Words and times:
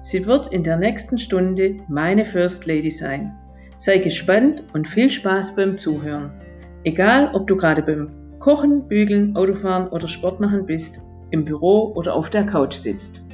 Sie 0.00 0.26
wird 0.26 0.48
in 0.48 0.62
der 0.62 0.76
nächsten 0.76 1.18
Stunde 1.18 1.78
meine 1.88 2.24
First 2.24 2.66
Lady 2.66 2.90
sein. 2.90 3.36
Sei 3.76 3.98
gespannt 3.98 4.64
und 4.72 4.88
viel 4.88 5.10
Spaß 5.10 5.54
beim 5.54 5.76
Zuhören. 5.76 6.32
Egal, 6.84 7.30
ob 7.34 7.46
du 7.46 7.56
gerade 7.56 7.82
beim 7.82 8.38
Kochen, 8.38 8.88
Bügeln, 8.88 9.36
Autofahren 9.36 9.88
oder 9.88 10.08
Sport 10.08 10.40
machen 10.40 10.66
bist, 10.66 11.00
im 11.30 11.44
Büro 11.44 11.92
oder 11.94 12.14
auf 12.14 12.30
der 12.30 12.46
Couch 12.46 12.74
sitzt. 12.74 13.24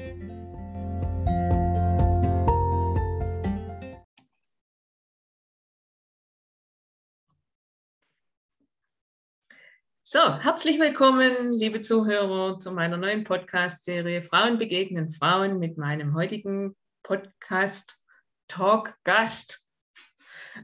So, 10.06 10.38
herzlich 10.38 10.78
willkommen, 10.78 11.54
liebe 11.54 11.80
Zuhörer, 11.80 12.58
zu 12.58 12.72
meiner 12.72 12.98
neuen 12.98 13.24
Podcast-Serie 13.24 14.20
Frauen 14.20 14.58
begegnen 14.58 15.10
Frauen 15.10 15.58
mit 15.58 15.78
meinem 15.78 16.14
heutigen 16.14 16.76
Podcast-Talk-Gast 17.04 19.64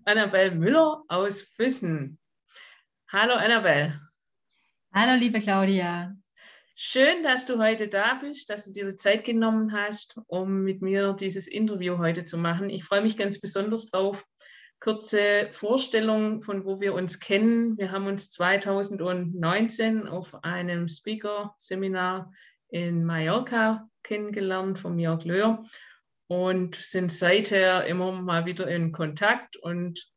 Annabelle 0.05 0.51
Müller 0.51 1.05
aus 1.09 1.41
Füssen. 1.41 2.19
Hallo 3.11 3.33
Annabelle. 3.33 3.99
Hallo 4.93 5.19
liebe 5.19 5.41
Claudia. 5.41 6.15
Schön, 6.75 7.23
dass 7.23 7.47
du 7.47 7.59
heute 7.59 7.89
da 7.89 8.17
bist, 8.17 8.51
dass 8.51 8.67
du 8.67 8.73
dir 8.73 8.95
Zeit 8.99 9.25
genommen 9.25 9.73
hast, 9.73 10.21
um 10.27 10.65
mit 10.65 10.83
mir 10.83 11.15
dieses 11.15 11.49
Interview 11.49 11.97
heute 11.97 12.27
zu 12.27 12.37
machen. 12.37 12.69
Ich 12.69 12.85
freue 12.85 13.01
mich 13.01 13.17
ganz 13.17 13.41
besonders 13.41 13.91
drauf, 13.91 14.27
kurze 14.81 15.51
Vorstellung 15.53 16.41
von 16.41 16.65
wo 16.65 16.81
wir 16.81 16.95
uns 16.95 17.21
kennen. 17.21 17.77
Wir 17.77 17.93
haben 17.93 18.07
uns 18.07 18.31
2019 18.31 20.09
auf 20.09 20.43
einem 20.43 20.89
Speaker-Seminar 20.89 22.33
in 22.71 23.05
Mallorca 23.05 23.89
kennengelernt 24.03 24.79
von 24.79 24.99
Jörg 24.99 25.25
Löhr 25.25 25.65
und 26.29 26.77
sind 26.77 27.13
seither 27.13 27.87
immer 27.87 28.13
mal 28.13 28.47
wieder 28.47 28.69
in 28.69 28.93
Kontakt 28.93 29.57
und 29.57 30.11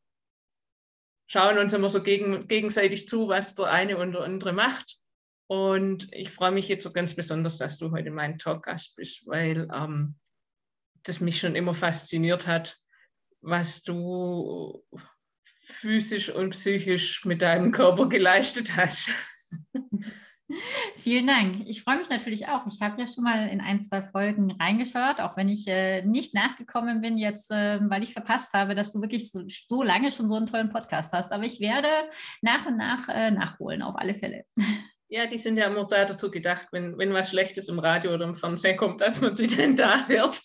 schauen 1.27 1.57
uns 1.57 1.73
immer 1.73 1.89
so 1.89 2.01
gegen, 2.01 2.47
gegenseitig 2.47 3.07
zu, 3.07 3.27
was 3.27 3.55
der 3.55 3.65
eine 3.65 3.97
und 3.97 4.13
der 4.13 4.21
andere 4.21 4.53
macht. 4.53 4.97
Und 5.47 6.07
ich 6.13 6.29
freue 6.29 6.51
mich 6.51 6.69
jetzt 6.69 6.91
ganz 6.93 7.15
besonders, 7.15 7.57
dass 7.57 7.77
du 7.77 7.91
heute 7.91 8.11
mein 8.11 8.39
Talkgast 8.39 8.95
bist, 8.95 9.27
weil 9.27 9.67
ähm, 9.73 10.15
das 11.03 11.19
mich 11.19 11.39
schon 11.39 11.55
immer 11.55 11.73
fasziniert 11.73 12.47
hat, 12.47 12.77
was 13.43 13.83
du 13.83 14.83
physisch 15.65 16.29
und 16.29 16.51
psychisch 16.51 17.25
mit 17.25 17.41
deinem 17.41 17.71
Körper 17.71 18.07
geleistet 18.07 18.75
hast. 18.75 19.11
Vielen 20.97 21.27
Dank. 21.27 21.67
Ich 21.67 21.83
freue 21.83 21.97
mich 21.97 22.09
natürlich 22.09 22.47
auch. 22.47 22.65
Ich 22.67 22.81
habe 22.81 22.99
ja 23.01 23.07
schon 23.07 23.23
mal 23.23 23.49
in 23.49 23.59
ein, 23.59 23.81
zwei 23.81 24.03
Folgen 24.03 24.51
reingeschaut, 24.51 25.19
auch 25.19 25.35
wenn 25.35 25.49
ich 25.49 25.67
äh, 25.67 26.03
nicht 26.03 26.33
nachgekommen 26.33 27.01
bin 27.01 27.17
jetzt, 27.17 27.49
äh, 27.51 27.79
weil 27.81 28.03
ich 28.03 28.13
verpasst 28.13 28.53
habe, 28.53 28.75
dass 28.75 28.91
du 28.91 29.01
wirklich 29.01 29.31
so, 29.31 29.43
so, 29.67 29.83
lange 29.83 30.11
schon 30.11 30.29
so 30.29 30.35
einen 30.35 30.47
tollen 30.47 30.69
Podcast 30.69 31.13
hast. 31.13 31.31
Aber 31.31 31.43
ich 31.43 31.59
werde 31.59 31.87
nach 32.41 32.65
und 32.65 32.77
nach 32.77 33.09
äh, 33.09 33.31
nachholen, 33.31 33.81
auf 33.81 33.95
alle 33.95 34.15
Fälle. 34.15 34.45
Ja, 35.09 35.27
die 35.27 35.37
sind 35.37 35.57
ja 35.57 35.67
immer 35.67 35.85
da 35.85 36.05
dazu 36.05 36.31
gedacht, 36.31 36.69
wenn, 36.71 36.97
wenn 36.97 37.13
was 37.13 37.29
Schlechtes 37.29 37.69
im 37.69 37.77
Radio 37.77 38.15
oder 38.15 38.25
im 38.25 38.33
Fernsehen 38.33 38.77
kommt, 38.77 38.99
dass 38.99 39.21
man 39.21 39.35
sie 39.35 39.45
dann 39.45 39.75
da 39.75 40.07
hört. 40.07 40.41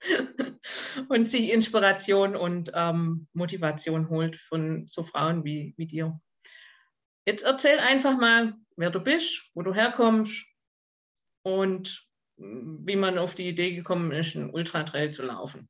und 1.08 1.28
sich 1.28 1.52
Inspiration 1.52 2.36
und 2.36 2.70
ähm, 2.74 3.28
Motivation 3.32 4.08
holt 4.08 4.36
von 4.36 4.86
so 4.86 5.02
Frauen 5.02 5.44
wie, 5.44 5.74
wie 5.76 5.86
dir. 5.86 6.20
Jetzt 7.26 7.44
erzähl 7.44 7.78
einfach 7.78 8.16
mal, 8.16 8.54
wer 8.76 8.90
du 8.90 9.00
bist, 9.00 9.50
wo 9.54 9.62
du 9.62 9.74
herkommst 9.74 10.46
und 11.42 12.06
wie 12.38 12.96
man 12.96 13.18
auf 13.18 13.34
die 13.34 13.48
Idee 13.48 13.74
gekommen 13.74 14.12
ist, 14.12 14.36
einen 14.36 14.50
Ultratrail 14.50 15.10
zu 15.10 15.22
laufen. 15.24 15.68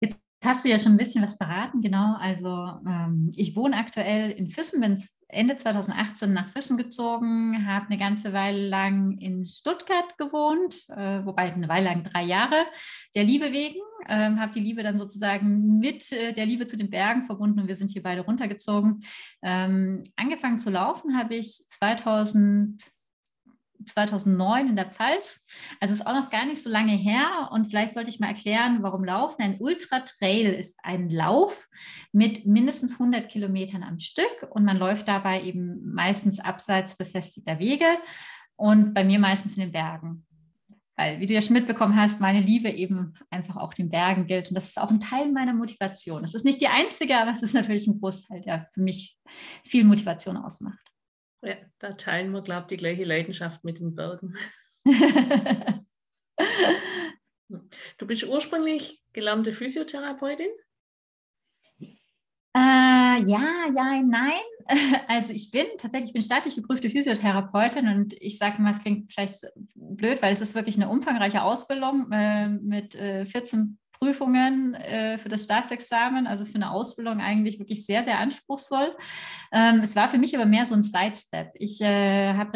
Jetzt 0.00 0.22
hast 0.42 0.64
du 0.64 0.70
ja 0.70 0.78
schon 0.78 0.92
ein 0.92 0.98
bisschen 0.98 1.22
was 1.22 1.36
verraten, 1.36 1.82
genau. 1.82 2.16
Also 2.18 2.80
ähm, 2.86 3.32
ich 3.36 3.54
wohne 3.54 3.76
aktuell 3.76 4.30
in 4.30 4.48
Füssen, 4.48 4.80
bin 4.80 4.98
Ende 5.32 5.56
2018 5.56 6.32
nach 6.32 6.48
Füssen 6.48 6.76
gezogen, 6.76 7.66
habe 7.66 7.86
eine 7.86 7.98
ganze 7.98 8.32
Weile 8.32 8.68
lang 8.68 9.18
in 9.18 9.46
Stuttgart 9.46 10.18
gewohnt, 10.18 10.88
äh, 10.88 11.24
wobei 11.24 11.52
eine 11.52 11.68
Weile 11.68 11.86
lang 11.86 12.04
drei 12.04 12.24
Jahre, 12.24 12.66
der 13.14 13.24
Liebe 13.24 13.52
wegen. 13.52 13.80
Ähm, 14.08 14.40
habe 14.40 14.52
die 14.52 14.60
Liebe 14.60 14.82
dann 14.82 14.98
sozusagen 14.98 15.78
mit 15.78 16.10
äh, 16.12 16.32
der 16.32 16.46
Liebe 16.46 16.66
zu 16.66 16.76
den 16.76 16.90
Bergen 16.90 17.26
verbunden 17.26 17.60
und 17.60 17.68
wir 17.68 17.76
sind 17.76 17.90
hier 17.90 18.02
beide 18.02 18.22
runtergezogen. 18.22 19.02
Ähm, 19.42 20.04
angefangen 20.16 20.58
zu 20.58 20.70
laufen 20.70 21.16
habe 21.16 21.36
ich 21.36 21.64
2000 21.68 22.82
2009 23.84 24.68
in 24.68 24.76
der 24.76 24.90
Pfalz. 24.90 25.46
Also 25.80 25.94
ist 25.94 26.06
auch 26.06 26.14
noch 26.14 26.30
gar 26.30 26.46
nicht 26.46 26.62
so 26.62 26.70
lange 26.70 26.92
her. 26.92 27.50
Und 27.52 27.66
vielleicht 27.66 27.92
sollte 27.92 28.10
ich 28.10 28.20
mal 28.20 28.28
erklären, 28.28 28.82
warum 28.82 29.04
Laufen. 29.04 29.42
Ein 29.42 29.56
Ultra-Trail 29.58 30.54
ist 30.54 30.78
ein 30.82 31.10
Lauf 31.10 31.68
mit 32.12 32.46
mindestens 32.46 32.92
100 32.92 33.28
Kilometern 33.28 33.82
am 33.82 33.98
Stück. 33.98 34.48
Und 34.50 34.64
man 34.64 34.76
läuft 34.76 35.08
dabei 35.08 35.42
eben 35.42 35.92
meistens 35.92 36.40
abseits 36.40 36.96
befestigter 36.96 37.58
Wege 37.58 37.86
und 38.56 38.92
bei 38.94 39.04
mir 39.04 39.18
meistens 39.18 39.56
in 39.56 39.62
den 39.62 39.72
Bergen. 39.72 40.26
Weil, 41.00 41.18
wie 41.18 41.26
du 41.26 41.32
ja 41.32 41.40
schon 41.40 41.54
mitbekommen 41.54 41.96
hast, 41.96 42.20
meine 42.20 42.42
Liebe 42.42 42.68
eben 42.68 43.14
einfach 43.30 43.56
auch 43.56 43.72
den 43.72 43.88
Bergen 43.88 44.26
gilt. 44.26 44.48
Und 44.48 44.54
das 44.54 44.68
ist 44.68 44.78
auch 44.78 44.90
ein 44.90 45.00
Teil 45.00 45.32
meiner 45.32 45.54
Motivation. 45.54 46.20
Das 46.20 46.34
ist 46.34 46.44
nicht 46.44 46.60
die 46.60 46.68
einzige, 46.68 47.18
aber 47.18 47.30
es 47.30 47.42
ist 47.42 47.54
natürlich 47.54 47.86
ein 47.86 47.98
Großteil, 47.98 48.42
der 48.42 48.68
für 48.74 48.82
mich 48.82 49.16
viel 49.64 49.84
Motivation 49.84 50.36
ausmacht. 50.36 50.89
Ja, 51.42 51.56
da 51.78 51.92
teilen 51.94 52.32
wir, 52.32 52.42
glaube 52.42 52.62
ich, 52.62 52.68
die 52.68 52.76
gleiche 52.76 53.04
Leidenschaft 53.04 53.64
mit 53.64 53.78
den 53.80 53.94
Bergen. 53.94 54.34
du 57.98 58.06
bist 58.06 58.26
ursprünglich 58.26 59.02
gelernte 59.12 59.52
Physiotherapeutin? 59.52 60.50
Äh, 62.52 63.22
ja, 63.24 63.66
ja, 63.74 64.02
nein. 64.02 64.40
Also 65.08 65.32
ich 65.32 65.50
bin 65.50 65.66
tatsächlich, 65.78 66.10
ich 66.10 66.12
bin 66.12 66.22
staatlich 66.22 66.54
geprüfte 66.54 66.90
Physiotherapeutin 66.90 67.88
und 67.88 68.12
ich 68.14 68.38
sage 68.38 68.62
mal, 68.62 68.70
es 68.70 68.78
klingt 68.78 69.12
vielleicht 69.12 69.34
blöd, 69.74 70.22
weil 70.22 70.32
es 70.32 70.40
ist 70.40 70.54
wirklich 70.54 70.76
eine 70.76 70.88
umfangreiche 70.88 71.42
Ausbildung 71.42 72.12
äh, 72.12 72.48
mit 72.48 72.94
äh, 72.94 73.24
14 73.24 73.78
Prüfungen 74.00 74.74
äh, 74.74 75.18
für 75.18 75.28
das 75.28 75.44
Staatsexamen, 75.44 76.26
also 76.26 76.46
für 76.46 76.54
eine 76.54 76.70
Ausbildung 76.70 77.20
eigentlich 77.20 77.58
wirklich 77.58 77.84
sehr, 77.84 78.02
sehr 78.02 78.18
anspruchsvoll. 78.18 78.96
Ähm, 79.52 79.80
es 79.82 79.94
war 79.94 80.08
für 80.08 80.18
mich 80.18 80.34
aber 80.34 80.46
mehr 80.46 80.64
so 80.64 80.74
ein 80.74 80.82
Sidestep. 80.82 81.50
Ich 81.54 81.80
äh, 81.82 82.34
habe 82.34 82.52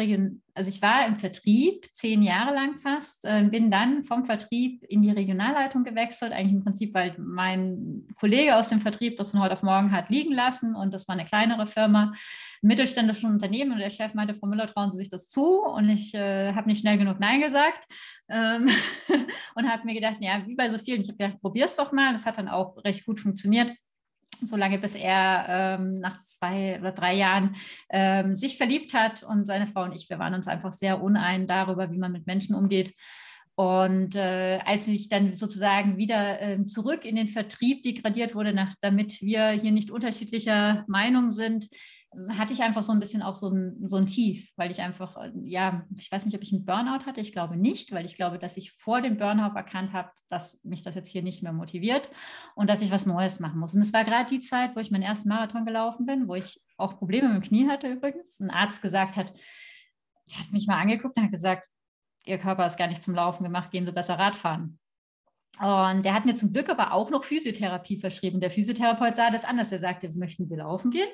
also 0.55 0.69
ich 0.69 0.81
war 0.81 1.05
im 1.05 1.17
Vertrieb 1.17 1.85
zehn 1.91 2.23
Jahre 2.23 2.53
lang 2.53 2.79
fast, 2.79 3.25
äh, 3.25 3.43
bin 3.43 3.69
dann 3.69 4.05
vom 4.05 4.23
Vertrieb 4.23 4.83
in 4.83 5.01
die 5.01 5.11
Regionalleitung 5.11 5.83
gewechselt, 5.83 6.31
eigentlich 6.31 6.53
im 6.53 6.63
Prinzip, 6.63 6.93
weil 6.93 7.13
mein 7.19 8.07
Kollege 8.17 8.55
aus 8.55 8.69
dem 8.69 8.79
Vertrieb 8.79 9.17
das 9.17 9.31
von 9.31 9.41
heute 9.41 9.53
auf 9.53 9.63
morgen 9.63 9.91
hat 9.91 10.09
liegen 10.09 10.33
lassen 10.33 10.73
und 10.73 10.93
das 10.93 11.09
war 11.09 11.13
eine 11.13 11.25
kleinere 11.25 11.67
Firma, 11.67 12.13
ein 12.63 12.67
mittelständisches 12.67 13.25
Unternehmen 13.25 13.73
und 13.73 13.79
der 13.79 13.89
Chef 13.89 14.13
meinte, 14.13 14.33
Frau 14.33 14.47
Müller, 14.47 14.67
trauen 14.67 14.89
Sie 14.91 14.97
sich 14.97 15.09
das 15.09 15.27
zu? 15.27 15.59
Und 15.59 15.89
ich 15.89 16.13
äh, 16.13 16.53
habe 16.53 16.69
nicht 16.69 16.79
schnell 16.79 16.97
genug 16.97 17.19
Nein 17.19 17.41
gesagt 17.41 17.83
ähm, 18.29 18.69
und 19.55 19.69
habe 19.69 19.85
mir 19.85 19.93
gedacht, 19.93 20.17
ja, 20.21 20.41
wie 20.47 20.55
bei 20.55 20.69
so 20.69 20.77
vielen, 20.77 21.01
ich 21.01 21.09
habe 21.09 21.17
gedacht, 21.17 21.41
probier 21.41 21.65
es 21.65 21.75
doch 21.75 21.91
mal, 21.91 22.13
das 22.13 22.25
hat 22.25 22.37
dann 22.37 22.47
auch 22.47 22.77
recht 22.85 23.05
gut 23.05 23.19
funktioniert 23.19 23.71
solange 24.41 24.79
bis 24.79 24.95
er 24.95 25.45
ähm, 25.47 25.99
nach 25.99 26.17
zwei 26.17 26.79
oder 26.79 26.91
drei 26.91 27.13
Jahren 27.15 27.55
ähm, 27.89 28.35
sich 28.35 28.57
verliebt 28.57 28.93
hat 28.93 29.23
und 29.23 29.45
seine 29.45 29.67
Frau 29.67 29.83
und 29.83 29.95
ich, 29.95 30.09
wir 30.09 30.19
waren 30.19 30.33
uns 30.33 30.47
einfach 30.47 30.73
sehr 30.73 31.01
unein 31.01 31.47
darüber, 31.47 31.91
wie 31.91 31.97
man 31.97 32.11
mit 32.11 32.27
Menschen 32.27 32.55
umgeht. 32.55 32.93
Und 33.55 34.15
äh, 34.15 34.59
als 34.65 34.87
ich 34.89 35.07
dann 35.07 35.35
sozusagen 35.35 35.97
wieder 35.97 36.41
äh, 36.41 36.65
zurück 36.65 37.05
in 37.05 37.15
den 37.15 37.29
Vertrieb 37.29 37.83
degradiert 37.83 38.35
wurde, 38.35 38.53
nach, 38.53 38.75
damit 38.81 39.21
wir 39.21 39.51
hier 39.51 39.71
nicht 39.71 39.91
unterschiedlicher 39.91 40.83
Meinung 40.87 41.31
sind, 41.31 41.69
hatte 42.37 42.53
ich 42.53 42.61
einfach 42.61 42.83
so 42.83 42.91
ein 42.91 42.99
bisschen 42.99 43.21
auch 43.21 43.35
so 43.35 43.49
ein, 43.49 43.87
so 43.87 43.97
ein 43.97 44.07
Tief, 44.07 44.51
weil 44.55 44.71
ich 44.71 44.81
einfach, 44.81 45.17
äh, 45.17 45.31
ja, 45.43 45.85
ich 45.99 46.11
weiß 46.11 46.25
nicht, 46.25 46.35
ob 46.35 46.43
ich 46.43 46.53
einen 46.53 46.65
Burnout 46.65 47.05
hatte, 47.05 47.21
ich 47.21 47.31
glaube 47.31 47.57
nicht, 47.57 47.91
weil 47.91 48.05
ich 48.05 48.15
glaube, 48.15 48.39
dass 48.39 48.57
ich 48.57 48.73
vor 48.73 49.01
dem 49.01 49.17
Burnout 49.17 49.55
erkannt 49.55 49.93
habe, 49.93 50.09
dass 50.29 50.63
mich 50.63 50.81
das 50.81 50.95
jetzt 50.95 51.09
hier 51.09 51.23
nicht 51.23 51.43
mehr 51.43 51.53
motiviert 51.53 52.09
und 52.55 52.69
dass 52.69 52.81
ich 52.81 52.91
was 52.91 53.05
Neues 53.05 53.39
machen 53.39 53.59
muss. 53.59 53.73
Und 53.73 53.81
es 53.81 53.93
war 53.93 54.03
gerade 54.03 54.29
die 54.29 54.39
Zeit, 54.39 54.75
wo 54.75 54.79
ich 54.79 54.91
meinen 54.91 55.03
ersten 55.03 55.29
Marathon 55.29 55.65
gelaufen 55.65 56.05
bin, 56.05 56.27
wo 56.27 56.35
ich 56.35 56.61
auch 56.77 56.97
Probleme 56.97 57.27
mit 57.29 57.43
dem 57.43 57.47
Knie 57.47 57.67
hatte 57.67 57.87
übrigens. 57.87 58.39
Ein 58.39 58.49
Arzt 58.49 58.81
gesagt 58.81 59.15
hat, 59.17 59.33
der 60.31 60.39
hat 60.39 60.51
mich 60.51 60.67
mal 60.67 60.79
angeguckt 60.79 61.17
und 61.17 61.23
hat 61.23 61.31
gesagt, 61.31 61.67
Ihr 62.27 62.39
Körper 62.39 62.65
ist 62.65 62.77
gar 62.77 62.87
nicht 62.87 63.03
zum 63.03 63.13
Laufen 63.13 63.43
gemacht, 63.43 63.69
gehen 63.69 63.85
Sie 63.85 63.91
besser 63.91 64.17
Radfahren. 64.17 64.79
Und 65.61 66.03
der 66.03 66.13
hat 66.13 66.25
mir 66.25 66.35
zum 66.35 66.51
Glück 66.51 66.69
aber 66.69 66.91
auch 66.91 67.09
noch 67.09 67.23
Physiotherapie 67.23 67.97
verschrieben. 67.97 68.41
Der 68.41 68.51
Physiotherapeut 68.51 69.15
sah 69.15 69.31
das 69.31 69.45
anders. 69.45 69.71
Er 69.71 69.79
sagte, 69.79 70.11
möchten 70.13 70.45
Sie 70.45 70.55
laufen 70.55 70.91
gehen? 70.91 71.07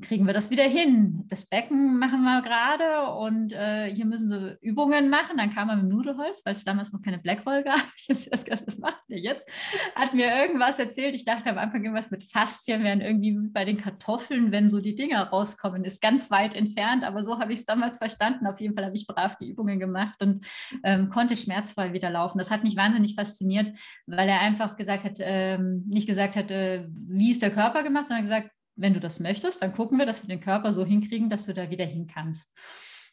Kriegen 0.00 0.26
wir 0.26 0.32
das 0.32 0.50
wieder 0.50 0.62
hin. 0.62 1.24
Das 1.26 1.46
Becken 1.46 1.98
machen 1.98 2.22
wir 2.22 2.40
gerade 2.42 3.10
und 3.12 3.52
äh, 3.52 3.92
hier 3.92 4.06
müssen 4.06 4.28
Sie 4.28 4.58
Übungen 4.60 5.10
machen. 5.10 5.38
Dann 5.38 5.52
kam 5.52 5.70
er 5.70 5.76
mit 5.76 5.86
dem 5.86 5.88
Nudelholz, 5.88 6.42
weil 6.44 6.52
es 6.52 6.64
damals 6.64 6.92
noch 6.92 7.02
keine 7.02 7.18
Blackroll 7.18 7.64
gab. 7.64 7.80
Ich 8.00 8.08
habe 8.08 8.30
erst 8.32 8.44
gedacht, 8.44 8.62
was 8.66 8.78
macht 8.78 9.02
der 9.08 9.18
jetzt? 9.18 9.48
Hat 9.94 10.14
mir 10.14 10.34
irgendwas 10.34 10.78
erzählt. 10.78 11.14
Ich 11.14 11.24
dachte 11.24 11.50
am 11.50 11.58
Anfang 11.58 11.82
irgendwas 11.82 12.10
mit 12.10 12.24
Faszien 12.24 12.82
wären 12.82 13.00
irgendwie 13.00 13.36
bei 13.50 13.64
den 13.64 13.76
Kartoffeln, 13.76 14.52
wenn 14.52 14.70
so 14.70 14.80
die 14.80 14.94
Dinger 14.94 15.28
rauskommen. 15.28 15.84
Ist 15.84 16.00
ganz 16.00 16.30
weit 16.30 16.54
entfernt, 16.54 17.04
aber 17.04 17.22
so 17.22 17.38
habe 17.38 17.52
ich 17.52 17.60
es 17.60 17.66
damals 17.66 17.98
verstanden. 17.98 18.46
Auf 18.46 18.60
jeden 18.60 18.74
Fall 18.74 18.84
habe 18.84 18.96
ich 18.96 19.06
brav 19.06 19.36
die 19.36 19.50
Übungen 19.50 19.78
gemacht 19.78 20.20
und 20.22 20.46
ähm, 20.82 21.08
konnte 21.10 21.36
schmerzfrei 21.36 21.92
wieder 21.92 22.10
laufen. 22.10 22.38
Das 22.38 22.50
hat 22.50 22.64
mich 22.64 22.76
wahnsinnig 22.76 23.14
fasziniert 23.14 23.76
weil 24.06 24.28
er 24.28 24.40
einfach 24.40 24.76
gesagt 24.76 25.04
hat, 25.04 25.18
ähm, 25.20 25.84
nicht 25.86 26.06
gesagt 26.06 26.36
hat, 26.36 26.50
äh, 26.50 26.86
wie 26.88 27.30
ist 27.30 27.42
der 27.42 27.50
Körper 27.50 27.82
gemacht, 27.82 28.06
sondern 28.06 28.24
gesagt, 28.24 28.50
wenn 28.76 28.94
du 28.94 29.00
das 29.00 29.20
möchtest, 29.20 29.62
dann 29.62 29.72
gucken 29.72 29.98
wir, 29.98 30.06
dass 30.06 30.22
wir 30.22 30.28
den 30.28 30.42
Körper 30.42 30.72
so 30.72 30.84
hinkriegen, 30.84 31.28
dass 31.28 31.46
du 31.46 31.54
da 31.54 31.70
wieder 31.70 31.84
hin 31.84 32.06
kannst. 32.06 32.54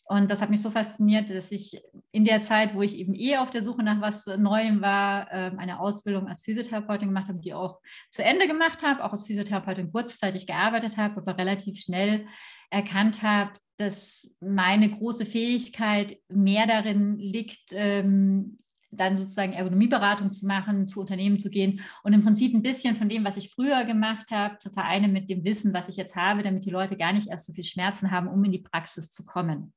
Und 0.09 0.31
das 0.31 0.41
hat 0.41 0.49
mich 0.49 0.61
so 0.61 0.69
fasziniert, 0.69 1.29
dass 1.29 1.51
ich 1.51 1.81
in 2.11 2.23
der 2.23 2.39
Zeit, 2.39 2.73
wo 2.73 2.81
ich 2.81 2.97
eben 2.97 3.13
eh 3.13 3.37
auf 3.37 3.49
der 3.49 3.61
Suche 3.61 3.83
nach 3.83 3.99
was 3.99 4.25
Neuem 4.25 4.81
war, 4.81 5.27
ähm, 5.33 5.59
eine 5.59 5.81
Ausbildung 5.81 6.29
als 6.29 6.43
Physiotherapeutin 6.43 7.09
gemacht 7.09 7.27
habe, 7.27 7.39
die 7.39 7.53
auch 7.53 7.81
zu 8.09 8.23
Ende 8.23 8.47
gemacht 8.47 8.83
habe, 8.83 9.03
auch 9.03 9.11
als 9.11 9.25
Physiotherapeutin 9.25 9.91
kurzzeitig 9.91 10.47
gearbeitet 10.47 10.95
habe, 10.95 11.17
aber 11.17 11.37
relativ 11.37 11.81
schnell 11.81 12.25
erkannt 12.69 13.21
habe, 13.21 13.51
dass 13.77 14.33
meine 14.39 14.89
große 14.89 15.25
Fähigkeit 15.25 16.17
mehr 16.29 16.67
darin 16.67 17.17
liegt, 17.17 17.71
ähm, 17.71 18.57
dann 18.97 19.17
sozusagen 19.17 19.53
Ergonomieberatung 19.53 20.31
zu 20.31 20.45
machen, 20.45 20.87
zu 20.87 20.99
Unternehmen 20.99 21.39
zu 21.39 21.49
gehen 21.49 21.81
und 22.03 22.13
im 22.13 22.23
Prinzip 22.23 22.53
ein 22.53 22.61
bisschen 22.61 22.95
von 22.95 23.09
dem, 23.09 23.23
was 23.23 23.37
ich 23.37 23.49
früher 23.49 23.83
gemacht 23.85 24.31
habe, 24.31 24.57
zu 24.59 24.69
vereinen 24.69 25.13
mit 25.13 25.29
dem 25.29 25.43
Wissen, 25.43 25.73
was 25.73 25.89
ich 25.89 25.95
jetzt 25.95 26.15
habe, 26.15 26.43
damit 26.43 26.65
die 26.65 26.69
Leute 26.69 26.95
gar 26.95 27.13
nicht 27.13 27.29
erst 27.29 27.45
so 27.45 27.53
viel 27.53 27.63
Schmerzen 27.63 28.11
haben, 28.11 28.27
um 28.27 28.43
in 28.43 28.51
die 28.51 28.59
Praxis 28.59 29.09
zu 29.11 29.25
kommen. 29.25 29.73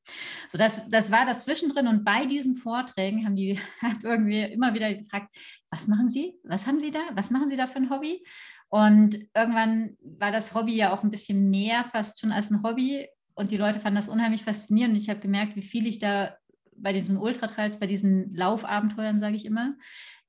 So, 0.49 0.59
das, 0.59 0.91
das 0.91 1.11
war 1.11 1.27
das 1.27 1.45
zwischendrin 1.45 1.87
und 1.87 2.05
bei 2.05 2.27
diesen 2.27 2.55
Vorträgen 2.55 3.25
haben 3.25 3.37
die 3.37 3.59
irgendwie 4.03 4.43
immer 4.43 4.75
wieder 4.75 4.93
gefragt, 4.95 5.35
was 5.71 5.87
machen 5.87 6.09
Sie? 6.09 6.35
Was 6.45 6.67
haben 6.67 6.81
Sie 6.81 6.91
da? 6.91 7.01
Was 7.15 7.31
machen 7.31 7.49
Sie 7.49 7.57
da 7.57 7.67
für 7.67 7.77
ein 7.77 7.91
Hobby? 7.91 8.25
Und 8.69 9.19
irgendwann 9.35 9.97
war 10.01 10.33
das 10.33 10.55
Hobby 10.55 10.77
ja 10.77 10.93
auch 10.93 11.03
ein 11.03 11.11
bisschen 11.11 11.51
mehr 11.51 11.85
fast 11.91 12.21
schon 12.21 12.33
als 12.33 12.51
ein 12.51 12.63
Hobby 12.63 13.09
und 13.35 13.51
die 13.51 13.57
Leute 13.57 13.81
fanden 13.81 13.97
das 13.97 14.09
unheimlich 14.09 14.45
faszinierend. 14.45 14.97
Ich 14.97 15.09
habe 15.09 15.21
gemerkt, 15.21 15.57
wie 15.57 15.63
viel 15.63 15.87
ich 15.87 15.99
da 15.99 16.37
bei 16.83 16.93
diesen 16.93 17.17
Ultratrails, 17.17 17.79
bei 17.79 17.87
diesen 17.87 18.35
Laufabenteuern, 18.35 19.19
sage 19.19 19.37
ich 19.37 19.45
immer, 19.45 19.75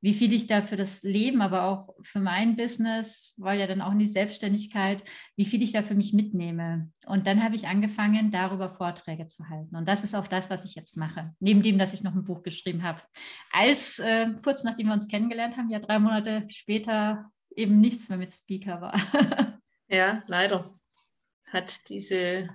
wie 0.01 0.15
viel 0.15 0.33
ich 0.33 0.48
da 0.48 0.63
für 0.63 0.75
das 0.75 1.03
Leben, 1.03 1.42
aber 1.42 1.63
auch 1.63 1.95
für 2.01 2.19
mein 2.19 2.56
Business, 2.56 3.36
weil 3.38 3.59
ja 3.59 3.68
dann 3.68 3.81
auch 3.81 3.92
in 3.92 4.00
die 4.00 4.07
Selbstständigkeit, 4.07 5.03
wie 5.36 5.45
viel 5.45 5.62
ich 5.62 5.74
da 5.74 5.83
für 5.83 5.94
mich 5.94 6.12
mitnehme. 6.12 6.89
Und 7.06 7.27
dann 7.27 7.44
habe 7.44 7.56
ich 7.56 7.68
angefangen, 7.68 8.31
darüber 8.31 8.71
Vorträge 8.71 9.27
zu 9.27 9.48
halten. 9.48 9.75
Und 9.75 9.88
das 9.88 10.03
ist 10.03 10.15
auch 10.15 10.27
das, 10.27 10.50
was 10.50 10.65
ich 10.65 10.74
jetzt 10.74 10.98
mache. 10.98 11.36
Neben 11.39 11.62
dem, 11.62 11.77
dass 11.77 11.94
ich 11.94 12.01
noch 12.01 12.15
ein 12.15 12.24
Buch 12.24 12.42
geschrieben 12.42 12.81
habe. 12.81 13.01
Als 13.51 14.00
äh, 14.00 14.27
kurz 14.44 14.63
nachdem 14.63 14.88
wir 14.88 14.94
uns 14.94 15.07
kennengelernt 15.07 15.56
haben, 15.56 15.69
ja 15.69 15.80
drei 15.80 16.00
Monate 16.00 16.45
später 16.50 17.31
eben 17.56 17.80
nichts 17.80 18.09
mehr 18.09 18.18
mit 18.18 18.33
Speaker 18.33 18.81
war. 18.81 18.95
ja, 19.88 20.24
leider 20.25 20.74
hat 21.45 21.89
diese 21.89 22.50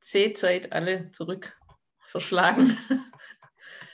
C-Zeit 0.00 0.72
alle 0.72 1.10
zurück 1.10 1.58
verschlagen. 1.98 2.76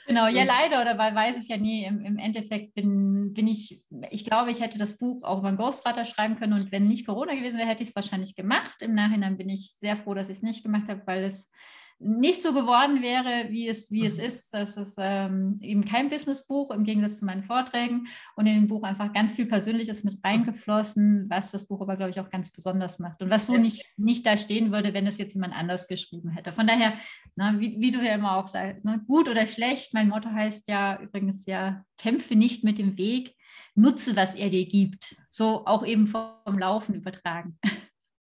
Genau, 0.07 0.27
ja, 0.27 0.43
leider, 0.43 0.81
oder 0.81 0.97
weil 0.97 1.15
weiß 1.15 1.37
es 1.37 1.47
ja 1.47 1.57
nie. 1.57 1.83
Im, 1.83 2.01
Im, 2.01 2.17
Endeffekt 2.19 2.75
bin, 2.75 3.33
bin 3.33 3.47
ich, 3.47 3.83
ich 4.11 4.23
glaube, 4.23 4.51
ich 4.51 4.61
hätte 4.61 4.77
das 4.77 4.97
Buch 4.97 5.23
auch 5.23 5.39
über 5.39 5.47
einen 5.47 5.57
Ghostwriter 5.57 6.05
schreiben 6.05 6.35
können 6.35 6.53
und 6.53 6.71
wenn 6.71 6.87
nicht 6.87 7.07
Corona 7.07 7.33
gewesen 7.33 7.57
wäre, 7.57 7.67
hätte 7.67 7.83
ich 7.83 7.89
es 7.89 7.95
wahrscheinlich 7.95 8.35
gemacht. 8.35 8.81
Im 8.81 8.93
Nachhinein 8.93 9.37
bin 9.37 9.49
ich 9.49 9.73
sehr 9.79 9.95
froh, 9.95 10.13
dass 10.13 10.29
ich 10.29 10.37
es 10.37 10.43
nicht 10.43 10.63
gemacht 10.63 10.89
habe, 10.89 11.01
weil 11.05 11.23
es 11.23 11.51
nicht 11.99 12.41
so 12.41 12.53
geworden 12.53 13.01
wäre, 13.01 13.49
wie 13.49 13.67
es, 13.67 13.89
wie 13.89 14.05
es 14.05 14.17
mhm. 14.17 14.25
ist. 14.25 14.53
Das 14.53 14.77
ist 14.77 14.95
ähm, 14.99 15.59
eben 15.61 15.85
kein 15.85 16.09
Businessbuch 16.09 16.71
im 16.71 16.83
Gegensatz 16.83 17.19
zu 17.19 17.25
meinen 17.25 17.43
Vorträgen 17.43 18.07
und 18.35 18.47
in 18.47 18.55
dem 18.55 18.67
Buch 18.67 18.83
einfach 18.83 19.13
ganz 19.13 19.33
viel 19.33 19.45
Persönliches 19.45 20.03
mit 20.03 20.19
reingeflossen, 20.23 21.29
was 21.29 21.51
das 21.51 21.67
Buch 21.67 21.81
aber, 21.81 21.95
glaube 21.95 22.11
ich, 22.11 22.19
auch 22.19 22.29
ganz 22.29 22.51
besonders 22.51 22.99
macht 22.99 23.21
und 23.21 23.29
was 23.29 23.47
so 23.47 23.57
nicht, 23.57 23.85
nicht 23.97 24.25
da 24.25 24.37
stehen 24.37 24.71
würde, 24.71 24.93
wenn 24.93 25.07
es 25.07 25.17
jetzt 25.17 25.33
jemand 25.33 25.55
anders 25.55 25.87
geschrieben 25.87 26.31
hätte. 26.31 26.51
Von 26.51 26.67
daher, 26.67 26.93
na, 27.35 27.59
wie, 27.59 27.75
wie, 27.79 27.91
du 27.91 28.05
ja 28.05 28.15
immer 28.15 28.37
auch 28.37 28.47
sagst, 28.47 28.83
ne, 28.83 29.01
gut 29.07 29.29
oder 29.29 29.47
schlecht, 29.47 29.93
mein 29.93 30.09
Motto 30.09 30.29
heißt 30.29 30.67
ja 30.67 30.99
übrigens 31.01 31.45
ja, 31.45 31.83
kämpfe 31.97 32.35
nicht 32.35 32.63
mit 32.63 32.77
dem 32.77 32.97
Weg, 32.97 33.35
nutze, 33.73 34.15
was 34.15 34.35
er 34.35 34.49
dir 34.49 34.65
gibt. 34.65 35.15
So 35.29 35.65
auch 35.65 35.85
eben 35.85 36.07
vom 36.07 36.59
Laufen 36.59 36.95
übertragen. 36.95 37.57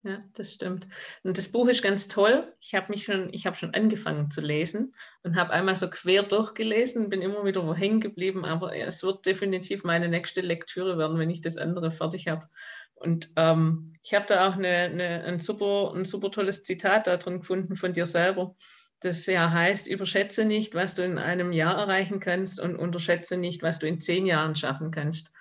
Ja, 0.08 0.24
das 0.36 0.54
stimmt. 0.54 0.88
Und 1.24 1.38
das 1.38 1.52
Buch 1.52 1.68
ist 1.68 1.82
ganz 1.82 2.08
toll. 2.08 2.54
Ich 2.62 2.74
habe 2.76 2.90
mich 2.90 3.04
schon, 3.04 3.28
ich 3.34 3.46
habe 3.46 3.58
schon 3.58 3.74
angefangen 3.74 4.32
zu 4.32 4.40
lesen 4.40 4.96
und 5.24 5.36
habe 5.36 5.52
einmal 5.52 5.76
so 5.76 5.90
quer 5.90 6.24
durchgelesen, 6.24 7.10
bin 7.10 7.22
immer 7.22 7.44
wieder 7.44 7.68
wo 7.68 7.74
hängen 7.74 8.00
geblieben, 8.00 8.46
aber 8.46 8.74
es 8.74 9.04
wird 9.04 9.26
definitiv 9.26 9.84
meine 9.84 10.08
nächste 10.08 10.40
Lektüre 10.40 10.98
werden, 10.98 11.20
wenn 11.20 11.30
ich 11.30 11.42
das 11.42 11.58
andere 11.58 11.92
fertig 11.92 12.30
habe. 12.30 12.48
Und 12.96 13.34
ähm, 13.36 13.96
ich 14.02 14.14
habe 14.14 14.26
da 14.30 14.48
auch 14.48 14.54
eine, 14.54 14.70
eine, 14.70 15.26
ein, 15.26 15.40
super, 15.42 15.92
ein 15.94 16.06
super 16.06 16.32
tolles 16.32 16.64
Zitat 16.64 17.06
da 17.08 17.18
drin 17.18 17.40
gefunden 17.40 17.76
von 17.76 17.92
dir 17.92 18.06
selber, 18.06 18.56
das 19.02 19.26
ja 19.26 19.52
heißt, 19.52 19.88
überschätze 19.88 20.46
nicht, 20.46 20.74
was 20.74 20.96
du 20.96 21.04
in 21.04 21.18
einem 21.18 21.52
Jahr 21.52 21.78
erreichen 21.78 22.22
kannst 22.22 22.62
und 22.62 22.78
unterschätze 22.78 23.36
nicht, 23.36 23.62
was 23.62 23.80
du 23.80 23.88
in 23.88 24.00
zehn 24.00 24.26
Jahren 24.26 24.56
schaffen 24.56 24.90
kannst. 24.90 25.32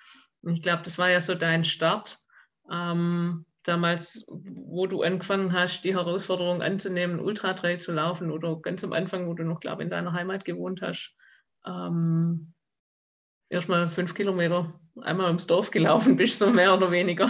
Und 0.41 0.55
ich 0.55 0.61
glaube, 0.61 0.81
das 0.83 0.97
war 0.97 1.09
ja 1.09 1.21
so 1.21 1.35
dein 1.35 1.63
Start. 1.63 2.17
Ähm, 2.69 3.45
damals, 3.67 4.25
wo 4.27 4.87
du 4.87 5.01
angefangen 5.01 5.53
hast, 5.53 5.83
die 5.83 5.95
Herausforderung 5.95 6.61
anzunehmen, 6.61 7.19
Ultratrail 7.19 7.79
zu 7.79 7.91
laufen 7.91 8.31
oder 8.31 8.59
ganz 8.61 8.83
am 8.83 8.93
Anfang, 8.93 9.27
wo 9.27 9.33
du 9.33 9.43
noch, 9.43 9.59
glaube 9.59 9.81
ich, 9.81 9.85
in 9.85 9.89
deiner 9.89 10.13
Heimat 10.13 10.45
gewohnt 10.45 10.81
hast, 10.81 11.15
ähm, 11.65 12.53
erstmal 13.49 13.87
fünf 13.89 14.13
Kilometer 14.13 14.79
einmal 15.01 15.27
ums 15.27 15.47
Dorf 15.47 15.71
gelaufen 15.71 16.15
bist, 16.17 16.39
so 16.39 16.51
mehr 16.51 16.73
oder 16.73 16.91
weniger. 16.91 17.29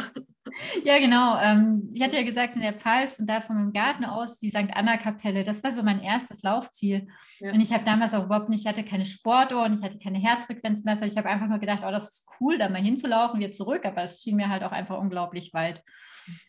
Ja, 0.83 0.99
genau. 0.99 1.39
Ähm, 1.39 1.89
ich 1.93 2.01
hatte 2.01 2.15
ja 2.15 2.23
gesagt, 2.23 2.55
in 2.55 2.61
der 2.61 2.73
Pfalz 2.73 3.19
und 3.19 3.27
da 3.27 3.41
von 3.41 3.55
meinem 3.55 3.73
Garten 3.73 4.05
aus 4.05 4.39
die 4.39 4.49
St. 4.49 4.69
Anna-Kapelle, 4.73 5.43
das 5.43 5.63
war 5.63 5.71
so 5.71 5.83
mein 5.83 6.01
erstes 6.01 6.43
Laufziel. 6.43 7.07
Ja. 7.39 7.51
Und 7.51 7.61
ich 7.61 7.73
habe 7.73 7.83
damals 7.83 8.13
auch 8.13 8.25
überhaupt 8.25 8.49
nicht, 8.49 8.61
ich 8.61 8.67
hatte 8.67 8.83
keine 8.83 9.05
Sportuhr 9.05 9.63
und 9.63 9.73
ich 9.73 9.83
hatte 9.83 9.99
keine 9.99 10.19
Herzfrequenzmesser. 10.19 11.05
Ich 11.05 11.17
habe 11.17 11.29
einfach 11.29 11.47
nur 11.47 11.59
gedacht, 11.59 11.83
oh, 11.85 11.91
das 11.91 12.09
ist 12.09 12.29
cool, 12.39 12.57
da 12.57 12.69
mal 12.69 12.81
hinzulaufen, 12.81 13.39
wieder 13.39 13.51
zurück, 13.51 13.85
aber 13.85 14.03
es 14.03 14.21
schien 14.21 14.35
mir 14.35 14.49
halt 14.49 14.63
auch 14.63 14.71
einfach 14.71 14.97
unglaublich 14.97 15.53
weit. 15.53 15.83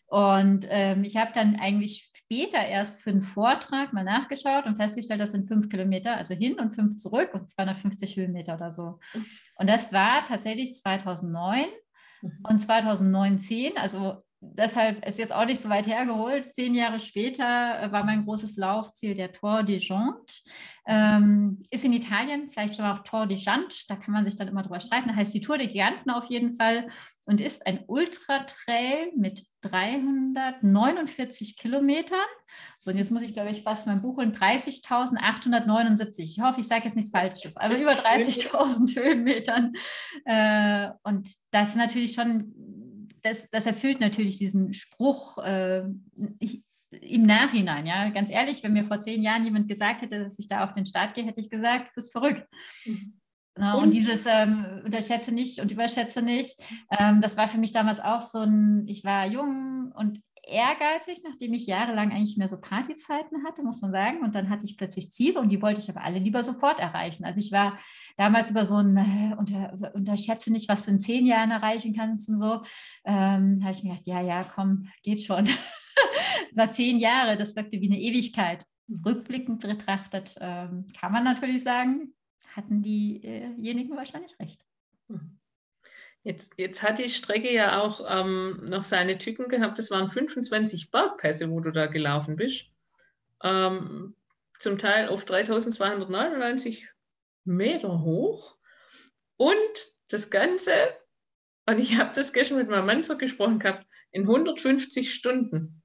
Und 0.07 0.65
ähm, 0.69 1.03
ich 1.03 1.17
habe 1.17 1.31
dann 1.33 1.55
eigentlich 1.55 2.09
später 2.13 2.63
erst 2.63 3.01
für 3.01 3.09
einen 3.09 3.21
Vortrag 3.21 3.93
mal 3.93 4.03
nachgeschaut 4.03 4.65
und 4.65 4.75
festgestellt, 4.75 5.19
das 5.19 5.31
sind 5.31 5.47
fünf 5.47 5.69
Kilometer, 5.69 6.15
also 6.15 6.35
hin 6.35 6.59
und 6.59 6.71
fünf 6.71 6.97
zurück 6.97 7.33
und 7.33 7.49
250 7.49 8.17
Höhenmeter 8.17 8.55
oder 8.55 8.71
so. 8.71 8.99
Und 9.55 9.67
das 9.67 9.91
war 9.93 10.25
tatsächlich 10.25 10.75
2009 10.75 11.65
mhm. 12.21 12.39
und 12.43 12.59
2019, 12.59 13.77
also 13.77 14.23
deshalb 14.41 15.05
ist 15.05 15.19
jetzt 15.19 15.33
auch 15.33 15.45
nicht 15.45 15.61
so 15.61 15.69
weit 15.69 15.87
hergeholt. 15.87 16.53
Zehn 16.53 16.73
Jahre 16.73 16.99
später 16.99 17.81
äh, 17.81 17.91
war 17.91 18.05
mein 18.05 18.25
großes 18.25 18.55
Laufziel 18.55 19.15
der 19.15 19.33
Tour 19.33 19.63
des 19.63 19.87
Jantes. 19.87 20.43
Ähm, 20.87 21.63
ist 21.69 21.85
in 21.85 21.93
Italien, 21.93 22.49
vielleicht 22.49 22.75
schon 22.75 22.85
auch 22.85 22.99
Tour 22.99 23.27
des 23.27 23.45
Jantes, 23.45 23.85
da 23.87 23.95
kann 23.95 24.13
man 24.13 24.25
sich 24.25 24.35
dann 24.35 24.47
immer 24.47 24.63
drüber 24.63 24.79
streiten. 24.79 25.15
heißt 25.15 25.33
die 25.33 25.41
Tour 25.41 25.57
der 25.57 25.67
Giganten 25.67 26.09
auf 26.09 26.25
jeden 26.25 26.57
Fall 26.57 26.87
und 27.29 27.39
ist 27.41 27.67
ein 27.67 27.83
Ultratrail 27.85 29.11
mit 29.15 29.45
349 29.61 31.57
Kilometern. 31.57 32.17
So, 32.79 32.89
und 32.89 32.97
jetzt 32.97 33.11
muss 33.11 33.21
ich, 33.21 33.33
glaube 33.33 33.51
ich, 33.51 33.61
fast 33.61 33.85
mein 33.85 34.01
Buch 34.01 34.17
holen. 34.17 34.33
30.879. 34.33 36.23
Ich 36.23 36.41
hoffe, 36.41 36.61
ich 36.61 36.67
sage 36.67 36.85
jetzt 36.85 36.95
nichts 36.95 37.11
Falsches, 37.11 37.55
aber 37.55 37.77
über 37.79 37.91
30.000 38.03 38.95
Höhenmetern. 38.95 39.73
Äh, 40.25 40.89
und 41.03 41.29
das 41.51 41.69
ist 41.69 41.75
natürlich 41.75 42.13
schon 42.13 43.07
das, 43.21 43.51
das 43.51 43.67
erfüllt 43.67 43.99
natürlich 43.99 44.39
diesen 44.39 44.73
Spruch 44.73 45.37
äh, 45.37 45.83
im 46.89 47.23
Nachhinein, 47.23 47.85
ja, 47.85 48.09
ganz 48.09 48.31
ehrlich, 48.31 48.63
wenn 48.63 48.73
mir 48.73 48.85
vor 48.85 48.99
zehn 49.01 49.21
Jahren 49.21 49.45
jemand 49.45 49.67
gesagt 49.67 50.01
hätte, 50.01 50.23
dass 50.23 50.39
ich 50.39 50.47
da 50.47 50.63
auf 50.63 50.73
den 50.73 50.87
Start 50.87 51.13
gehe, 51.13 51.25
hätte 51.25 51.39
ich 51.39 51.51
gesagt, 51.51 51.89
du 51.89 51.91
bist 51.95 52.11
verrückt. 52.11 52.47
Mhm. 52.85 53.18
Ja, 53.59 53.73
und, 53.73 53.85
und, 53.85 53.93
dieses 53.93 54.25
ähm, 54.25 54.65
unterschätze 54.85 55.33
nicht 55.33 55.59
und 55.59 55.71
überschätze 55.71 56.21
nicht, 56.21 56.59
ähm, 56.97 57.21
das 57.21 57.35
war 57.37 57.47
für 57.47 57.57
mich 57.57 57.71
damals 57.71 57.99
auch 57.99 58.21
so 58.21 58.39
ein, 58.39 58.87
ich 58.87 59.03
war 59.03 59.25
jung 59.27 59.91
und 59.95 60.21
ehrgeizig, 60.49 61.21
nachdem 61.23 61.53
ich 61.53 61.67
jahrelang 61.67 62.11
eigentlich 62.11 62.37
mehr 62.37 62.47
so 62.47 62.59
Partyzeiten 62.59 63.43
hatte, 63.45 63.63
muss 63.63 63.81
man 63.81 63.91
sagen. 63.91 64.19
Und 64.21 64.35
dann 64.35 64.49
hatte 64.49 64.65
ich 64.65 64.77
plötzlich 64.77 65.11
Ziele 65.11 65.39
und 65.39 65.49
die 65.49 65.61
wollte 65.61 65.79
ich 65.79 65.89
aber 65.89 66.03
alle 66.03 66.19
lieber 66.19 66.43
sofort 66.43 66.79
erreichen. 66.79 67.25
Also 67.25 67.39
ich 67.39 67.51
war 67.51 67.77
damals 68.17 68.51
über 68.51 68.65
so 68.65 68.77
ein, 68.77 68.97
äh, 68.97 69.35
unter, 69.37 69.77
unterschätze 69.93 70.51
nicht, 70.51 70.69
was 70.69 70.85
du 70.85 70.91
in 70.91 70.99
zehn 70.99 71.25
Jahren 71.25 71.51
erreichen 71.51 71.95
kannst 71.95 72.29
und 72.29 72.39
so. 72.39 72.63
Ähm, 73.05 73.59
habe 73.61 73.71
ich 73.71 73.83
mir 73.83 73.91
gedacht, 73.91 74.07
ja, 74.07 74.21
ja, 74.21 74.43
komm, 74.43 74.89
geht 75.03 75.21
schon. 75.21 75.47
war 76.53 76.71
zehn 76.71 76.99
Jahre, 76.99 77.37
das 77.37 77.55
wirkte 77.55 77.79
wie 77.79 77.87
eine 77.87 77.99
Ewigkeit. 77.99 78.65
Rückblickend 79.05 79.61
betrachtet 79.61 80.35
ähm, 80.39 80.87
kann 80.99 81.11
man 81.11 81.23
natürlich 81.23 81.61
sagen, 81.61 82.13
hatten 82.59 82.83
diejenigen 82.83 83.95
wahrscheinlich 83.95 84.37
recht. 84.39 84.63
Jetzt, 86.23 86.53
jetzt 86.57 86.83
hat 86.83 86.99
die 86.99 87.07
Strecke 87.07 87.51
ja 87.51 87.81
auch 87.81 88.05
ähm, 88.07 88.65
noch 88.65 88.83
seine 88.83 89.17
Tücken 89.17 89.47
gehabt. 89.47 89.79
Das 89.79 89.89
waren 89.89 90.09
25 90.09 90.91
Bergpässe, 90.91 91.49
wo 91.49 91.61
du 91.61 91.71
da 91.71 91.87
gelaufen 91.87 92.35
bist. 92.35 92.65
Ähm, 93.41 94.15
zum 94.59 94.77
Teil 94.77 95.07
auf 95.07 95.23
3299 95.23 96.89
Meter 97.45 98.01
hoch. 98.01 98.57
Und 99.37 99.97
das 100.09 100.29
Ganze, 100.29 100.73
und 101.65 101.79
ich 101.79 101.97
habe 101.97 102.11
das 102.13 102.33
gestern 102.33 102.57
mit 102.57 102.67
meinem 102.67 102.85
Mann 102.85 103.03
so 103.03 103.17
gesprochen 103.17 103.59
gehabt, 103.59 103.87
in 104.11 104.23
150 104.23 105.13
Stunden. 105.13 105.81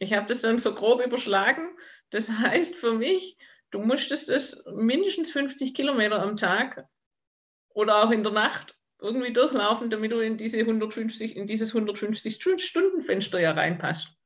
Ich 0.00 0.14
habe 0.14 0.26
das 0.26 0.40
dann 0.40 0.58
so 0.58 0.74
grob 0.74 1.04
überschlagen. 1.04 1.76
Das 2.10 2.28
heißt 2.28 2.74
für 2.74 2.94
mich, 2.94 3.38
du 3.70 3.80
musstest 3.80 4.28
es 4.28 4.64
mindestens 4.72 5.30
50 5.30 5.74
Kilometer 5.74 6.22
am 6.22 6.36
Tag 6.36 6.86
oder 7.70 8.02
auch 8.02 8.10
in 8.10 8.22
der 8.22 8.32
Nacht 8.32 8.74
irgendwie 9.00 9.32
durchlaufen, 9.32 9.90
damit 9.90 10.12
du 10.12 10.18
in, 10.18 10.36
diese 10.36 10.58
150, 10.58 11.36
in 11.36 11.46
dieses 11.46 11.74
150-Stunden-Fenster 11.74 13.40
ja 13.40 13.52
reinpasst. 13.52 14.18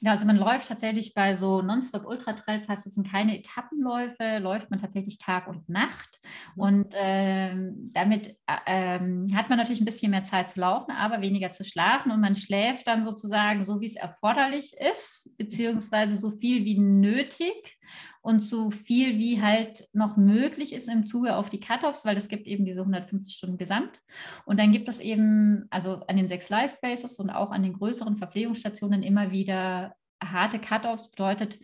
Ja, 0.00 0.12
also 0.12 0.26
man 0.26 0.36
läuft 0.36 0.68
tatsächlich 0.68 1.14
bei 1.14 1.36
so 1.36 1.62
Nonstop-Ultra-Trails, 1.62 2.68
heißt 2.68 2.86
es 2.86 2.94
sind 2.94 3.10
keine 3.10 3.38
Etappenläufe, 3.38 4.38
läuft 4.38 4.70
man 4.70 4.80
tatsächlich 4.80 5.18
Tag 5.18 5.46
und 5.46 5.68
Nacht. 5.68 6.20
Mhm. 6.54 6.62
Und 6.62 6.94
ähm, 6.94 7.90
damit 7.92 8.36
äh, 8.46 8.56
ähm, 8.66 9.26
hat 9.34 9.48
man 9.48 9.58
natürlich 9.58 9.80
ein 9.80 9.86
bisschen 9.86 10.10
mehr 10.10 10.24
Zeit 10.24 10.48
zu 10.48 10.60
laufen, 10.60 10.92
aber 10.92 11.20
weniger 11.20 11.50
zu 11.50 11.64
schlafen. 11.64 12.10
Und 12.10 12.20
man 12.20 12.34
schläft 12.34 12.86
dann 12.86 13.04
sozusagen 13.04 13.64
so, 13.64 13.80
wie 13.80 13.86
es 13.86 13.96
erforderlich 13.96 14.74
ist, 14.92 15.34
beziehungsweise 15.36 16.18
so 16.18 16.30
viel 16.30 16.64
wie 16.64 16.78
nötig 16.78 17.78
und 18.20 18.40
so 18.40 18.70
viel 18.70 19.18
wie 19.18 19.40
halt 19.40 19.88
noch 19.92 20.16
möglich 20.16 20.72
ist 20.72 20.88
im 20.88 21.06
Zuge 21.06 21.36
auf 21.36 21.48
die 21.48 21.60
Cutoffs, 21.60 22.04
weil 22.04 22.16
es 22.16 22.28
gibt 22.28 22.46
eben 22.46 22.64
diese 22.64 22.80
150 22.80 23.34
Stunden 23.34 23.58
Gesamt. 23.58 24.00
Und 24.44 24.58
dann 24.58 24.72
gibt 24.72 24.88
es 24.88 25.00
eben, 25.00 25.66
also 25.70 26.00
an 26.06 26.16
den 26.16 26.28
sechs 26.28 26.48
Live-Bases 26.48 27.18
und 27.18 27.30
auch 27.30 27.50
an 27.50 27.62
den 27.62 27.72
größeren 27.72 28.16
Verpflegungsstationen 28.16 29.02
immer 29.02 29.30
wieder 29.30 29.94
harte 30.22 30.58
Cutoffs, 30.58 31.10
bedeutet, 31.10 31.58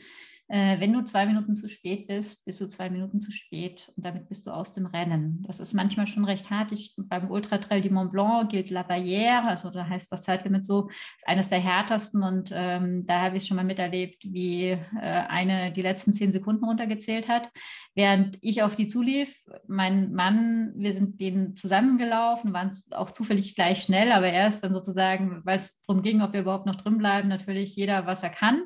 äh, 0.49 0.79
wenn 0.79 0.93
du 0.93 1.03
zwei 1.05 1.25
Minuten 1.25 1.57
zu 1.57 1.69
spät 1.69 2.07
bist, 2.07 2.45
bist 2.45 2.61
du 2.61 2.69
zwei 2.69 2.91
Minuten 2.91 3.23
zu 3.23 3.33
spät 3.33 3.91
und 3.97 4.05
damit 4.05 4.29
bist 4.29 4.47
du 4.47 4.51
aus 4.51 4.75
dem 4.75 4.87
Rennen. 4.87 5.43
Das 5.47 5.59
ist 5.59 5.73
manchmal 5.73 6.07
schon 6.07 6.25
recht 6.25 6.51
hart. 6.51 6.71
Ich, 6.73 6.95
beim 6.99 7.31
Ultra 7.31 7.59
Trail 7.59 7.81
du 7.81 7.91
Mont 7.91 8.13
Blanc 8.13 8.51
gilt 8.51 8.71
La 8.71 8.83
Barrière, 8.83 9.47
also 9.47 9.71
da 9.71 9.89
heißt 9.89 10.13
das 10.13 10.25
Zeitlimit 10.25 10.65
so, 10.65 10.89
ist 10.89 11.27
eines 11.27 11.49
der 11.49 11.61
härtesten 11.61 12.23
und 12.23 12.51
ähm, 12.53 13.07
da 13.07 13.23
habe 13.23 13.39
ich 13.39 13.47
schon 13.47 13.57
mal 13.57 13.65
miterlebt, 13.65 14.23
wie 14.25 14.71
äh, 14.71 14.79
eine 15.01 15.73
die 15.73 15.83
letzten 15.83 16.13
zehn 16.13 16.31
Sekunden 16.31 16.65
runtergezählt 16.65 17.29
hat, 17.29 17.51
während 17.95 18.39
ich 18.43 18.63
auf 18.63 18.75
die 18.75 18.87
zulief. 18.87 19.35
Mein 19.67 20.13
Mann, 20.13 20.73
wir 20.77 20.93
sind 20.93 21.21
denen 21.21 21.57
zusammengelaufen, 21.57 22.53
waren 22.53 22.73
auch 22.91 23.11
zufällig 23.11 23.55
gleich 23.55 23.83
schnell, 23.83 24.13
aber 24.13 24.29
er 24.29 24.49
ist 24.49 24.61
dann 24.61 24.75
sozusagen, 24.75 25.41
weil 25.45 25.57
es 25.57 25.81
darum 25.87 26.03
ging, 26.03 26.21
ob 26.21 26.35
wir 26.35 26.41
überhaupt 26.41 26.67
noch 26.67 26.77
drin 26.77 26.99
bleiben, 26.99 27.29
natürlich 27.29 27.77
jeder, 27.77 28.07
was 28.07 28.23
er 28.23 28.31
kann. 28.31 28.65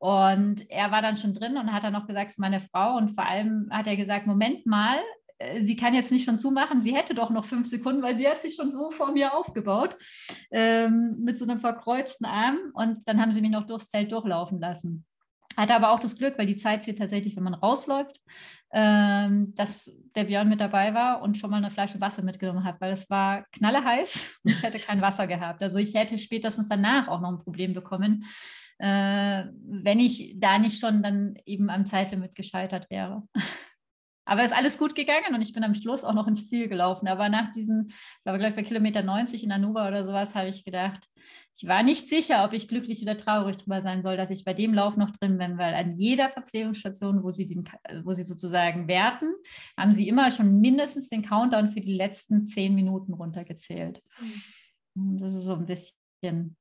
Und 0.00 0.68
er 0.70 0.90
war 0.90 1.02
dann 1.02 1.18
schon 1.18 1.34
drin 1.34 1.58
und 1.58 1.74
hat 1.74 1.84
dann 1.84 1.92
noch 1.92 2.06
gesagt, 2.06 2.30
es 2.30 2.36
ist 2.36 2.40
meine 2.40 2.60
Frau. 2.60 2.96
Und 2.96 3.10
vor 3.10 3.26
allem 3.26 3.68
hat 3.70 3.86
er 3.86 3.96
gesagt, 3.96 4.26
Moment 4.26 4.64
mal, 4.64 4.96
äh, 5.36 5.60
sie 5.60 5.76
kann 5.76 5.92
jetzt 5.92 6.10
nicht 6.10 6.24
schon 6.24 6.38
zumachen, 6.38 6.80
sie 6.80 6.96
hätte 6.96 7.14
doch 7.14 7.28
noch 7.28 7.44
fünf 7.44 7.68
Sekunden, 7.68 8.02
weil 8.02 8.16
sie 8.16 8.26
hat 8.26 8.40
sich 8.40 8.54
schon 8.54 8.72
so 8.72 8.90
vor 8.90 9.12
mir 9.12 9.34
aufgebaut 9.34 9.94
ähm, 10.50 11.16
mit 11.20 11.38
so 11.38 11.44
einem 11.44 11.60
verkreuzten 11.60 12.26
Arm. 12.26 12.58
Und 12.72 13.06
dann 13.06 13.20
haben 13.20 13.34
sie 13.34 13.42
mich 13.42 13.50
noch 13.50 13.66
durchs 13.66 13.90
Zelt 13.90 14.10
durchlaufen 14.10 14.58
lassen. 14.58 15.04
Hatte 15.54 15.74
aber 15.74 15.90
auch 15.90 16.00
das 16.00 16.16
Glück, 16.16 16.38
weil 16.38 16.46
die 16.46 16.56
Zeit 16.56 16.82
zählt 16.82 16.96
tatsächlich, 16.96 17.36
wenn 17.36 17.42
man 17.42 17.52
rausläuft, 17.52 18.18
ähm, 18.72 19.54
dass 19.54 19.90
der 20.14 20.24
Björn 20.24 20.48
mit 20.48 20.62
dabei 20.62 20.94
war 20.94 21.20
und 21.20 21.36
schon 21.36 21.50
mal 21.50 21.58
eine 21.58 21.70
Flasche 21.70 22.00
Wasser 22.00 22.22
mitgenommen 22.22 22.64
hat, 22.64 22.80
weil 22.80 22.94
es 22.94 23.10
war 23.10 23.44
knalleheiß 23.52 24.38
und 24.44 24.50
ich 24.52 24.62
hätte 24.62 24.78
kein 24.78 25.02
Wasser 25.02 25.26
gehabt. 25.26 25.62
Also 25.62 25.76
ich 25.76 25.92
hätte 25.94 26.16
spätestens 26.16 26.70
danach 26.70 27.08
auch 27.08 27.20
noch 27.20 27.32
ein 27.32 27.44
Problem 27.44 27.74
bekommen, 27.74 28.24
äh, 28.80 29.44
wenn 29.66 30.00
ich 30.00 30.34
da 30.38 30.58
nicht 30.58 30.80
schon 30.80 31.02
dann 31.02 31.36
eben 31.44 31.68
am 31.68 31.84
Zeitlimit 31.84 32.34
gescheitert 32.34 32.88
wäre. 32.90 33.22
Aber 34.26 34.42
es 34.42 34.52
ist 34.52 34.56
alles 34.56 34.78
gut 34.78 34.94
gegangen 34.94 35.34
und 35.34 35.42
ich 35.42 35.52
bin 35.52 35.64
am 35.64 35.74
Schluss 35.74 36.04
auch 36.04 36.14
noch 36.14 36.28
ins 36.28 36.48
Ziel 36.48 36.68
gelaufen. 36.68 37.08
Aber 37.08 37.28
nach 37.28 37.50
diesen, 37.50 37.88
ich 37.88 38.22
glaube, 38.22 38.38
gleich 38.38 38.54
bei 38.54 38.62
Kilometer 38.62 39.02
90 39.02 39.42
in 39.42 39.50
Anuba 39.50 39.88
oder 39.88 40.06
sowas, 40.06 40.36
habe 40.36 40.48
ich 40.48 40.62
gedacht, 40.62 41.00
ich 41.58 41.66
war 41.66 41.82
nicht 41.82 42.06
sicher, 42.06 42.44
ob 42.44 42.52
ich 42.52 42.68
glücklich 42.68 43.02
oder 43.02 43.16
traurig 43.16 43.56
darüber 43.56 43.80
sein 43.80 44.02
soll, 44.02 44.16
dass 44.16 44.30
ich 44.30 44.44
bei 44.44 44.54
dem 44.54 44.72
Lauf 44.72 44.96
noch 44.96 45.10
drin 45.10 45.36
bin, 45.36 45.58
weil 45.58 45.74
an 45.74 45.98
jeder 45.98 46.28
Verpflegungsstation, 46.28 47.24
wo 47.24 47.32
sie, 47.32 47.44
den, 47.44 47.64
wo 48.04 48.14
sie 48.14 48.22
sozusagen 48.22 48.86
werten, 48.86 49.32
haben 49.76 49.92
sie 49.92 50.06
immer 50.06 50.30
schon 50.30 50.60
mindestens 50.60 51.08
den 51.08 51.22
Countdown 51.22 51.72
für 51.72 51.80
die 51.80 51.94
letzten 51.94 52.46
zehn 52.46 52.74
Minuten 52.76 53.14
runtergezählt. 53.14 54.00
Mhm. 54.94 55.18
Das 55.18 55.34
ist 55.34 55.42
so 55.42 55.54
ein 55.54 55.66
bisschen 55.66 55.99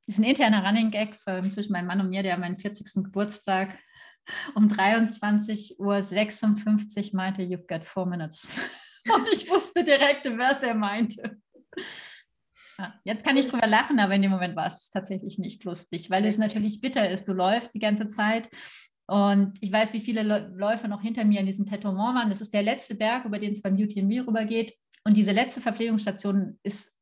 ist 0.08 0.20
ein 0.20 0.24
interner 0.24 0.66
Running 0.66 0.92
Gag 0.92 1.18
zwischen 1.52 1.74
meinem 1.74 1.88
Mann 1.88 2.00
und 2.02 2.10
mir, 2.10 2.24
der 2.24 2.38
meinen 2.38 2.58
40. 2.58 3.04
Geburtstag 3.04 3.78
um 4.56 4.70
23.56 4.70 5.80
Uhr 5.80 7.16
meinte, 7.16 7.42
you've 7.42 7.68
got 7.68 7.84
four 7.84 8.06
minutes. 8.06 8.48
Und 9.06 9.28
ich 9.32 9.50
wusste 9.50 9.84
direkt, 9.84 10.26
was 10.38 10.62
er 10.62 10.76
meinte. 10.76 11.38
Jetzt 13.04 13.26
kann 13.26 13.38
ich 13.38 13.48
drüber 13.48 13.66
lachen, 13.66 14.00
aber 14.00 14.14
in 14.14 14.22
dem 14.22 14.32
Moment 14.32 14.56
war 14.56 14.68
es 14.68 14.90
tatsächlich 14.90 15.40
nicht 15.40 15.64
lustig, 15.64 16.10
weil 16.10 16.26
es 16.26 16.38
natürlich 16.38 16.80
bitter 16.80 17.10
ist. 17.10 17.28
Du 17.28 17.34
läufst 17.34 17.74
die 17.74 17.80
ganze 17.80 18.08
Zeit 18.08 18.50
und 19.08 19.58
ich 19.62 19.72
weiß, 19.72 19.94
wie 19.94 20.02
viele 20.02 20.22
Läufer 20.54 20.88
noch 20.88 21.02
hinter 21.02 21.26
mir 21.26 21.40
in 21.40 21.48
diesem 21.48 21.66
Tetomont 21.66 22.16
waren. 22.16 22.30
Das 22.30 22.42
ist 22.42 22.54
der 22.54 22.62
letzte 22.62 22.96
Berg, 22.96 23.26
über 23.26 23.40
den 23.40 23.54
es 23.54 23.62
beim 23.62 23.76
UTMB 23.76 24.28
rübergeht. 24.28 24.78
Und 25.04 25.18
diese 25.18 25.32
letzte 25.32 25.62
Verpflegungsstation 25.62 26.60
ist 26.62 26.94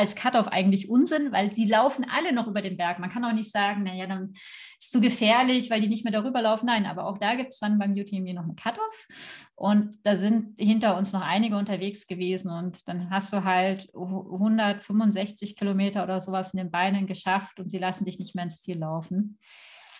als 0.00 0.16
Cut-off 0.16 0.48
eigentlich 0.48 0.88
Unsinn, 0.88 1.30
weil 1.30 1.52
sie 1.52 1.66
laufen 1.66 2.06
alle 2.10 2.32
noch 2.32 2.46
über 2.46 2.62
den 2.62 2.76
Berg. 2.76 2.98
Man 2.98 3.10
kann 3.10 3.24
auch 3.24 3.32
nicht 3.32 3.50
sagen, 3.50 3.82
naja, 3.82 4.06
dann 4.06 4.30
ist 4.32 4.78
es 4.80 4.90
zu 4.90 5.00
gefährlich, 5.00 5.70
weil 5.70 5.80
die 5.80 5.88
nicht 5.88 6.04
mehr 6.04 6.12
darüber 6.12 6.40
laufen. 6.40 6.66
Nein, 6.66 6.86
aber 6.86 7.04
auch 7.04 7.18
da 7.18 7.34
gibt 7.34 7.52
es 7.52 7.58
dann 7.58 7.78
beim 7.78 7.92
UTMB 7.92 8.32
noch 8.32 8.44
einen 8.44 8.56
Cut-off. 8.56 9.06
Und 9.54 9.98
da 10.02 10.16
sind 10.16 10.58
hinter 10.58 10.96
uns 10.96 11.12
noch 11.12 11.20
einige 11.20 11.56
unterwegs 11.56 12.06
gewesen. 12.06 12.50
Und 12.50 12.88
dann 12.88 13.10
hast 13.10 13.32
du 13.32 13.44
halt 13.44 13.88
165 13.94 15.54
Kilometer 15.54 16.02
oder 16.02 16.20
sowas 16.20 16.54
in 16.54 16.58
den 16.58 16.70
Beinen 16.70 17.06
geschafft 17.06 17.60
und 17.60 17.70
sie 17.70 17.78
lassen 17.78 18.06
dich 18.06 18.18
nicht 18.18 18.34
mehr 18.34 18.44
ins 18.44 18.60
Ziel 18.60 18.78
laufen. 18.78 19.38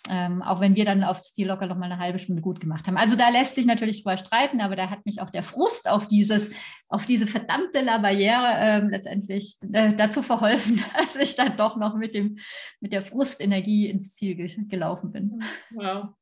Ähm, 0.09 0.43
auch 0.43 0.61
wenn 0.61 0.77
wir 0.77 0.85
dann 0.85 1.05
auf 1.05 1.19
Stil 1.19 1.49
locker 1.49 1.67
noch 1.67 1.77
mal 1.77 1.91
eine 1.91 1.99
halbe 1.99 2.19
Stunde 2.19 2.41
gut 2.41 2.61
gemacht 2.61 2.87
haben. 2.87 2.97
Also 2.97 3.17
da 3.17 3.29
lässt 3.29 3.55
sich 3.55 3.67
natürlich 3.67 4.03
drüber 4.03 4.17
streiten, 4.17 4.61
aber 4.61 4.75
da 4.77 4.89
hat 4.89 5.05
mich 5.05 5.21
auch 5.21 5.31
der 5.31 5.43
Frust 5.43 5.89
auf 5.91 6.09
dieses, 6.09 6.51
auf 6.89 7.05
diese 7.05 7.27
verdammte 7.27 7.83
La 7.83 7.99
Barriere 7.99 8.55
ähm, 8.59 8.91
letztendlich 8.91 9.57
äh, 9.73 9.95
dazu 9.95 10.23
verholfen, 10.23 10.83
dass 10.99 11.17
ich 11.17 11.37
dann 11.37 11.57
doch 11.57 11.77
noch 11.77 11.97
mit 11.97 12.15
dem, 12.15 12.39
mit 12.81 12.93
der 12.93 13.03
Frustenergie 13.03 13.89
ins 13.89 14.15
Ziel 14.15 14.37
ge 14.37 14.51
gelaufen 14.69 15.13
bin. 15.13 15.43
Wow. 15.71 16.15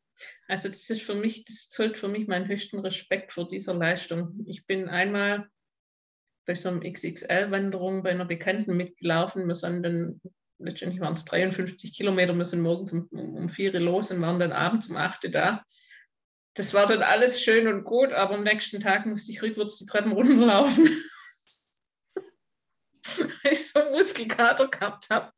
Also 0.48 0.68
das 0.68 0.90
ist 0.90 1.02
für 1.02 1.14
mich, 1.14 1.44
das 1.44 1.68
zollt 1.68 1.98
für 1.98 2.08
mich 2.08 2.26
meinen 2.26 2.48
höchsten 2.48 2.80
Respekt 2.80 3.32
vor 3.32 3.46
dieser 3.46 3.74
Leistung. 3.74 4.44
Ich 4.46 4.66
bin 4.66 4.88
einmal 4.88 5.48
bei 6.46 6.54
so 6.54 6.70
einem 6.70 6.80
XXL-Wanderung 6.80 8.02
bei 8.02 8.10
einer 8.10 8.24
Bekannten 8.24 8.76
mitgelaufen. 8.76 9.46
Wir 9.46 9.54
sind 9.54 9.82
dann 9.82 10.20
letztendlich 10.58 11.00
waren 11.00 11.14
es 11.14 11.24
53 11.24 11.96
Kilometer, 11.96 12.34
wir 12.34 12.44
sind 12.44 12.60
morgens 12.60 12.92
um, 12.92 13.08
um 13.10 13.48
vier 13.48 13.72
los 13.78 14.10
und 14.10 14.20
waren 14.20 14.38
dann 14.38 14.52
abends 14.52 14.88
um 14.88 14.96
acht 14.96 15.26
da. 15.32 15.64
Das 16.54 16.74
war 16.74 16.86
dann 16.86 17.02
alles 17.02 17.42
schön 17.42 17.68
und 17.68 17.84
gut, 17.84 18.12
aber 18.12 18.34
am 18.34 18.42
nächsten 18.42 18.80
Tag 18.80 19.06
musste 19.06 19.30
ich 19.30 19.42
rückwärts 19.42 19.78
die 19.78 19.86
Treppen 19.86 20.12
runterlaufen. 20.12 20.88
weil 23.18 23.52
ich 23.52 23.70
so 23.70 23.80
einen 23.80 23.92
Muskelkater 23.92 24.68
gehabt 24.68 25.08
habe. 25.10 25.32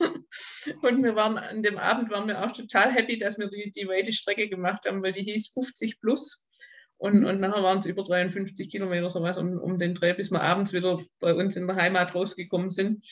Und 0.83 1.03
wir 1.03 1.15
waren 1.15 1.39
an 1.39 1.63
dem 1.63 1.79
Abend 1.79 2.11
waren 2.11 2.27
wir 2.27 2.43
auch 2.43 2.53
total 2.53 2.93
happy, 2.93 3.19
dass 3.19 3.39
wir 3.39 3.49
die, 3.49 3.71
die 3.71 3.89
weite 3.89 4.13
Strecke 4.13 4.49
gemacht 4.49 4.85
haben, 4.87 5.03
weil 5.03 5.13
die 5.13 5.23
hieß 5.23 5.49
50 5.49 6.01
plus. 6.01 6.47
Und, 6.97 7.25
und 7.25 7.41
nachher 7.41 7.63
waren 7.63 7.79
es 7.79 7.87
über 7.87 8.03
53 8.03 8.71
Kilometer 8.71 9.09
sowas 9.09 9.39
um, 9.39 9.59
um 9.59 9.79
den 9.79 9.95
Dreh, 9.95 10.13
bis 10.13 10.31
wir 10.31 10.43
abends 10.43 10.73
wieder 10.73 11.03
bei 11.19 11.35
uns 11.35 11.57
in 11.57 11.67
der 11.67 11.77
Heimat 11.77 12.15
rausgekommen 12.15 12.71
sind. 12.71 13.07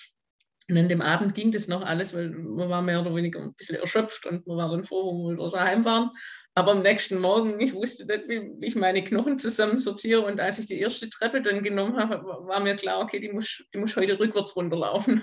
Und 0.68 0.76
an 0.76 0.88
dem 0.88 1.00
Abend 1.00 1.34
ging 1.34 1.50
das 1.50 1.66
noch 1.66 1.82
alles, 1.82 2.14
weil 2.14 2.28
man 2.28 2.68
war 2.68 2.82
mehr 2.82 3.00
oder 3.00 3.14
weniger 3.14 3.40
ein 3.40 3.54
bisschen 3.54 3.76
erschöpft 3.76 4.26
und 4.26 4.46
man 4.46 4.58
war 4.58 4.70
dann 4.70 4.84
froh, 4.84 5.14
wo 5.14 5.28
wir 5.30 5.50
daheim 5.50 5.84
waren. 5.84 6.10
Aber 6.54 6.72
am 6.72 6.82
nächsten 6.82 7.20
Morgen, 7.20 7.60
ich 7.60 7.72
wusste 7.72 8.04
nicht, 8.04 8.28
wie 8.28 8.66
ich 8.66 8.74
meine 8.74 9.02
Knochen 9.02 9.38
zusammen 9.38 9.78
sortiere. 9.78 10.22
Und 10.22 10.40
als 10.40 10.58
ich 10.58 10.66
die 10.66 10.80
erste 10.80 11.08
Treppe 11.08 11.40
dann 11.40 11.62
genommen 11.62 11.96
habe, 11.96 12.22
war 12.24 12.60
mir 12.60 12.74
klar, 12.76 13.00
okay, 13.00 13.20
die 13.20 13.30
muss, 13.30 13.64
die 13.72 13.78
muss 13.78 13.96
heute 13.96 14.18
rückwärts 14.18 14.56
runterlaufen. 14.56 15.22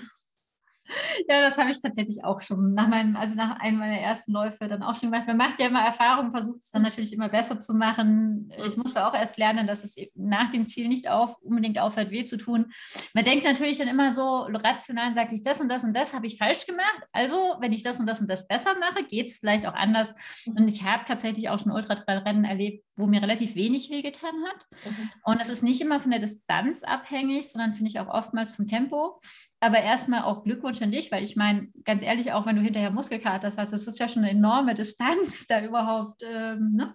Ja, 1.28 1.40
das 1.40 1.58
habe 1.58 1.70
ich 1.70 1.80
tatsächlich 1.80 2.24
auch 2.24 2.40
schon 2.40 2.74
nach 2.74 2.88
meinem, 2.88 3.16
also 3.16 3.34
nach 3.34 3.58
einem 3.60 3.78
meiner 3.78 3.98
ersten 3.98 4.32
Läufe 4.32 4.68
dann 4.68 4.82
auch 4.82 4.96
schon 4.96 5.10
gemacht. 5.10 5.26
Man 5.26 5.36
macht 5.36 5.58
ja 5.58 5.66
immer 5.66 5.80
Erfahrungen, 5.80 6.30
versucht 6.30 6.60
es 6.60 6.70
dann 6.70 6.82
natürlich 6.82 7.12
immer 7.12 7.28
besser 7.28 7.58
zu 7.58 7.74
machen. 7.74 8.52
Ich 8.64 8.76
musste 8.76 9.06
auch 9.06 9.14
erst 9.14 9.38
lernen, 9.38 9.66
dass 9.66 9.84
es 9.84 9.96
nach 10.14 10.50
dem 10.50 10.68
Ziel 10.68 10.88
nicht 10.88 11.08
auf, 11.08 11.36
unbedingt 11.40 11.78
aufhört, 11.78 12.10
weh 12.10 12.24
zu 12.24 12.36
tun. 12.36 12.72
Man 13.14 13.24
denkt 13.24 13.44
natürlich 13.44 13.78
dann 13.78 13.88
immer 13.88 14.12
so 14.12 14.42
rational 14.42 15.08
und 15.08 15.14
sagt 15.14 15.30
sich, 15.30 15.42
das 15.42 15.60
und 15.60 15.68
das 15.68 15.84
und 15.84 15.94
das 15.94 16.14
habe 16.14 16.26
ich 16.26 16.38
falsch 16.38 16.66
gemacht. 16.66 17.02
Also, 17.12 17.56
wenn 17.60 17.72
ich 17.72 17.82
das 17.82 17.98
und 17.98 18.06
das 18.06 18.20
und 18.20 18.30
das 18.30 18.46
besser 18.46 18.74
mache, 18.78 19.04
geht 19.04 19.28
es 19.28 19.38
vielleicht 19.38 19.66
auch 19.66 19.74
anders. 19.74 20.14
Und 20.46 20.68
ich 20.68 20.84
habe 20.84 21.04
tatsächlich 21.06 21.48
auch 21.48 21.58
schon 21.58 21.72
Ultratrail-Rennen 21.72 22.44
erlebt, 22.44 22.85
wo 22.96 23.06
mir 23.06 23.22
relativ 23.22 23.54
wenig 23.54 23.90
wehgetan 23.90 24.34
hat. 24.48 24.66
Mhm. 24.84 25.10
Und 25.24 25.40
es 25.40 25.50
ist 25.50 25.62
nicht 25.62 25.80
immer 25.80 26.00
von 26.00 26.10
der 26.10 26.20
Distanz 26.20 26.82
abhängig, 26.82 27.48
sondern 27.48 27.74
finde 27.74 27.90
ich 27.90 28.00
auch 28.00 28.08
oftmals 28.08 28.52
vom 28.52 28.66
Tempo. 28.66 29.20
Aber 29.60 29.78
erstmal 29.78 30.22
auch 30.22 30.44
Glückwunsch 30.44 30.80
an 30.80 30.92
dich, 30.92 31.12
weil 31.12 31.22
ich 31.22 31.36
meine, 31.36 31.68
ganz 31.84 32.02
ehrlich, 32.02 32.32
auch 32.32 32.46
wenn 32.46 32.56
du 32.56 32.62
hinterher 32.62 32.90
Muskelkater 32.90 33.52
hast, 33.54 33.72
das 33.72 33.86
ist 33.86 33.98
ja 33.98 34.08
schon 34.08 34.24
eine 34.24 34.32
enorme 34.32 34.74
Distanz, 34.74 35.46
da 35.48 35.62
überhaupt 35.62 36.22
ähm, 36.22 36.72
ne, 36.72 36.94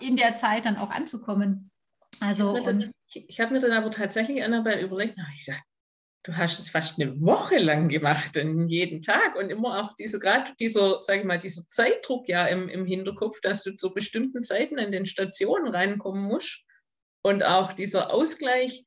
in 0.00 0.16
der 0.16 0.34
Zeit 0.34 0.64
dann 0.64 0.76
auch 0.76 0.90
anzukommen. 0.90 1.70
Also, 2.18 2.56
ich 3.12 3.40
habe 3.40 3.52
mir, 3.52 3.60
dann 3.60 3.72
aber 3.72 3.90
tatsächlich 3.90 4.42
Annabelle 4.44 4.82
überlegt, 4.82 5.16
ich 5.34 5.46
dachte, 5.46 5.62
du 6.24 6.36
hast 6.36 6.58
es 6.58 6.70
fast 6.70 7.00
eine 7.00 7.20
Woche 7.20 7.58
lang 7.58 7.88
gemacht, 7.88 8.36
denn 8.36 8.68
jeden 8.68 9.02
Tag 9.02 9.36
und 9.36 9.50
immer 9.50 9.82
auch 9.82 9.96
diese, 9.96 10.18
gerade 10.18 10.52
dieser, 10.60 11.00
sage 11.02 11.20
ich 11.20 11.26
mal, 11.26 11.38
dieser 11.38 11.66
Zeitdruck 11.66 12.28
ja 12.28 12.46
im, 12.46 12.68
im 12.68 12.84
Hinterkopf, 12.84 13.40
dass 13.40 13.62
du 13.62 13.74
zu 13.74 13.94
bestimmten 13.94 14.42
Zeiten 14.42 14.78
in 14.78 14.92
den 14.92 15.06
Stationen 15.06 15.72
reinkommen 15.72 16.22
musst 16.22 16.64
und 17.22 17.42
auch 17.42 17.72
dieser 17.72 18.12
Ausgleich 18.12 18.84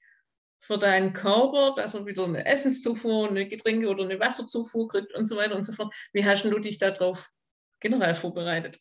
für 0.59 0.77
deinen 0.77 1.13
Körper, 1.13 1.73
dass 1.75 1.93
er 1.93 2.05
wieder 2.05 2.23
eine 2.23 2.45
Essenszufuhr, 2.45 3.27
eine 3.27 3.47
Getränke 3.47 3.89
oder 3.89 4.03
eine 4.03 4.19
Wasserzufuhr 4.19 4.87
kriegt 4.87 5.13
und 5.13 5.25
so 5.25 5.35
weiter 5.35 5.55
und 5.55 5.65
so 5.65 5.73
fort. 5.73 5.93
Wie 6.13 6.25
hast 6.25 6.45
du 6.45 6.59
dich 6.59 6.77
darauf 6.77 7.29
generell 7.79 8.15
vorbereitet? 8.15 8.79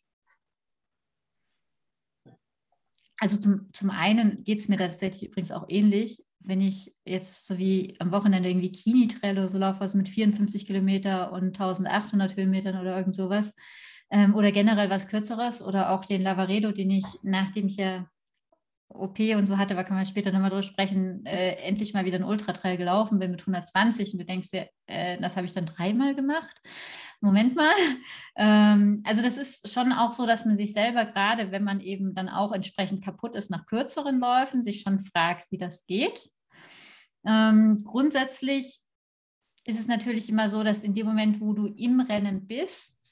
Also 3.17 3.39
zum, 3.39 3.69
zum 3.73 3.89
einen 3.89 4.43
geht 4.43 4.59
es 4.59 4.69
mir 4.69 4.77
tatsächlich 4.77 5.29
übrigens 5.29 5.51
auch 5.51 5.65
ähnlich 5.67 6.22
wenn 6.45 6.61
ich 6.61 6.93
jetzt 7.05 7.47
so 7.47 7.57
wie 7.57 7.95
am 7.99 8.11
Wochenende 8.11 8.49
irgendwie 8.49 8.71
Kini-Trail 8.71 9.37
oder 9.37 9.49
so 9.49 9.57
laufe, 9.57 9.79
was 9.79 9.93
mit 9.93 10.09
54 10.09 10.65
Kilometer 10.65 11.31
und 11.31 11.59
1800 11.59 12.35
Höhenmetern 12.35 12.79
oder 12.79 12.97
irgend 12.97 13.15
sowas, 13.15 13.55
ähm, 14.09 14.35
oder 14.35 14.51
generell 14.51 14.89
was 14.89 15.07
Kürzeres 15.07 15.61
oder 15.61 15.91
auch 15.91 16.05
den 16.05 16.21
Lavaredo, 16.21 16.71
den 16.71 16.91
ich, 16.91 17.05
nachdem 17.23 17.67
ich 17.67 17.77
ja 17.77 18.07
OP 18.93 19.19
und 19.35 19.47
so 19.47 19.57
hatte, 19.57 19.75
da 19.75 19.83
kann 19.83 19.95
man 19.97 20.05
später 20.05 20.31
nochmal 20.31 20.49
drüber 20.49 20.63
sprechen, 20.63 21.25
äh, 21.25 21.55
endlich 21.55 21.93
mal 21.93 22.05
wieder 22.05 22.17
ein 22.17 22.23
Ultratrail 22.23 22.77
gelaufen 22.77 23.19
bin 23.19 23.31
mit 23.31 23.41
120 23.41 24.13
und 24.13 24.19
du 24.19 24.25
denkst 24.25 24.51
dir, 24.51 24.69
äh, 24.87 25.19
das 25.19 25.35
habe 25.35 25.45
ich 25.45 25.53
dann 25.53 25.65
dreimal 25.65 26.15
gemacht. 26.15 26.61
Moment 27.21 27.55
mal. 27.55 27.71
Ähm, 28.35 29.03
also 29.05 29.21
das 29.21 29.37
ist 29.37 29.71
schon 29.71 29.93
auch 29.93 30.11
so, 30.11 30.25
dass 30.25 30.43
man 30.45 30.57
sich 30.57 30.73
selber 30.73 31.05
gerade, 31.05 31.51
wenn 31.51 31.63
man 31.63 31.81
eben 31.81 32.15
dann 32.15 32.29
auch 32.29 32.51
entsprechend 32.51 33.03
kaputt 33.03 33.35
ist 33.35 33.51
nach 33.51 33.67
kürzeren 33.67 34.19
Läufen, 34.19 34.63
sich 34.63 34.81
schon 34.81 35.01
fragt, 35.01 35.51
wie 35.51 35.59
das 35.59 35.85
geht. 35.85 36.31
Ähm, 37.23 37.83
grundsätzlich 37.85 38.79
ist 39.65 39.79
es 39.79 39.87
natürlich 39.87 40.29
immer 40.29 40.49
so, 40.49 40.63
dass 40.63 40.83
in 40.83 40.95
dem 40.95 41.05
Moment, 41.05 41.39
wo 41.41 41.53
du 41.53 41.67
im 41.67 41.99
Rennen 41.99 42.47
bist, 42.47 43.02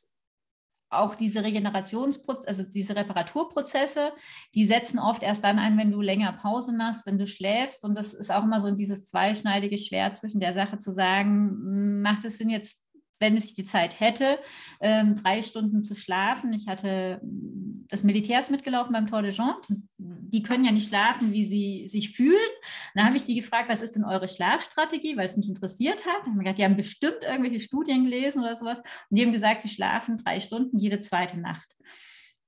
auch 0.91 1.15
diese 1.15 1.43
Regenerationsprozesse, 1.43 2.47
also 2.47 2.63
diese 2.63 2.95
Reparaturprozesse, 2.95 4.11
die 4.53 4.65
setzen 4.65 4.99
oft 4.99 5.23
erst 5.23 5.43
dann 5.43 5.59
ein, 5.59 5.77
wenn 5.77 5.91
du 5.91 6.01
länger 6.01 6.33
Pause 6.33 6.73
machst, 6.73 7.05
wenn 7.05 7.17
du 7.17 7.27
schläfst. 7.27 7.83
Und 7.83 7.95
das 7.95 8.13
ist 8.13 8.31
auch 8.31 8.43
immer 8.43 8.61
so 8.61 8.71
dieses 8.71 9.05
zweischneidige 9.05 9.77
Schwert 9.77 10.17
zwischen 10.17 10.39
der 10.39 10.53
Sache 10.53 10.79
zu 10.79 10.91
sagen, 10.91 12.01
macht 12.01 12.25
es 12.25 12.37
Sinn 12.37 12.49
jetzt 12.49 12.80
wenn 13.21 13.37
ich 13.37 13.53
die 13.53 13.63
Zeit 13.63 13.99
hätte, 13.99 14.39
ähm, 14.81 15.15
drei 15.15 15.41
Stunden 15.41 15.83
zu 15.83 15.95
schlafen. 15.95 16.51
Ich 16.51 16.67
hatte 16.67 17.21
mm, 17.23 17.85
das 17.87 18.03
Militärs 18.03 18.49
mitgelaufen 18.49 18.91
beim 18.91 19.07
Tour 19.07 19.21
de 19.21 19.31
Jean. 19.31 19.55
Die 19.97 20.43
können 20.43 20.65
ja 20.65 20.71
nicht 20.71 20.89
schlafen, 20.89 21.31
wie 21.31 21.45
sie 21.45 21.87
sich 21.87 22.15
fühlen. 22.15 22.49
Dann 22.95 23.05
habe 23.05 23.15
ich 23.15 23.23
die 23.23 23.35
gefragt, 23.35 23.69
was 23.69 23.81
ist 23.81 23.95
denn 23.95 24.03
eure 24.03 24.27
Schlafstrategie, 24.27 25.15
weil 25.15 25.27
es 25.27 25.37
mich 25.37 25.47
interessiert 25.47 26.05
hat. 26.05 26.25
Wir 26.25 26.33
gesagt, 26.33 26.57
die 26.57 26.63
haben 26.63 26.77
bestimmt 26.77 27.23
irgendwelche 27.23 27.59
Studien 27.59 28.03
gelesen 28.03 28.41
oder 28.41 28.55
sowas. 28.55 28.79
Und 28.79 29.17
die 29.17 29.23
haben 29.23 29.33
gesagt, 29.33 29.61
sie 29.61 29.69
schlafen 29.69 30.17
drei 30.17 30.39
Stunden 30.39 30.79
jede 30.79 30.99
zweite 30.99 31.39
Nacht. 31.39 31.69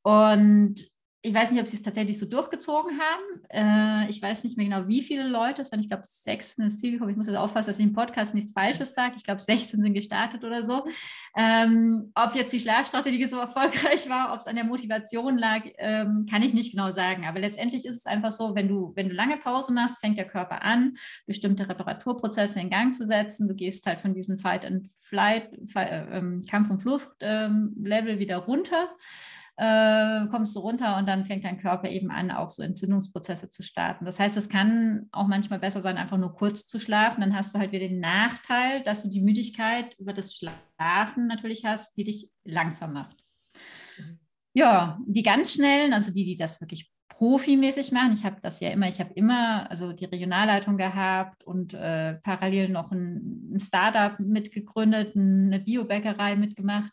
Und 0.01 0.92
ich 1.25 1.33
weiß 1.33 1.51
nicht, 1.51 1.61
ob 1.61 1.67
sie 1.67 1.77
es 1.77 1.81
tatsächlich 1.81 2.19
so 2.19 2.25
durchgezogen 2.25 2.99
haben. 2.99 3.23
Äh, 3.49 4.09
ich 4.09 4.21
weiß 4.21 4.43
nicht 4.43 4.57
mehr 4.57 4.65
genau, 4.65 4.89
wie 4.89 5.01
viele 5.01 5.25
Leute 5.25 5.61
es 5.61 5.71
waren. 5.71 5.79
Ich 5.79 5.87
glaube, 5.87 6.03
sechs 6.05 6.55
sind 6.55 6.65
ins 6.65 6.81
Ziel 6.81 6.91
gekommen. 6.91 7.11
Ich 7.11 7.15
muss 7.15 7.27
jetzt 7.27 7.37
aufpassen, 7.37 7.69
dass 7.69 7.79
ich 7.79 7.85
im 7.85 7.93
Podcast 7.93 8.35
nichts 8.35 8.51
Falsches 8.51 8.93
sage. 8.93 9.13
Ich 9.15 9.23
glaube, 9.23 9.39
16 9.39 9.81
sind 9.81 9.93
gestartet 9.93 10.43
oder 10.43 10.65
so. 10.65 10.83
Ähm, 11.37 12.11
ob 12.13 12.35
jetzt 12.35 12.51
die 12.51 12.59
Schlafstrategie 12.59 13.25
so 13.25 13.37
erfolgreich 13.37 14.09
war, 14.09 14.33
ob 14.33 14.39
es 14.39 14.47
an 14.47 14.57
der 14.57 14.65
Motivation 14.65 15.37
lag, 15.37 15.61
ähm, 15.77 16.25
kann 16.29 16.43
ich 16.43 16.53
nicht 16.53 16.71
genau 16.71 16.93
sagen. 16.93 17.25
Aber 17.25 17.39
letztendlich 17.39 17.85
ist 17.85 17.95
es 17.95 18.05
einfach 18.05 18.33
so, 18.33 18.53
wenn 18.53 18.67
du, 18.67 18.91
wenn 18.97 19.07
du 19.07 19.15
lange 19.15 19.37
Pause 19.37 19.71
machst, 19.71 19.99
fängt 19.99 20.17
der 20.17 20.27
Körper 20.27 20.61
an, 20.61 20.97
bestimmte 21.25 21.69
Reparaturprozesse 21.69 22.59
in 22.59 22.69
Gang 22.69 22.93
zu 22.93 23.05
setzen. 23.05 23.47
Du 23.47 23.55
gehst 23.55 23.85
halt 23.85 24.01
von 24.01 24.13
diesem 24.13 24.37
Fight 24.37 24.65
and 24.65 24.89
Flight, 24.99 25.53
äh, 25.73 26.17
ähm, 26.17 26.41
Kampf- 26.49 26.69
und 26.69 26.81
Flucht-Level 26.81 28.11
ähm, 28.11 28.19
wieder 28.19 28.37
runter 28.39 28.89
äh, 29.57 30.25
kommst 30.31 30.55
du 30.55 30.59
runter 30.61 30.97
und 30.97 31.07
dann 31.07 31.25
fängt 31.25 31.45
dein 31.45 31.59
Körper 31.59 31.89
eben 31.89 32.09
an, 32.09 32.31
auch 32.31 32.49
so 32.49 32.63
Entzündungsprozesse 32.63 33.49
zu 33.49 33.61
starten. 33.61 34.05
Das 34.05 34.19
heißt, 34.19 34.35
es 34.37 34.49
kann 34.49 35.07
auch 35.11 35.27
manchmal 35.27 35.59
besser 35.59 35.81
sein, 35.81 35.97
einfach 35.97 36.17
nur 36.17 36.33
kurz 36.33 36.65
zu 36.65 36.79
schlafen. 36.79 37.21
Dann 37.21 37.35
hast 37.35 37.53
du 37.53 37.59
halt 37.59 37.71
wieder 37.71 37.87
den 37.87 37.99
Nachteil, 37.99 38.81
dass 38.83 39.03
du 39.03 39.09
die 39.09 39.21
Müdigkeit 39.21 39.95
über 39.99 40.13
das 40.13 40.33
Schlafen 40.33 41.27
natürlich 41.27 41.65
hast, 41.65 41.95
die 41.97 42.03
dich 42.03 42.31
langsam 42.43 42.93
macht. 42.93 43.17
Mhm. 43.97 44.19
Ja, 44.55 44.99
die 45.05 45.23
ganz 45.23 45.53
schnellen, 45.53 45.93
also 45.93 46.11
die, 46.11 46.23
die 46.23 46.35
das 46.35 46.61
wirklich 46.61 46.91
profimäßig 47.09 47.91
machen. 47.91 48.13
Ich 48.13 48.25
habe 48.25 48.37
das 48.41 48.59
ja 48.59 48.69
immer, 48.69 48.87
ich 48.87 48.99
habe 48.99 49.13
immer 49.13 49.69
also 49.69 49.93
die 49.93 50.05
Regionalleitung 50.05 50.77
gehabt 50.77 51.43
und 51.43 51.73
äh, 51.73 52.15
parallel 52.15 52.69
noch 52.69 52.91
ein, 52.91 53.53
ein 53.53 53.59
Startup 53.59 54.19
mitgegründet, 54.19 55.15
eine 55.15 55.59
Biobäckerei 55.59 56.35
mitgemacht. 56.35 56.91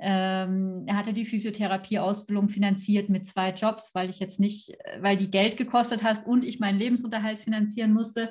Ähm, 0.00 0.84
er 0.86 0.96
hatte 0.96 1.12
die 1.12 1.26
Physiotherapieausbildung 1.26 2.48
finanziert 2.48 3.08
mit 3.08 3.26
zwei 3.26 3.50
Jobs, 3.50 3.94
weil 3.94 4.10
ich 4.10 4.20
jetzt 4.20 4.38
nicht, 4.38 4.76
weil 5.00 5.16
die 5.16 5.30
Geld 5.30 5.56
gekostet 5.56 6.02
hat 6.02 6.26
und 6.26 6.44
ich 6.44 6.60
meinen 6.60 6.78
Lebensunterhalt 6.78 7.38
finanzieren 7.38 7.92
musste. 7.92 8.30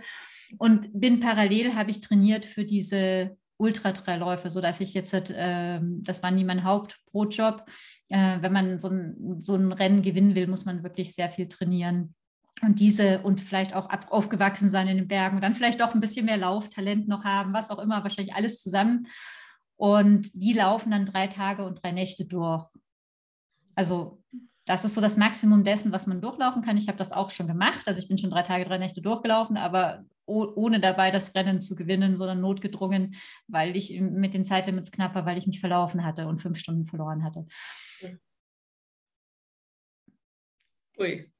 Und 0.58 0.90
bin 0.94 1.20
parallel, 1.20 1.76
habe 1.76 1.92
ich 1.92 2.00
trainiert 2.00 2.46
für 2.46 2.64
diese 2.64 3.38
Ultra-Läufe, 3.58 4.50
sodass 4.50 4.80
ich 4.82 4.94
jetzt, 4.94 5.14
äh, 5.14 5.80
das 5.82 6.24
war 6.24 6.32
nie 6.32 6.44
mein 6.44 6.64
Hauptbrotjob. 6.64 7.66
Äh, 8.10 8.38
wenn 8.42 8.54
man 8.54 8.80
so 8.80 8.90
ein, 8.90 9.38
so 9.40 9.56
ein 9.56 9.72
Rennen 9.72 10.02
gewinnen 10.02 10.36
will, 10.36 10.48
muss 10.48 10.66
man 10.66 10.84
wirklich 10.84 11.14
sehr 11.14 11.30
viel 11.30 11.48
trainieren 11.48 12.14
und 12.62 12.80
diese 12.80 13.20
und 13.20 13.42
vielleicht 13.42 13.76
auch 13.76 13.90
ab, 13.90 14.08
aufgewachsen 14.10 14.70
sein 14.70 14.88
in 14.88 14.98
den 14.98 15.08
Bergen 15.08 15.36
und 15.36 15.44
dann 15.44 15.56
vielleicht 15.56 15.82
auch 15.82 15.94
ein 15.94 16.00
bisschen 16.00 16.26
mehr 16.26 16.38
Lauftalent 16.38 17.08
noch 17.08 17.24
haben, 17.24 17.54
was 17.54 17.70
auch 17.70 17.80
immer, 17.80 18.04
wahrscheinlich 18.04 18.36
alles 18.36 18.62
zusammen. 18.62 19.08
Und 19.78 20.30
die 20.34 20.54
laufen 20.54 20.92
dann 20.92 21.06
drei 21.06 21.28
Tage 21.28 21.64
und 21.64 21.82
drei 21.82 21.92
Nächte 21.92 22.26
durch. 22.26 22.68
Also 23.76 24.24
das 24.66 24.84
ist 24.84 24.96
so 24.96 25.02
das 25.02 25.16
Maximum 25.16 25.64
dessen, 25.64 25.92
was 25.92 26.08
man 26.08 26.20
durchlaufen 26.20 26.62
kann. 26.62 26.78
Ich 26.78 26.88
habe 26.88 26.98
das 26.98 27.14
auch 27.14 27.30
schon 27.30 27.48
gemacht. 27.48 27.84
Also 27.86 28.00
ich 28.00 28.08
bin 28.08 28.18
schon 28.18 28.32
drei 28.32 28.44
Tage, 28.44 28.66
drei 28.66 28.80
Nächte 28.80 29.02
durchgelaufen, 29.02 29.56
aber 29.56 30.04
ohne 30.26 30.82
dabei 30.82 31.10
das 31.10 31.34
Rennen 31.36 31.62
zu 31.62 31.76
gewinnen, 31.76 32.18
sondern 32.18 32.42
notgedrungen, 32.42 33.16
weil 33.48 33.78
ich 33.78 33.98
mit 34.02 34.34
den 34.34 34.44
Zeitlimits 34.44 34.92
knapp 34.92 35.16
war, 35.16 35.26
weil 35.26 35.38
ich 35.38 35.48
mich 35.48 35.62
verlaufen 35.62 36.04
hatte 36.04 36.28
und 36.28 36.42
fünf 36.42 36.58
Stunden 36.58 36.86
verloren 36.86 37.24
hatte. 37.24 37.46
Ui. 40.98 41.32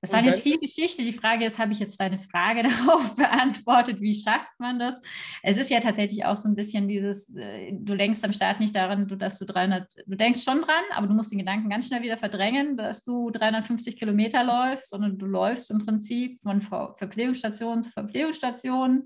Das 0.00 0.12
war 0.12 0.22
jetzt 0.24 0.42
viel 0.42 0.58
Geschichte. 0.58 1.02
Die 1.02 1.12
Frage 1.12 1.44
ist, 1.44 1.58
habe 1.58 1.72
ich 1.72 1.78
jetzt 1.78 2.00
deine 2.00 2.18
Frage 2.18 2.62
darauf 2.86 3.14
beantwortet? 3.14 4.00
Wie 4.00 4.14
schafft 4.14 4.58
man 4.58 4.78
das? 4.78 5.00
Es 5.42 5.58
ist 5.58 5.70
ja 5.70 5.80
tatsächlich 5.80 6.24
auch 6.24 6.36
so 6.36 6.48
ein 6.48 6.54
bisschen 6.54 6.88
dieses, 6.88 7.36
äh, 7.36 7.72
du 7.72 7.96
denkst 7.96 8.20
am 8.24 8.32
Start 8.32 8.60
nicht 8.60 8.74
daran, 8.74 9.06
dass 9.18 9.38
du 9.38 9.44
300, 9.44 9.88
du 10.06 10.16
denkst 10.16 10.42
schon 10.42 10.62
dran, 10.62 10.84
aber 10.94 11.06
du 11.06 11.14
musst 11.14 11.32
den 11.32 11.38
Gedanken 11.38 11.68
ganz 11.68 11.86
schnell 11.86 12.02
wieder 12.02 12.16
verdrängen, 12.16 12.76
dass 12.76 13.04
du 13.04 13.30
350 13.30 13.96
Kilometer 13.96 14.42
läufst, 14.42 14.90
sondern 14.90 15.18
du 15.18 15.26
läufst 15.26 15.70
im 15.70 15.84
Prinzip 15.84 16.40
von 16.42 16.62
Verpflegungsstation 16.62 17.82
zu 17.82 17.90
Verpflegungsstation 17.90 19.04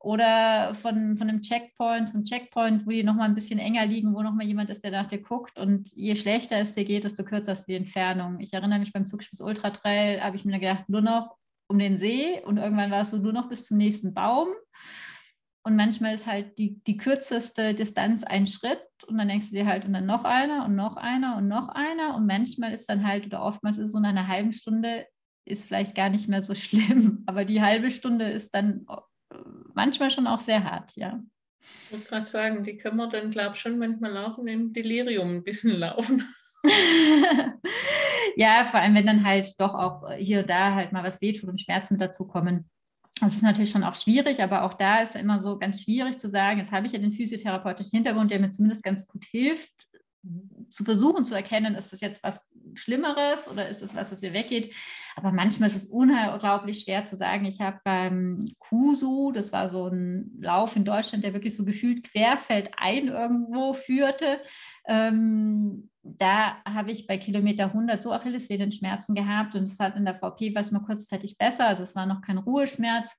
oder 0.00 0.74
von, 0.76 1.16
von 1.16 1.28
einem 1.28 1.42
Checkpoint 1.42 2.08
zum 2.08 2.24
Checkpoint, 2.24 2.86
wo 2.86 2.90
die 2.90 3.02
nochmal 3.02 3.28
ein 3.28 3.34
bisschen 3.34 3.58
enger 3.58 3.84
liegen, 3.86 4.14
wo 4.14 4.22
nochmal 4.22 4.46
jemand 4.46 4.70
ist, 4.70 4.84
der 4.84 4.92
nach 4.92 5.06
dir 5.06 5.20
guckt. 5.20 5.58
Und 5.58 5.90
je 5.92 6.14
schlechter 6.14 6.58
es 6.58 6.74
dir 6.74 6.84
geht, 6.84 7.04
desto 7.04 7.24
kürzer 7.24 7.52
ist 7.52 7.66
die 7.66 7.74
Entfernung. 7.74 8.38
Ich 8.40 8.52
erinnere 8.52 8.78
mich 8.78 8.92
beim 8.92 9.06
Zugspitz 9.06 9.40
Ultra 9.40 9.70
Trail, 9.70 10.22
habe 10.22 10.36
ich 10.36 10.44
mir 10.44 10.58
gedacht, 10.58 10.88
nur 10.88 11.00
noch 11.00 11.36
um 11.68 11.78
den 11.78 11.98
See 11.98 12.40
und 12.44 12.56
irgendwann 12.56 12.90
war 12.90 13.02
es 13.02 13.10
so 13.10 13.18
nur 13.18 13.32
noch 13.32 13.48
bis 13.48 13.64
zum 13.64 13.76
nächsten 13.76 14.14
Baum. 14.14 14.48
Und 15.64 15.76
manchmal 15.76 16.14
ist 16.14 16.26
halt 16.26 16.56
die, 16.58 16.82
die 16.84 16.96
kürzeste 16.96 17.74
Distanz 17.74 18.24
ein 18.24 18.46
Schritt 18.46 18.80
und 19.06 19.18
dann 19.18 19.28
denkst 19.28 19.50
du 19.50 19.56
dir 19.56 19.66
halt, 19.66 19.84
und 19.84 19.92
dann 19.92 20.06
noch 20.06 20.24
einer 20.24 20.64
und 20.64 20.76
noch 20.76 20.96
einer 20.96 21.36
und 21.36 21.48
noch 21.48 21.68
einer. 21.68 22.14
Und 22.14 22.26
manchmal 22.26 22.72
ist 22.72 22.88
dann 22.88 23.06
halt, 23.06 23.26
oder 23.26 23.42
oftmals 23.42 23.76
ist 23.76 23.86
es 23.86 23.92
so 23.92 23.98
nach 23.98 24.08
einer 24.08 24.28
halben 24.28 24.52
Stunde, 24.52 25.06
ist 25.44 25.66
vielleicht 25.66 25.94
gar 25.94 26.08
nicht 26.08 26.28
mehr 26.28 26.40
so 26.40 26.54
schlimm. 26.54 27.24
Aber 27.26 27.44
die 27.44 27.60
halbe 27.60 27.90
Stunde 27.90 28.30
ist 28.30 28.54
dann 28.54 28.86
manchmal 29.78 30.10
schon 30.10 30.26
auch 30.26 30.40
sehr 30.40 30.64
hart, 30.64 30.96
ja. 30.96 31.22
Ich 31.86 31.92
wollte 31.92 32.08
gerade 32.08 32.26
sagen, 32.26 32.64
die 32.64 32.76
können 32.76 32.96
wir 32.96 33.08
dann, 33.08 33.30
glaube 33.30 33.54
ich, 33.54 33.60
schon 33.60 33.78
manchmal 33.78 34.16
auch 34.16 34.38
im 34.38 34.72
Delirium 34.72 35.36
ein 35.36 35.44
bisschen 35.44 35.70
laufen. 35.78 36.24
ja, 38.36 38.64
vor 38.64 38.80
allem, 38.80 38.96
wenn 38.96 39.06
dann 39.06 39.24
halt 39.24 39.54
doch 39.60 39.74
auch 39.74 40.10
hier 40.16 40.40
und 40.40 40.50
da 40.50 40.74
halt 40.74 40.90
mal 40.92 41.04
was 41.04 41.20
wehtut 41.20 41.48
und 41.48 41.60
Schmerzen 41.60 41.94
mit 41.94 42.00
dazukommen. 42.00 42.68
Das 43.20 43.36
ist 43.36 43.42
natürlich 43.42 43.70
schon 43.70 43.84
auch 43.84 43.94
schwierig, 43.94 44.42
aber 44.42 44.64
auch 44.64 44.74
da 44.74 44.98
ist 44.98 45.14
immer 45.14 45.38
so 45.38 45.58
ganz 45.58 45.82
schwierig 45.82 46.18
zu 46.18 46.28
sagen, 46.28 46.58
jetzt 46.58 46.72
habe 46.72 46.86
ich 46.86 46.92
ja 46.92 46.98
den 46.98 47.12
physiotherapeutischen 47.12 47.96
Hintergrund, 47.96 48.30
der 48.32 48.40
mir 48.40 48.50
zumindest 48.50 48.82
ganz 48.84 49.06
gut 49.06 49.24
hilft, 49.24 49.72
zu 50.68 50.84
versuchen 50.84 51.24
zu 51.24 51.34
erkennen, 51.34 51.76
ist 51.76 51.92
das 51.92 52.00
jetzt 52.00 52.22
was 52.24 52.52
Schlimmeres 52.78 53.48
oder 53.48 53.68
ist 53.68 53.82
es 53.82 53.94
was, 53.94 54.12
was 54.12 54.22
mir 54.22 54.32
weggeht? 54.32 54.74
Aber 55.16 55.32
manchmal 55.32 55.68
ist 55.68 55.76
es 55.76 55.84
unglaublich 55.86 56.80
schwer 56.80 57.04
zu 57.04 57.16
sagen. 57.16 57.44
Ich 57.44 57.60
habe 57.60 57.80
beim 57.84 58.46
Kusu, 58.58 59.32
das 59.32 59.52
war 59.52 59.68
so 59.68 59.88
ein 59.88 60.38
Lauf 60.40 60.76
in 60.76 60.84
Deutschland, 60.84 61.24
der 61.24 61.34
wirklich 61.34 61.54
so 61.54 61.64
gefühlt 61.64 62.10
querfeldein 62.10 63.08
irgendwo 63.08 63.74
führte. 63.74 64.40
Ähm, 64.86 65.90
da 66.02 66.62
habe 66.64 66.90
ich 66.90 67.06
bei 67.06 67.18
Kilometer 67.18 67.66
100 67.66 68.02
so 68.02 68.12
Achillessehnenschmerzen 68.12 69.14
gehabt 69.14 69.54
und 69.54 69.64
es 69.64 69.78
hat 69.78 69.96
in 69.96 70.04
der 70.04 70.14
VP 70.14 70.54
was 70.54 70.70
mal 70.70 70.80
kurzzeitig 70.80 71.36
besser. 71.36 71.66
Also 71.66 71.82
es 71.82 71.94
war 71.96 72.06
noch 72.06 72.22
kein 72.22 72.38
Ruheschmerz. 72.38 73.18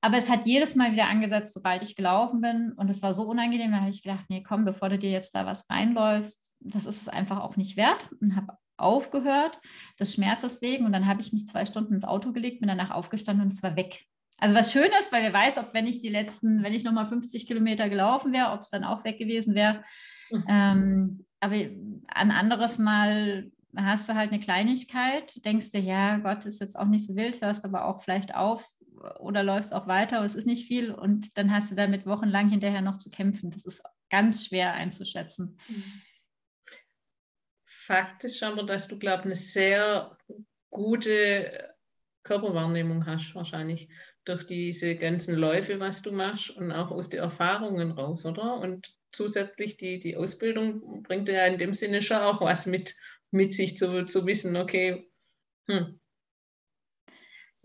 Aber 0.00 0.18
es 0.18 0.30
hat 0.30 0.46
jedes 0.46 0.76
Mal 0.76 0.92
wieder 0.92 1.06
angesetzt, 1.06 1.54
sobald 1.54 1.82
ich 1.82 1.96
gelaufen 1.96 2.40
bin. 2.40 2.72
Und 2.72 2.88
es 2.90 3.02
war 3.02 3.12
so 3.12 3.24
unangenehm, 3.24 3.72
da 3.72 3.80
habe 3.80 3.90
ich 3.90 4.02
gedacht, 4.02 4.26
nee, 4.28 4.42
komm, 4.42 4.64
bevor 4.64 4.88
du 4.88 4.98
dir 4.98 5.10
jetzt 5.10 5.34
da 5.34 5.46
was 5.46 5.68
reinläufst, 5.70 6.54
das 6.60 6.86
ist 6.86 7.02
es 7.02 7.08
einfach 7.08 7.40
auch 7.40 7.56
nicht 7.56 7.76
wert. 7.76 8.08
Und 8.20 8.36
habe 8.36 8.56
aufgehört, 8.76 9.58
des 9.98 10.14
Schmerzes 10.14 10.62
wegen. 10.62 10.84
Und 10.86 10.92
dann 10.92 11.06
habe 11.06 11.20
ich 11.20 11.32
mich 11.32 11.46
zwei 11.46 11.66
Stunden 11.66 11.94
ins 11.94 12.04
Auto 12.04 12.32
gelegt, 12.32 12.60
bin 12.60 12.68
danach 12.68 12.90
aufgestanden 12.90 13.44
und 13.44 13.52
es 13.52 13.62
war 13.62 13.76
weg. 13.76 14.04
Also 14.38 14.54
was 14.54 14.70
schön 14.70 14.90
ist, 14.98 15.12
weil 15.12 15.22
wer 15.22 15.32
weiß, 15.32 15.58
ob 15.58 15.72
wenn 15.72 15.86
ich 15.86 16.00
die 16.00 16.10
letzten, 16.10 16.62
wenn 16.62 16.74
ich 16.74 16.84
nochmal 16.84 17.08
50 17.08 17.46
Kilometer 17.46 17.88
gelaufen 17.88 18.32
wäre, 18.32 18.52
ob 18.52 18.60
es 18.60 18.70
dann 18.70 18.84
auch 18.84 19.04
weg 19.04 19.18
gewesen 19.18 19.54
wäre. 19.54 19.82
Mhm. 20.30 20.44
Ähm, 20.48 21.26
aber 21.40 21.54
ein 22.08 22.30
anderes 22.30 22.78
Mal 22.78 23.50
hast 23.74 24.08
du 24.08 24.14
halt 24.14 24.32
eine 24.32 24.40
Kleinigkeit, 24.40 25.44
denkst 25.44 25.70
dir, 25.70 25.80
ja, 25.80 26.18
Gott 26.18 26.44
ist 26.44 26.60
jetzt 26.60 26.78
auch 26.78 26.86
nicht 26.86 27.06
so 27.06 27.14
wild, 27.14 27.40
hörst 27.40 27.64
aber 27.64 27.84
auch 27.86 28.02
vielleicht 28.02 28.34
auf, 28.34 28.64
oder 29.20 29.42
läufst 29.42 29.74
auch 29.74 29.86
weiter, 29.86 30.16
aber 30.16 30.26
es 30.26 30.34
ist 30.34 30.46
nicht 30.46 30.66
viel 30.66 30.90
und 30.90 31.36
dann 31.36 31.52
hast 31.52 31.70
du 31.70 31.74
damit 31.74 32.06
wochenlang 32.06 32.48
hinterher 32.48 32.80
noch 32.80 32.96
zu 32.96 33.10
kämpfen. 33.10 33.50
Das 33.50 33.64
ist 33.64 33.82
ganz 34.10 34.46
schwer 34.46 34.72
einzuschätzen. 34.72 35.58
Fakt 35.58 36.05
ist 38.24 38.42
aber, 38.42 38.64
dass 38.64 38.88
du, 38.88 38.98
glaube 38.98 39.20
ich, 39.20 39.24
eine 39.26 39.34
sehr 39.34 40.16
gute 40.70 41.74
Körperwahrnehmung 42.22 43.06
hast, 43.06 43.34
wahrscheinlich 43.34 43.88
durch 44.24 44.44
diese 44.44 44.96
ganzen 44.96 45.36
Läufe, 45.36 45.78
was 45.78 46.02
du 46.02 46.12
machst 46.12 46.50
und 46.50 46.72
auch 46.72 46.90
aus 46.90 47.08
den 47.08 47.20
Erfahrungen 47.20 47.92
raus, 47.92 48.26
oder? 48.26 48.58
Und 48.58 48.96
zusätzlich 49.12 49.76
die, 49.76 49.98
die 49.98 50.16
Ausbildung 50.16 51.02
bringt 51.04 51.28
ja 51.28 51.46
in 51.46 51.58
dem 51.58 51.74
Sinne 51.74 52.02
schon 52.02 52.18
auch 52.18 52.40
was 52.40 52.66
mit, 52.66 52.96
mit 53.30 53.54
sich 53.54 53.76
zu, 53.76 54.04
zu 54.06 54.26
wissen, 54.26 54.56
okay, 54.56 55.08
hm, 55.68 56.00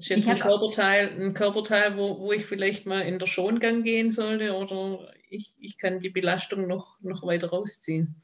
ist 0.01 0.09
jetzt 0.09 0.29
ein 0.29 0.39
Körperteil, 0.39 1.09
ein 1.09 1.33
Körperteil 1.33 1.95
wo, 1.95 2.19
wo 2.19 2.31
ich 2.31 2.45
vielleicht 2.45 2.85
mal 2.85 3.01
in 3.01 3.19
der 3.19 3.27
Schongang 3.27 3.83
gehen 3.83 4.09
sollte 4.09 4.53
oder 4.53 5.13
ich, 5.29 5.55
ich 5.59 5.77
kann 5.77 5.99
die 5.99 6.09
Belastung 6.09 6.67
noch, 6.67 6.99
noch 7.01 7.23
weiter 7.23 7.49
rausziehen. 7.49 8.21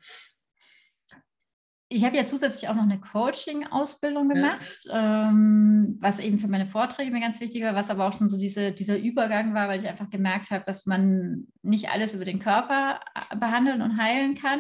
Ich 1.90 2.04
habe 2.04 2.18
ja 2.18 2.26
zusätzlich 2.26 2.70
auch 2.70 2.76
noch 2.76 2.84
eine 2.84 3.00
Coaching-Ausbildung 3.00 4.28
gemacht, 4.28 4.80
ja. 4.86 5.30
ähm, 5.30 5.98
was 6.02 6.20
eben 6.20 6.38
für 6.38 6.50
meine 6.50 6.68
Vorträge 6.68 7.12
mir 7.12 7.22
ganz 7.22 7.40
wichtig 7.40 7.64
war, 7.64 7.76
was 7.76 7.90
aber 7.90 8.08
auch 8.08 8.14
schon 8.14 8.30
so 8.30 8.38
diese, 8.38 8.74
dieser 8.74 8.98
Übergang 8.98 9.54
war, 9.54 9.70
weil 9.70 9.80
ich 9.80 9.88
einfach 9.88 10.10
gemerkt 10.10 10.52
habe, 10.52 10.66
dass 10.66 10.86
man 10.86 11.48
nicht 11.62 11.90
alles 11.90 12.14
über 12.14 12.26
den 12.26 12.40
Körper 12.40 13.00
äh, 13.32 13.36
behandeln 13.38 13.82
und 13.82 13.98
heilen 13.98 14.36
kann. 14.36 14.60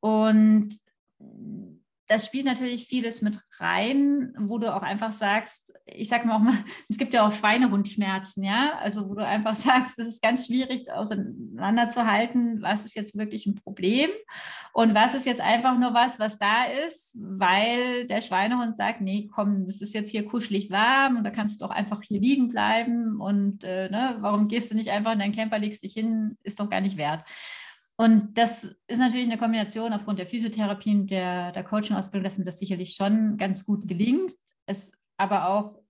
Und 0.00 0.76
das 2.12 2.26
spielt 2.26 2.44
natürlich 2.44 2.86
vieles 2.88 3.22
mit 3.22 3.40
rein, 3.58 4.34
wo 4.38 4.58
du 4.58 4.74
auch 4.74 4.82
einfach 4.82 5.12
sagst, 5.12 5.72
ich 5.86 6.10
sag 6.10 6.26
mal 6.26 6.36
auch 6.36 6.40
mal, 6.40 6.52
es 6.90 6.98
gibt 6.98 7.14
ja 7.14 7.26
auch 7.26 7.32
Schweinehundschmerzen, 7.32 8.44
ja, 8.44 8.78
also 8.78 9.08
wo 9.08 9.14
du 9.14 9.26
einfach 9.26 9.56
sagst, 9.56 9.98
das 9.98 10.08
ist 10.08 10.20
ganz 10.20 10.46
schwierig 10.46 10.92
auseinanderzuhalten, 10.92 12.60
was 12.60 12.84
ist 12.84 12.94
jetzt 12.94 13.16
wirklich 13.16 13.46
ein 13.46 13.54
Problem 13.54 14.10
und 14.74 14.94
was 14.94 15.14
ist 15.14 15.24
jetzt 15.24 15.40
einfach 15.40 15.78
nur 15.78 15.94
was, 15.94 16.20
was 16.20 16.38
da 16.38 16.64
ist, 16.86 17.16
weil 17.18 18.06
der 18.06 18.20
Schweinehund 18.20 18.76
sagt, 18.76 19.00
nee, 19.00 19.30
komm, 19.32 19.64
das 19.64 19.80
ist 19.80 19.94
jetzt 19.94 20.10
hier 20.10 20.26
kuschelig 20.26 20.70
warm 20.70 21.16
und 21.16 21.24
da 21.24 21.30
kannst 21.30 21.60
du 21.60 21.66
doch 21.66 21.72
einfach 21.72 22.02
hier 22.02 22.20
liegen 22.20 22.50
bleiben 22.50 23.20
und 23.22 23.64
äh, 23.64 23.88
ne, 23.88 24.18
warum 24.20 24.48
gehst 24.48 24.70
du 24.70 24.74
nicht 24.74 24.90
einfach 24.90 25.12
in 25.12 25.18
deinen 25.18 25.34
Camper, 25.34 25.58
legst 25.58 25.82
dich 25.82 25.94
hin, 25.94 26.36
ist 26.42 26.60
doch 26.60 26.68
gar 26.68 26.82
nicht 26.82 26.98
wert. 26.98 27.24
Und 27.96 28.36
das 28.38 28.64
ist 28.86 28.98
natürlich 28.98 29.26
eine 29.26 29.38
Kombination 29.38 29.92
aufgrund 29.92 30.18
der 30.18 30.26
Physiotherapie 30.26 30.94
und 30.94 31.10
der, 31.10 31.52
der 31.52 31.64
Coaching-Ausbildung, 31.64 32.24
dass 32.24 32.38
mir 32.38 32.44
das 32.44 32.58
sicherlich 32.58 32.94
schon 32.94 33.36
ganz 33.36 33.64
gut 33.64 33.86
gelingt. 33.86 34.32
Es 34.66 34.96
aber 35.16 35.48
auch 35.48 35.82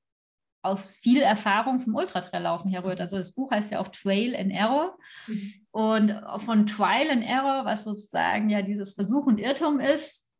aus 0.62 0.96
viel 0.96 1.22
Erfahrung 1.22 1.80
vom 1.80 1.94
Ultratrail-Laufen 1.94 2.70
herrührt. 2.70 3.00
Also 3.00 3.16
das 3.16 3.32
Buch 3.32 3.50
heißt 3.50 3.72
ja 3.72 3.80
auch 3.80 3.88
Trail 3.88 4.36
and 4.36 4.52
Error. 4.52 4.96
Mhm. 5.26 5.52
Und 5.70 6.22
von 6.44 6.66
Trial 6.66 7.10
and 7.10 7.24
Error, 7.24 7.64
was 7.64 7.84
sozusagen 7.84 8.48
ja 8.48 8.62
dieses 8.62 8.94
Versuch 8.94 9.26
und 9.26 9.40
Irrtum 9.40 9.80
ist, 9.80 10.32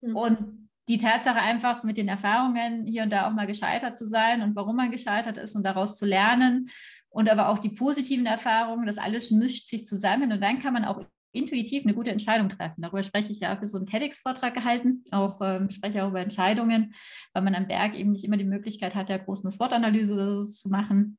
mhm. 0.00 0.16
und 0.16 0.68
die 0.88 0.98
Tatsache 0.98 1.38
einfach 1.38 1.84
mit 1.84 1.96
den 1.96 2.08
Erfahrungen 2.08 2.84
hier 2.84 3.04
und 3.04 3.10
da 3.10 3.28
auch 3.28 3.32
mal 3.32 3.46
gescheitert 3.46 3.96
zu 3.96 4.06
sein 4.06 4.42
und 4.42 4.56
warum 4.56 4.74
man 4.74 4.90
gescheitert 4.90 5.36
ist 5.36 5.54
und 5.54 5.62
daraus 5.62 5.96
zu 5.96 6.04
lernen 6.04 6.68
und 7.10 7.28
aber 7.28 7.48
auch 7.48 7.58
die 7.58 7.70
positiven 7.70 8.26
Erfahrungen, 8.26 8.86
das 8.86 8.98
alles 8.98 9.30
mischt 9.30 9.66
sich 9.66 9.84
zusammen 9.84 10.32
und 10.32 10.40
dann 10.40 10.60
kann 10.60 10.72
man 10.72 10.84
auch 10.84 11.04
intuitiv 11.32 11.84
eine 11.84 11.94
gute 11.94 12.10
Entscheidung 12.10 12.48
treffen. 12.48 12.82
Darüber 12.82 13.02
spreche 13.02 13.32
ich 13.32 13.40
ja 13.40 13.56
für 13.56 13.66
so 13.66 13.78
einen 13.78 13.86
TEDx-Vortrag 13.86 14.54
gehalten, 14.54 15.04
auch 15.10 15.40
ähm, 15.42 15.70
spreche 15.70 16.04
auch 16.04 16.08
über 16.08 16.20
Entscheidungen, 16.20 16.92
weil 17.32 17.42
man 17.42 17.54
am 17.54 17.68
Berg 17.68 17.94
eben 17.94 18.12
nicht 18.12 18.24
immer 18.24 18.36
die 18.36 18.44
Möglichkeit 18.44 18.94
hat, 18.94 19.08
der 19.08 19.20
großen 19.20 19.50
SWOT-Analyse 19.50 20.48
zu 20.48 20.68
machen. 20.68 21.18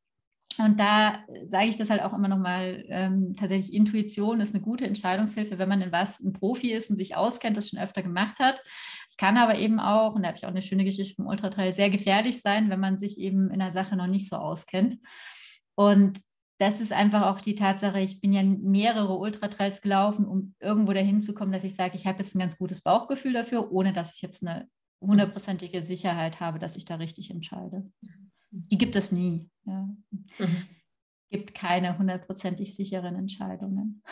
Und 0.57 0.81
da 0.81 1.19
sage 1.45 1.67
ich 1.67 1.77
das 1.77 1.89
halt 1.89 2.01
auch 2.01 2.13
immer 2.13 2.27
nochmal, 2.27 2.83
ähm, 2.89 3.35
tatsächlich 3.37 3.73
Intuition 3.73 4.41
ist 4.41 4.53
eine 4.53 4.61
gute 4.61 4.85
Entscheidungshilfe, 4.85 5.57
wenn 5.57 5.69
man 5.69 5.81
in 5.81 5.93
was 5.93 6.19
ein 6.19 6.33
Profi 6.33 6.71
ist 6.71 6.89
und 6.89 6.97
sich 6.97 7.15
auskennt, 7.15 7.55
das 7.55 7.69
schon 7.69 7.79
öfter 7.79 8.03
gemacht 8.03 8.37
hat. 8.39 8.61
Es 9.07 9.15
kann 9.15 9.37
aber 9.37 9.57
eben 9.57 9.79
auch, 9.79 10.13
und 10.13 10.23
da 10.23 10.27
habe 10.27 10.37
ich 10.37 10.45
auch 10.45 10.49
eine 10.49 10.61
schöne 10.61 10.83
Geschichte 10.83 11.15
vom 11.15 11.27
Ultratrail, 11.27 11.73
sehr 11.73 11.89
gefährlich 11.89 12.41
sein, 12.41 12.69
wenn 12.69 12.81
man 12.81 12.97
sich 12.97 13.17
eben 13.19 13.49
in 13.49 13.59
der 13.59 13.71
Sache 13.71 13.95
noch 13.95 14.07
nicht 14.07 14.27
so 14.27 14.35
auskennt. 14.35 14.97
Und 15.81 16.21
das 16.59 16.79
ist 16.79 16.93
einfach 16.93 17.23
auch 17.23 17.41
die 17.41 17.55
Tatsache, 17.55 17.99
ich 17.99 18.21
bin 18.21 18.33
ja 18.33 18.43
mehrere 18.43 19.17
Ultratrails 19.17 19.81
gelaufen, 19.81 20.25
um 20.25 20.53
irgendwo 20.59 20.93
dahin 20.93 21.23
zu 21.23 21.33
kommen, 21.33 21.51
dass 21.51 21.63
ich 21.63 21.75
sage, 21.75 21.95
ich 21.95 22.05
habe 22.05 22.19
jetzt 22.19 22.35
ein 22.35 22.39
ganz 22.39 22.55
gutes 22.55 22.81
Bauchgefühl 22.81 23.33
dafür, 23.33 23.71
ohne 23.71 23.91
dass 23.91 24.13
ich 24.13 24.21
jetzt 24.21 24.45
eine 24.45 24.69
hundertprozentige 25.01 25.81
Sicherheit 25.81 26.39
habe, 26.39 26.59
dass 26.59 26.75
ich 26.75 26.85
da 26.85 26.97
richtig 26.97 27.31
entscheide. 27.31 27.91
Die 28.51 28.77
gibt 28.77 28.95
es 28.95 29.11
nie. 29.11 29.49
Ja. 29.65 29.89
Mhm. 30.37 30.67
Gibt 31.31 31.55
keine 31.55 31.97
hundertprozentig 31.97 32.75
sicheren 32.75 33.15
Entscheidungen. 33.15 34.03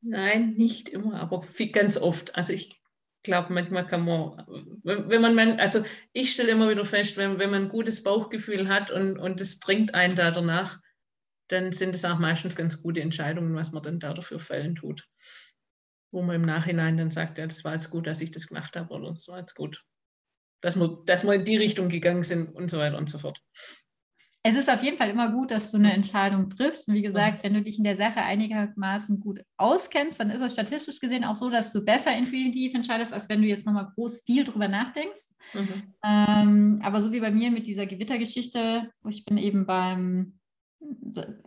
Nein, 0.00 0.54
nicht 0.54 0.88
immer, 0.88 1.20
aber 1.20 1.44
ganz 1.72 1.98
oft. 1.98 2.34
Also 2.34 2.54
ich 2.54 2.80
glaube, 3.26 3.52
manchmal 3.52 3.86
kann 3.86 4.04
man, 4.04 4.46
wenn 4.82 5.20
man, 5.20 5.60
also 5.60 5.84
ich 6.12 6.32
stelle 6.32 6.52
immer 6.52 6.70
wieder 6.70 6.84
fest, 6.84 7.16
wenn, 7.16 7.38
wenn 7.38 7.50
man 7.50 7.64
ein 7.64 7.68
gutes 7.68 8.02
Bauchgefühl 8.02 8.68
hat 8.68 8.90
und, 8.90 9.18
und 9.18 9.40
es 9.40 9.60
drängt 9.60 9.94
einen 9.94 10.16
da 10.16 10.30
danach, 10.30 10.80
dann 11.48 11.72
sind 11.72 11.94
es 11.94 12.04
auch 12.04 12.18
meistens 12.18 12.56
ganz 12.56 12.82
gute 12.82 13.00
Entscheidungen, 13.00 13.54
was 13.54 13.72
man 13.72 13.82
dann 13.82 14.00
da 14.00 14.14
dafür 14.14 14.40
fällen 14.40 14.74
tut. 14.74 15.06
Wo 16.10 16.22
man 16.22 16.36
im 16.36 16.46
Nachhinein 16.46 16.96
dann 16.96 17.10
sagt, 17.10 17.38
ja, 17.38 17.46
das 17.46 17.64
war 17.64 17.74
jetzt 17.74 17.90
gut, 17.90 18.06
dass 18.06 18.20
ich 18.20 18.30
das 18.30 18.46
gemacht 18.46 18.74
habe 18.76 18.92
oder 18.94 19.12
das 19.12 19.28
war 19.28 19.38
jetzt 19.38 19.54
gut, 19.54 19.84
dass 20.62 20.76
wir, 20.76 21.02
dass 21.04 21.24
wir 21.24 21.34
in 21.34 21.44
die 21.44 21.56
Richtung 21.56 21.88
gegangen 21.88 22.22
sind 22.22 22.54
und 22.54 22.70
so 22.70 22.78
weiter 22.78 22.96
und 22.96 23.10
so 23.10 23.18
fort 23.18 23.40
es 24.48 24.54
ist 24.54 24.70
auf 24.70 24.82
jeden 24.82 24.96
Fall 24.96 25.10
immer 25.10 25.30
gut, 25.30 25.50
dass 25.50 25.70
du 25.72 25.78
eine 25.78 25.92
Entscheidung 25.92 26.50
triffst. 26.50 26.88
Und 26.88 26.94
wie 26.94 27.02
gesagt, 27.02 27.42
wenn 27.42 27.54
du 27.54 27.62
dich 27.62 27.78
in 27.78 27.84
der 27.84 27.96
Sache 27.96 28.20
einigermaßen 28.20 29.18
gut 29.18 29.42
auskennst, 29.56 30.20
dann 30.20 30.30
ist 30.30 30.40
es 30.40 30.52
statistisch 30.52 31.00
gesehen 31.00 31.24
auch 31.24 31.36
so, 31.36 31.50
dass 31.50 31.72
du 31.72 31.84
besser 31.84 32.16
intuitiv 32.16 32.74
entscheidest, 32.74 33.12
als 33.12 33.28
wenn 33.28 33.42
du 33.42 33.48
jetzt 33.48 33.66
nochmal 33.66 33.90
groß 33.94 34.22
viel 34.24 34.44
drüber 34.44 34.68
nachdenkst. 34.68 35.36
Mhm. 35.54 35.94
Ähm, 36.04 36.80
aber 36.82 37.00
so 37.00 37.12
wie 37.12 37.20
bei 37.20 37.30
mir 37.30 37.50
mit 37.50 37.66
dieser 37.66 37.86
Gewittergeschichte, 37.86 38.90
wo 39.02 39.08
ich 39.08 39.24
bin 39.24 39.36
eben 39.36 39.66
beim 39.66 40.38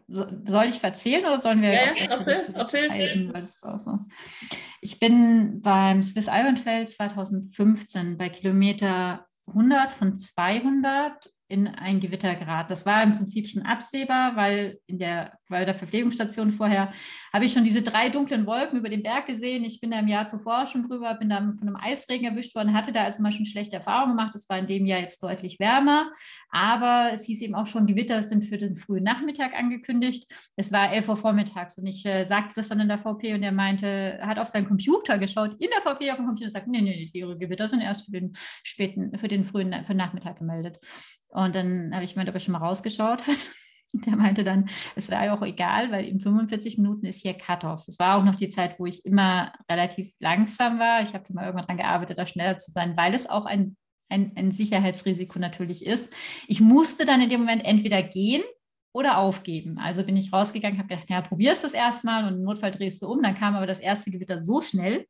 soll 0.08 0.66
ich 0.66 0.84
erzählen 0.84 1.26
oder 1.26 1.40
sollen 1.40 1.62
wir? 1.62 1.72
Ja, 1.72 1.94
ja 1.96 2.06
erzähl, 2.10 2.50
erzähl. 2.54 3.30
So. 3.30 4.00
Ich 4.82 5.00
bin 5.00 5.62
beim 5.62 6.04
Swiss 6.04 6.28
Ironfeld 6.28 6.92
2015 6.92 8.18
bei 8.18 8.30
Kilometer 8.30 9.28
100 9.48 9.94
von 9.94 10.18
200 10.18 11.32
in 11.50 11.68
ein 11.68 12.00
Gewitter 12.00 12.36
geraten. 12.36 12.70
Das 12.70 12.86
war 12.86 13.02
im 13.02 13.18
Prinzip 13.18 13.48
schon 13.48 13.64
absehbar, 13.64 14.36
weil 14.36 14.78
in 14.86 15.00
der, 15.00 15.34
bei 15.50 15.66
der 15.66 15.74
Verpflegungsstation 15.74 16.52
vorher 16.52 16.94
habe 17.34 17.46
ich 17.46 17.54
schon 17.54 17.64
diese 17.64 17.82
drei 17.82 18.10
dunklen 18.10 18.46
Wolken 18.46 18.78
über 18.78 18.88
den 18.88 19.02
Berg 19.02 19.26
gesehen. 19.26 19.64
Ich 19.64 19.82
bin 19.82 19.90
da 19.90 20.00
im 20.00 20.08
Jahr 20.08 20.28
zuvor 20.28 20.68
schon 20.68 20.88
drüber, 20.88 21.16
bin 21.16 21.30
da 21.30 21.40
von 21.40 21.68
einem 21.68 21.76
Eisregen 21.76 22.28
erwischt 22.28 22.54
worden, 22.54 22.74
hatte 22.74 22.92
da 22.92 23.04
also 23.04 23.24
mal 23.24 23.32
schon 23.32 23.46
schlechte 23.46 23.78
Erfahrungen 23.78 24.16
gemacht. 24.16 24.36
Es 24.36 24.48
war 24.48 24.60
in 24.60 24.68
dem 24.68 24.86
Jahr 24.86 25.00
jetzt 25.00 25.24
deutlich 25.24 25.60
wärmer, 25.60 26.12
aber 26.52 27.10
es 27.14 27.26
hieß 27.26 27.42
eben 27.42 27.56
auch 27.56 27.66
schon, 27.66 27.88
Gewitter 27.88 28.22
sind 28.22 28.44
für 28.44 28.60
den 28.60 28.76
frühen 28.76 29.04
Nachmittag 29.04 29.56
angekündigt. 29.56 30.32
Es 30.56 30.72
war 30.72 30.94
11 30.94 31.10
Uhr 31.10 31.18
vormittags 31.18 31.80
und 31.80 31.88
ich 31.88 32.06
äh, 32.06 32.26
sagte 32.26 32.54
das 32.58 32.68
dann 32.68 32.80
in 32.80 32.90
der 32.90 33.00
VP 33.00 33.34
und 33.34 33.42
er 33.42 33.52
meinte, 33.52 34.20
hat 34.22 34.38
auf 34.38 34.50
seinen 34.50 34.68
Computer 34.68 35.18
geschaut, 35.18 35.56
in 35.60 35.70
der 35.72 35.82
VP 35.82 36.12
auf 36.12 36.18
dem 36.18 36.28
Computer 36.28 36.46
und 36.46 36.52
sagt, 36.52 36.68
nee, 36.68 36.82
nee, 36.82 37.10
die 37.12 37.22
Gewitter 37.22 37.68
sind 37.68 37.82
erst 37.82 38.06
für 38.06 38.12
den 38.12 38.34
späten, 38.64 39.18
für 39.18 39.28
den 39.28 39.44
frühen, 39.44 39.74
für 39.84 39.94
den 39.94 39.98
Nachmittag 39.98 40.38
gemeldet. 40.38 40.80
Und 41.30 41.56
dann 41.56 41.94
habe 41.94 42.04
ich 42.04 42.14
gemeint, 42.14 42.30
ob 42.30 42.36
er 42.36 42.40
schon 42.40 42.54
mal 42.54 42.60
rausgeschaut 42.60 43.28
hat. 43.28 43.50
Der 43.94 44.16
meinte 44.16 44.44
dann, 44.44 44.70
es 44.96 45.08
sei 45.08 45.32
auch 45.32 45.42
egal, 45.42 45.92
weil 45.92 46.06
in 46.06 46.20
45 46.20 46.78
Minuten 46.78 47.08
ist 47.08 47.22
hier 47.22 47.34
Cut-off. 47.34 47.88
Es 47.88 47.98
war 47.98 48.18
auch 48.18 48.24
noch 48.24 48.36
die 48.36 48.50
Zeit, 48.50 48.80
wo 48.80 48.86
ich 48.86 49.04
immer 49.04 49.52
relativ 49.70 50.14
langsam 50.20 50.78
war. 50.78 51.02
Ich 51.02 51.14
habe 51.14 51.26
immer 51.30 51.42
irgendwann 51.42 51.64
daran 51.64 51.78
gearbeitet, 51.78 52.20
da 52.20 52.28
schneller 52.28 52.58
zu 52.58 52.72
sein, 52.72 52.96
weil 52.98 53.16
es 53.16 53.28
auch 53.28 53.46
ein, 53.46 53.78
ein, 54.10 54.34
ein 54.36 54.52
Sicherheitsrisiko 54.52 55.40
natürlich 55.40 55.86
ist. 55.86 56.14
Ich 56.48 56.62
musste 56.62 57.06
dann 57.06 57.22
in 57.22 57.30
dem 57.30 57.40
Moment 57.40 57.66
entweder 57.66 58.04
gehen 58.04 58.44
oder 58.94 59.18
aufgeben. 59.18 59.80
Also 59.80 60.04
bin 60.04 60.18
ich 60.18 60.34
rausgegangen, 60.34 60.78
habe 60.78 60.90
gedacht, 60.90 61.10
ja, 61.10 61.22
probierst 61.22 61.64
es 61.64 61.74
erstmal 61.74 62.26
und 62.26 62.36
im 62.36 62.44
Notfall 62.44 62.72
drehst 62.72 63.02
du 63.02 63.08
um. 63.08 63.24
Dann 63.24 63.36
kam 63.36 63.56
aber 63.56 63.68
das 63.68 63.80
erste 63.80 64.12
Gewitter 64.12 64.40
so 64.40 64.62
schnell, 64.62 65.08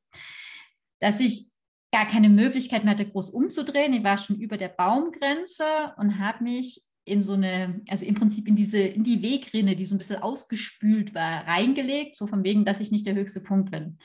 dass 1.02 1.20
ich 1.20 1.49
gar 1.92 2.08
keine 2.08 2.30
Möglichkeit 2.30 2.84
mehr 2.84 2.94
hatte, 2.94 3.08
groß 3.08 3.32
umzudrehen. 3.32 3.94
Ich 3.94 4.04
war 4.04 4.18
schon 4.18 4.40
über 4.40 4.58
der 4.58 4.70
Baumgrenze 4.70 5.94
und 5.98 6.20
habe 6.20 6.44
mich 6.44 6.82
in 7.06 7.24
so 7.24 7.34
eine, 7.34 7.82
also 7.90 8.06
im 8.06 8.14
Prinzip 8.14 8.48
in 8.48 8.56
diese, 8.56 8.78
in 8.78 9.04
die 9.04 9.22
Wegrinne, 9.24 9.76
die 9.76 9.86
so 9.86 9.96
ein 9.96 9.98
bisschen 9.98 10.22
ausgespült 10.22 11.16
war, 11.16 11.48
reingelegt, 11.48 12.16
so 12.16 12.28
von 12.28 12.44
wegen, 12.44 12.66
dass 12.66 12.80
ich 12.80 12.92
nicht 12.92 13.08
der 13.08 13.16
höchste 13.16 13.42
Punkt 13.42 13.72
bin 13.72 13.98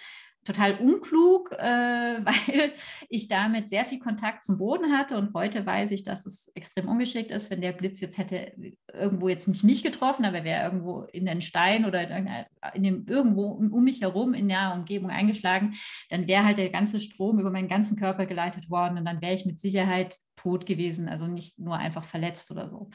total 0.44 0.74
unklug, 0.76 1.52
äh, 1.52 1.56
weil 2.24 2.72
ich 3.08 3.28
damit 3.28 3.68
sehr 3.68 3.84
viel 3.84 3.98
Kontakt 3.98 4.44
zum 4.44 4.58
Boden 4.58 4.92
hatte. 4.92 5.16
Und 5.16 5.34
heute 5.34 5.64
weiß 5.64 5.90
ich, 5.90 6.02
dass 6.02 6.26
es 6.26 6.48
extrem 6.54 6.88
ungeschickt 6.88 7.30
ist, 7.30 7.50
wenn 7.50 7.60
der 7.60 7.72
Blitz 7.72 8.00
jetzt 8.00 8.18
hätte 8.18 8.52
irgendwo 8.92 9.28
jetzt 9.28 9.48
nicht 9.48 9.64
mich 9.64 9.82
getroffen, 9.82 10.24
aber 10.24 10.44
wäre 10.44 10.64
irgendwo 10.64 11.02
in 11.12 11.26
den 11.26 11.42
Stein 11.42 11.84
oder 11.84 12.08
in, 12.08 12.28
in 12.74 12.82
dem, 12.82 13.06
irgendwo 13.08 13.48
um 13.48 13.84
mich 13.84 14.00
herum 14.00 14.34
in 14.34 14.48
der 14.48 14.72
Umgebung 14.74 15.10
eingeschlagen, 15.10 15.74
dann 16.10 16.26
wäre 16.26 16.44
halt 16.44 16.58
der 16.58 16.70
ganze 16.70 17.00
Strom 17.00 17.38
über 17.38 17.50
meinen 17.50 17.68
ganzen 17.68 17.98
Körper 17.98 18.26
geleitet 18.26 18.70
worden. 18.70 18.98
Und 18.98 19.04
dann 19.04 19.20
wäre 19.20 19.34
ich 19.34 19.46
mit 19.46 19.58
Sicherheit 19.58 20.16
tot 20.44 20.66
gewesen, 20.66 21.08
also 21.08 21.26
nicht 21.26 21.58
nur 21.58 21.76
einfach 21.76 22.04
verletzt 22.04 22.50
oder 22.50 22.68
so. 22.68 22.90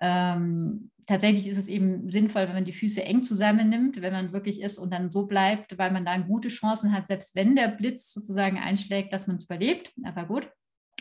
Ähm, 0.00 0.90
tatsächlich 1.06 1.46
ist 1.46 1.58
es 1.58 1.68
eben 1.68 2.10
sinnvoll, 2.10 2.48
wenn 2.48 2.54
man 2.54 2.64
die 2.64 2.72
Füße 2.72 3.04
eng 3.04 3.22
zusammennimmt, 3.22 4.00
wenn 4.00 4.14
man 4.14 4.32
wirklich 4.32 4.62
ist 4.62 4.78
und 4.78 4.90
dann 4.90 5.12
so 5.12 5.26
bleibt, 5.26 5.76
weil 5.76 5.92
man 5.92 6.06
dann 6.06 6.26
gute 6.26 6.48
Chancen 6.48 6.92
hat, 6.92 7.06
selbst 7.06 7.36
wenn 7.36 7.54
der 7.54 7.68
Blitz 7.68 8.12
sozusagen 8.12 8.58
einschlägt, 8.58 9.12
dass 9.12 9.26
man 9.26 9.36
es 9.36 9.44
überlebt. 9.44 9.92
Aber 10.04 10.24
gut, 10.24 10.50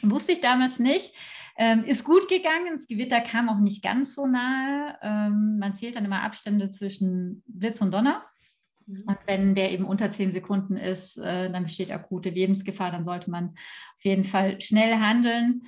wusste 0.01 0.33
ich 0.33 0.41
damals 0.41 0.79
nicht. 0.79 1.15
Ähm, 1.57 1.85
ist 1.85 2.03
gut 2.03 2.27
gegangen, 2.27 2.73
das 2.73 2.87
Gewitter 2.87 3.21
kam 3.21 3.47
auch 3.47 3.59
nicht 3.59 3.81
ganz 3.81 4.15
so 4.15 4.27
nahe. 4.27 4.97
Ähm, 5.01 5.59
man 5.59 5.73
zählt 5.73 5.95
dann 5.95 6.05
immer 6.05 6.23
Abstände 6.23 6.69
zwischen 6.69 7.41
Blitz 7.47 7.81
und 7.81 7.91
Donner. 7.91 8.25
Und 9.05 9.17
wenn 9.25 9.55
der 9.55 9.71
eben 9.71 9.85
unter 9.85 10.11
zehn 10.11 10.31
Sekunden 10.31 10.77
ist, 10.77 11.17
äh, 11.17 11.51
dann 11.51 11.63
besteht 11.63 11.91
akute 11.91 12.29
Lebensgefahr, 12.29 12.91
dann 12.91 13.05
sollte 13.05 13.29
man 13.29 13.49
auf 13.49 14.03
jeden 14.03 14.23
Fall 14.23 14.59
schnell 14.61 14.95
handeln. 14.95 15.63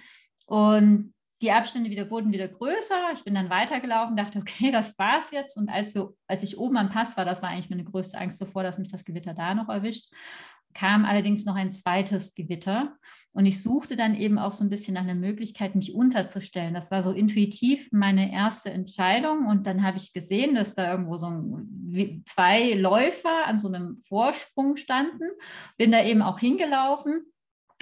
Und 0.46 1.14
die 1.42 1.52
Abstände 1.52 1.90
wieder 1.90 2.10
wurden 2.12 2.32
wieder 2.32 2.48
größer. 2.48 3.12
Ich 3.14 3.24
bin 3.24 3.34
dann 3.34 3.50
weitergelaufen, 3.50 4.16
dachte, 4.16 4.40
okay, 4.40 4.72
das 4.72 4.98
war's 5.00 5.32
jetzt. 5.32 5.58
Und 5.58 5.70
als, 5.70 5.96
wir, 5.96 6.14
als 6.28 6.44
ich 6.44 6.58
oben 6.58 6.78
am 6.78 6.90
Pass 6.90 7.18
war, 7.18 7.26
das 7.26 7.42
war 7.42 7.50
eigentlich 7.50 7.70
meine 7.70 7.84
größte 7.84 8.18
Angst 8.18 8.38
zuvor, 8.38 8.64
dass 8.64 8.78
mich 8.78 8.90
das 8.90 9.06
Gewitter 9.06 9.34
da 9.34 9.56
noch 9.56 9.70
erwischt, 9.70 10.14
kam 10.74 11.06
allerdings 11.06 11.46
noch 11.46 11.56
ein 11.56 11.72
zweites 11.72 12.34
Gewitter. 12.36 12.96
Und 13.34 13.46
ich 13.46 13.62
suchte 13.62 13.96
dann 13.96 14.16
eben 14.16 14.38
auch 14.38 14.52
so 14.52 14.64
ein 14.64 14.70
bisschen 14.70 14.94
nach 14.94 15.04
einer 15.04 15.16
Möglichkeit, 15.16 15.76
mich 15.76 15.94
unterzustellen. 15.94 16.74
Das 16.74 16.92
war 16.92 17.02
so 17.02 17.12
intuitiv 17.12 17.88
meine 17.92 18.32
erste 18.32 18.72
Entscheidung. 18.72 19.48
Und 19.48 19.68
dann 19.68 19.84
habe 19.84 19.98
ich 19.98 20.12
gesehen, 20.14 20.56
dass 20.56 20.76
da 20.76 20.92
irgendwo 20.92 21.16
so 21.18 21.28
ein, 21.28 22.24
zwei 22.26 22.74
Läufer 22.74 23.48
an 23.48 23.60
so 23.60 23.70
einem 23.70 23.96
Vorsprung 24.08 24.76
standen. 24.76 25.30
Bin 25.78 25.92
da 25.92 26.04
eben 26.04 26.22
auch 26.22 26.40
hingelaufen 26.40 27.26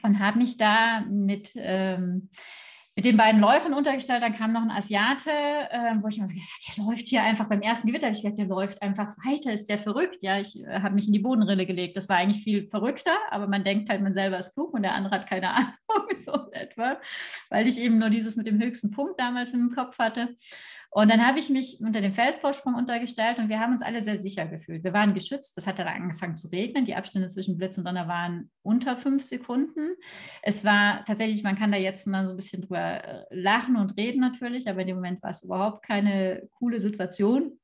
und 0.03 0.19
habe 0.19 0.37
mich 0.37 0.57
da 0.57 1.01
mit. 1.09 1.51
Ähm, 1.55 2.29
mit 2.99 3.05
den 3.05 3.15
beiden 3.15 3.39
Läufern 3.39 3.73
untergestellt. 3.73 4.21
Dann 4.21 4.33
kam 4.33 4.51
noch 4.51 4.61
ein 4.61 4.71
Asiate, 4.71 5.29
äh, 5.29 5.95
wo 6.01 6.09
ich 6.09 6.19
mir 6.19 6.27
gedacht 6.27 6.49
habe, 6.67 6.75
der 6.75 6.83
läuft 6.83 7.07
hier 7.07 7.23
einfach 7.23 7.47
beim 7.47 7.61
ersten 7.61 7.87
Gewitter. 7.87 8.11
Ich 8.11 8.23
gedacht, 8.23 8.37
der 8.37 8.47
läuft 8.47 8.81
einfach 8.81 9.15
weiter, 9.25 9.53
ist 9.53 9.69
der 9.69 9.77
verrückt? 9.77 10.17
Ja, 10.19 10.37
ich 10.37 10.61
äh, 10.61 10.81
habe 10.81 10.95
mich 10.95 11.07
in 11.07 11.13
die 11.13 11.19
Bodenrille 11.19 11.65
gelegt. 11.65 11.95
Das 11.95 12.09
war 12.09 12.17
eigentlich 12.17 12.43
viel 12.43 12.67
verrückter, 12.67 13.15
aber 13.31 13.47
man 13.47 13.63
denkt 13.63 13.89
halt, 13.89 14.01
man 14.01 14.13
selber 14.13 14.37
ist 14.37 14.53
klug 14.53 14.73
und 14.73 14.83
der 14.83 14.95
andere 14.95 15.15
hat 15.15 15.27
keine 15.27 15.49
Ahnung, 15.55 15.77
so 16.17 16.51
etwa, 16.51 16.97
weil 17.49 17.67
ich 17.67 17.79
eben 17.79 17.99
nur 17.99 18.09
dieses 18.09 18.35
mit 18.35 18.47
dem 18.47 18.61
höchsten 18.61 18.91
Punkt 18.91 19.17
damals 19.17 19.53
im 19.53 19.71
Kopf 19.73 19.97
hatte. 19.97 20.35
Und 20.91 21.11
dann 21.11 21.25
habe 21.25 21.37
ich 21.37 21.49
mich 21.49 21.79
unter 21.81 22.01
dem 22.01 22.13
Felsvorsprung 22.13 22.73
untergestellt 22.73 23.37
und 23.37 23.49
wir 23.49 23.59
haben 23.59 23.73
uns 23.73 23.83
alle 23.83 24.01
sehr 24.01 24.17
sicher 24.17 24.47
gefühlt. 24.47 24.83
Wir 24.83 24.93
waren 24.93 25.13
geschützt, 25.13 25.55
das 25.55 25.67
hat 25.67 25.77
dann 25.77 25.87
angefangen 25.87 26.35
zu 26.35 26.47
regnen. 26.47 26.85
Die 26.85 26.95
Abstände 26.95 27.27
zwischen 27.27 27.57
Blitz 27.57 27.77
und 27.77 27.85
Donner 27.85 28.07
waren 28.07 28.49
unter 28.63 28.97
fünf 28.97 29.23
Sekunden. 29.23 29.95
Es 30.41 30.65
war 30.65 31.05
tatsächlich, 31.05 31.43
man 31.43 31.55
kann 31.55 31.71
da 31.71 31.77
jetzt 31.77 32.07
mal 32.07 32.25
so 32.25 32.31
ein 32.31 32.35
bisschen 32.35 32.63
drüber 32.63 33.03
äh, 33.03 33.25
lachen 33.29 33.75
und 33.75 33.97
reden 33.97 34.19
natürlich, 34.19 34.67
aber 34.67 34.81
in 34.81 34.87
dem 34.87 34.95
Moment 34.95 35.21
war 35.21 35.29
es 35.29 35.43
überhaupt 35.43 35.85
keine 35.85 36.49
coole 36.57 36.79
Situation. 36.79 37.59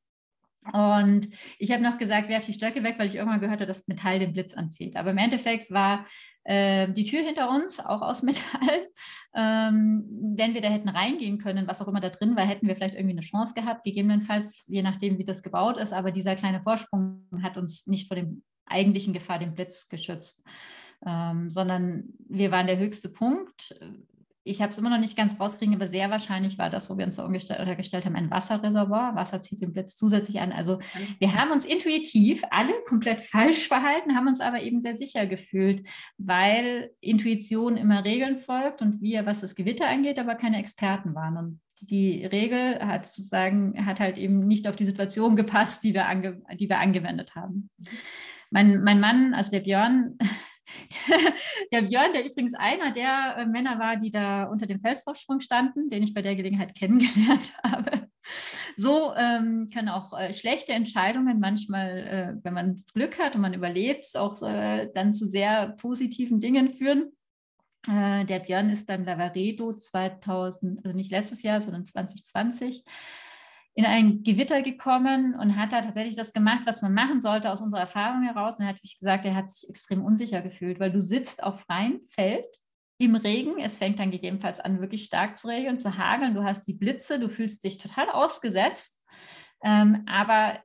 Und 0.74 1.28
ich 1.60 1.72
habe 1.72 1.84
noch 1.84 1.98
gesagt, 1.98 2.30
werf 2.30 2.46
die 2.46 2.54
Stöcke 2.54 2.84
weg, 2.84 2.96
weil 2.98 3.08
ich 3.08 3.16
irgendwann 3.16 3.40
gehört 3.40 3.60
habe, 3.60 3.68
dass 3.68 3.88
Metall 3.88 4.20
den 4.20 4.34
Blitz 4.34 4.56
anzieht. 4.56 4.96
Aber 4.96 5.12
im 5.12 5.18
Endeffekt 5.18 5.70
war 5.70 6.06
äh, 6.44 6.92
die 6.92 7.04
Tür 7.04 7.22
hinter 7.22 7.50
uns 7.50 7.80
auch 7.80 8.02
aus 8.02 8.24
Metall. 8.24 8.88
Ähm, 9.36 10.06
wenn 10.38 10.54
wir 10.54 10.62
da 10.62 10.70
hätten 10.70 10.90
reingehen 10.90 11.38
können, 11.38 11.68
was 11.68 11.82
auch 11.82 11.88
immer 11.88 12.00
da 12.00 12.10
drin 12.10 12.36
war, 12.36 12.46
hätten 12.46 12.68
wir 12.68 12.76
vielleicht 12.76 12.96
irgendwie 12.96 13.16
eine 13.16 13.22
Chance 13.22 13.54
gehabt, 13.54 13.84
gegebenenfalls, 13.84 14.66
je 14.68 14.82
nachdem, 14.82 15.18
wie 15.18 15.26
das 15.26 15.44
gebaut 15.44 15.78
ist. 15.78 15.94
Aber 15.94 16.12
dieser 16.12 16.36
kleine 16.36 16.62
Vorsprung 16.62 17.28
hat 17.44 17.58
uns 17.58 17.86
nicht 17.88 18.08
vor 18.08 18.16
dem 18.16 18.44
eigentlichen 18.66 19.14
Gefahr, 19.14 19.40
dem 19.40 19.54
Blitz 19.54 19.88
geschützt. 19.88 20.44
Ähm, 21.06 21.50
sondern 21.50 22.06
wir 22.28 22.52
waren 22.52 22.68
der 22.68 22.78
höchste 22.78 23.10
Punkt 23.10 23.78
ich 24.48 24.62
habe 24.62 24.72
es 24.72 24.78
immer 24.78 24.92
noch 24.92 25.00
nicht 25.00 25.18
ganz 25.18 25.40
rauskriegen, 25.40 25.74
aber 25.74 25.88
sehr 25.88 26.12
wahrscheinlich 26.12 26.60
war 26.60 26.70
das, 26.70 26.90
wo 26.90 26.98
wir 26.98 27.06
uns 27.06 27.16
so 27.16 27.24
umgestellt 27.24 28.06
haben, 28.06 28.16
ein 28.16 28.30
Wasserreservoir. 28.30 29.16
Wasser 29.16 29.40
zieht 29.40 29.60
den 29.60 29.74
Blitz 29.74 29.96
zusätzlich 29.96 30.40
an. 30.40 30.52
Also 30.52 30.78
wir 31.18 31.34
haben 31.34 31.52
uns 31.52 31.66
intuitiv 31.66 32.44
alle 32.52 32.74
komplett 32.88 33.24
falsch 33.24 33.68
verhalten, 33.68 34.16
haben 34.16 34.28
uns 34.28 34.42
aber 34.42 34.62
eben 34.62 34.82
sehr 34.82 34.96
sicher 34.96 35.26
gefühlt, 35.26 35.90
weil 36.20 36.92
Intuition 37.02 37.76
immer 37.76 38.06
Regeln 38.06 38.38
folgt 38.38 38.84
und 38.84 39.02
wir, 39.02 39.26
was 39.26 39.42
das 39.42 39.56
Gewitter 39.56 39.90
angeht, 39.90 40.20
aber 40.20 40.36
keine 40.36 40.60
Experten 40.60 41.16
waren. 41.16 41.38
Und 41.38 41.60
die 41.82 42.24
Regel 42.24 42.80
hat 42.86 43.08
sozusagen, 43.08 43.84
hat 43.84 44.00
halt 44.00 44.20
eben 44.20 44.46
nicht 44.46 44.68
auf 44.68 44.76
die 44.76 44.86
Situation 44.86 45.36
gepasst, 45.36 45.84
die 45.84 45.96
wir, 45.96 46.06
ange, 46.06 46.44
die 46.60 46.70
wir 46.70 46.78
angewendet 46.78 47.34
haben. 47.34 47.72
Mein, 48.52 48.84
mein 48.84 49.00
Mann, 49.00 49.34
also 49.34 49.50
der 49.50 49.62
Björn, 49.62 50.20
der 51.72 51.84
Björn, 51.84 52.14
der 52.14 52.26
übrigens 52.26 52.54
einer 52.54 52.92
der 52.92 53.38
äh, 53.38 53.46
Männer 53.46 53.80
war, 53.80 53.98
die 53.98 54.10
da 54.10 54.46
unter 54.46 54.66
dem 54.66 54.82
Felsvorsprung 54.82 55.40
standen, 55.40 55.90
den 55.90 56.04
ich 56.04 56.14
bei 56.14 56.22
der 56.22 56.36
Gelegenheit 56.36 56.76
kennengelernt 56.78 57.54
habe. 57.64 58.10
So 58.76 59.14
ähm, 59.16 59.68
können 59.74 59.90
auch 59.90 60.18
äh, 60.18 60.34
schlechte 60.34 60.74
Entscheidungen 60.74 61.40
manchmal, 61.40 61.98
äh, 61.98 62.44
wenn 62.44 62.54
man 62.54 62.84
Glück 62.94 63.20
hat 63.20 63.36
und 63.36 63.42
man 63.42 63.54
überlebt, 63.54 64.16
auch 64.18 64.42
äh, 64.42 64.90
dann 64.94 65.14
zu 65.14 65.28
sehr 65.28 65.70
positiven 65.78 66.40
Dingen 66.40 66.72
führen. 66.72 67.12
Äh, 67.88 68.26
der 68.26 68.40
Björn 68.40 68.70
ist 68.70 68.88
beim 68.88 69.06
Lavaredo 69.06 69.74
2000, 69.74 70.84
also 70.84 70.98
nicht 70.98 71.12
letztes 71.12 71.44
Jahr, 71.44 71.62
sondern 71.62 71.86
2020 71.86 72.84
in 73.78 73.86
ein 73.86 74.24
Gewitter 74.24 74.62
gekommen 74.62 75.36
und 75.36 75.58
hat 75.58 75.74
da 75.74 75.82
tatsächlich 75.82 76.16
das 76.16 76.32
gemacht, 76.32 76.62
was 76.66 76.82
man 76.82 76.94
machen 76.94 77.20
sollte 77.20 77.52
aus 77.52 77.62
unserer 77.62 77.82
Erfahrung 77.82 78.24
heraus. 78.24 78.58
Und 78.58 78.64
er 78.64 78.70
hat 78.70 78.80
sich 78.80 78.98
gesagt, 78.98 79.26
er 79.26 79.36
hat 79.36 79.50
sich 79.50 79.70
extrem 79.70 80.04
unsicher 80.04 80.42
gefühlt, 80.42 80.80
weil 80.80 80.92
du 80.92 81.02
sitzt 81.02 81.44
auf 81.44 81.60
freiem 81.60 82.00
Feld 82.06 82.48
im 82.98 83.16
Regen. 83.16 83.60
Es 83.60 83.78
fängt 83.78 84.00
dann 84.00 84.12
gegebenenfalls 84.12 84.62
an, 84.62 84.80
wirklich 84.80 85.04
stark 85.04 85.38
zu 85.38 85.50
regeln, 85.50 85.78
zu 85.78 85.98
hageln. 85.98 86.34
Du 86.34 86.44
hast 86.44 86.66
die 86.70 86.74
Blitze, 86.74 87.20
du 87.20 87.28
fühlst 87.28 87.66
dich 87.66 87.78
total 87.78 88.10
ausgesetzt. 88.10 89.04
Ähm, 89.62 90.04
aber 90.06 90.58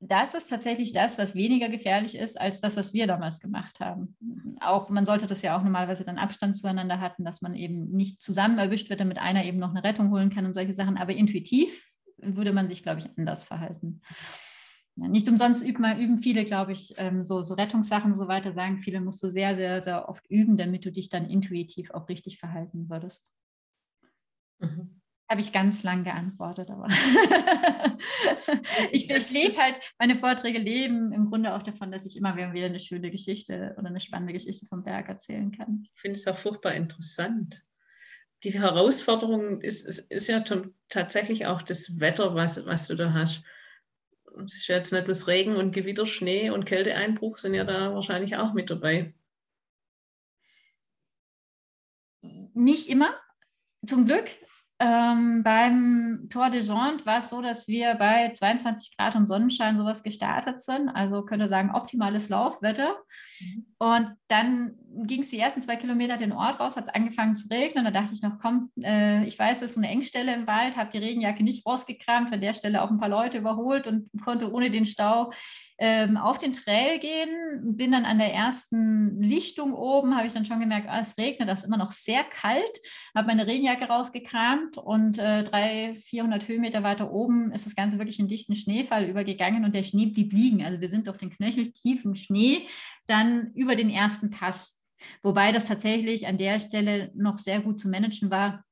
das 0.00 0.34
ist 0.34 0.48
tatsächlich 0.48 0.92
das, 0.92 1.16
was 1.16 1.34
weniger 1.34 1.70
gefährlich 1.70 2.14
ist 2.14 2.38
als 2.38 2.60
das, 2.60 2.76
was 2.76 2.92
wir 2.92 3.06
damals 3.06 3.40
gemacht 3.40 3.80
haben. 3.80 4.16
Auch 4.60 4.90
man 4.90 5.06
sollte 5.06 5.26
das 5.26 5.40
ja 5.40 5.58
auch 5.58 5.62
normalerweise 5.62 6.04
dann 6.04 6.18
Abstand 6.18 6.58
zueinander 6.58 7.00
hatten, 7.00 7.24
dass 7.24 7.40
man 7.40 7.54
eben 7.54 7.90
nicht 7.90 8.20
zusammen 8.20 8.58
erwischt 8.58 8.90
wird, 8.90 9.00
damit 9.00 9.18
einer 9.18 9.46
eben 9.46 9.58
noch 9.58 9.70
eine 9.70 9.82
Rettung 9.82 10.10
holen 10.10 10.28
kann 10.28 10.44
und 10.44 10.52
solche 10.52 10.74
Sachen. 10.74 10.98
Aber 10.98 11.14
intuitiv 11.14 11.87
würde 12.18 12.52
man 12.52 12.68
sich, 12.68 12.82
glaube 12.82 13.00
ich, 13.00 13.08
anders 13.16 13.44
verhalten. 13.44 14.00
Ja, 14.96 15.06
nicht 15.06 15.28
umsonst 15.28 15.64
üben, 15.64 15.84
üben 15.98 16.18
viele, 16.18 16.44
glaube 16.44 16.72
ich, 16.72 16.94
ähm, 16.98 17.22
so, 17.22 17.42
so 17.42 17.54
Rettungssachen 17.54 18.10
und 18.10 18.16
so 18.16 18.26
weiter, 18.26 18.52
sagen 18.52 18.78
viele, 18.78 19.00
musst 19.00 19.22
du 19.22 19.30
sehr, 19.30 19.54
sehr, 19.54 19.82
sehr 19.82 20.08
oft 20.08 20.26
üben, 20.28 20.56
damit 20.56 20.84
du 20.84 20.90
dich 20.90 21.08
dann 21.08 21.30
intuitiv 21.30 21.92
auch 21.92 22.08
richtig 22.08 22.38
verhalten 22.38 22.90
würdest. 22.90 23.30
Mhm. 24.58 25.00
Habe 25.30 25.40
ich 25.42 25.52
ganz 25.52 25.82
lang 25.82 26.04
geantwortet, 26.04 26.70
aber 26.70 26.88
ich, 28.92 29.08
ich 29.10 29.32
lebe 29.32 29.56
halt, 29.58 29.78
meine 29.98 30.16
Vorträge 30.16 30.58
leben 30.58 31.12
im 31.12 31.26
Grunde 31.26 31.54
auch 31.54 31.62
davon, 31.62 31.92
dass 31.92 32.06
ich 32.06 32.16
immer 32.16 32.34
wieder 32.36 32.66
eine 32.66 32.80
schöne 32.80 33.10
Geschichte 33.10 33.76
oder 33.78 33.88
eine 33.88 34.00
spannende 34.00 34.32
Geschichte 34.32 34.66
vom 34.66 34.82
Berg 34.84 35.08
erzählen 35.08 35.52
kann. 35.52 35.82
Ich 35.84 36.00
finde 36.00 36.18
es 36.18 36.26
auch 36.26 36.38
furchtbar 36.38 36.72
interessant 36.74 37.62
die 38.44 38.52
Herausforderung 38.52 39.60
ist, 39.60 39.86
ist, 39.86 40.10
ist 40.10 40.28
ja 40.28 40.44
tatsächlich 40.88 41.46
auch 41.46 41.62
das 41.62 42.00
Wetter, 42.00 42.34
was, 42.34 42.64
was 42.66 42.86
du 42.86 42.94
da 42.94 43.12
hast. 43.12 43.42
Es 44.44 44.54
ist 44.54 44.68
ja 44.68 44.76
jetzt 44.76 44.92
nicht 44.92 45.04
bloß 45.04 45.26
Regen 45.26 45.56
und 45.56 45.72
Gewitter, 45.72 46.06
Schnee 46.06 46.50
und 46.50 46.64
Kälteeinbruch 46.64 47.38
sind 47.38 47.54
ja 47.54 47.64
da 47.64 47.94
wahrscheinlich 47.94 48.36
auch 48.36 48.52
mit 48.52 48.70
dabei. 48.70 49.14
Nicht 52.54 52.88
immer, 52.88 53.14
zum 53.84 54.06
Glück. 54.06 54.28
ähm, 54.80 55.42
beim 55.42 56.28
Tour 56.30 56.50
de 56.50 56.60
Jonte 56.60 57.04
war 57.04 57.18
es 57.18 57.30
so, 57.30 57.42
dass 57.42 57.66
wir 57.66 57.96
bei 57.96 58.30
22 58.30 58.96
Grad 58.96 59.16
und 59.16 59.26
Sonnenschein 59.26 59.76
sowas 59.76 60.04
gestartet 60.04 60.60
sind. 60.60 60.88
Also 60.88 61.24
könnte 61.24 61.48
sagen, 61.48 61.74
optimales 61.74 62.28
Laufwetter. 62.28 62.96
Mhm. 63.40 63.66
Und 63.78 64.16
dann 64.28 64.78
ging 64.94 65.20
es 65.20 65.30
die 65.30 65.38
ersten 65.38 65.60
zwei 65.60 65.76
Kilometer 65.76 66.16
den 66.16 66.32
Ort 66.32 66.60
raus, 66.60 66.76
hat 66.76 66.84
es 66.84 66.94
angefangen 66.94 67.36
zu 67.36 67.48
regnen. 67.48 67.84
Da 67.84 67.90
dachte 67.90 68.14
ich 68.14 68.22
noch, 68.22 68.38
komm, 68.40 68.70
äh, 68.82 69.24
ich 69.26 69.38
weiß, 69.38 69.62
es 69.62 69.72
ist 69.72 69.78
eine 69.78 69.88
Engstelle 69.88 70.34
im 70.34 70.46
Wald, 70.46 70.76
habe 70.76 70.90
die 70.90 70.98
Regenjacke 70.98 71.42
nicht 71.42 71.66
rausgekramt, 71.66 72.32
an 72.32 72.40
der 72.40 72.54
Stelle 72.54 72.82
auch 72.82 72.90
ein 72.90 72.98
paar 72.98 73.08
Leute 73.08 73.38
überholt 73.38 73.86
und 73.86 74.08
konnte 74.24 74.52
ohne 74.52 74.70
den 74.70 74.86
Stau 74.86 75.32
ähm, 75.78 76.16
auf 76.16 76.38
den 76.38 76.52
Trail 76.52 76.98
gehen. 76.98 77.76
Bin 77.76 77.92
dann 77.92 78.04
an 78.04 78.18
der 78.18 78.32
ersten 78.34 79.20
Lichtung 79.22 79.74
oben, 79.74 80.16
habe 80.16 80.26
ich 80.26 80.32
dann 80.32 80.44
schon 80.44 80.60
gemerkt, 80.60 80.88
ah, 80.88 81.00
es 81.00 81.16
regnet, 81.16 81.48
das 81.48 81.60
ist 81.60 81.66
immer 81.66 81.76
noch 81.76 81.92
sehr 81.92 82.24
kalt. 82.24 82.78
Habe 83.14 83.28
meine 83.28 83.46
Regenjacke 83.46 83.84
rausgekramt 83.86 84.78
und 84.78 85.18
äh, 85.18 85.44
300, 85.44 86.02
400 86.02 86.48
Höhenmeter 86.48 86.82
weiter 86.82 87.12
oben 87.12 87.52
ist 87.52 87.66
das 87.66 87.76
Ganze 87.76 87.98
wirklich 87.98 88.18
in 88.18 88.28
dichten 88.28 88.54
Schneefall 88.54 89.04
übergegangen 89.04 89.64
und 89.64 89.74
der 89.74 89.82
Schnee 89.82 90.06
blieb 90.06 90.32
liegen. 90.32 90.64
Also 90.64 90.80
wir 90.80 90.88
sind 90.88 91.08
auf 91.08 91.18
den 91.18 91.30
knöcheltiefen 91.30 92.14
Schnee 92.14 92.66
dann 93.08 93.52
über 93.54 93.74
den 93.74 93.90
ersten 93.90 94.30
Pass. 94.30 94.84
Wobei 95.22 95.52
das 95.52 95.66
tatsächlich 95.66 96.26
an 96.26 96.38
der 96.38 96.60
Stelle 96.60 97.10
noch 97.14 97.38
sehr 97.38 97.60
gut 97.60 97.80
zu 97.80 97.88
managen 97.88 98.30
war, 98.30 98.64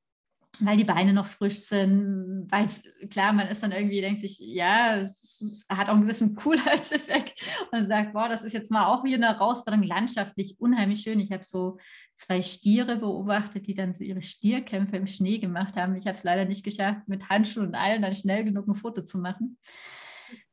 weil 0.59 0.77
die 0.77 0.83
Beine 0.83 1.13
noch 1.13 1.27
frisch 1.27 1.59
sind, 1.59 2.47
weil 2.49 2.67
klar, 3.09 3.31
man 3.33 3.47
ist 3.47 3.61
dann 3.61 3.71
irgendwie, 3.71 4.01
denkt 4.01 4.21
sich, 4.21 4.39
ja, 4.39 4.97
es 4.97 5.65
hat 5.69 5.87
auch 5.87 5.93
einen 5.93 6.01
gewissen 6.01 6.35
Coolheitseffekt 6.35 7.43
und 7.71 7.87
sagt, 7.87 8.13
boah, 8.13 8.27
das 8.27 8.43
ist 8.43 8.53
jetzt 8.53 8.71
mal 8.71 8.87
auch 8.87 9.03
wieder 9.03 9.17
eine 9.17 9.27
Herausforderung, 9.27 9.85
landschaftlich 9.85 10.59
unheimlich 10.59 11.01
schön. 11.01 11.19
Ich 11.19 11.31
habe 11.31 11.43
so 11.43 11.77
zwei 12.15 12.41
Stiere 12.41 12.97
beobachtet, 12.97 13.67
die 13.67 13.75
dann 13.75 13.93
so 13.93 14.03
ihre 14.03 14.21
Stierkämpfe 14.23 14.97
im 14.97 15.07
Schnee 15.07 15.37
gemacht 15.37 15.75
haben. 15.75 15.95
Ich 15.95 16.07
habe 16.07 16.17
es 16.17 16.23
leider 16.23 16.45
nicht 16.45 16.63
geschafft, 16.63 17.07
mit 17.07 17.29
Handschuhen 17.29 17.67
und 17.67 17.75
allen 17.75 18.01
dann 18.01 18.15
schnell 18.15 18.43
genug 18.43 18.67
ein 18.67 18.75
Foto 18.75 19.03
zu 19.03 19.19
machen. 19.19 19.57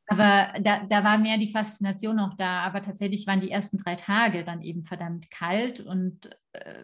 Aber 0.07 0.53
da, 0.61 0.83
da 0.87 1.03
war 1.03 1.17
mehr 1.17 1.37
die 1.37 1.51
Faszination 1.51 2.17
noch 2.17 2.35
da. 2.37 2.61
Aber 2.61 2.81
tatsächlich 2.81 3.25
waren 3.25 3.41
die 3.41 3.51
ersten 3.51 3.77
drei 3.77 3.95
Tage 3.95 4.43
dann 4.43 4.61
eben 4.61 4.83
verdammt 4.83 5.31
kalt 5.31 5.79
und 5.79 6.29
äh, 6.53 6.83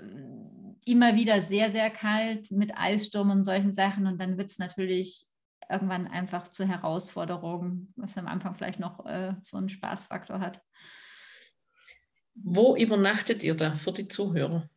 immer 0.86 1.16
wieder 1.16 1.42
sehr, 1.42 1.72
sehr 1.72 1.90
kalt 1.92 2.50
mit 2.52 2.76
Eissturm 2.78 3.30
und 3.30 3.44
solchen 3.44 3.72
Sachen. 3.72 4.08
Und 4.08 4.20
dann 4.20 4.38
wird 4.38 4.50
es 4.50 4.58
natürlich 4.58 5.28
irgendwann 5.70 6.08
einfach 6.08 6.48
zur 6.48 6.66
Herausforderung, 6.66 7.94
was 7.96 8.18
am 8.18 8.28
Anfang 8.28 8.56
vielleicht 8.56 8.80
noch 8.80 9.06
äh, 9.06 9.36
so 9.44 9.58
einen 9.58 9.70
Spaßfaktor 9.70 10.40
hat. 10.40 10.62
Wo 12.34 12.76
übernachtet 12.76 13.44
ihr 13.44 13.56
da 13.56 13.76
für 13.76 13.92
die 13.92 14.08
Zuhörer? 14.08 14.70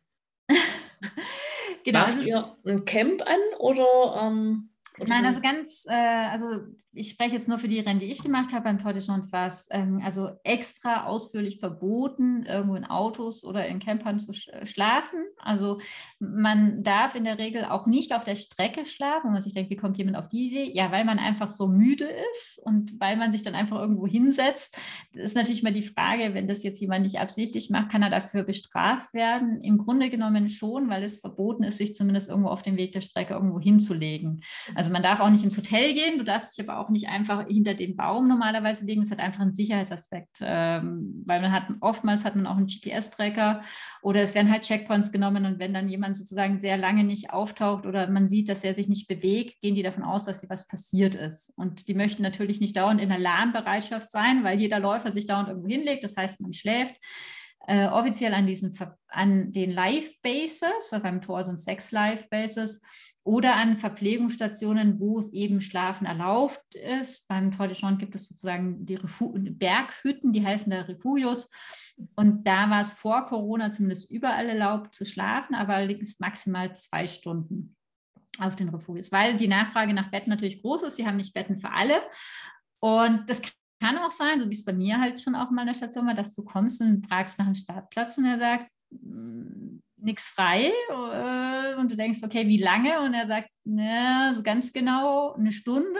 genau. 1.83 1.99
Macht 1.99 2.23
ihr 2.23 2.55
ein 2.65 2.85
Camp 2.85 3.23
an 3.23 3.39
oder 3.59 4.21
ähm, 4.21 4.69
Nein, 4.97 5.25
also 5.25 5.41
ganz, 5.41 5.85
äh, 5.87 5.93
also 5.93 6.45
ich 6.95 7.09
spreche 7.09 7.35
jetzt 7.35 7.47
nur 7.47 7.59
für 7.59 7.67
die 7.67 7.79
Rennen, 7.79 7.99
die 7.99 8.05
ich 8.05 8.23
gemacht 8.23 8.53
habe. 8.53 8.63
Beim 8.63 8.79
Tour 8.79 8.93
de 8.93 9.01
Chant 9.01 9.31
war 9.31 9.51
ähm, 9.71 10.01
also 10.03 10.31
extra 10.43 11.05
ausführlich 11.05 11.59
verboten, 11.59 12.45
irgendwo 12.45 12.75
in 12.75 12.85
Autos 12.85 13.43
oder 13.43 13.67
in 13.67 13.79
Campern 13.79 14.19
zu 14.19 14.33
sch 14.33 14.49
schlafen. 14.63 15.19
Also 15.37 15.79
man 16.19 16.83
darf 16.83 17.15
in 17.15 17.23
der 17.23 17.37
Regel 17.37 17.65
auch 17.65 17.85
nicht 17.85 18.13
auf 18.13 18.23
der 18.23 18.35
Strecke 18.35 18.85
schlafen, 18.85 19.29
wo 19.29 19.33
man 19.33 19.41
sich 19.41 19.53
denkt, 19.53 19.69
wie 19.69 19.75
kommt 19.75 19.97
jemand 19.97 20.17
auf 20.17 20.29
die 20.29 20.47
Idee? 20.47 20.71
Ja, 20.73 20.91
weil 20.91 21.05
man 21.05 21.19
einfach 21.19 21.47
so 21.47 21.67
müde 21.67 22.07
ist 22.31 22.61
und 22.63 22.99
weil 22.99 23.17
man 23.17 23.31
sich 23.31 23.43
dann 23.43 23.55
einfach 23.55 23.79
irgendwo 23.79 24.07
hinsetzt. 24.07 24.77
Das 25.13 25.25
ist 25.25 25.35
natürlich 25.35 25.63
mal 25.63 25.73
die 25.73 25.83
Frage, 25.83 26.33
wenn 26.33 26.47
das 26.47 26.63
jetzt 26.63 26.79
jemand 26.79 27.03
nicht 27.03 27.19
absichtlich 27.19 27.69
macht, 27.69 27.91
kann 27.91 28.03
er 28.03 28.09
dafür 28.09 28.43
bestraft 28.43 29.13
werden? 29.13 29.61
Im 29.61 29.77
Grunde 29.77 30.09
genommen 30.09 30.49
schon, 30.49 30.89
weil 30.89 31.03
es 31.03 31.19
verboten 31.19 31.63
ist, 31.63 31.77
sich 31.77 31.93
zumindest 31.95 32.29
irgendwo 32.29 32.49
auf 32.49 32.63
dem 32.63 32.77
Weg 32.77 32.93
der 32.93 33.01
Strecke 33.01 33.33
irgendwo 33.33 33.59
hinzulegen. 33.59 34.41
Also 34.73 34.91
man 34.91 35.03
darf 35.03 35.19
auch 35.19 35.29
nicht 35.29 35.43
ins 35.43 35.57
Hotel 35.57 35.93
gehen, 35.93 36.17
du 36.17 36.23
darfst 36.23 36.57
dich 36.57 36.67
aber 36.67 36.79
auch 36.79 36.84
nicht 36.89 37.09
einfach 37.09 37.47
hinter 37.47 37.73
dem 37.73 37.95
Baum 37.95 38.27
normalerweise 38.27 38.85
legen. 38.85 39.01
Das 39.01 39.11
hat 39.11 39.19
einfach 39.19 39.41
einen 39.41 39.53
Sicherheitsaspekt, 39.53 40.39
ähm, 40.41 41.23
weil 41.25 41.41
man 41.41 41.51
hat 41.51 41.65
oftmals 41.81 42.25
hat 42.25 42.35
man 42.35 42.47
auch 42.47 42.57
einen 42.57 42.67
GPS-Tracker 42.67 43.61
oder 44.01 44.21
es 44.21 44.35
werden 44.35 44.51
halt 44.51 44.63
Checkpoints 44.63 45.11
genommen 45.11 45.45
und 45.45 45.59
wenn 45.59 45.73
dann 45.73 45.89
jemand 45.89 46.17
sozusagen 46.17 46.59
sehr 46.59 46.77
lange 46.77 47.03
nicht 47.03 47.31
auftaucht 47.31 47.85
oder 47.85 48.09
man 48.09 48.27
sieht, 48.27 48.49
dass 48.49 48.63
er 48.63 48.73
sich 48.73 48.87
nicht 48.87 49.07
bewegt, 49.07 49.61
gehen 49.61 49.75
die 49.75 49.83
davon 49.83 50.03
aus, 50.03 50.23
dass 50.23 50.45
was 50.49 50.67
passiert 50.67 51.15
ist. 51.15 51.53
Und 51.57 51.87
die 51.87 51.93
möchten 51.93 52.21
natürlich 52.21 52.59
nicht 52.59 52.77
dauernd 52.77 53.01
in 53.01 53.11
Alarmbereitschaft 53.11 54.11
sein, 54.11 54.43
weil 54.43 54.59
jeder 54.59 54.79
Läufer 54.79 55.11
sich 55.11 55.25
dauernd 55.25 55.49
irgendwo 55.49 55.67
hinlegt. 55.67 56.03
Das 56.03 56.15
heißt, 56.15 56.41
man 56.41 56.53
schläft. 56.53 56.95
Äh, 57.67 57.87
offiziell 57.87 58.33
an 58.33 58.45
diesen 58.45 58.77
an 59.07 59.51
den 59.51 59.71
Live-Bases, 59.71 60.91
beim 61.01 61.21
Tor 61.21 61.43
sind 61.43 61.59
sechs 61.59 61.91
Live-Bases, 61.91 62.81
oder 63.25 63.55
an 63.55 63.79
Verpflegungsstationen, 63.79 64.99
wo 64.99 65.17
es 65.17 65.33
eben 65.33 65.59
Schlafen 65.59 66.05
erlaubt 66.05 66.75
ist. 66.75 67.27
Beim 67.27 67.51
Tour 67.51 67.67
de 67.67 67.75
Chant 67.75 67.97
gibt 67.97 68.13
es 68.13 68.27
sozusagen 68.27 68.85
die 68.85 68.95
Refu 68.95 69.33
Berghütten, 69.33 70.31
die 70.31 70.45
heißen 70.45 70.71
da 70.71 70.81
Refugios. 70.81 71.49
Und 72.15 72.45
da 72.45 72.69
war 72.69 72.81
es 72.81 72.93
vor 72.93 73.25
Corona 73.25 73.71
zumindest 73.71 74.11
überall 74.11 74.47
erlaubt 74.47 74.93
zu 74.93 75.05
schlafen, 75.05 75.55
aber 75.55 75.75
allerdings 75.75 76.19
maximal 76.19 76.75
zwei 76.75 77.07
Stunden 77.07 77.75
auf 78.37 78.55
den 78.55 78.69
Refugios, 78.69 79.11
weil 79.11 79.37
die 79.37 79.47
Nachfrage 79.47 79.93
nach 79.93 80.11
Betten 80.11 80.29
natürlich 80.29 80.61
groß 80.61 80.83
ist. 80.83 80.97
Sie 80.97 81.07
haben 81.07 81.17
nicht 81.17 81.33
Betten 81.33 81.57
für 81.57 81.71
alle. 81.71 82.01
Und 82.79 83.27
das 83.27 83.41
kann 83.85 83.99
auch 83.99 84.11
sein, 84.11 84.39
so 84.39 84.49
wie 84.49 84.53
es 84.53 84.65
bei 84.65 84.73
mir 84.73 84.99
halt 84.99 85.21
schon 85.21 85.35
auch 85.35 85.51
mal 85.51 85.61
in 85.61 85.67
der 85.67 85.75
Station 85.75 86.07
war, 86.07 86.15
dass 86.15 86.33
du 86.33 86.43
kommst 86.43 86.81
und 86.81 87.05
fragst 87.05 87.37
nach 87.37 87.45
einem 87.45 87.55
Startplatz 87.55 88.17
und 88.17 88.25
er 88.25 88.37
sagt, 88.37 88.71
nichts 89.97 90.29
frei 90.29 90.71
äh, 90.89 91.75
und 91.75 91.91
du 91.91 91.95
denkst, 91.95 92.23
okay, 92.23 92.47
wie 92.47 92.57
lange? 92.57 92.99
Und 93.01 93.13
er 93.13 93.27
sagt, 93.27 93.49
ne, 93.63 94.31
so 94.33 94.41
ganz 94.41 94.73
genau 94.73 95.33
eine 95.33 95.51
Stunde 95.51 95.99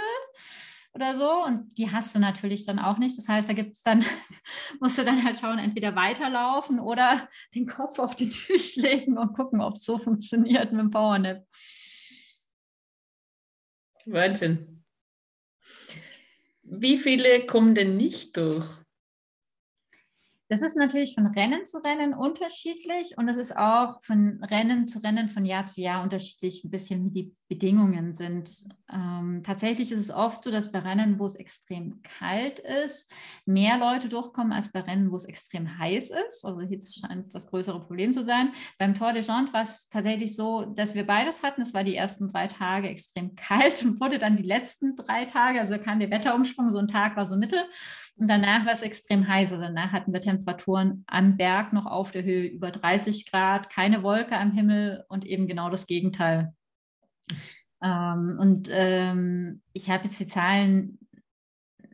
oder 0.94 1.16
so. 1.16 1.44
Und 1.44 1.78
die 1.78 1.92
hast 1.92 2.16
du 2.16 2.20
natürlich 2.20 2.66
dann 2.66 2.80
auch 2.80 2.98
nicht. 2.98 3.18
Das 3.20 3.28
heißt, 3.28 3.50
da 3.50 3.54
gibt 3.54 3.76
es 3.76 3.84
dann, 3.84 4.04
musst 4.80 4.98
du 4.98 5.04
dann 5.04 5.24
halt 5.24 5.38
schauen, 5.38 5.60
entweder 5.60 5.96
weiterlaufen 5.96 6.80
oder 6.80 7.30
den 7.54 7.68
Kopf 7.68 8.00
auf 8.00 8.16
den 8.16 8.32
Tisch 8.32 8.76
legen 8.78 9.18
und 9.18 9.34
gucken, 9.36 9.62
ob 9.62 9.76
es 9.76 9.86
so 9.86 10.00
funktioniert 10.00 10.72
mit 10.72 10.82
dem 10.82 10.92
Powernap. 10.92 11.46
Wahnsinn. 14.08 14.75
Wie 16.82 16.98
viele 16.98 17.46
kommen 17.46 17.76
denn 17.76 17.98
nicht 17.98 18.38
durch? 18.38 18.66
Das 20.48 20.62
ist 20.62 20.78
natürlich 20.78 21.16
von 21.16 21.26
Rennen 21.28 21.66
zu 21.66 21.80
Rennen 21.80 22.14
unterschiedlich 22.14 23.18
und 23.18 23.28
es 23.28 23.38
ist 23.38 23.58
auch 23.58 24.04
von 24.04 24.44
Rennen 24.44 24.88
zu 24.88 25.00
Rennen, 25.00 25.28
von 25.28 25.44
Jahr 25.44 25.66
zu 25.66 25.82
Jahr 25.82 26.04
unterschiedlich, 26.04 26.64
ein 26.64 26.70
bisschen 26.70 27.06
wie 27.06 27.24
die 27.24 27.36
Bedingungen 27.48 28.14
sind. 28.14 28.66
Ähm, 28.92 29.42
tatsächlich 29.44 29.92
ist 29.92 30.00
es 30.00 30.10
oft 30.10 30.44
so, 30.44 30.52
dass 30.52 30.72
bei 30.72 30.80
Rennen, 30.80 31.20
wo 31.20 31.26
es 31.26 31.36
extrem 31.36 32.02
kalt 32.02 32.60
ist, 32.60 33.12
mehr 33.46 33.78
Leute 33.78 34.10
durchkommen 34.10 34.52
als 34.52 34.72
bei 34.72 34.82
Rennen, 34.82 35.12
wo 35.12 35.16
es 35.16 35.26
extrem 35.26 35.78
heiß 35.78 36.12
ist. 36.28 36.44
Also 36.44 36.62
Hitze 36.62 36.92
scheint 36.92 37.34
das 37.36 37.48
größere 37.48 37.86
Problem 37.86 38.14
zu 38.14 38.24
sein. 38.24 38.52
Beim 38.80 38.96
Tour 38.96 39.14
de 39.14 39.22
Jean 39.22 39.52
war 39.54 39.62
es 39.62 39.90
tatsächlich 39.90 40.36
so, 40.36 40.66
dass 40.66 40.96
wir 40.96 41.06
beides 41.06 41.44
hatten. 41.44 41.62
Es 41.62 41.74
war 41.74 41.84
die 41.84 41.96
ersten 41.96 42.28
drei 42.28 42.48
Tage 42.48 42.90
extrem 42.90 43.36
kalt 43.36 43.84
und 43.84 44.00
wurde 44.00 44.18
dann 44.18 44.38
die 44.38 44.44
letzten 44.44 44.96
drei 44.96 45.26
Tage, 45.26 45.60
also 45.60 45.78
kam 45.78 46.00
der 46.00 46.10
Wetterumschwung, 46.10 46.72
so 46.72 46.80
ein 46.80 46.88
Tag 46.88 47.16
war 47.16 47.28
so 47.28 47.36
mittel. 47.38 47.60
Und 48.18 48.28
danach 48.28 48.66
war 48.66 48.74
es 48.74 48.82
extrem 48.82 49.28
heiß. 49.28 49.52
Also 49.52 49.66
danach 49.66 49.92
hatten 49.92 50.14
wir 50.14 50.22
Temperaturen 50.22 51.04
am 51.08 51.38
Berg 51.38 51.74
noch 51.74 51.86
auf 51.86 52.12
der 52.12 52.24
Höhe 52.24 52.48
über 52.48 52.72
30 52.72 53.30
Grad, 53.30 53.70
keine 53.70 54.02
Wolke 54.02 54.36
am 54.36 54.52
Himmel 54.52 55.04
und 55.10 55.26
eben 55.26 55.48
genau 55.48 55.70
das 55.70 55.86
Gegenteil. 55.86 56.54
Ähm, 57.82 58.38
und 58.40 58.70
ähm, 58.72 59.62
ich 59.74 59.90
habe 59.90 60.06
jetzt 60.06 60.20
die 60.20 60.28
Zahlen, 60.28 61.00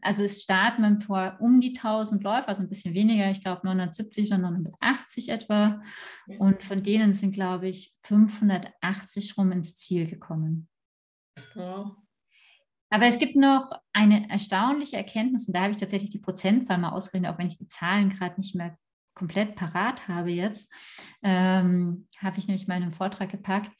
also 0.01 0.23
es 0.23 0.41
starten 0.41 0.81
beim 0.81 0.99
Tor 0.99 1.37
um 1.39 1.61
die 1.61 1.75
1000 1.75 2.23
Läufer, 2.23 2.49
also 2.49 2.61
ein 2.61 2.69
bisschen 2.69 2.93
weniger, 2.93 3.29
ich 3.29 3.41
glaube 3.41 3.61
970 3.65 4.27
oder 4.27 4.39
980 4.39 5.29
etwa. 5.29 5.81
Und 6.39 6.63
von 6.63 6.81
denen 6.81 7.13
sind, 7.13 7.33
glaube 7.33 7.67
ich, 7.67 7.93
580 8.03 9.37
rum 9.37 9.51
ins 9.51 9.75
Ziel 9.75 10.09
gekommen. 10.09 10.69
Ja. 11.55 11.95
Aber 12.89 13.05
es 13.05 13.19
gibt 13.19 13.37
noch 13.37 13.71
eine 13.93 14.29
erstaunliche 14.29 14.97
Erkenntnis, 14.97 15.47
und 15.47 15.55
da 15.55 15.61
habe 15.61 15.71
ich 15.71 15.77
tatsächlich 15.77 16.09
die 16.09 16.19
Prozentzahl 16.19 16.77
mal 16.77 16.89
ausgerechnet, 16.89 17.31
auch 17.31 17.37
wenn 17.37 17.47
ich 17.47 17.57
die 17.57 17.67
Zahlen 17.67 18.09
gerade 18.09 18.35
nicht 18.39 18.53
mehr 18.53 18.77
komplett 19.13 19.55
parat 19.55 20.07
habe 20.07 20.31
jetzt, 20.31 20.73
ähm, 21.23 22.07
habe 22.17 22.39
ich 22.39 22.47
nämlich 22.47 22.67
mal 22.67 22.77
in 22.77 22.83
einen 22.83 22.93
Vortrag 22.93 23.29
gepackt. 23.29 23.71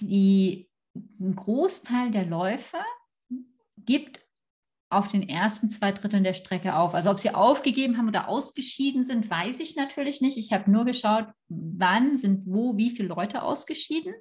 Die, 0.00 0.68
ein 1.20 1.36
Großteil 1.36 2.10
der 2.10 2.26
Läufer 2.26 2.84
gibt 3.78 4.20
auf 4.88 5.08
den 5.08 5.28
ersten 5.28 5.68
zwei 5.68 5.90
Dritteln 5.90 6.22
der 6.22 6.34
Strecke 6.34 6.76
auf. 6.76 6.94
Also 6.94 7.10
ob 7.10 7.18
sie 7.18 7.34
aufgegeben 7.34 7.98
haben 7.98 8.08
oder 8.08 8.28
ausgeschieden 8.28 9.04
sind, 9.04 9.28
weiß 9.28 9.58
ich 9.60 9.74
natürlich 9.74 10.20
nicht. 10.20 10.38
Ich 10.38 10.52
habe 10.52 10.70
nur 10.70 10.84
geschaut, 10.84 11.26
wann 11.48 12.16
sind 12.16 12.42
wo 12.46 12.76
wie 12.76 12.90
viele 12.90 13.08
Leute 13.08 13.42
ausgeschieden 13.42 14.14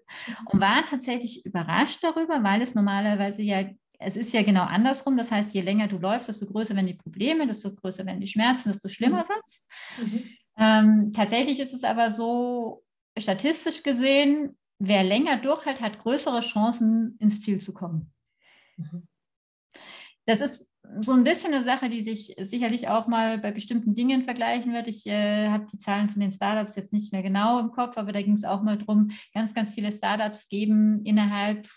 und 0.46 0.60
war 0.60 0.84
tatsächlich 0.86 1.46
überrascht 1.46 2.04
darüber, 2.04 2.44
weil 2.44 2.62
es 2.62 2.74
normalerweise 2.74 3.44
ja 3.44 3.66
es 4.00 4.18
ist 4.18 4.34
ja 4.34 4.44
genau 4.44 4.64
andersrum. 4.64 5.16
Das 5.16 5.32
heißt, 5.32 5.54
je 5.54 5.62
länger 5.62 5.88
du 5.88 5.98
läufst, 5.98 6.28
desto 6.28 6.46
größer 6.46 6.76
werden 6.76 6.88
die 6.88 6.96
Probleme, 6.96 7.48
desto 7.48 7.74
größer 7.74 8.06
werden 8.06 8.20
die 8.20 8.28
Schmerzen, 8.28 8.70
desto 8.70 8.90
schlimmer 8.90 9.24
mhm. 9.24 9.30
wird 9.30 9.44
es. 9.46 9.68
Mhm. 9.98 10.24
Ähm, 10.58 11.14
tatsächlich 11.14 11.60
ist 11.60 11.74
es 11.74 11.84
aber 11.84 12.12
so, 12.12 12.84
statistisch 13.18 13.84
gesehen, 13.84 14.58
wer 14.80 15.04
länger 15.04 15.38
durchhält, 15.38 15.82
hat 15.82 16.00
größere 16.00 16.42
Chancen, 16.42 17.18
ins 17.20 17.42
Ziel 17.42 17.60
zu 17.60 17.74
kommen. 17.74 18.14
Mhm. 18.78 19.08
Das 20.26 20.42
ist 20.42 20.72
so 21.00 21.14
ein 21.14 21.24
bisschen 21.24 21.54
eine 21.54 21.64
Sache, 21.64 21.90
die 21.90 22.02
sich 22.02 22.36
sicherlich 22.40 22.88
auch 22.88 23.08
mal 23.08 23.38
bei 23.38 23.52
bestimmten 23.52 23.96
Dingen 23.96 24.24
vergleichen 24.24 24.74
wird. 24.74 24.88
Ich 24.88 25.06
äh, 25.08 25.50
habe 25.50 25.66
die 25.72 25.78
Zahlen 25.78 26.10
von 26.10 26.20
den 26.20 26.32
Startups 26.32 26.76
jetzt 26.76 26.94
nicht 26.94 27.12
mehr 27.12 27.24
genau 27.24 27.60
im 27.60 27.72
Kopf, 27.72 27.98
aber 27.98 28.12
da 28.12 28.22
ging 28.22 28.34
es 28.34 28.44
auch 28.44 28.62
mal 28.62 28.78
darum, 28.78 29.12
ganz, 29.34 29.54
ganz 29.54 29.72
viele 29.72 29.92
Startups 29.92 30.50
geben 30.50 31.04
innerhalb 31.04 31.68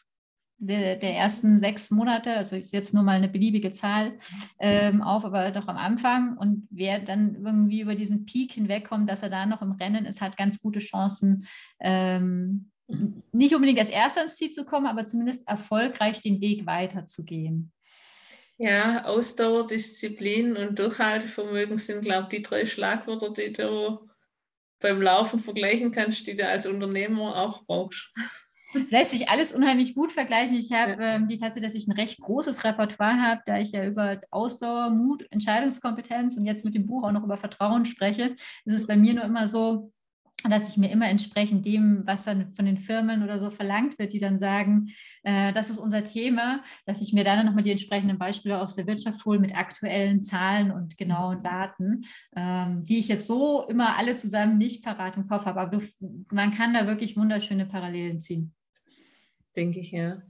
der, 0.61 0.96
der, 0.96 1.16
ersten 1.16 1.59
sechs 1.59 1.90
Monate, 1.92 2.36
also 2.36 2.57
ist 2.57 2.72
jetzt 2.72 2.92
nur 2.92 3.05
mal 3.05 3.16
eine 3.16 3.28
beliebige 3.28 3.70
Zahl 3.70 4.18
ähm, 4.59 5.03
auf, 5.03 5.24
aber 5.24 5.53
doch 5.53 5.68
am 5.68 5.76
Anfang. 5.76 6.36
Und 6.36 6.66
wer 6.70 6.99
dann 6.99 7.36
irgendwie 7.36 7.80
über 7.80 7.94
diesen 7.94 8.26
Peak 8.26 8.53
hinwegkommt, 8.53 9.09
dass 9.09 9.22
er 9.22 9.30
da 9.30 9.46
noch 9.46 9.62
im 9.62 9.72
Rennen 9.72 10.05
ist, 10.05 10.20
hat 10.20 10.36
ganz 10.36 10.61
gute 10.61 10.80
Chancen, 10.80 11.46
ähm, 11.78 12.72
nicht 13.32 13.55
unbedingt 13.55 13.78
als 13.78 13.91
Erster 13.91 14.22
ins 14.22 14.36
Ziel 14.36 14.51
zu 14.51 14.64
kommen, 14.64 14.86
aber 14.86 15.05
zumindest 15.05 15.47
erfolgreich 15.47 16.20
den 16.20 16.41
Weg 16.41 16.66
weiterzugehen. 16.66 17.72
Ja, 18.57 19.05
Ausdauer, 19.05 19.66
Disziplin 19.66 20.57
und 20.57 20.78
Durchhaltevermögen 20.78 21.78
sind, 21.78 22.03
glaube 22.03 22.28
ich, 22.30 22.39
die 22.39 22.43
drei 22.43 22.66
Schlagwörter, 22.66 23.32
die 23.32 23.53
du 23.53 24.09
beim 24.80 25.01
Laufen 25.01 25.39
vergleichen 25.39 25.93
kannst, 25.93 26.26
die 26.26 26.36
du 26.36 26.47
als 26.47 26.66
Unternehmer 26.66 27.36
auch 27.36 27.64
brauchst. 27.66 28.12
Das 28.74 28.82
lässt 28.91 29.11
sich 29.12 29.28
alles 29.28 29.53
unheimlich 29.53 29.95
gut 29.95 30.12
vergleichen. 30.12 30.57
Ich 30.57 30.72
habe 30.72 31.01
ja. 31.01 31.14
ähm, 31.14 31.28
die 31.28 31.36
Tatsache, 31.36 31.61
dass 31.61 31.74
ich 31.74 31.86
ein 31.86 31.93
recht 31.93 32.20
großes 32.20 32.64
Repertoire 32.64 33.22
habe, 33.22 33.43
da 33.47 33.59
ich 33.59 33.72
ja 33.72 33.84
über 33.84 34.20
Ausdauer, 34.30 34.91
Mut, 34.91 35.26
Entscheidungskompetenz 35.30 36.36
und 36.36 36.45
jetzt 36.45 36.64
mit 36.64 36.74
dem 36.74 36.86
Buch 36.86 37.05
auch 37.05 37.12
noch 37.12 37.24
über 37.24 37.36
Vertrauen 37.36 37.86
spreche, 37.86 38.34
ist 38.64 38.74
es 38.74 38.86
bei 38.86 38.97
mir 38.97 39.14
nur 39.14 39.24
immer 39.24 39.47
so, 39.47 39.93
dass 40.45 40.68
ich 40.68 40.76
mir 40.76 40.91
immer 40.91 41.09
entsprechend 41.09 41.66
dem, 41.66 42.03
was 42.07 42.24
dann 42.24 42.53
von 42.55 42.64
den 42.64 42.78
Firmen 42.78 43.24
oder 43.24 43.39
so 43.39 43.51
verlangt 43.51 43.99
wird, 43.99 44.12
die 44.12 44.20
dann 44.20 44.39
sagen, 44.39 44.91
äh, 45.24 45.53
das 45.53 45.68
ist 45.68 45.78
unser 45.78 46.05
Thema, 46.05 46.62
dass 46.86 47.01
ich 47.01 47.12
mir 47.12 47.24
dann 47.24 47.45
nochmal 47.45 47.64
die 47.64 47.72
entsprechenden 47.72 48.18
Beispiele 48.18 48.61
aus 48.61 48.76
der 48.76 48.86
Wirtschaft 48.86 49.24
hole 49.24 49.41
mit 49.41 49.57
aktuellen 49.57 50.22
Zahlen 50.22 50.70
und 50.70 50.97
genauen 50.97 51.43
Daten, 51.43 52.03
ähm, 52.36 52.84
die 52.86 52.99
ich 52.99 53.09
jetzt 53.09 53.26
so 53.26 53.66
immer 53.68 53.97
alle 53.97 54.14
zusammen 54.14 54.59
nicht 54.59 54.84
parat 54.84 55.16
im 55.16 55.26
Kopf 55.26 55.45
habe. 55.45 55.61
Aber 55.61 55.82
man 56.30 56.55
kann 56.55 56.72
da 56.72 56.86
wirklich 56.86 57.16
wunderschöne 57.16 57.66
Parallelen 57.66 58.20
ziehen. 58.20 58.55
Denke 59.57 59.80
ich, 59.80 59.91
ja. 59.91 60.22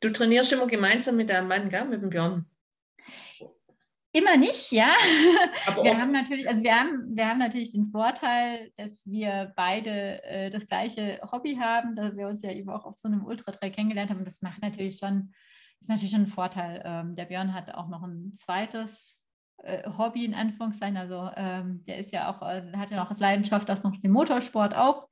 Du 0.00 0.10
trainierst 0.10 0.52
immer 0.52 0.66
gemeinsam 0.66 1.16
mit 1.16 1.28
deinem 1.28 1.48
Mann, 1.48 1.70
gell? 1.70 1.86
mit 1.86 2.02
dem 2.02 2.10
Björn. 2.10 2.46
Immer 4.16 4.36
nicht, 4.36 4.70
ja. 4.70 4.92
Aber 5.66 5.82
wir 5.84 6.00
haben 6.00 6.12
natürlich, 6.12 6.48
also 6.48 6.62
wir 6.62 6.78
haben, 6.78 7.16
wir 7.16 7.28
haben 7.28 7.40
natürlich 7.40 7.72
den 7.72 7.86
Vorteil, 7.86 8.70
dass 8.76 9.04
wir 9.10 9.52
beide 9.56 10.22
äh, 10.22 10.50
das 10.50 10.68
gleiche 10.68 11.18
Hobby 11.32 11.56
haben, 11.56 11.96
dass 11.96 12.16
wir 12.16 12.28
uns 12.28 12.40
ja 12.42 12.52
eben 12.52 12.70
auch 12.70 12.86
auf 12.86 12.96
so 12.96 13.08
einem 13.08 13.24
Ultratrail 13.24 13.72
kennengelernt 13.72 14.10
haben. 14.10 14.18
Und 14.18 14.28
das 14.28 14.40
macht 14.40 14.62
natürlich 14.62 14.98
schon, 14.98 15.32
ist 15.80 15.88
natürlich 15.88 16.12
schon 16.12 16.22
ein 16.22 16.26
Vorteil. 16.28 16.80
Ähm, 16.84 17.16
der 17.16 17.24
Björn 17.24 17.52
hat 17.52 17.74
auch 17.74 17.88
noch 17.88 18.04
ein 18.04 18.32
zweites 18.36 19.20
Hobby 19.96 20.24
in 20.24 20.34
Anführungszeichen. 20.34 20.96
Also 20.96 21.30
ähm, 21.36 21.84
der 21.86 21.98
ist 21.98 22.12
ja 22.12 22.30
auch, 22.30 22.42
äh, 22.42 22.62
hat 22.76 22.90
ja 22.90 23.02
auch 23.02 23.10
als 23.10 23.20
Leidenschaft 23.20 23.68
das 23.68 23.82
noch 23.82 23.96
den 23.96 24.10
Motorsport 24.10 24.74
auch. 24.74 25.08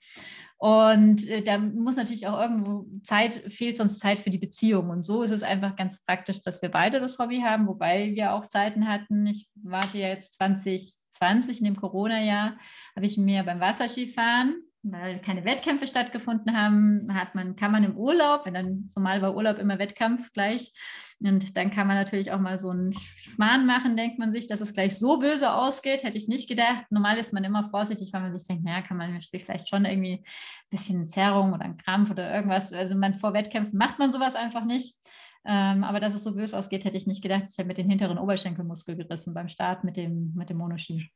Und 0.58 1.26
äh, 1.28 1.42
da 1.42 1.58
muss 1.58 1.96
natürlich 1.96 2.26
auch 2.28 2.38
irgendwo 2.40 2.86
Zeit, 3.02 3.34
fehlt 3.52 3.76
sonst 3.76 3.98
Zeit 3.98 4.20
für 4.20 4.30
die 4.30 4.38
Beziehung. 4.38 4.90
Und 4.90 5.02
so 5.02 5.22
ist 5.22 5.32
es 5.32 5.42
einfach 5.42 5.74
ganz 5.76 6.04
praktisch, 6.04 6.42
dass 6.42 6.62
wir 6.62 6.70
beide 6.70 7.00
das 7.00 7.18
Hobby 7.18 7.40
haben, 7.40 7.66
wobei 7.66 8.14
wir 8.14 8.32
auch 8.32 8.46
Zeiten 8.46 8.88
hatten. 8.88 9.26
Ich 9.26 9.48
warte 9.54 9.98
ja 9.98 10.08
jetzt 10.08 10.34
2020 10.34 11.58
in 11.58 11.64
dem 11.64 11.76
Corona-Jahr, 11.76 12.56
habe 12.94 13.06
ich 13.06 13.16
mir 13.16 13.42
beim 13.42 13.60
Wasserskifahren 13.60 14.54
weil 14.82 15.20
keine 15.20 15.44
Wettkämpfe 15.44 15.86
stattgefunden 15.86 16.56
haben, 16.56 17.08
hat 17.14 17.34
man, 17.34 17.54
kann 17.54 17.70
man 17.70 17.84
im 17.84 17.96
Urlaub, 17.96 18.44
wenn 18.44 18.54
dann 18.54 18.90
normal 18.96 19.22
war 19.22 19.36
Urlaub 19.36 19.58
immer 19.58 19.78
Wettkampf 19.78 20.32
gleich, 20.32 20.72
und 21.20 21.56
dann 21.56 21.70
kann 21.70 21.86
man 21.86 21.96
natürlich 21.96 22.32
auch 22.32 22.40
mal 22.40 22.58
so 22.58 22.70
einen 22.70 22.92
Schmarrn 22.92 23.64
machen, 23.64 23.96
denkt 23.96 24.18
man 24.18 24.32
sich, 24.32 24.48
dass 24.48 24.60
es 24.60 24.72
gleich 24.72 24.98
so 24.98 25.20
böse 25.20 25.52
ausgeht, 25.52 26.02
hätte 26.02 26.18
ich 26.18 26.26
nicht 26.26 26.48
gedacht. 26.48 26.84
Normal 26.90 27.16
ist 27.16 27.32
man 27.32 27.44
immer 27.44 27.70
vorsichtig, 27.70 28.12
weil 28.12 28.22
man 28.22 28.36
sich 28.36 28.48
denkt, 28.48 28.64
naja, 28.64 28.82
kann 28.82 28.96
man 28.96 29.20
vielleicht 29.20 29.68
schon 29.68 29.84
irgendwie 29.84 30.14
ein 30.14 30.24
bisschen 30.70 31.06
Zerrung 31.06 31.52
oder 31.52 31.62
ein 31.62 31.76
Krampf 31.76 32.10
oder 32.10 32.34
irgendwas, 32.34 32.72
also 32.72 32.96
man 32.96 33.14
vor 33.14 33.34
Wettkämpfen 33.34 33.78
macht 33.78 34.00
man 34.00 34.10
sowas 34.10 34.34
einfach 34.34 34.64
nicht. 34.64 34.96
Ähm, 35.44 35.82
aber 35.82 35.98
dass 35.98 36.14
es 36.14 36.24
so 36.24 36.34
böse 36.34 36.56
ausgeht, 36.56 36.84
hätte 36.84 36.96
ich 36.96 37.06
nicht 37.06 37.22
gedacht. 37.22 37.46
Ich 37.48 37.58
habe 37.58 37.66
mit 37.66 37.78
den 37.78 37.88
hinteren 37.88 38.18
Oberschenkelmuskel 38.18 38.96
gerissen 38.96 39.34
beim 39.34 39.48
Start 39.48 39.82
mit 39.82 39.96
dem, 39.96 40.32
mit 40.34 40.50
dem 40.50 40.58
Monoski. 40.58 41.10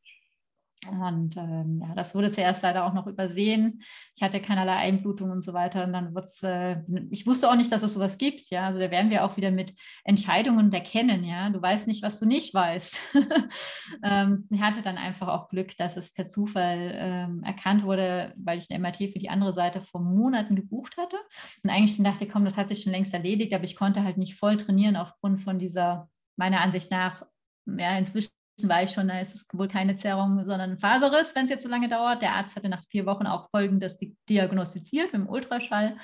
Und 0.84 1.36
ähm, 1.36 1.80
ja, 1.82 1.94
das 1.94 2.14
wurde 2.14 2.30
zuerst 2.30 2.62
leider 2.62 2.84
auch 2.84 2.92
noch 2.92 3.06
übersehen. 3.06 3.82
Ich 4.14 4.22
hatte 4.22 4.40
keinerlei 4.40 4.76
Einblutung 4.76 5.30
und 5.30 5.42
so 5.42 5.52
weiter. 5.52 5.84
Und 5.84 5.92
dann 5.92 6.14
wurde 6.14 6.26
es, 6.26 6.42
äh, 6.42 6.76
ich 7.10 7.26
wusste 7.26 7.50
auch 7.50 7.56
nicht, 7.56 7.72
dass 7.72 7.82
es 7.82 7.94
sowas 7.94 8.18
gibt. 8.18 8.50
Ja, 8.50 8.66
also 8.66 8.78
da 8.78 8.90
werden 8.90 9.10
wir 9.10 9.24
auch 9.24 9.36
wieder 9.36 9.50
mit 9.50 9.74
Entscheidungen 10.04 10.72
erkennen. 10.72 11.24
Ja, 11.24 11.50
du 11.50 11.60
weißt 11.60 11.88
nicht, 11.88 12.02
was 12.02 12.20
du 12.20 12.26
nicht 12.26 12.54
weißt. 12.54 13.00
ähm, 14.04 14.46
ich 14.50 14.60
hatte 14.60 14.82
dann 14.82 14.98
einfach 14.98 15.28
auch 15.28 15.48
Glück, 15.48 15.76
dass 15.76 15.96
es 15.96 16.12
per 16.12 16.26
Zufall 16.26 16.92
ähm, 16.94 17.42
erkannt 17.42 17.84
wurde, 17.84 18.32
weil 18.36 18.58
ich 18.58 18.70
eine 18.70 18.78
MRT 18.78 19.12
für 19.12 19.18
die 19.18 19.30
andere 19.30 19.54
Seite 19.54 19.80
vor 19.80 20.02
Monaten 20.02 20.54
gebucht 20.54 20.96
hatte. 20.98 21.16
Und 21.62 21.70
eigentlich 21.70 21.96
dachte, 22.02 22.28
komm, 22.28 22.44
das 22.44 22.58
hat 22.58 22.68
sich 22.68 22.82
schon 22.82 22.92
längst 22.92 23.14
erledigt, 23.14 23.54
aber 23.54 23.64
ich 23.64 23.76
konnte 23.76 24.04
halt 24.04 24.18
nicht 24.18 24.36
voll 24.36 24.56
trainieren 24.56 24.96
aufgrund 24.96 25.40
von 25.40 25.58
dieser, 25.58 26.08
meiner 26.36 26.60
Ansicht 26.60 26.90
nach, 26.90 27.24
ja, 27.66 27.98
inzwischen 27.98 28.35
weiß 28.62 28.92
schon, 28.92 29.08
da 29.08 29.20
ist 29.20 29.34
es 29.34 29.46
wohl 29.52 29.68
keine 29.68 29.94
Zerrung, 29.96 30.44
sondern 30.44 30.72
ein 30.72 30.78
Faserriss, 30.78 31.34
wenn 31.34 31.44
es 31.44 31.50
jetzt 31.50 31.62
so 31.62 31.68
lange 31.68 31.88
dauert. 31.88 32.22
Der 32.22 32.34
Arzt 32.34 32.56
hatte 32.56 32.68
nach 32.68 32.82
vier 32.88 33.06
Wochen 33.06 33.26
auch 33.26 33.50
Folgendes 33.50 33.98
diagnostiziert 34.28 35.12
mit 35.12 35.22
dem 35.22 35.28
Ultraschall 35.28 35.96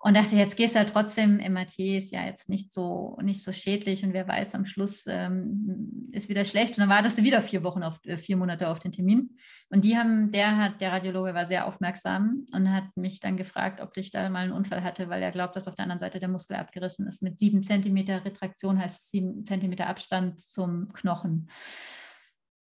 und 0.00 0.14
dachte, 0.14 0.36
jetzt 0.36 0.56
gehst 0.56 0.76
du 0.76 0.78
ja 0.78 0.84
trotzdem, 0.84 1.38
MRT 1.38 1.78
ist 1.80 2.12
ja 2.12 2.24
jetzt 2.24 2.48
nicht 2.48 2.72
so, 2.72 3.18
nicht 3.20 3.42
so 3.42 3.50
schädlich 3.50 4.04
und 4.04 4.12
wer 4.12 4.28
weiß, 4.28 4.54
am 4.54 4.64
Schluss 4.64 5.04
ähm, 5.08 6.08
ist 6.12 6.28
wieder 6.28 6.44
schlecht. 6.44 6.74
Und 6.74 6.82
dann 6.82 6.88
wartest 6.88 7.18
du 7.18 7.24
wieder 7.24 7.42
vier 7.42 7.64
Wochen 7.64 7.82
auf, 7.82 7.98
äh, 8.04 8.16
vier 8.16 8.36
Monate 8.36 8.68
auf 8.68 8.78
den 8.78 8.92
Termin. 8.92 9.36
Und 9.70 9.84
die 9.84 9.98
haben, 9.98 10.30
der 10.30 10.56
hat, 10.56 10.80
der 10.80 10.92
Radiologe 10.92 11.34
war 11.34 11.46
sehr 11.46 11.66
aufmerksam 11.66 12.46
und 12.52 12.72
hat 12.72 12.84
mich 12.96 13.18
dann 13.18 13.36
gefragt, 13.36 13.80
ob 13.80 13.96
ich 13.96 14.12
da 14.12 14.30
mal 14.30 14.44
einen 14.44 14.52
Unfall 14.52 14.84
hatte, 14.84 15.08
weil 15.08 15.20
er 15.20 15.32
glaubt, 15.32 15.56
dass 15.56 15.66
auf 15.66 15.74
der 15.74 15.82
anderen 15.82 15.98
Seite 15.98 16.20
der 16.20 16.28
Muskel 16.28 16.56
abgerissen 16.56 17.08
ist. 17.08 17.20
Mit 17.22 17.36
sieben 17.36 17.64
Zentimeter 17.64 18.24
Retraktion 18.24 18.80
heißt 18.80 19.00
es 19.00 19.10
sieben 19.10 19.44
Zentimeter 19.44 19.88
Abstand 19.88 20.40
zum 20.40 20.92
Knochen. 20.92 21.48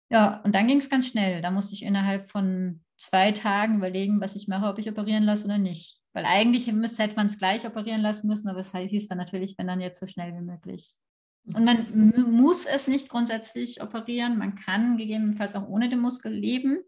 Ja, 0.09 0.41
und 0.43 0.57
dann 0.57 0.67
ging 0.67 0.79
es 0.79 0.91
ganz 0.91 1.07
schnell. 1.07 1.43
Da 1.43 1.53
musste 1.53 1.75
ich 1.75 1.85
innerhalb 1.85 2.29
von 2.29 2.81
zwei 2.99 3.31
Tagen 3.31 3.77
überlegen, 3.77 4.21
was 4.21 4.35
ich 4.35 4.49
mache, 4.49 4.67
ob 4.67 4.81
ich 4.81 4.91
operieren 4.91 5.23
lasse 5.23 5.45
oder 5.45 5.59
nicht. 5.59 6.00
Weil 6.13 6.25
eigentlich 6.25 6.71
müsste, 6.73 7.03
hätte 7.03 7.17
man 7.17 7.27
es 7.27 7.39
gleich 7.39 7.67
operieren 7.67 8.01
lassen 8.01 8.27
müssen, 8.27 8.49
aber 8.49 8.61
es 8.61 8.73
hieß 8.73 9.09
dann 9.09 9.19
natürlich, 9.19 9.57
wenn 9.59 9.69
dann 9.69 9.81
jetzt 9.81 10.01
so 10.01 10.07
schnell 10.07 10.35
wie 10.35 10.45
möglich. 10.45 10.97
Und 11.45 11.65
man 11.65 12.31
muss 12.31 12.67
es 12.67 12.87
nicht 12.87 13.09
grundsätzlich 13.09 13.83
operieren. 13.83 14.39
Man 14.39 14.57
kann 14.57 14.97
gegebenenfalls 14.97 15.57
auch 15.57 15.69
ohne 15.69 15.89
den 15.89 16.01
Muskel 16.01 16.33
leben. 16.33 16.79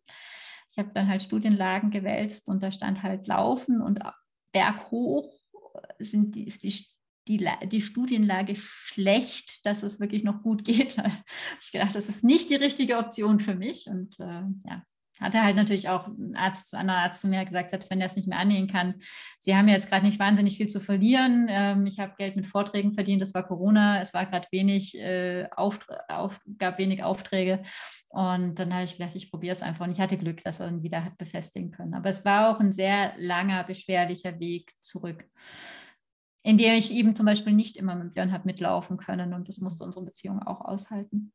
Ich 0.70 0.78
habe 0.78 0.90
dann 0.94 1.08
halt 1.08 1.22
Studienlagen 1.22 1.90
gewälzt 1.90 2.48
und 2.48 2.62
da 2.62 2.70
stand 2.72 3.02
halt 3.02 3.26
Laufen 3.26 3.80
und 3.80 4.00
berghoch 4.52 5.30
sind 5.98 6.34
die, 6.34 6.46
ist 6.46 6.62
die, 6.62 6.86
die, 7.28 7.48
die 7.66 7.80
Studienlage 7.80 8.56
schlecht, 8.56 9.64
dass 9.66 9.82
es 9.82 10.00
wirklich 10.00 10.24
noch 10.24 10.42
gut 10.42 10.64
geht. 10.64 10.96
Ich 11.60 11.72
gedacht, 11.72 11.94
das 11.94 12.08
ist 12.08 12.24
nicht 12.24 12.50
die 12.50 12.56
richtige 12.56 12.98
Option 12.98 13.40
für 13.40 13.54
mich. 13.54 13.86
Und 13.86 14.18
äh, 14.20 14.42
ja, 14.66 14.84
hat 15.22 15.34
er 15.34 15.44
halt 15.44 15.56
natürlich 15.56 15.88
auch 15.88 16.06
ein 16.06 16.36
Arzt, 16.36 16.74
anderer 16.74 16.98
Arzt 16.98 17.20
zu 17.20 17.28
mir 17.28 17.44
gesagt, 17.44 17.70
selbst 17.70 17.90
wenn 17.90 18.00
er 18.00 18.06
es 18.06 18.16
nicht 18.16 18.28
mehr 18.28 18.38
annehmen 18.38 18.66
kann, 18.66 18.96
sie 19.38 19.56
haben 19.56 19.68
jetzt 19.68 19.88
gerade 19.88 20.04
nicht 20.04 20.18
wahnsinnig 20.18 20.56
viel 20.56 20.68
zu 20.68 20.80
verlieren. 20.80 21.46
Ähm, 21.48 21.86
ich 21.86 21.98
habe 22.00 22.14
Geld 22.18 22.36
mit 22.36 22.46
Vorträgen 22.46 22.92
verdient, 22.92 23.22
das 23.22 23.34
war 23.34 23.46
Corona, 23.46 24.02
es 24.02 24.12
war 24.12 24.26
gerade 24.26 24.48
wenig, 24.50 24.98
äh, 24.98 25.48
auf, 25.54 25.86
auf, 26.08 26.40
gab 26.58 26.78
wenig 26.78 27.02
Aufträge. 27.02 27.62
Und 28.08 28.58
dann 28.58 28.74
habe 28.74 28.84
ich 28.84 28.98
gedacht, 28.98 29.14
ich 29.14 29.30
probiere 29.30 29.52
es 29.52 29.62
einfach. 29.62 29.86
Und 29.86 29.92
ich 29.92 30.00
hatte 30.00 30.18
Glück, 30.18 30.42
dass 30.42 30.60
er 30.60 30.68
ihn 30.68 30.82
wieder 30.82 31.04
hat 31.04 31.16
befestigen 31.16 31.70
können. 31.70 31.94
Aber 31.94 32.10
es 32.10 32.24
war 32.24 32.50
auch 32.50 32.60
ein 32.60 32.72
sehr 32.72 33.14
langer, 33.16 33.64
beschwerlicher 33.64 34.38
Weg 34.38 34.72
zurück, 34.82 35.24
in 36.42 36.58
dem 36.58 36.74
ich 36.74 36.92
eben 36.92 37.16
zum 37.16 37.24
Beispiel 37.24 37.54
nicht 37.54 37.78
immer 37.78 37.94
mit 37.94 38.12
Björn 38.12 38.32
habe 38.32 38.44
mitlaufen 38.44 38.98
können. 38.98 39.32
Und 39.32 39.48
das 39.48 39.58
musste 39.58 39.84
unsere 39.84 40.04
Beziehung 40.04 40.42
auch 40.42 40.60
aushalten. 40.60 41.32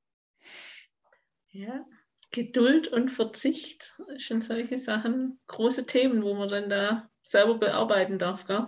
Ja, 1.49 1.83
Geduld 2.31 2.87
und 2.87 3.09
Verzicht 3.09 3.97
sind 4.17 4.43
solche 4.43 4.77
Sachen, 4.77 5.39
große 5.47 5.85
Themen, 5.85 6.23
wo 6.23 6.33
man 6.33 6.49
dann 6.49 6.69
da 6.69 7.09
selber 7.21 7.57
bearbeiten 7.57 8.19
darf, 8.19 8.45
gell? 8.45 8.67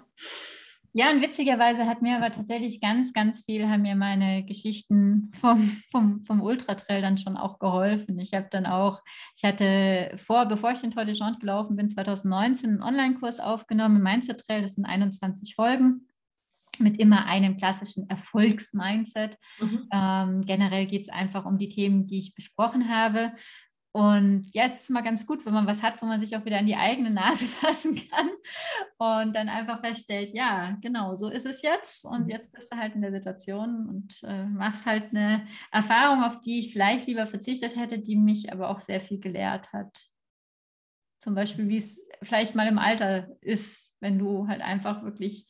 Ja, 0.91 1.11
und 1.11 1.21
witzigerweise 1.21 1.85
hat 1.85 2.01
mir 2.01 2.17
aber 2.17 2.31
tatsächlich 2.31 2.81
ganz, 2.81 3.13
ganz 3.13 3.45
viel, 3.45 3.69
haben 3.69 3.83
mir 3.83 3.95
meine 3.95 4.43
Geschichten 4.43 5.31
vom, 5.39 5.81
vom, 5.91 6.25
vom 6.25 6.41
Ultratrail 6.41 7.01
dann 7.01 7.19
schon 7.19 7.37
auch 7.37 7.59
geholfen. 7.59 8.17
Ich 8.17 8.33
habe 8.33 8.47
dann 8.49 8.65
auch, 8.65 9.03
ich 9.35 9.43
hatte 9.43 10.11
vor, 10.17 10.47
bevor 10.47 10.71
ich 10.71 10.81
den 10.81 10.89
Tour 10.89 11.05
de 11.05 11.13
Jean 11.13 11.37
gelaufen 11.39 11.75
bin, 11.75 11.89
2019 11.89 12.69
einen 12.69 12.83
Online-Kurs 12.83 13.39
aufgenommen 13.39 14.01
Mindset 14.01 14.47
Trail, 14.47 14.63
das 14.63 14.75
sind 14.75 14.85
21 14.85 15.53
Folgen 15.53 16.08
mit 16.79 16.99
immer 16.99 17.25
einem 17.25 17.57
klassischen 17.57 18.09
Erfolgsmindset. 18.09 19.37
Mhm. 19.59 19.89
Ähm, 19.91 20.41
generell 20.45 20.85
geht 20.85 21.03
es 21.03 21.09
einfach 21.09 21.45
um 21.45 21.57
die 21.57 21.69
Themen, 21.69 22.07
die 22.07 22.19
ich 22.19 22.35
besprochen 22.35 22.89
habe. 22.89 23.33
Und 23.91 24.45
ja, 24.53 24.65
es 24.65 24.81
ist 24.81 24.89
mal 24.91 25.01
ganz 25.01 25.25
gut, 25.25 25.45
wenn 25.45 25.53
man 25.53 25.65
was 25.65 25.81
hat, 25.81 25.99
wo 26.01 26.05
man 26.05 26.19
sich 26.19 26.35
auch 26.37 26.45
wieder 26.45 26.59
an 26.59 26.67
die 26.67 26.75
eigene 26.75 27.09
Nase 27.09 27.45
fassen 27.47 27.95
kann 27.95 28.29
und 28.97 29.33
dann 29.35 29.49
einfach 29.49 29.81
feststellt, 29.81 30.31
ja, 30.33 30.77
genau, 30.81 31.15
so 31.15 31.29
ist 31.29 31.47
es 31.47 31.63
jetzt. 31.63 32.05
Und 32.05 32.25
mhm. 32.25 32.29
jetzt 32.29 32.53
bist 32.53 32.71
du 32.71 32.77
halt 32.77 32.93
in 32.93 33.01
der 33.01 33.11
Situation 33.11 33.89
und 33.89 34.19
äh, 34.23 34.45
machst 34.45 34.85
halt 34.85 35.09
eine 35.09 35.47
Erfahrung, 35.71 36.23
auf 36.23 36.39
die 36.39 36.59
ich 36.59 36.71
vielleicht 36.71 37.07
lieber 37.07 37.25
verzichtet 37.25 37.75
hätte, 37.75 37.97
die 37.97 38.15
mich 38.15 38.51
aber 38.51 38.69
auch 38.69 38.79
sehr 38.79 38.99
viel 38.99 39.19
gelehrt 39.19 39.73
hat. 39.73 40.07
Zum 41.19 41.33
Beispiel, 41.33 41.67
wie 41.67 41.77
es 41.77 42.07
vielleicht 42.21 42.53
mal 42.53 42.67
im 42.67 42.79
Alter 42.79 43.27
ist, 43.41 43.95
wenn 43.99 44.19
du 44.19 44.47
halt 44.47 44.61
einfach 44.61 45.03
wirklich 45.03 45.47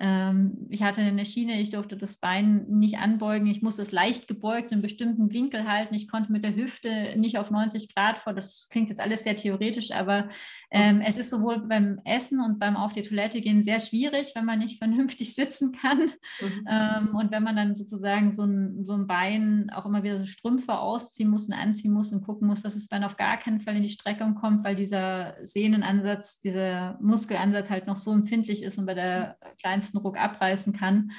ähm, 0.00 0.66
ich 0.70 0.82
hatte 0.82 1.02
eine 1.02 1.26
Schiene, 1.26 1.60
ich 1.60 1.70
durfte 1.70 1.98
das 1.98 2.16
Bein 2.16 2.64
nicht 2.68 2.98
anbeugen, 2.98 3.46
ich 3.46 3.60
musste 3.60 3.82
es 3.82 3.92
leicht 3.92 4.26
gebeugt 4.26 4.70
in 4.70 4.76
einem 4.76 4.82
bestimmten 4.82 5.32
Winkel 5.32 5.68
halten, 5.68 5.94
ich 5.94 6.08
konnte 6.08 6.32
mit 6.32 6.44
der 6.44 6.56
Hüfte 6.56 7.14
nicht 7.16 7.36
auf 7.36 7.50
90 7.50 7.94
Grad 7.94 8.18
vor, 8.18 8.32
das 8.32 8.68
klingt 8.70 8.88
jetzt 8.88 9.00
alles 9.00 9.24
sehr 9.24 9.36
theoretisch, 9.36 9.90
aber 9.90 10.28
ähm, 10.70 11.02
es 11.02 11.18
ist 11.18 11.28
sowohl 11.28 11.60
beim 11.68 12.00
Essen 12.04 12.40
und 12.40 12.58
beim 12.58 12.76
Auf 12.76 12.94
die 12.94 13.02
Toilette 13.02 13.42
gehen 13.42 13.62
sehr 13.62 13.80
schwierig, 13.80 14.32
wenn 14.34 14.46
man 14.46 14.60
nicht 14.60 14.78
vernünftig 14.82 15.34
sitzen 15.34 15.72
kann. 15.72 15.98
Mhm. 15.98 16.68
ähm, 16.70 17.14
und 17.14 17.30
wenn 17.30 17.42
man 17.42 17.56
dann 17.56 17.74
sozusagen 17.74 18.32
so 18.32 18.44
ein, 18.44 18.84
so 18.84 18.94
ein 18.94 19.06
Bein 19.06 19.70
auch 19.74 19.84
immer 19.84 20.02
wieder 20.02 20.18
so 20.18 20.24
Strümpfe 20.24 20.78
ausziehen 20.78 21.28
muss 21.28 21.48
und 21.48 21.54
anziehen 21.54 21.92
muss 21.92 22.12
und 22.12 22.24
gucken 22.24 22.48
muss, 22.48 22.62
dass 22.62 22.74
das 22.74 22.88
Bein 22.88 23.04
auf 23.04 23.16
gar 23.16 23.36
keinen 23.36 23.60
Fall 23.60 23.76
in 23.76 23.82
die 23.82 23.90
Streckung 23.90 24.34
kommt, 24.34 24.64
weil 24.64 24.74
dieser 24.74 25.34
Sehnenansatz, 25.42 26.40
dieser 26.40 26.98
Muskelansatz 27.02 27.68
halt 27.68 27.86
noch 27.86 27.96
so 27.96 28.12
empfindlich 28.12 28.62
ist 28.62 28.78
und 28.78 28.86
bei 28.86 28.94
der 28.94 29.36
kleinen 29.58 29.81
kleinsten 29.82 29.98
Ruck 29.98 30.18
abreißen 30.18 30.72
kann, 30.74 31.12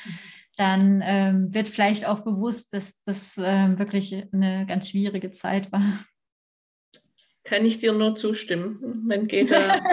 dann 0.57 1.01
ähm, 1.03 1.53
wird 1.53 1.67
vielleicht 1.67 2.05
auch 2.05 2.19
bewusst, 2.19 2.73
dass 2.73 3.03
das 3.03 3.39
ähm, 3.43 3.79
wirklich 3.79 4.15
eine 4.31 4.65
ganz 4.67 4.89
schwierige 4.89 5.31
Zeit 5.31 5.71
war. 5.71 6.05
Kann 7.43 7.65
ich 7.65 7.79
dir 7.79 7.91
nur 7.91 8.15
zustimmen. 8.15 9.03
Man 9.05 9.27
geht 9.27 9.51
da. 9.51 9.83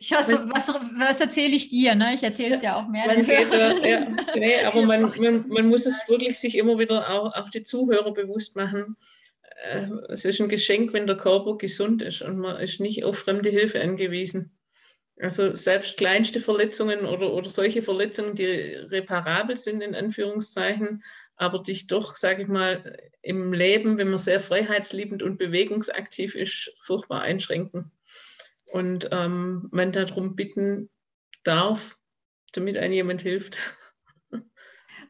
ich 0.00 0.10
weiß, 0.12 0.32
was, 0.48 0.68
was 0.68 1.20
erzähle 1.20 1.54
ich 1.54 1.68
dir? 1.68 1.94
Ne? 1.94 2.14
Ich 2.14 2.22
erzähle 2.22 2.54
es 2.54 2.62
ja 2.62 2.76
auch 2.76 2.88
mehr. 2.88 3.06
Man 3.06 3.26
geht 3.26 3.52
da, 3.52 3.76
ja, 3.78 4.08
nee, 4.34 4.64
aber 4.64 4.82
man, 4.86 5.02
man, 5.02 5.48
man, 5.48 5.68
muss 5.68 5.84
es 5.84 6.08
wirklich 6.08 6.38
sich 6.38 6.56
immer 6.56 6.78
wieder 6.78 7.10
auch, 7.10 7.34
auch 7.34 7.50
die 7.50 7.64
Zuhörer 7.64 8.14
bewusst 8.14 8.56
machen. 8.56 8.96
Äh, 9.70 9.88
es 10.08 10.24
ist 10.24 10.40
ein 10.40 10.48
Geschenk, 10.48 10.94
wenn 10.94 11.06
der 11.06 11.18
Körper 11.18 11.58
gesund 11.58 12.00
ist 12.00 12.22
und 12.22 12.38
man 12.38 12.58
ist 12.60 12.80
nicht 12.80 13.04
auf 13.04 13.18
fremde 13.18 13.50
Hilfe 13.50 13.82
angewiesen. 13.82 14.56
Also 15.20 15.54
selbst 15.54 15.98
kleinste 15.98 16.40
Verletzungen 16.40 17.04
oder, 17.04 17.32
oder 17.32 17.48
solche 17.50 17.82
Verletzungen, 17.82 18.34
die 18.34 18.46
reparabel 18.46 19.56
sind, 19.56 19.82
in 19.82 19.94
Anführungszeichen, 19.94 21.02
aber 21.36 21.62
dich 21.62 21.86
doch, 21.86 22.16
sage 22.16 22.42
ich 22.42 22.48
mal, 22.48 22.98
im 23.22 23.52
Leben, 23.52 23.98
wenn 23.98 24.08
man 24.08 24.18
sehr 24.18 24.40
freiheitsliebend 24.40 25.22
und 25.22 25.38
bewegungsaktiv 25.38 26.34
ist, 26.34 26.72
furchtbar 26.78 27.22
einschränken. 27.22 27.90
Und 28.72 29.08
ähm, 29.10 29.68
man 29.72 29.92
darum 29.92 30.36
bitten 30.36 30.90
darf, 31.42 31.98
damit 32.52 32.76
einem 32.76 32.92
jemand 32.92 33.22
hilft. 33.22 33.58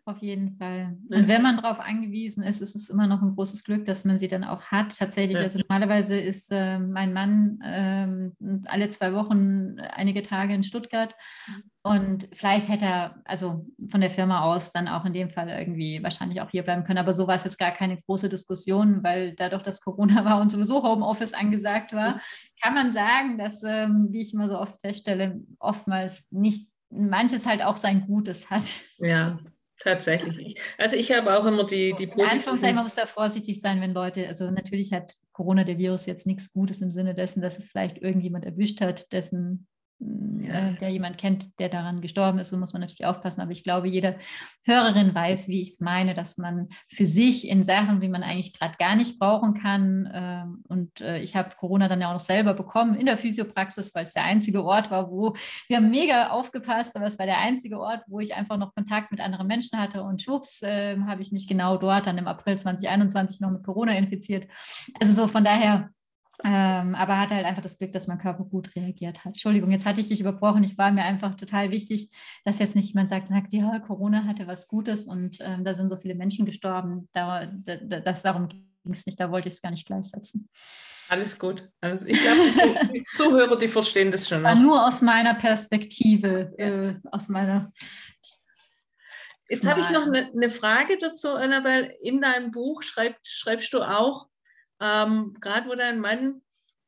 Auf 0.04 0.18
jeden 0.18 0.56
Fall. 0.56 0.96
Und 1.10 1.28
wenn 1.28 1.42
man 1.42 1.56
darauf 1.56 1.78
angewiesen 1.78 2.42
ist, 2.42 2.60
ist 2.60 2.74
es 2.74 2.88
immer 2.88 3.06
noch 3.06 3.22
ein 3.22 3.34
großes 3.34 3.64
Glück, 3.64 3.84
dass 3.84 4.04
man 4.04 4.18
sie 4.18 4.28
dann 4.28 4.44
auch 4.44 4.64
hat. 4.66 4.96
Tatsächlich, 4.96 5.38
also 5.38 5.58
normalerweise 5.58 6.18
ist 6.18 6.50
äh, 6.50 6.78
mein 6.78 7.12
Mann 7.12 7.60
äh, 7.60 8.66
alle 8.66 8.88
zwei 8.88 9.12
Wochen 9.12 9.78
einige 9.78 10.22
Tage 10.22 10.54
in 10.54 10.64
Stuttgart. 10.64 11.14
Mhm. 11.46 11.62
Und 11.82 12.28
vielleicht 12.32 12.68
hätte 12.68 12.84
er, 12.84 13.22
also 13.24 13.66
von 13.88 14.00
der 14.00 14.10
Firma 14.10 14.42
aus, 14.42 14.72
dann 14.72 14.88
auch 14.88 15.04
in 15.06 15.14
dem 15.14 15.30
Fall 15.30 15.48
irgendwie 15.48 16.02
wahrscheinlich 16.02 16.40
auch 16.40 16.50
hier 16.50 16.62
bleiben 16.62 16.84
können. 16.84 16.98
Aber 16.98 17.14
so 17.14 17.26
war 17.26 17.36
es 17.36 17.44
jetzt 17.44 17.58
gar 17.58 17.70
keine 17.70 17.96
große 17.96 18.28
Diskussion, 18.28 19.02
weil 19.02 19.34
dadurch, 19.34 19.62
dass 19.62 19.80
Corona 19.80 20.24
war 20.24 20.40
und 20.40 20.52
sowieso 20.52 20.82
Homeoffice 20.82 21.32
angesagt 21.32 21.94
war, 21.94 22.20
kann 22.62 22.74
man 22.74 22.90
sagen, 22.90 23.38
dass, 23.38 23.62
ähm, 23.62 24.08
wie 24.10 24.20
ich 24.20 24.34
immer 24.34 24.48
so 24.48 24.58
oft 24.58 24.78
feststelle, 24.80 25.40
oftmals 25.58 26.30
nicht 26.30 26.68
manches 26.90 27.46
halt 27.46 27.62
auch 27.62 27.76
sein 27.76 28.06
Gutes 28.06 28.50
hat. 28.50 28.64
Ja, 28.98 29.38
Tatsächlich. 29.82 30.60
Also 30.76 30.96
ich 30.96 31.10
habe 31.10 31.38
auch 31.38 31.46
immer 31.46 31.64
die, 31.64 31.94
die 31.94 32.06
positiven... 32.06 32.74
man 32.74 32.84
muss 32.84 32.96
da 32.96 33.06
vorsichtig 33.06 33.62
sein, 33.62 33.80
wenn 33.80 33.94
Leute, 33.94 34.28
also 34.28 34.50
natürlich 34.50 34.92
hat 34.92 35.16
Corona, 35.32 35.64
der 35.64 35.78
Virus, 35.78 36.04
jetzt 36.04 36.26
nichts 36.26 36.52
Gutes 36.52 36.82
im 36.82 36.92
Sinne 36.92 37.14
dessen, 37.14 37.40
dass 37.40 37.56
es 37.56 37.64
vielleicht 37.64 37.96
irgendjemand 37.98 38.44
erwischt 38.44 38.82
hat, 38.82 39.10
dessen 39.12 39.66
ja. 40.00 40.70
äh, 40.70 40.74
der 40.76 40.88
jemand 40.90 41.18
kennt, 41.18 41.58
der 41.58 41.68
daran 41.68 42.00
gestorben 42.00 42.38
ist, 42.38 42.50
so 42.50 42.56
muss 42.56 42.72
man 42.72 42.80
natürlich 42.80 43.04
aufpassen. 43.04 43.40
Aber 43.40 43.52
ich 43.52 43.62
glaube, 43.62 43.88
jede 43.88 44.16
Hörerin 44.64 45.14
weiß, 45.14 45.48
wie 45.48 45.62
ich 45.62 45.70
es 45.70 45.80
meine, 45.80 46.14
dass 46.14 46.38
man 46.38 46.68
für 46.88 47.06
sich 47.06 47.48
in 47.48 47.62
Sachen, 47.64 48.00
wie 48.00 48.08
man 48.08 48.22
eigentlich 48.22 48.58
gerade 48.58 48.76
gar 48.78 48.96
nicht 48.96 49.18
brauchen 49.18 49.54
kann. 49.54 50.06
Äh, 50.06 50.44
und 50.68 51.00
äh, 51.00 51.20
ich 51.20 51.36
habe 51.36 51.54
Corona 51.56 51.88
dann 51.88 52.00
ja 52.00 52.08
auch 52.08 52.14
noch 52.14 52.20
selber 52.20 52.54
bekommen 52.54 52.94
in 52.94 53.06
der 53.06 53.16
Physiopraxis, 53.16 53.94
weil 53.94 54.04
es 54.04 54.14
der 54.14 54.24
einzige 54.24 54.64
Ort 54.64 54.90
war, 54.90 55.10
wo 55.10 55.34
wir 55.68 55.76
haben 55.76 55.90
mega 55.90 56.30
aufgepasst, 56.30 56.96
aber 56.96 57.06
es 57.06 57.18
war 57.18 57.26
der 57.26 57.38
einzige 57.38 57.78
Ort, 57.78 58.02
wo 58.06 58.20
ich 58.20 58.34
einfach 58.34 58.56
noch 58.56 58.74
Kontakt 58.74 59.10
mit 59.10 59.20
anderen 59.20 59.46
Menschen 59.46 59.78
hatte. 59.78 60.02
Und 60.02 60.22
schwupps, 60.22 60.60
ähm, 60.64 61.06
habe 61.08 61.22
ich 61.22 61.32
mich 61.32 61.46
genau 61.46 61.76
dort 61.76 62.06
dann 62.06 62.18
im 62.18 62.26
April 62.26 62.58
2021 62.58 63.40
noch 63.40 63.50
mit 63.50 63.64
Corona 63.64 63.92
infiziert. 63.92 64.48
Also 64.98 65.12
so 65.12 65.28
von 65.28 65.44
daher 65.44 65.90
ähm, 66.44 66.94
aber 66.94 67.18
hatte 67.18 67.34
halt 67.34 67.46
einfach 67.46 67.62
das 67.62 67.78
Glück, 67.78 67.92
dass 67.92 68.06
mein 68.06 68.18
Körper 68.18 68.44
gut 68.44 68.74
reagiert 68.76 69.20
hat. 69.20 69.32
Entschuldigung, 69.32 69.70
jetzt 69.70 69.86
hatte 69.86 70.00
ich 70.00 70.08
dich 70.08 70.20
überbrochen. 70.20 70.62
Ich 70.62 70.78
war 70.78 70.90
mir 70.90 71.02
einfach 71.02 71.34
total 71.34 71.70
wichtig, 71.70 72.10
dass 72.44 72.58
jetzt 72.58 72.76
nicht 72.76 72.88
jemand 72.88 73.08
sagt, 73.08 73.28
sagt 73.28 73.52
ja, 73.52 73.78
Corona 73.80 74.24
hatte 74.24 74.46
was 74.46 74.68
Gutes 74.68 75.06
und 75.06 75.38
ähm, 75.40 75.64
da 75.64 75.74
sind 75.74 75.88
so 75.88 75.96
viele 75.96 76.14
Menschen 76.14 76.46
gestorben. 76.46 77.08
Da, 77.12 77.46
da, 77.46 78.00
das, 78.00 78.22
darum 78.22 78.48
ging 78.48 78.64
es 78.92 79.06
nicht, 79.06 79.20
da 79.20 79.30
wollte 79.30 79.48
ich 79.48 79.54
es 79.54 79.62
gar 79.62 79.70
nicht 79.70 79.86
gleichsetzen. 79.86 80.48
Alles 81.08 81.38
gut. 81.38 81.68
Also 81.80 82.06
ich 82.06 82.20
glaube, 82.20 82.88
die 82.94 83.04
Zuhörer, 83.16 83.58
die 83.58 83.68
verstehen 83.68 84.12
das 84.12 84.28
schon. 84.28 84.44
War 84.44 84.54
nur 84.54 84.86
aus 84.86 85.02
meiner 85.02 85.34
Perspektive, 85.34 86.54
ja. 86.56 86.66
äh, 86.66 86.94
aus 87.10 87.28
meiner. 87.28 87.72
Jetzt 89.48 89.66
habe 89.66 89.80
ich 89.80 89.90
noch 89.90 90.06
eine, 90.06 90.30
eine 90.32 90.48
Frage 90.48 90.96
dazu, 90.98 91.30
Annabelle. 91.34 91.92
In 92.02 92.20
deinem 92.20 92.52
Buch 92.52 92.82
schreibst, 92.82 93.26
schreibst 93.26 93.72
du 93.72 93.82
auch, 93.82 94.29
ähm, 94.80 95.36
Gerade 95.40 95.68
wo 95.68 95.74
dein 95.74 96.00
Mann, 96.00 96.42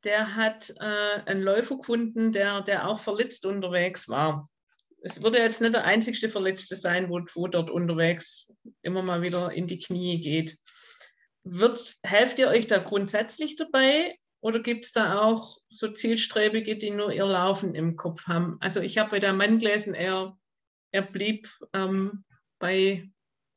der 0.05 0.34
hat 0.34 0.70
äh, 0.80 1.22
einen 1.26 1.43
Läufer 1.43 1.76
gefunden, 1.76 2.32
der, 2.32 2.62
der 2.62 2.88
auch 2.88 2.99
verletzt 2.99 3.47
unterwegs 3.47 4.09
war. 4.09 4.49
Es 5.03 5.22
würde 5.22 5.38
jetzt 5.38 5.61
nicht 5.61 5.74
der 5.74 5.84
einzigste 5.84 6.28
Verletzte 6.28 6.76
sein, 6.76 7.09
wo, 7.09 7.20
wo 7.34 7.49
dort 7.49 7.70
unterwegs 7.70 8.53
immer 8.82 9.03
mal 9.03 9.22
wieder 9.22 9.53
in 9.53 9.66
die 9.66 9.78
Knie 9.78 10.20
geht. 10.20 10.59
Wird, 11.45 11.97
helft 12.05 12.38
ihr 12.38 12.49
euch 12.49 12.68
da 12.68 12.78
grundsätzlich 12.78 13.57
dabei 13.57 14.16
oder 14.40 14.61
gibt 14.61 14.84
es 14.84 14.93
da 14.93 15.20
auch 15.20 15.59
so 15.70 15.88
Zielstrebige, 15.88 16.76
die 16.76 16.90
nur 16.90 17.12
ihr 17.12 17.26
Laufen 17.26 17.74
im 17.74 17.97
Kopf 17.97 18.26
haben? 18.26 18.59
Also 18.61 18.80
ich 18.80 18.99
habe 18.99 19.11
bei 19.11 19.18
der 19.20 19.32
Mann 19.32 19.59
gelesen, 19.59 19.95
er, 19.95 20.36
er 20.93 21.03
blieb 21.03 21.49
ähm, 21.72 22.24
bei 22.61 23.09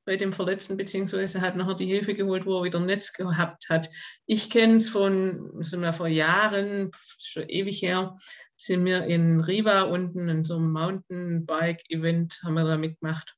bei 0.06 0.18
dem 0.18 0.34
Verletzten, 0.34 0.78
beziehungsweise 0.78 1.42
hat 1.42 1.56
nachher 1.56 1.76
die 1.76 1.88
Hilfe 1.88 2.14
geholt, 2.14 2.46
wo 2.46 2.60
er 2.60 2.64
wieder 2.64 2.80
ein 2.80 2.86
Netz 2.86 3.14
gehabt 3.14 3.70
hat. 3.70 3.90
Ich 4.26 4.50
kenne 4.50 4.76
es 4.76 4.90
von, 4.90 5.52
sind 5.62 5.82
wir 5.82 5.94
vor 5.94 6.08
Jahren, 6.08 6.92
schon 7.20 7.50
ewig 7.50 7.82
her, 7.82 8.18
sind 8.56 8.86
wir 8.86 9.06
in 9.06 9.42
Riva 9.42 9.82
unten 9.82 10.30
in 10.30 10.44
so 10.44 10.56
einem 10.56 10.72
Mountainbike-Event, 10.72 12.40
haben 12.44 12.54
wir 12.54 12.64
da 12.64 12.78
mitgemacht. 12.78 13.36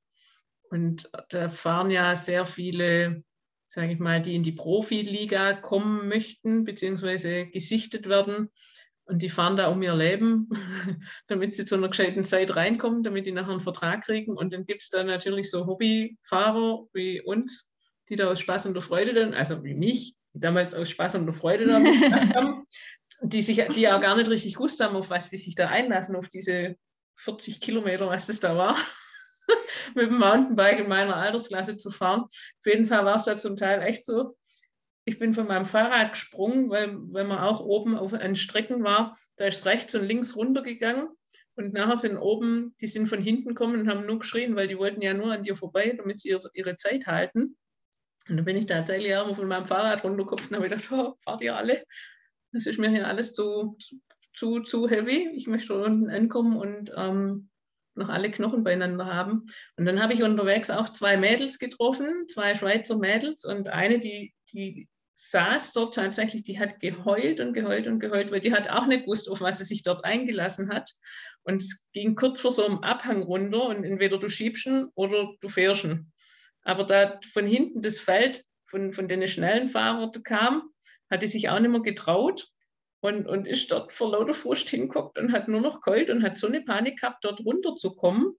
Und 0.69 1.09
da 1.29 1.49
fahren 1.49 1.89
ja 1.91 2.15
sehr 2.15 2.45
viele, 2.45 3.23
sage 3.69 3.93
ich 3.93 3.99
mal, 3.99 4.21
die 4.21 4.35
in 4.35 4.43
die 4.43 4.51
Profiliga 4.51 5.53
kommen 5.53 6.09
möchten, 6.09 6.65
beziehungsweise 6.65 7.47
gesichtet 7.47 8.09
werden. 8.09 8.49
Und 9.07 9.19
die 9.19 9.29
fahren 9.29 9.55
da 9.55 9.67
um 9.69 9.81
ihr 9.81 9.95
Leben, 9.95 10.49
damit 11.27 11.55
sie 11.55 11.65
zu 11.65 11.75
einer 11.75 11.87
gescheiten 11.87 12.23
Zeit 12.23 12.55
reinkommen, 12.55 13.03
damit 13.03 13.25
die 13.25 13.31
nachher 13.31 13.51
einen 13.51 13.61
Vertrag 13.61 14.03
kriegen. 14.03 14.35
Und 14.35 14.53
dann 14.53 14.65
gibt 14.65 14.83
es 14.83 14.89
da 14.89 15.03
natürlich 15.03 15.49
so 15.49 15.65
Hobbyfahrer 15.65 16.87
wie 16.93 17.21
uns, 17.21 17.71
die 18.09 18.17
da 18.17 18.29
aus 18.29 18.41
Spaß 18.41 18.65
und 18.65 18.73
der 18.73 18.81
Freude 18.81 19.13
dann, 19.13 19.33
also 19.33 19.63
wie 19.63 19.73
mich, 19.73 20.15
die 20.33 20.39
damals 20.41 20.75
aus 20.75 20.89
Spaß 20.89 21.15
und 21.15 21.25
der 21.25 21.33
Freude 21.33 21.67
dann 21.67 21.85
haben, 22.35 22.65
die 23.21 23.41
sich, 23.41 23.65
die 23.67 23.89
auch 23.89 24.01
gar 24.01 24.15
nicht 24.17 24.29
richtig 24.29 24.55
gewusst 24.55 24.81
haben, 24.83 24.95
auf 24.95 25.09
was 25.09 25.29
sie 25.29 25.37
sich 25.37 25.55
da 25.55 25.67
einlassen, 25.67 26.15
auf 26.15 26.27
diese 26.27 26.75
40 27.15 27.61
Kilometer, 27.61 28.07
was 28.07 28.27
das 28.27 28.41
da 28.41 28.57
war, 28.57 28.77
mit 29.95 30.07
dem 30.07 30.19
Mountainbike 30.19 30.79
in 30.79 30.89
meiner 30.89 31.15
Altersklasse 31.15 31.77
zu 31.77 31.91
fahren. 31.91 32.23
Auf 32.23 32.65
jeden 32.65 32.87
Fall 32.87 33.05
war 33.05 33.15
es 33.15 33.23
da 33.23 33.37
zum 33.37 33.55
Teil 33.55 33.81
echt 33.81 34.05
so, 34.05 34.35
ich 35.07 35.19
bin 35.19 35.33
von 35.33 35.47
meinem 35.47 35.65
Fahrrad 35.65 36.11
gesprungen, 36.11 36.69
weil 36.69 36.97
wenn 37.13 37.27
man 37.27 37.39
auch 37.39 37.61
oben 37.61 37.97
auf 37.97 38.13
einen 38.13 38.35
Strecken 38.35 38.83
war, 38.83 39.17
da 39.37 39.45
ist 39.45 39.65
rechts 39.65 39.95
und 39.95 40.05
links 40.05 40.35
runtergegangen. 40.35 41.07
Und 41.55 41.73
nachher 41.73 41.95
sind 41.95 42.17
oben, 42.17 42.75
die 42.81 42.87
sind 42.87 43.07
von 43.07 43.21
hinten 43.21 43.49
gekommen 43.49 43.79
und 43.79 43.89
haben 43.89 44.05
nur 44.05 44.19
geschrien, 44.19 44.57
weil 44.57 44.67
die 44.67 44.77
wollten 44.77 45.01
ja 45.01 45.13
nur 45.13 45.31
an 45.31 45.43
dir 45.43 45.55
vorbei, 45.55 45.93
damit 45.95 46.19
sie 46.19 46.37
ihre 46.53 46.75
Zeit 46.75 47.07
halten. 47.07 47.55
Und 48.27 48.35
dann 48.35 48.43
bin 48.43 48.57
ich 48.57 48.65
tatsächlich 48.65 49.15
auch 49.15 49.27
mal 49.27 49.33
von 49.33 49.47
meinem 49.47 49.65
Fahrrad 49.65 50.03
runtergekopft 50.03 50.51
und 50.51 50.57
habe 50.57 50.67
gedacht, 50.67 50.89
oh, 50.91 51.15
fahrt 51.23 51.41
ihr 51.41 51.55
alle? 51.55 51.85
Das 52.51 52.65
ist 52.65 52.77
mir 52.77 52.89
hier 52.89 53.07
alles 53.07 53.33
zu, 53.33 53.77
zu, 54.33 54.59
zu 54.59 54.89
heavy. 54.89 55.29
Ich 55.35 55.47
möchte 55.47 55.73
unten 55.81 56.09
ankommen 56.09 56.57
und 56.57 56.91
ähm, 56.97 57.49
noch 57.95 58.09
alle 58.09 58.29
Knochen 58.29 58.65
beieinander 58.65 59.05
haben. 59.05 59.45
Und 59.77 59.85
dann 59.85 60.01
habe 60.01 60.11
ich 60.11 60.21
unterwegs 60.21 60.69
auch 60.69 60.89
zwei 60.89 61.15
Mädels 61.15 61.59
getroffen, 61.59 62.27
zwei 62.27 62.55
Schweizer 62.55 62.97
Mädels 62.97 63.45
und 63.45 63.69
eine, 63.69 63.99
die, 63.99 64.33
die 64.53 64.89
saß 65.19 65.73
dort 65.73 65.95
tatsächlich, 65.95 66.43
die 66.43 66.59
hat 66.59 66.79
geheult 66.79 67.39
und 67.39 67.53
geheult 67.53 67.87
und 67.87 67.99
geheult, 67.99 68.29
weil 68.29 68.39
die 68.39 68.53
hat 68.53 68.69
auch 68.69 68.85
nicht 68.85 69.05
gewusst, 69.05 69.27
auf 69.31 69.41
was 69.41 69.57
sie 69.57 69.63
sich 69.63 69.81
dort 69.81 70.05
eingelassen 70.05 70.69
hat. 70.69 70.91
Und 71.41 71.63
es 71.63 71.89
ging 71.91 72.15
kurz 72.15 72.39
vor 72.39 72.51
so 72.51 72.63
einem 72.63 72.83
Abhang 72.83 73.23
runter 73.23 73.65
und 73.65 73.83
entweder 73.83 74.19
du 74.19 74.29
schiebst 74.29 74.67
ihn 74.67 74.91
oder 74.93 75.33
du 75.41 75.49
fährst 75.49 75.85
ihn. 75.85 76.11
Aber 76.61 76.83
da 76.83 77.19
von 77.33 77.47
hinten 77.47 77.81
das 77.81 77.99
Feld 77.99 78.45
von, 78.67 78.93
von 78.93 79.07
den 79.07 79.27
schnellen 79.27 79.69
Fahrern 79.69 80.11
kam, 80.23 80.69
hat 81.09 81.23
die 81.23 81.27
sich 81.27 81.49
auch 81.49 81.59
nicht 81.59 81.71
mehr 81.71 81.81
getraut 81.81 82.49
und, 82.99 83.25
und 83.25 83.47
ist 83.47 83.71
dort 83.71 83.93
vor 83.93 84.11
lauter 84.11 84.35
Furcht 84.35 84.69
hinguckt 84.69 85.17
und 85.17 85.31
hat 85.31 85.47
nur 85.47 85.61
noch 85.61 85.81
geheult 85.81 86.11
und 86.11 86.21
hat 86.21 86.37
so 86.37 86.45
eine 86.45 86.61
Panik 86.61 87.01
gehabt, 87.01 87.25
dort 87.25 87.43
runterzukommen. 87.43 88.33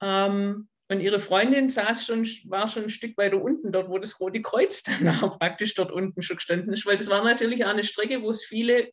Ähm, 0.00 0.68
und 0.88 1.00
ihre 1.00 1.18
Freundin 1.18 1.68
saß 1.68 2.06
schon, 2.06 2.26
war 2.44 2.68
schon 2.68 2.84
ein 2.84 2.90
Stück 2.90 3.16
weiter 3.16 3.42
unten, 3.42 3.72
dort, 3.72 3.88
wo 3.88 3.98
das 3.98 4.20
Rote 4.20 4.40
Kreuz 4.40 4.84
dann 4.84 5.08
auch 5.22 5.38
praktisch 5.38 5.74
dort 5.74 5.90
unten 5.90 6.22
schon 6.22 6.36
gestanden 6.36 6.72
ist, 6.72 6.86
weil 6.86 6.96
das 6.96 7.10
war 7.10 7.24
natürlich 7.24 7.64
auch 7.64 7.70
eine 7.70 7.84
Strecke, 7.84 8.22
wo 8.22 8.30
es 8.30 8.44
viele 8.44 8.90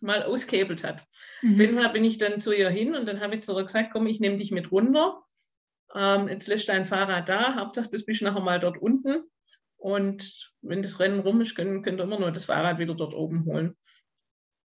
mal 0.00 0.22
ausgehebelt 0.22 0.84
hat. 0.84 1.02
Mhm. 1.40 1.60
Jeden 1.60 1.76
Fall 1.76 1.92
bin 1.92 2.04
ich 2.04 2.18
dann 2.18 2.40
zu 2.42 2.52
ihr 2.52 2.68
hin 2.68 2.94
und 2.94 3.06
dann 3.06 3.20
habe 3.20 3.36
ich 3.36 3.42
zu 3.42 3.56
ihr 3.56 3.64
gesagt, 3.64 3.90
komm, 3.92 4.06
ich 4.06 4.20
nehme 4.20 4.36
dich 4.36 4.50
mit 4.50 4.70
runter. 4.70 5.22
Ähm, 5.94 6.28
jetzt 6.28 6.48
lässt 6.48 6.68
dein 6.68 6.84
Fahrrad 6.84 7.28
da, 7.28 7.54
Hauptsache, 7.56 7.88
das 7.90 8.04
bist 8.04 8.22
nachher 8.22 8.40
mal 8.40 8.60
dort 8.60 8.76
unten. 8.76 9.24
Und 9.76 10.52
wenn 10.60 10.82
das 10.82 11.00
Rennen 11.00 11.20
rum 11.20 11.40
ist, 11.40 11.54
könnt, 11.54 11.84
könnt 11.84 12.00
ihr 12.00 12.04
immer 12.04 12.20
nur 12.20 12.30
das 12.30 12.44
Fahrrad 12.44 12.78
wieder 12.78 12.94
dort 12.94 13.14
oben 13.14 13.46
holen. 13.46 13.76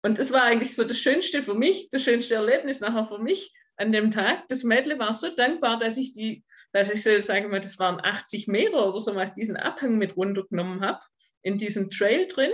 Und 0.02 0.18
das 0.18 0.32
war 0.32 0.42
eigentlich 0.42 0.74
so 0.76 0.84
das 0.84 0.98
Schönste 0.98 1.42
für 1.42 1.54
mich, 1.54 1.88
das 1.90 2.02
schönste 2.02 2.34
Erlebnis 2.36 2.80
nachher 2.80 3.06
für 3.06 3.18
mich, 3.18 3.52
an 3.76 3.92
dem 3.92 4.10
Tag. 4.10 4.48
Das 4.48 4.64
Mädel 4.64 4.98
war 4.98 5.12
so 5.12 5.34
dankbar, 5.34 5.78
dass 5.78 5.96
ich 5.96 6.12
die, 6.12 6.44
dass 6.72 6.92
ich 6.92 7.02
so, 7.02 7.18
sagen 7.20 7.50
wir, 7.50 7.60
das 7.60 7.78
waren 7.78 8.00
80 8.00 8.46
Meter 8.48 8.88
oder 8.88 9.00
so 9.00 9.14
was, 9.14 9.34
diesen 9.34 9.56
Abhang 9.56 9.98
mit 9.98 10.16
runtergenommen 10.16 10.80
habe, 10.80 11.00
in 11.42 11.58
diesem 11.58 11.90
Trail 11.90 12.26
drin, 12.26 12.52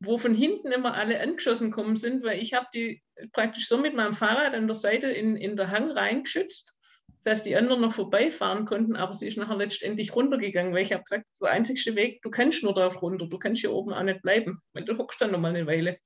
wo 0.00 0.18
von 0.18 0.34
hinten 0.34 0.72
immer 0.72 0.94
alle 0.94 1.20
angeschossen 1.20 1.70
kommen 1.70 1.96
sind, 1.96 2.22
weil 2.22 2.40
ich 2.40 2.54
habe 2.54 2.66
die 2.74 3.02
praktisch 3.32 3.68
so 3.68 3.78
mit 3.78 3.94
meinem 3.94 4.14
Fahrrad 4.14 4.54
an 4.54 4.66
der 4.66 4.74
Seite 4.74 5.08
in, 5.08 5.36
in 5.36 5.56
der 5.56 5.70
Hang 5.70 5.90
reingeschützt, 5.90 6.76
dass 7.24 7.42
die 7.42 7.56
anderen 7.56 7.80
noch 7.80 7.92
vorbeifahren 7.92 8.66
konnten, 8.66 8.94
aber 8.94 9.14
sie 9.14 9.26
ist 9.26 9.36
nachher 9.36 9.56
letztendlich 9.56 10.14
runtergegangen, 10.14 10.72
weil 10.72 10.82
ich 10.82 10.92
habe 10.92 11.02
gesagt, 11.02 11.26
der 11.40 11.50
einzigste 11.50 11.96
Weg, 11.96 12.22
du 12.22 12.30
kannst 12.30 12.62
nur 12.62 12.74
dort 12.74 13.02
runter, 13.02 13.26
du 13.26 13.38
kannst 13.38 13.62
hier 13.62 13.72
oben 13.72 13.92
auch 13.92 14.02
nicht 14.02 14.22
bleiben, 14.22 14.60
weil 14.74 14.84
du 14.84 14.96
hockst 14.96 15.20
dann 15.20 15.32
noch 15.32 15.40
mal 15.40 15.48
eine 15.48 15.66
Weile. 15.66 15.98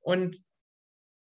Und 0.00 0.38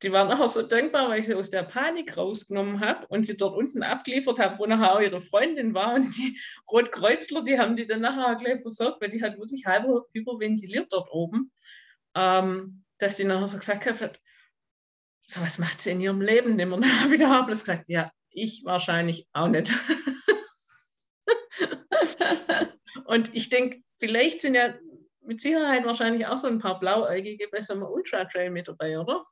die 0.03 0.13
waren 0.13 0.29
nachher 0.29 0.49
so 0.49 0.63
dankbar, 0.63 1.09
weil 1.09 1.21
ich 1.21 1.27
sie 1.27 1.35
aus 1.35 1.49
der 1.49 1.63
Panik 1.63 2.17
rausgenommen 2.17 2.81
habe 2.81 3.07
und 3.07 3.25
sie 3.25 3.37
dort 3.37 3.57
unten 3.57 3.83
abgeliefert 3.83 4.39
habe, 4.39 4.59
wo 4.59 4.67
nachher 4.67 4.95
auch 4.95 5.01
ihre 5.01 5.21
Freundin 5.21 5.73
war. 5.73 5.95
Und 5.95 6.15
die 6.17 6.39
Rotkreuzler, 6.71 7.43
die 7.43 7.59
haben 7.59 7.77
die 7.77 7.87
dann 7.87 8.03
nachher 8.03 8.37
gleich 8.37 8.61
versorgt, 8.61 9.01
weil 9.01 9.11
die 9.11 9.23
hat 9.23 9.39
wirklich 9.39 9.65
halb 9.65 9.87
überventiliert 10.13 10.93
dort 10.93 11.11
oben. 11.11 11.51
Ähm, 12.15 12.85
dass 12.99 13.17
die 13.17 13.25
nachher 13.25 13.49
so 13.49 13.59
gesagt 13.59 13.87
hat, 13.87 14.21
so 15.23 15.41
was 15.41 15.59
macht 15.59 15.81
sie 15.81 15.91
in 15.91 16.01
ihrem 16.01 16.21
Leben 16.21 16.57
nicht 16.57 16.69
mehr. 16.69 16.79
Dann 16.81 17.01
habe 17.01 17.15
ich 17.15 17.21
da 17.21 17.41
gesagt, 17.43 17.85
ja, 17.89 18.13
ich 18.31 18.63
wahrscheinlich 18.65 19.27
auch 19.33 19.49
nicht. 19.49 19.73
und 23.07 23.35
ich 23.35 23.49
denke, 23.49 23.83
vielleicht 23.99 24.43
sind 24.43 24.55
ja 24.55 24.75
mit 25.23 25.41
Sicherheit 25.41 25.85
wahrscheinlich 25.85 26.27
auch 26.27 26.39
so 26.39 26.49
ein 26.49 26.59
paar 26.59 26.79
Blauäugige 26.79 27.49
bei 27.51 27.63
so 27.63 27.73
einem 27.73 27.85
Ultra-Trail 27.85 28.51
mit 28.51 28.69
dabei, 28.69 28.99
oder? 28.99 29.25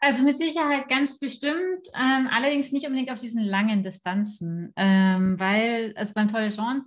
Also 0.00 0.24
mit 0.24 0.36
Sicherheit 0.36 0.88
ganz 0.88 1.18
bestimmt, 1.18 1.88
ähm, 1.94 2.28
allerdings 2.32 2.72
nicht 2.72 2.86
unbedingt 2.86 3.10
auf 3.10 3.20
diesen 3.20 3.44
langen 3.44 3.82
Distanzen, 3.82 4.72
ähm, 4.76 5.38
weil 5.38 5.92
also 5.96 6.14
beim 6.14 6.28
Tour 6.28 6.40
de 6.40 6.50
Jean, 6.50 6.84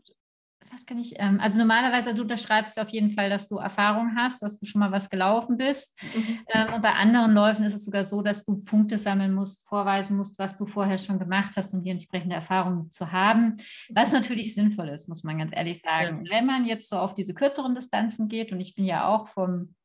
was 0.72 0.86
kann 0.86 1.00
ich, 1.00 1.16
ähm, 1.18 1.40
also 1.42 1.58
normalerweise 1.58 2.14
du 2.14 2.22
unterschreibst 2.22 2.80
auf 2.80 2.90
jeden 2.90 3.12
Fall, 3.12 3.30
dass 3.30 3.48
du 3.48 3.58
Erfahrung 3.58 4.16
hast, 4.16 4.42
dass 4.42 4.60
du 4.60 4.66
schon 4.66 4.80
mal 4.80 4.92
was 4.92 5.10
gelaufen 5.10 5.58
bist. 5.58 6.02
Mhm. 6.16 6.40
Ähm, 6.54 6.74
und 6.74 6.82
bei 6.82 6.94
anderen 6.94 7.34
Läufen 7.34 7.66
ist 7.66 7.74
es 7.74 7.84
sogar 7.84 8.06
so, 8.06 8.22
dass 8.22 8.46
du 8.46 8.62
Punkte 8.64 8.98
sammeln 8.98 9.34
musst, 9.34 9.68
vorweisen 9.68 10.16
musst, 10.16 10.40
was 10.40 10.58
du 10.58 10.66
vorher 10.66 10.98
schon 10.98 11.20
gemacht 11.20 11.54
hast, 11.58 11.74
um 11.74 11.84
die 11.84 11.90
entsprechende 11.90 12.36
Erfahrung 12.36 12.90
zu 12.92 13.12
haben. 13.12 13.58
Was 13.90 14.14
natürlich 14.14 14.54
sinnvoll 14.54 14.90
ist, 14.90 15.10
muss 15.10 15.24
man 15.24 15.40
ganz 15.40 15.52
ehrlich 15.54 15.82
sagen. 15.82 16.26
Ja. 16.26 16.38
Wenn 16.38 16.46
man 16.46 16.66
jetzt 16.66 16.90
so 16.90 16.98
auf 16.98 17.14
diese 17.14 17.34
kürzeren 17.34 17.76
Distanzen 17.76 18.30
geht, 18.30 18.52
und 18.52 18.62
ich 18.62 18.76
bin 18.76 18.86
ja 18.86 19.08
auch 19.08 19.28
vom 19.28 19.76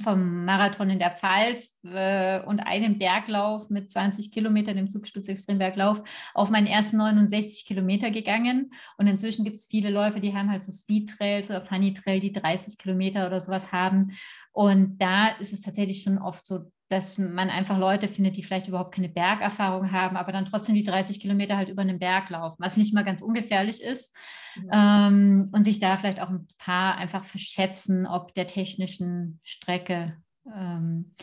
vom 0.00 0.44
Marathon 0.44 0.90
in 0.90 0.98
der 0.98 1.10
Pfalz 1.10 1.78
äh, 1.84 2.40
und 2.40 2.60
einem 2.60 2.98
Berglauf 2.98 3.68
mit 3.70 3.90
20 3.90 4.30
Kilometern, 4.30 4.76
dem 4.76 4.88
Zugspitze-Extremberglauf, 4.88 6.02
auf 6.34 6.50
meinen 6.50 6.66
ersten 6.66 6.96
69 6.96 7.64
Kilometer 7.66 8.10
gegangen. 8.10 8.70
Und 8.98 9.06
inzwischen 9.06 9.44
gibt 9.44 9.56
es 9.56 9.66
viele 9.66 9.90
Läufe, 9.90 10.20
die 10.20 10.34
haben 10.34 10.50
halt 10.50 10.62
so 10.62 10.72
Speed-Trails 10.72 11.50
oder 11.50 11.64
Funny-Trail, 11.64 12.20
die 12.20 12.32
30 12.32 12.78
Kilometer 12.78 13.26
oder 13.26 13.40
sowas 13.40 13.72
haben. 13.72 14.16
Und 14.52 14.98
da 14.98 15.28
ist 15.28 15.52
es 15.52 15.62
tatsächlich 15.62 16.02
schon 16.02 16.18
oft 16.18 16.44
so, 16.46 16.70
dass 16.92 17.16
man 17.16 17.48
einfach 17.48 17.78
Leute 17.78 18.06
findet, 18.06 18.36
die 18.36 18.42
vielleicht 18.42 18.68
überhaupt 18.68 18.94
keine 18.94 19.08
Bergerfahrung 19.08 19.92
haben, 19.92 20.16
aber 20.18 20.30
dann 20.30 20.44
trotzdem 20.44 20.74
die 20.74 20.84
30 20.84 21.20
Kilometer 21.20 21.56
halt 21.56 21.70
über 21.70 21.80
einen 21.80 21.98
Berg 21.98 22.28
laufen, 22.28 22.56
was 22.58 22.76
nicht 22.76 22.92
mal 22.92 23.02
ganz 23.02 23.22
ungefährlich 23.22 23.82
ist. 23.82 24.14
Mhm. 24.56 24.70
Ähm, 24.72 25.48
und 25.52 25.64
sich 25.64 25.78
da 25.78 25.96
vielleicht 25.96 26.20
auch 26.20 26.28
ein 26.28 26.46
paar 26.58 26.96
einfach 26.96 27.24
verschätzen, 27.24 28.06
ob 28.06 28.34
der 28.34 28.46
technischen 28.46 29.40
Strecke. 29.42 30.18
Ähm, 30.54 31.14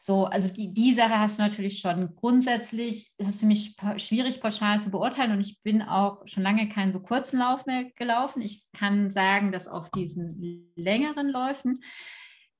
so, 0.00 0.24
also 0.24 0.48
die, 0.52 0.72
die 0.72 0.94
Sache 0.94 1.18
hast 1.18 1.38
du 1.38 1.42
natürlich 1.42 1.80
schon. 1.80 2.14
Grundsätzlich 2.16 3.12
ist 3.18 3.28
es 3.28 3.40
für 3.40 3.46
mich 3.46 3.76
schwierig, 3.98 4.40
pauschal 4.40 4.80
zu 4.80 4.90
beurteilen 4.90 5.32
und 5.32 5.40
ich 5.40 5.60
bin 5.62 5.82
auch 5.82 6.26
schon 6.26 6.42
lange 6.42 6.70
keinen 6.70 6.92
so 6.92 7.00
kurzen 7.00 7.40
Lauf 7.40 7.66
mehr 7.66 7.84
gelaufen. 7.96 8.40
Ich 8.40 8.64
kann 8.72 9.10
sagen, 9.10 9.52
dass 9.52 9.68
auf 9.68 9.90
diesen 9.90 10.72
längeren 10.74 11.28
Läufen 11.28 11.80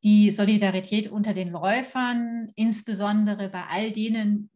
die 0.04 0.30
Solidarität 0.30 1.08
unter 1.08 1.34
den 1.34 1.50
Läufern, 1.50 2.52
insbesondere 2.54 3.48
bei 3.48 3.64
all 3.68 3.90
denen, 3.90 4.48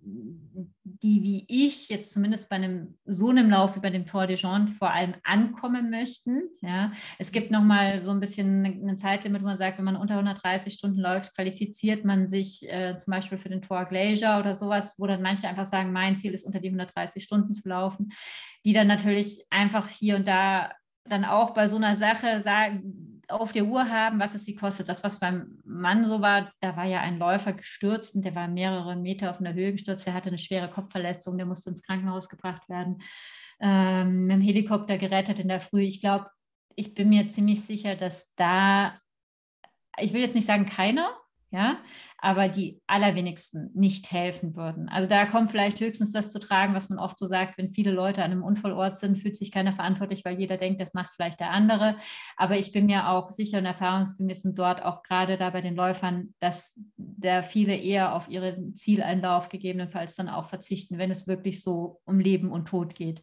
die 1.03 1.23
wie 1.23 1.45
ich 1.49 1.89
jetzt 1.89 2.13
zumindest 2.13 2.49
bei 2.49 2.57
einem 2.57 2.97
so 3.05 3.31
einem 3.31 3.51
Lauf 3.51 3.75
bei 3.81 3.91
dem 3.91 4.07
Tour 4.07 4.29
de 4.29 4.37
Jean 4.37 4.69
vor 4.69 4.93
allem 4.93 5.15
ankommen 5.25 5.91
möchten. 5.91 6.43
Ja, 6.61 6.93
es 7.19 7.33
gibt 7.33 7.51
noch 7.51 7.63
mal 7.63 8.05
so 8.05 8.13
ein 8.13 8.21
bisschen 8.21 8.65
eine 8.65 8.97
Zeitlimit, 8.97 9.43
wo 9.43 9.47
man 9.47 9.57
sagt, 9.57 9.79
wenn 9.79 9.85
man 9.85 9.97
unter 9.97 10.15
130 10.15 10.75
Stunden 10.75 11.01
läuft, 11.01 11.35
qualifiziert 11.35 12.05
man 12.05 12.29
sich 12.29 12.71
äh, 12.71 12.97
zum 12.97 13.11
Beispiel 13.11 13.39
für 13.39 13.49
den 13.49 13.63
Tour 13.63 13.85
Glacier 13.85 14.39
oder 14.39 14.55
sowas, 14.55 14.95
wo 14.99 15.09
dann 15.09 15.23
manche 15.23 15.49
einfach 15.49 15.67
sagen, 15.67 15.93
mein 15.93 16.17
Ziel 16.17 16.35
ist 16.35 16.47
unter 16.47 16.61
die 16.61 16.69
130 16.69 17.25
Stunden 17.25 17.53
zu 17.53 17.69
laufen, 17.69 18.11
die 18.65 18.73
dann 18.73 18.87
natürlich 18.87 19.45
einfach 19.51 19.89
hier 19.89 20.15
und 20.15 20.29
da 20.29 20.71
dann 21.05 21.25
auch 21.25 21.53
bei 21.53 21.67
so 21.67 21.77
einer 21.77 21.97
Sache 21.97 22.43
sagen, 22.43 23.12
auf 23.33 23.53
der 23.53 23.65
Uhr 23.65 23.89
haben, 23.89 24.21
was 24.21 24.35
es 24.35 24.45
sie 24.45 24.55
kostet. 24.55 24.89
Das, 24.89 25.03
was 25.03 25.21
beim 25.21 25.59
Mann 25.65 26.05
so 26.05 26.21
war, 26.21 26.51
da 26.61 26.77
war 26.77 26.85
ja 26.85 27.01
ein 27.01 27.19
Läufer 27.19 27.53
gestürzt 27.53 28.15
und 28.15 28.25
der 28.25 28.35
war 28.35 28.49
mehrere 28.49 28.97
Meter 28.97 29.31
auf 29.31 29.41
einer 29.41 29.55
Höhe 29.55 29.73
gestürzt. 29.73 30.07
Der 30.07 30.15
hatte 30.15 30.29
eine 30.29 30.39
schwere 30.39 30.69
Kopfverletzung, 30.69 31.37
der 31.37 31.47
musste 31.47 31.71
ins 31.71 31.83
Krankenhaus 31.83 32.29
gebracht 32.29 32.69
werden, 32.69 33.03
ähm, 33.61 34.27
mit 34.27 34.37
dem 34.37 34.41
Helikopter 34.43 34.99
gerettet 34.99 35.39
in 35.39 35.49
der 35.49 35.61
Früh. 35.61 35.83
Ich 35.83 36.01
glaube, 36.01 36.29
ich 36.77 36.95
bin 36.95 37.09
mir 37.09 37.29
ziemlich 37.29 37.63
sicher, 37.63 37.97
dass 37.97 38.35
da, 38.35 38.99
ich 39.99 40.13
will 40.13 40.21
jetzt 40.21 40.35
nicht 40.35 40.47
sagen 40.47 40.67
keiner, 40.67 41.17
ja, 41.53 41.77
aber 42.17 42.49
die 42.49 42.81
allerwenigsten 42.87 43.71
nicht 43.75 44.11
helfen 44.11 44.57
würden. 44.57 44.89
Also 44.89 45.07
da 45.07 45.27
kommt 45.27 45.51
vielleicht 45.51 45.81
höchstens 45.81 46.11
das 46.11 46.33
zu 46.33 46.41
tragen, 46.41 46.75
was 46.75 46.89
man 46.89 46.99
oft 46.99 47.19
so 47.19 47.27
sagt, 47.27 47.59
wenn 47.59 47.71
viele 47.71 47.91
Leute 47.91 48.25
an 48.25 48.33
einem 48.33 48.43
Unfallort 48.43 48.97
sind, 48.97 49.19
fühlt 49.19 49.37
sich 49.37 49.53
keiner 49.53 49.75
verantwortlich, 49.75 50.25
weil 50.25 50.41
jeder 50.41 50.57
denkt, 50.57 50.81
das 50.81 50.95
macht 50.95 51.13
vielleicht 51.15 51.41
der 51.41 51.51
andere. 51.51 51.97
Aber 52.39 52.57
ich 52.57 52.73
bin 52.73 52.87
mir 52.87 53.11
auch 53.11 53.31
sicher 53.31 53.59
und 53.59 53.67
erfahrungsgemäß 53.67 54.47
und 54.47 54.59
dort 54.59 54.83
auch 54.83 55.03
gerade 55.03 55.37
da 55.37 55.51
bei 55.51 55.61
den 55.61 55.77
Läufern, 55.77 56.33
dass 56.41 56.81
da 56.97 57.43
viele 57.43 57.77
eher 57.77 58.15
auf 58.15 58.31
ihren 58.31 58.75
Zieleinlauf 58.75 59.51
gegebenenfalls 59.51 60.17
dann 60.17 60.31
auch 60.31 60.49
verzichten, 60.49 60.97
wenn 60.97 61.11
es 61.11 61.29
wirklich 61.29 61.63
so 61.63 62.01
um 62.07 62.19
Leben 62.19 62.51
und 62.51 62.67
Tod 62.67 62.95
geht. 62.95 63.23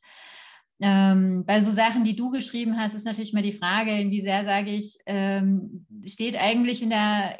Ähm, 0.82 1.46
bei 1.46 1.60
so 1.60 1.72
Sachen, 1.72 2.06
die 2.06 2.16
du 2.16 2.30
geschrieben 2.30 2.78
hast, 2.78 2.94
ist 2.94 3.06
natürlich 3.06 3.34
mal 3.34 3.44
die 3.44 3.52
Frage, 3.52 3.92
inwiefern 4.00 4.46
sage 4.46 4.70
ich, 4.70 4.98
ähm, 5.06 5.86
steht 6.06 6.38
eigentlich 6.38 6.82
in 6.82 6.90
der, 6.90 7.38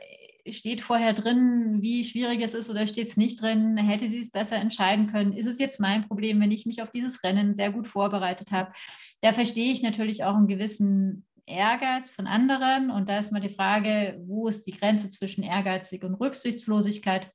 steht 0.50 0.82
vorher 0.82 1.14
drin, 1.14 1.82
wie 1.82 2.04
schwierig 2.04 2.42
es 2.42 2.54
ist 2.54 2.70
oder 2.70 2.88
steht 2.88 3.08
es 3.08 3.18
nicht 3.18 3.42
drin? 3.42 3.78
Hätte 3.78 4.10
sie 4.10 4.20
es 4.20 4.32
besser 4.32 4.58
entscheiden 4.58 5.08
können? 5.08 5.34
Ist 5.34 5.46
es 5.46 5.60
jetzt 5.60 5.80
mein 5.80 6.08
Problem, 6.08 6.40
wenn 6.40 6.52
ich 6.52 6.66
mich 6.66 6.82
auf 6.82 6.92
dieses 6.92 7.24
Rennen 7.24 7.56
sehr 7.56 7.72
gut 7.72 7.88
vorbereitet 7.88 8.52
habe? 8.52 8.72
Da 9.22 9.34
verstehe 9.34 9.72
ich 9.72 9.82
natürlich 9.82 10.24
auch 10.24 10.36
einen 10.36 10.48
gewissen 10.48 11.26
Ehrgeiz 11.46 12.12
von 12.12 12.28
anderen. 12.28 12.92
Und 12.92 13.10
da 13.10 13.20
ist 13.20 13.32
mal 13.32 13.42
die 13.42 13.50
Frage, 13.50 14.22
wo 14.26 14.48
ist 14.48 14.66
die 14.68 14.72
Grenze 14.72 15.10
zwischen 15.10 15.44
ehrgeizig 15.44 16.04
und 16.04 16.16
Rücksichtslosigkeit? 16.16 17.32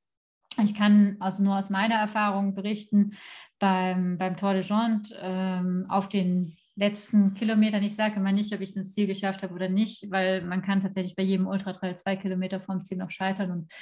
Ich 0.62 0.74
kann 0.74 1.16
also 1.18 1.42
nur 1.42 1.58
aus 1.58 1.68
meiner 1.68 1.96
Erfahrung 1.96 2.54
berichten, 2.54 3.12
beim, 3.58 4.18
beim 4.18 4.36
Tour 4.36 4.54
de 4.54 4.62
Jean 4.62 5.02
ähm, 5.20 5.86
auf 5.88 6.08
den 6.08 6.56
letzten 6.76 7.34
Kilometern. 7.34 7.82
Ich 7.82 7.94
sage 7.94 8.16
immer 8.16 8.32
nicht, 8.32 8.52
ob 8.52 8.60
ich 8.60 8.70
es 8.70 8.76
ins 8.76 8.92
Ziel 8.92 9.06
geschafft 9.06 9.42
habe 9.42 9.54
oder 9.54 9.68
nicht, 9.68 10.10
weil 10.10 10.42
man 10.42 10.62
kann 10.62 10.82
tatsächlich 10.82 11.14
bei 11.14 11.22
jedem 11.22 11.46
Ultratrail 11.46 11.96
zwei 11.96 12.16
Kilometer 12.16 12.60
vom 12.60 12.82
Ziel 12.82 12.98
noch 12.98 13.10
scheitern. 13.10 13.50
Und 13.50 13.72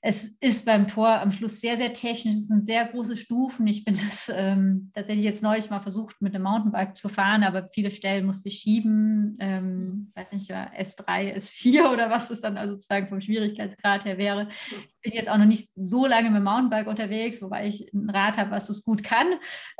es 0.00 0.36
ist 0.40 0.64
beim 0.64 0.86
Tor 0.86 1.08
am 1.08 1.32
Schluss 1.32 1.60
sehr, 1.60 1.76
sehr 1.76 1.92
technisch. 1.92 2.36
Es 2.36 2.46
sind 2.46 2.64
sehr 2.64 2.86
große 2.86 3.16
Stufen. 3.16 3.66
Ich 3.66 3.84
bin 3.84 3.94
das 3.94 4.30
ähm, 4.32 4.90
tatsächlich 4.94 5.24
jetzt 5.24 5.42
neulich 5.42 5.70
mal 5.70 5.80
versucht, 5.80 6.22
mit 6.22 6.34
dem 6.34 6.42
Mountainbike 6.42 6.94
zu 6.94 7.08
fahren, 7.08 7.42
aber 7.42 7.68
viele 7.74 7.90
Stellen 7.90 8.24
musste 8.24 8.48
ich 8.48 8.58
schieben. 8.58 9.36
Ähm, 9.40 10.12
weiß 10.14 10.32
nicht, 10.32 10.50
S3, 10.52 11.34
S4 11.36 11.90
oder 11.92 12.10
was 12.10 12.30
es 12.30 12.40
dann 12.40 12.56
also 12.56 12.74
sozusagen 12.74 13.08
vom 13.08 13.20
Schwierigkeitsgrad 13.20 14.04
her 14.04 14.18
wäre. 14.18 14.48
Ich 15.08 15.14
bin 15.14 15.20
jetzt 15.20 15.30
auch 15.30 15.38
noch 15.38 15.46
nicht 15.46 15.70
so 15.74 16.06
lange 16.06 16.30
mit 16.30 16.38
dem 16.38 16.44
Mountainbike 16.44 16.86
unterwegs, 16.86 17.42
wobei 17.42 17.66
ich 17.66 17.92
ein 17.92 18.08
Rad 18.10 18.38
habe, 18.38 18.52
was 18.52 18.68
es 18.68 18.84
gut 18.84 19.02
kann. 19.02 19.26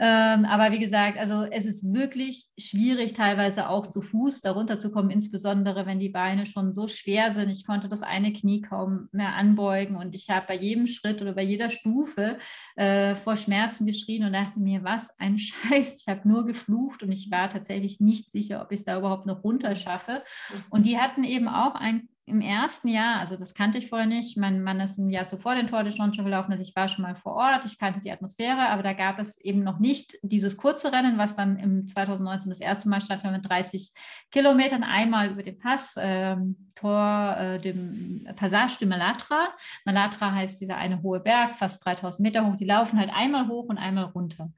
Ähm, 0.00 0.44
aber 0.44 0.72
wie 0.72 0.80
gesagt, 0.80 1.18
also 1.18 1.44
es 1.44 1.64
ist 1.64 1.94
wirklich 1.94 2.48
schwierig, 2.58 3.12
teilweise 3.12 3.68
auch 3.68 3.86
zu 3.86 4.00
Fuß 4.00 4.40
darunter 4.40 4.78
zu 4.78 4.90
kommen, 4.90 5.10
insbesondere 5.10 5.86
wenn 5.86 6.00
die 6.00 6.08
Beine 6.08 6.46
schon 6.46 6.74
so 6.74 6.88
schwer 6.88 7.30
sind. 7.30 7.50
Ich 7.50 7.64
konnte 7.64 7.88
das 7.88 8.02
eine 8.02 8.32
Knie 8.32 8.62
kaum 8.62 9.08
mehr 9.12 9.34
anbeugen 9.36 9.96
und 9.96 10.08
und 10.08 10.14
ich 10.14 10.30
habe 10.30 10.46
bei 10.48 10.56
jedem 10.56 10.86
Schritt 10.86 11.20
oder 11.20 11.34
bei 11.34 11.42
jeder 11.42 11.68
Stufe 11.68 12.38
äh, 12.76 13.14
vor 13.14 13.36
Schmerzen 13.36 13.84
geschrien 13.86 14.24
und 14.24 14.32
dachte 14.32 14.58
mir, 14.58 14.82
was 14.82 15.18
ein 15.18 15.38
Scheiß. 15.38 16.00
Ich 16.00 16.08
habe 16.08 16.26
nur 16.26 16.46
geflucht 16.46 17.02
und 17.02 17.12
ich 17.12 17.30
war 17.30 17.50
tatsächlich 17.50 18.00
nicht 18.00 18.30
sicher, 18.30 18.62
ob 18.62 18.72
ich 18.72 18.80
es 18.80 18.86
da 18.86 18.98
überhaupt 18.98 19.26
noch 19.26 19.44
runter 19.44 19.76
schaffe. 19.76 20.22
Mhm. 20.50 20.64
Und 20.70 20.86
die 20.86 20.98
hatten 20.98 21.24
eben 21.24 21.46
auch 21.46 21.74
ein 21.74 22.08
im 22.28 22.40
ersten 22.40 22.88
Jahr, 22.88 23.18
also 23.18 23.36
das 23.36 23.54
kannte 23.54 23.78
ich 23.78 23.88
vorher 23.88 24.06
nicht, 24.06 24.36
mein 24.36 24.62
Mann 24.62 24.80
ist 24.80 24.98
ein 24.98 25.10
Jahr 25.10 25.26
zuvor 25.26 25.54
den 25.54 25.66
Tour 25.66 25.82
de 25.82 25.92
schon 25.92 26.12
gelaufen, 26.12 26.52
also 26.52 26.62
ich 26.62 26.76
war 26.76 26.88
schon 26.88 27.02
mal 27.02 27.14
vor 27.14 27.34
Ort, 27.34 27.64
ich 27.64 27.78
kannte 27.78 28.00
die 28.00 28.12
Atmosphäre, 28.12 28.68
aber 28.68 28.82
da 28.82 28.92
gab 28.92 29.18
es 29.18 29.40
eben 29.40 29.64
noch 29.64 29.78
nicht 29.78 30.18
dieses 30.22 30.56
kurze 30.56 30.92
Rennen, 30.92 31.18
was 31.18 31.36
dann 31.36 31.56
im 31.58 31.88
2019 31.88 32.50
das 32.50 32.60
erste 32.60 32.88
Mal 32.88 33.00
stattfand 33.00 33.34
mit 33.34 33.48
30 33.48 33.92
Kilometern, 34.30 34.84
einmal 34.84 35.30
über 35.30 35.42
den 35.42 35.58
Pass, 35.58 35.96
ähm, 35.98 36.70
Tor, 36.74 37.36
äh, 37.38 37.58
dem 37.58 38.28
Passage 38.36 38.78
de 38.78 38.88
Malatra. 38.88 39.48
Malatra 39.84 40.32
heißt 40.32 40.60
dieser 40.60 40.76
eine 40.76 41.02
hohe 41.02 41.20
Berg, 41.20 41.56
fast 41.56 41.84
3000 41.84 42.22
Meter 42.22 42.46
hoch, 42.46 42.56
die 42.56 42.66
laufen 42.66 42.98
halt 42.98 43.10
einmal 43.12 43.48
hoch 43.48 43.64
und 43.64 43.78
einmal 43.78 44.04
runter. 44.04 44.52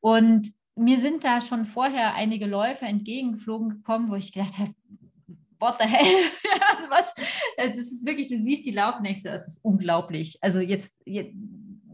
Und 0.00 0.52
mir 0.76 1.00
sind 1.00 1.24
da 1.24 1.40
schon 1.40 1.64
vorher 1.64 2.14
einige 2.14 2.46
Läufer 2.46 2.86
entgegengeflogen 2.86 3.68
gekommen, 3.70 4.10
wo 4.10 4.14
ich 4.14 4.32
gedacht 4.32 4.58
habe, 4.58 4.74
what 5.58 5.76
the 5.80 5.86
hell? 5.86 6.30
Was? 6.90 7.14
Äh, 7.56 7.70
das 7.70 7.78
ist 7.78 8.06
wirklich, 8.06 8.28
du 8.28 8.36
siehst 8.36 8.66
die 8.66 8.72
du, 8.72 9.30
das 9.30 9.48
ist 9.48 9.64
unglaublich. 9.64 10.38
Also 10.40 10.60
jetzt, 10.60 11.00
jetzt 11.04 11.34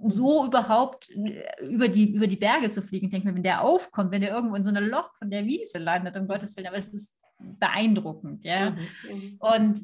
so 0.08 0.44
überhaupt 0.44 1.10
äh, 1.10 1.66
über 1.66 1.88
die, 1.88 2.12
über 2.12 2.26
die 2.26 2.36
Berge 2.36 2.70
zu 2.70 2.82
fliegen. 2.82 3.06
Ich 3.06 3.12
denke 3.12 3.28
mir, 3.28 3.34
wenn 3.34 3.42
der 3.42 3.62
aufkommt, 3.62 4.10
wenn 4.10 4.22
der 4.22 4.32
irgendwo 4.32 4.56
in 4.56 4.64
so 4.64 4.70
einem 4.70 4.88
Loch 4.88 5.10
von 5.18 5.30
der 5.30 5.46
Wiese 5.46 5.78
landet, 5.78 6.16
um 6.16 6.28
Gottes 6.28 6.56
Willen, 6.56 6.66
aber 6.66 6.78
es 6.78 6.88
ist 6.88 7.16
beeindruckend, 7.38 8.44
ja. 8.44 8.70
Mhm, 8.70 8.76
mhm. 8.76 9.36
Und 9.38 9.80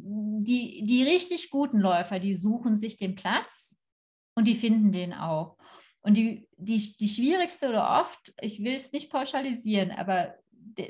die, 0.47 0.85
die 0.85 1.03
richtig 1.03 1.51
guten 1.51 1.79
Läufer, 1.79 2.19
die 2.19 2.35
suchen 2.35 2.77
sich 2.77 2.97
den 2.97 3.15
Platz 3.15 3.83
und 4.35 4.47
die 4.47 4.55
finden 4.55 4.93
den 4.93 5.13
auch. 5.13 5.57
Und 6.01 6.15
die, 6.15 6.49
die, 6.57 6.97
die 6.99 7.09
schwierigste 7.09 7.69
oder 7.69 8.01
oft, 8.01 8.33
ich 8.41 8.63
will 8.63 8.75
es 8.75 8.93
nicht 8.93 9.11
pauschalisieren, 9.11 9.91
aber 9.91 10.35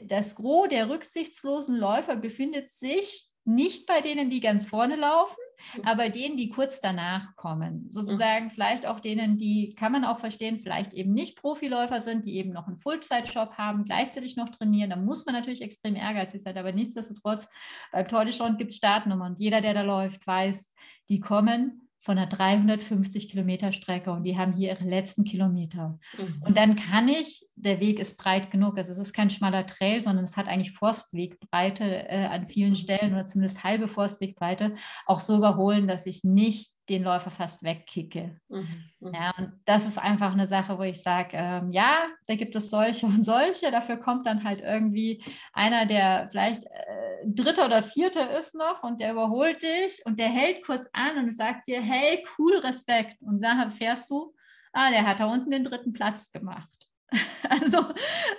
das 0.04 0.34
Gros 0.34 0.68
der 0.68 0.88
rücksichtslosen 0.88 1.76
Läufer 1.76 2.16
befindet 2.16 2.70
sich 2.72 3.28
nicht 3.48 3.86
bei 3.86 4.02
denen, 4.02 4.28
die 4.28 4.40
ganz 4.40 4.66
vorne 4.66 4.94
laufen, 4.94 5.40
mhm. 5.74 5.84
aber 5.84 6.10
denen, 6.10 6.36
die 6.36 6.50
kurz 6.50 6.82
danach 6.82 7.34
kommen. 7.34 7.86
Sozusagen 7.90 8.46
mhm. 8.46 8.50
vielleicht 8.50 8.84
auch 8.84 9.00
denen, 9.00 9.38
die, 9.38 9.74
kann 9.74 9.90
man 9.90 10.04
auch 10.04 10.18
verstehen, 10.18 10.60
vielleicht 10.62 10.92
eben 10.92 11.14
nicht 11.14 11.38
Profiläufer 11.38 12.02
sind, 12.02 12.26
die 12.26 12.36
eben 12.36 12.50
noch 12.52 12.68
einen 12.68 12.76
Fullzeit-Job 12.76 13.54
haben, 13.56 13.84
gleichzeitig 13.84 14.36
noch 14.36 14.50
trainieren. 14.50 14.90
Da 14.90 14.96
muss 14.96 15.24
man 15.24 15.34
natürlich 15.34 15.62
extrem 15.62 15.96
ehrgeizig 15.96 16.42
sein, 16.42 16.58
aber 16.58 16.72
nichtsdestotrotz, 16.72 17.48
beim 17.90 18.06
Tour 18.06 18.26
de 18.26 18.34
gibt 18.58 18.70
es 18.70 18.76
Startnummern. 18.76 19.36
Jeder, 19.38 19.62
der 19.62 19.72
da 19.72 19.82
läuft, 19.82 20.26
weiß, 20.26 20.74
die 21.08 21.20
kommen 21.20 21.87
von 22.00 22.16
einer 22.16 22.28
350 22.28 23.28
Kilometer 23.28 23.72
Strecke 23.72 24.10
und 24.12 24.22
die 24.24 24.38
haben 24.38 24.54
hier 24.54 24.70
ihre 24.70 24.84
letzten 24.84 25.24
Kilometer. 25.24 25.98
Mhm. 26.16 26.42
Und 26.42 26.56
dann 26.56 26.76
kann 26.76 27.08
ich, 27.08 27.44
der 27.56 27.80
Weg 27.80 27.98
ist 27.98 28.16
breit 28.18 28.50
genug, 28.50 28.78
also 28.78 28.92
es 28.92 28.98
ist 28.98 29.12
kein 29.12 29.30
schmaler 29.30 29.66
Trail, 29.66 30.02
sondern 30.02 30.24
es 30.24 30.36
hat 30.36 30.48
eigentlich 30.48 30.72
Forstwegbreite 30.72 32.08
äh, 32.08 32.26
an 32.26 32.46
vielen 32.48 32.70
mhm. 32.70 32.76
Stellen 32.76 33.12
oder 33.12 33.26
zumindest 33.26 33.64
halbe 33.64 33.88
Forstwegbreite, 33.88 34.74
auch 35.06 35.20
so 35.20 35.36
überholen, 35.36 35.88
dass 35.88 36.06
ich 36.06 36.24
nicht 36.24 36.72
den 36.88 37.02
Läufer 37.02 37.30
fast 37.30 37.62
wegkicke. 37.62 38.40
Mhm, 38.48 38.66
mhm. 39.00 39.14
Ja, 39.14 39.32
und 39.36 39.52
das 39.64 39.86
ist 39.86 39.98
einfach 39.98 40.32
eine 40.32 40.46
Sache, 40.46 40.78
wo 40.78 40.82
ich 40.82 41.02
sage, 41.02 41.30
ähm, 41.32 41.70
ja, 41.72 41.98
da 42.26 42.34
gibt 42.34 42.56
es 42.56 42.70
solche 42.70 43.06
und 43.06 43.24
solche. 43.24 43.70
Dafür 43.70 43.96
kommt 43.96 44.26
dann 44.26 44.44
halt 44.44 44.60
irgendwie 44.60 45.22
einer, 45.52 45.86
der 45.86 46.28
vielleicht 46.30 46.64
äh, 46.64 47.26
Dritter 47.26 47.66
oder 47.66 47.82
Vierter 47.82 48.38
ist 48.38 48.54
noch 48.54 48.82
und 48.82 49.00
der 49.00 49.12
überholt 49.12 49.62
dich 49.62 50.04
und 50.06 50.18
der 50.18 50.28
hält 50.28 50.64
kurz 50.64 50.88
an 50.92 51.18
und 51.18 51.34
sagt 51.34 51.68
dir, 51.68 51.82
hey, 51.82 52.24
cool, 52.38 52.58
Respekt. 52.58 53.20
Und 53.22 53.42
dann 53.42 53.72
fährst 53.72 54.10
du, 54.10 54.34
ah, 54.72 54.90
der 54.90 55.06
hat 55.06 55.20
da 55.20 55.26
unten 55.26 55.50
den 55.50 55.64
dritten 55.64 55.92
Platz 55.92 56.32
gemacht. 56.32 56.77
Also, 57.50 57.78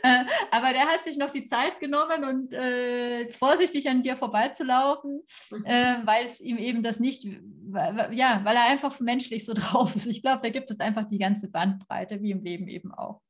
äh, 0.04 0.24
aber 0.52 0.72
der 0.72 0.86
hat 0.86 1.04
sich 1.04 1.18
noch 1.18 1.32
die 1.32 1.44
Zeit 1.44 1.80
genommen 1.80 2.24
und 2.24 2.54
äh, 2.54 3.32
vorsichtig 3.34 3.90
an 3.90 4.04
dir 4.04 4.16
vorbeizulaufen, 4.18 5.22
mhm. 5.50 5.66
äh, 5.66 5.96
weil 6.06 6.26
es 6.26 6.40
ihm 6.40 6.58
eben 6.58 6.84
das 6.84 7.00
nicht, 7.00 7.24
ja, 7.24 8.42
weil 8.44 8.56
er 8.56 8.68
einfach 8.68 9.00
menschlich 9.00 9.46
so 9.46 9.54
drauf 9.56 9.96
ist. 9.96 10.06
Ich 10.06 10.22
glaube, 10.22 10.42
da 10.44 10.50
gibt 10.50 10.70
es 10.70 10.80
einfach 10.80 11.08
die 11.08 11.18
ganze 11.18 11.50
Bandbreite, 11.52 12.22
wie 12.22 12.32
im 12.32 12.44
Leben 12.44 12.68
eben 12.68 12.94
auch. 12.94 13.22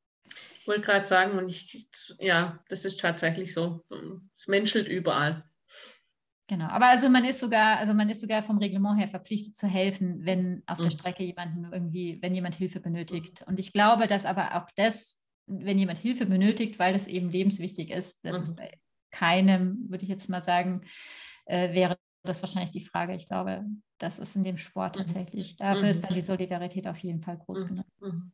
Ich 0.54 0.68
wollte 0.68 0.82
gerade 0.82 1.06
sagen, 1.06 1.38
und 1.38 1.50
ich, 1.50 1.88
ja, 2.20 2.60
das 2.68 2.86
ist 2.86 3.00
tatsächlich 3.00 3.54
so. 3.54 3.86
Es 4.36 4.48
menschelt 4.48 4.88
überall. 4.88 5.44
Genau, 6.50 6.66
aber 6.66 6.88
also 6.88 7.10
man 7.10 7.26
ist 7.26 7.40
sogar, 7.40 7.78
also 7.78 7.94
man 7.94 8.10
ist 8.10 8.22
sogar 8.22 8.42
vom 8.42 8.58
Reglement 8.58 9.00
her 9.00 9.08
verpflichtet 9.08 9.56
zu 9.56 9.68
helfen, 9.68 10.26
wenn 10.26 10.64
auf 10.66 10.80
mhm. 10.80 10.84
der 10.84 10.92
Strecke 10.92 11.24
jemanden 11.24 11.72
irgendwie, 11.72 12.18
wenn 12.22 12.34
jemand 12.34 12.56
Hilfe 12.56 12.80
benötigt. 12.80 13.44
Und 13.46 13.60
ich 13.60 13.72
glaube, 13.72 14.08
dass 14.08 14.26
aber 14.26 14.56
auch 14.56 14.68
das 14.76 15.19
wenn 15.50 15.80
jemand 15.80 16.00
Hilfe 16.00 16.26
benötigt, 16.26 16.80
weil 16.80 16.94
das 16.94 17.08
eben 17.08 17.30
lebenswichtig 17.30 17.90
ist, 17.90 18.24
das 18.24 18.38
mhm. 18.38 18.44
ist 18.44 18.56
bei 18.56 18.80
keinem, 19.12 19.90
würde 19.90 20.04
ich 20.04 20.10
jetzt 20.10 20.30
mal 20.30 20.42
sagen, 20.42 20.82
äh, 21.46 21.74
wäre 21.74 21.98
das 22.24 22.42
wahrscheinlich 22.42 22.72
die 22.72 22.86
Frage. 22.86 23.16
Ich 23.16 23.28
glaube, 23.28 23.66
das 23.98 24.20
ist 24.20 24.36
in 24.36 24.44
dem 24.44 24.58
Sport 24.58 24.96
mhm. 24.96 25.00
tatsächlich. 25.00 25.58
Dafür 25.58 25.84
mhm. 25.84 25.90
ist 25.90 26.04
dann 26.04 26.14
die 26.14 26.22
Solidarität 26.22 26.88
auf 26.88 26.98
jeden 26.98 27.22
Fall 27.22 27.38
groß 27.38 27.64
mhm. 27.64 27.68
genug. 27.68 27.86
Mhm. 28.00 28.32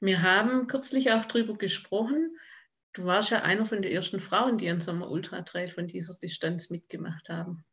Wir 0.00 0.22
haben 0.22 0.66
kürzlich 0.66 1.12
auch 1.12 1.24
darüber 1.24 1.56
gesprochen. 1.56 2.36
Du 2.92 3.04
warst 3.04 3.30
ja 3.30 3.42
einer 3.42 3.66
von 3.66 3.82
den 3.82 3.92
ersten 3.92 4.20
Frauen, 4.20 4.58
die 4.58 4.68
an 4.68 4.80
so 4.80 4.90
einem 4.90 5.02
Ultratrail 5.02 5.68
von 5.68 5.86
dieser 5.86 6.14
Distanz 6.14 6.70
mitgemacht 6.70 7.28
haben. 7.28 7.64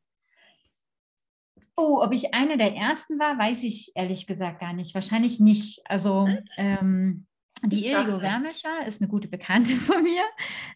Oh, 1.77 2.01
ob 2.01 2.13
ich 2.13 2.33
eine 2.33 2.57
der 2.57 2.73
ersten 2.73 3.19
war, 3.19 3.37
weiß 3.37 3.63
ich 3.63 3.91
ehrlich 3.95 4.27
gesagt 4.27 4.59
gar 4.59 4.73
nicht. 4.73 4.95
Wahrscheinlich 4.95 5.39
nicht. 5.39 5.81
Also 5.85 6.27
ähm, 6.57 7.27
die 7.67 7.87
Irigo 7.87 8.21
Wermescher 8.21 8.85
ist 8.85 9.01
eine 9.01 9.09
gute 9.09 9.27
Bekannte 9.27 9.71
von 9.75 10.03
mir. 10.03 10.23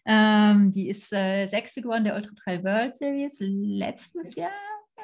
Ähm, 0.04 0.72
die 0.72 0.88
ist 0.88 1.12
äh, 1.12 1.46
Sechste 1.46 1.82
geworden 1.82 2.04
der 2.04 2.14
Ultra 2.14 2.32
Trail 2.34 2.64
World 2.64 2.94
Series 2.94 3.36
letztes 3.40 4.34
Jahr. 4.34 4.50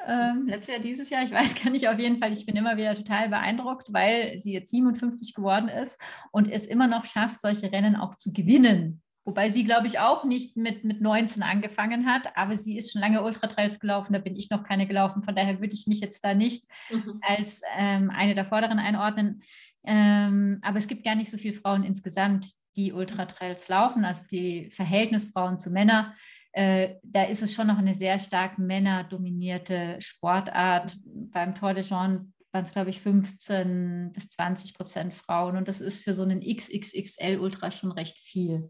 Ähm, 0.05 0.47
letztes 0.47 0.73
Jahr, 0.73 0.81
dieses 0.81 1.09
Jahr, 1.09 1.23
ich 1.23 1.31
weiß 1.31 1.61
gar 1.61 1.69
nicht, 1.69 1.89
auf 1.89 1.99
jeden 1.99 2.19
Fall, 2.19 2.31
ich 2.31 2.45
bin 2.45 2.55
immer 2.55 2.77
wieder 2.77 2.95
total 2.95 3.29
beeindruckt, 3.29 3.91
weil 3.91 4.37
sie 4.37 4.53
jetzt 4.53 4.71
57 4.71 5.33
geworden 5.33 5.67
ist 5.67 6.01
und 6.31 6.49
es 6.49 6.65
immer 6.65 6.87
noch 6.87 7.05
schafft, 7.05 7.39
solche 7.39 7.71
Rennen 7.71 7.95
auch 7.95 8.15
zu 8.15 8.31
gewinnen. 8.31 9.01
Wobei 9.27 9.49
sie, 9.49 9.65
glaube 9.65 9.87
ich, 9.87 9.99
auch 9.99 10.23
nicht 10.23 10.55
mit, 10.55 10.85
mit 10.85 11.01
19 11.01 11.43
angefangen 11.43 12.05
hat, 12.05 12.37
aber 12.37 12.57
sie 12.57 12.77
ist 12.77 12.93
schon 12.93 13.01
lange 13.01 13.21
Ultratrails 13.21 13.81
gelaufen, 13.81 14.13
da 14.13 14.19
bin 14.19 14.37
ich 14.37 14.49
noch 14.49 14.63
keine 14.63 14.87
gelaufen. 14.87 15.21
Von 15.21 15.35
daher 15.35 15.59
würde 15.59 15.73
ich 15.73 15.85
mich 15.85 15.99
jetzt 15.99 16.23
da 16.23 16.33
nicht 16.33 16.63
mhm. 16.89 17.19
als 17.27 17.61
ähm, 17.75 18.09
eine 18.09 18.35
der 18.35 18.45
Vorderen 18.45 18.79
einordnen. 18.79 19.41
Ähm, 19.87 20.59
aber 20.61 20.77
es 20.77 20.87
gibt 20.87 21.05
gar 21.05 21.15
nicht 21.15 21.31
so 21.31 21.37
viele 21.37 21.57
Frauen 21.59 21.83
insgesamt, 21.83 22.51
die 22.75 22.91
Ultratrails 22.91 23.69
laufen, 23.69 24.05
also 24.05 24.23
die 24.29 24.69
Verhältnis 24.71 25.31
Frauen 25.31 25.59
zu 25.59 25.71
Männern. 25.71 26.13
Äh, 26.51 26.95
da 27.03 27.23
ist 27.23 27.41
es 27.41 27.53
schon 27.53 27.67
noch 27.67 27.77
eine 27.77 27.95
sehr 27.95 28.19
stark 28.19 28.59
männerdominierte 28.59 29.95
Sportart. 29.99 30.95
Beim 31.05 31.55
Tour 31.55 31.73
de 31.73 31.83
Jean 31.83 32.33
waren 32.51 32.65
es, 32.65 32.73
glaube 32.73 32.89
ich, 32.89 33.01
15 33.01 34.11
bis 34.13 34.29
20 34.29 34.73
Prozent 34.73 35.13
Frauen. 35.13 35.55
Und 35.55 35.67
das 35.67 35.79
ist 35.79 36.03
für 36.03 36.13
so 36.13 36.23
einen 36.23 36.41
XXXL-Ultra 36.41 37.71
schon 37.71 37.91
recht 37.91 38.17
viel. 38.19 38.69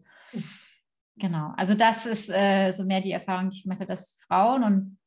Genau, 1.16 1.54
also 1.58 1.74
das 1.74 2.06
ist 2.06 2.30
äh, 2.30 2.72
so 2.72 2.84
mehr 2.84 3.02
die 3.02 3.12
Erfahrung, 3.12 3.50
die 3.50 3.58
ich 3.58 3.66
mache, 3.66 3.88
dass 3.88 4.20
Frauen 4.28 4.64
und 4.64 4.98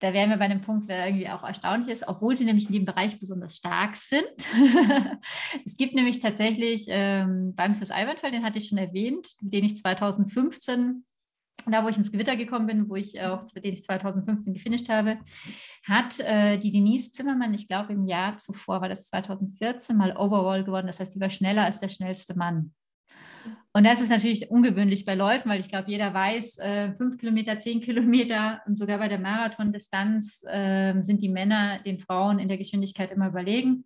da 0.00 0.12
wären 0.12 0.30
wir 0.30 0.36
bei 0.36 0.44
einem 0.44 0.60
Punkt, 0.60 0.90
der 0.90 1.06
irgendwie 1.06 1.28
auch 1.28 1.42
erstaunlich 1.42 1.88
ist, 1.88 2.06
obwohl 2.06 2.34
sie 2.34 2.44
nämlich 2.44 2.66
in 2.66 2.72
dem 2.72 2.84
Bereich 2.84 3.18
besonders 3.18 3.56
stark 3.56 3.96
sind. 3.96 4.26
es 5.64 5.76
gibt 5.76 5.94
nämlich 5.94 6.18
tatsächlich 6.18 6.86
ähm, 6.88 7.54
Banksys 7.54 7.90
Eiwandfall, 7.90 8.30
den 8.30 8.44
hatte 8.44 8.58
ich 8.58 8.68
schon 8.68 8.78
erwähnt, 8.78 9.28
den 9.40 9.64
ich 9.64 9.76
2015 9.78 11.04
da 11.66 11.84
wo 11.84 11.88
ich 11.88 11.96
ins 11.96 12.12
Gewitter 12.12 12.36
gekommen 12.36 12.66
bin, 12.66 12.88
wo 12.88 12.96
ich 12.96 13.20
auch, 13.20 13.44
den 13.44 13.72
ich 13.72 13.82
2015 13.82 14.54
gefinisht 14.54 14.88
habe, 14.88 15.18
hat 15.86 16.20
äh, 16.20 16.58
die 16.58 16.72
Denise 16.72 17.12
Zimmermann, 17.12 17.54
ich 17.54 17.68
glaube 17.68 17.92
im 17.92 18.06
Jahr 18.06 18.36
zuvor 18.36 18.80
war 18.80 18.88
das 18.88 19.06
2014, 19.06 19.96
mal 19.96 20.16
Overall 20.16 20.64
geworden. 20.64 20.86
Das 20.86 21.00
heißt, 21.00 21.12
sie 21.12 21.20
war 21.20 21.30
schneller 21.30 21.64
als 21.64 21.80
der 21.80 21.88
schnellste 21.88 22.36
Mann. 22.36 22.74
Und 23.76 23.84
das 23.84 24.00
ist 24.00 24.10
natürlich 24.10 24.52
ungewöhnlich 24.52 25.04
bei 25.04 25.16
Läufen, 25.16 25.50
weil 25.50 25.58
ich 25.58 25.68
glaube, 25.68 25.90
jeder 25.90 26.14
weiß, 26.14 26.58
äh, 26.60 26.92
fünf 26.94 27.18
Kilometer, 27.18 27.58
zehn 27.58 27.80
Kilometer 27.80 28.62
und 28.66 28.78
sogar 28.78 28.98
bei 28.98 29.08
der 29.08 29.18
Marathondistanz 29.18 30.44
äh, 30.46 30.94
sind 31.00 31.20
die 31.20 31.28
Männer 31.28 31.80
den 31.80 31.98
Frauen 31.98 32.38
in 32.38 32.46
der 32.46 32.56
Geschwindigkeit 32.56 33.10
immer 33.10 33.28
überlegen. 33.28 33.84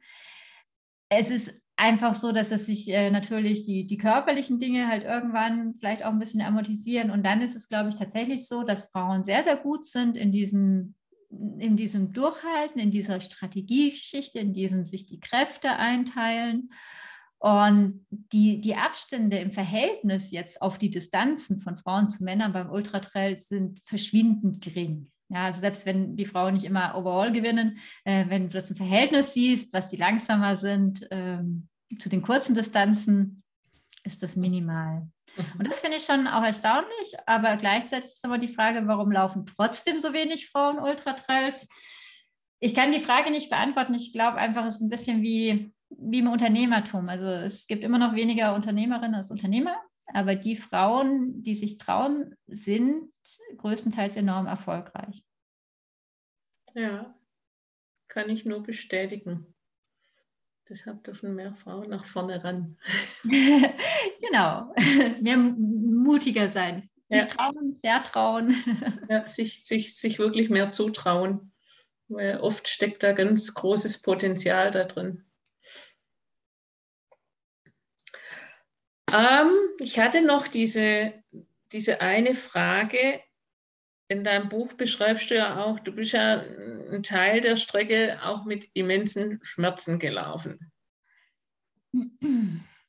Es 1.09 1.30
ist 1.30 1.62
einfach 1.76 2.14
so, 2.14 2.32
dass 2.32 2.51
es 2.51 2.66
sich 2.66 2.91
äh, 2.91 3.11
natürlich 3.11 3.62
die, 3.62 3.86
die 3.86 3.97
körperlichen 3.97 4.59
Dinge 4.59 4.89
halt 4.89 5.05
irgendwann 5.05 5.74
vielleicht 5.78 6.05
auch 6.05 6.11
ein 6.11 6.18
bisschen 6.18 6.43
amortisieren. 6.43 7.11
Und 7.11 7.24
dann 7.24 7.41
ist 7.41 7.57
es, 7.57 7.68
glaube 7.68 7.89
ich, 7.89 7.97
tatsächlich 7.97 8.47
so, 8.47 8.64
dass 8.64 8.91
Frauen 8.91 9.24
sehr, 9.24 9.43
sehr 9.43 9.57
gut 9.57 9.86
sind 9.86 10.18
in 10.18 10.32
diesem, 10.32 10.97
in 11.30 11.78
diesem 11.78 12.12
Durchhalten, 12.12 12.78
in 12.78 12.91
dieser 12.91 13.22
Strategiegeschichte, 13.22 14.39
in 14.39 14.53
diesem 14.53 14.84
sich 14.84 15.07
die 15.07 15.20
Kräfte 15.20 15.70
einteilen. 15.70 16.70
Und 17.39 18.05
die, 18.11 18.61
die 18.61 18.74
Abstände 18.74 19.39
im 19.39 19.53
Verhältnis 19.53 20.32
jetzt 20.32 20.61
auf 20.61 20.76
die 20.76 20.91
Distanzen 20.91 21.59
von 21.59 21.76
Frauen 21.76 22.11
zu 22.11 22.24
Männern 22.24 22.53
beim 22.53 22.70
Ultratrail 22.70 23.39
sind 23.39 23.80
verschwindend 23.86 24.61
gering. 24.61 25.11
Ja, 25.28 25.45
also 25.45 25.61
selbst 25.61 25.86
wenn 25.86 26.16
die 26.16 26.24
Frauen 26.24 26.55
nicht 26.55 26.64
immer 26.64 26.97
overall 26.97 27.30
gewinnen, 27.32 27.78
äh, 28.05 28.24
wenn 28.28 28.45
du 28.45 28.55
das 28.55 28.70
im 28.70 28.76
Verhältnis 28.76 29.34
siehst, 29.34 29.72
was 29.74 29.91
die 29.91 29.97
langsamer 29.97 30.57
sind 30.57 31.07
ähm, 31.11 31.68
zu 31.99 32.09
den 32.09 32.22
kurzen 32.22 32.55
Distanzen, 32.55 33.43
ist 34.05 34.22
das 34.22 34.36
minimal. 34.36 35.03
Mhm. 35.36 35.45
Und 35.59 35.68
das 35.68 35.80
finde 35.80 35.99
ich 35.99 36.05
schon 36.05 36.26
auch 36.26 36.43
erstaunlich, 36.43 37.14
aber 37.26 37.57
gleichzeitig 37.57 38.11
ist 38.11 38.24
aber 38.24 38.39
die 38.39 38.53
Frage, 38.53 38.86
warum 38.86 39.12
laufen 39.12 39.45
trotzdem 39.47 40.01
so 40.01 40.12
wenig 40.12 40.49
Frauen 40.49 40.78
Ultratrails? 40.78 41.68
Ich 42.59 42.74
kann 42.74 42.91
die 42.91 43.01
Frage 43.01 43.30
nicht 43.30 43.51
beantworten. 43.51 43.95
Ich 43.95 44.12
glaube 44.12 44.39
einfach, 44.39 44.64
es 44.64 44.76
ist 44.76 44.80
ein 44.80 44.89
bisschen 44.89 45.22
wie 45.22 45.72
wie 45.91 46.18
im 46.18 46.28
Unternehmertum. 46.28 47.09
Also 47.09 47.26
es 47.26 47.66
gibt 47.66 47.82
immer 47.82 47.99
noch 47.99 48.14
weniger 48.14 48.55
Unternehmerinnen 48.55 49.14
als 49.14 49.30
Unternehmer, 49.30 49.76
aber 50.07 50.34
die 50.34 50.57
Frauen, 50.57 51.43
die 51.43 51.55
sich 51.55 51.78
trauen, 51.78 52.34
sind 52.47 53.11
größtenteils 53.57 54.16
enorm 54.16 54.47
erfolgreich. 54.47 55.24
Ja, 56.74 57.14
kann 58.09 58.30
ich 58.30 58.45
nur 58.45 58.62
bestätigen. 58.62 59.55
Deshalb 60.68 61.03
dürfen 61.05 61.34
mehr 61.34 61.55
Frauen 61.55 61.89
nach 61.89 62.05
vorne 62.05 62.45
ran. 62.45 62.76
genau, 64.20 64.74
mehr 65.20 65.39
mutiger 65.39 66.51
sein. 66.51 66.91
Sich 67.09 67.20
ja. 67.20 67.26
trauen, 67.26 67.74
vertrauen. 67.74 68.55
ja, 69.09 69.26
sich, 69.26 69.64
sich, 69.64 69.97
sich 69.97 70.18
wirklich 70.18 70.51
mehr 70.51 70.72
zutrauen. 70.72 71.53
Weil 72.09 72.39
oft 72.41 72.68
steckt 72.68 73.03
da 73.03 73.12
ganz 73.12 73.55
großes 73.55 74.03
Potenzial 74.03 74.70
da 74.70 74.84
drin. 74.84 75.24
Ähm, 79.12 79.50
ich 79.78 79.98
hatte 79.98 80.22
noch 80.22 80.48
diese, 80.48 81.14
diese 81.72 82.00
eine 82.00 82.34
Frage. 82.34 83.20
In 84.09 84.24
deinem 84.24 84.48
Buch 84.48 84.72
beschreibst 84.72 85.30
du 85.30 85.36
ja 85.36 85.62
auch, 85.62 85.78
du 85.80 85.92
bist 85.92 86.12
ja 86.12 86.40
ein 86.40 87.02
Teil 87.02 87.40
der 87.40 87.56
Strecke 87.56 88.18
auch 88.22 88.44
mit 88.44 88.68
immensen 88.72 89.38
Schmerzen 89.42 89.98
gelaufen. 89.98 90.72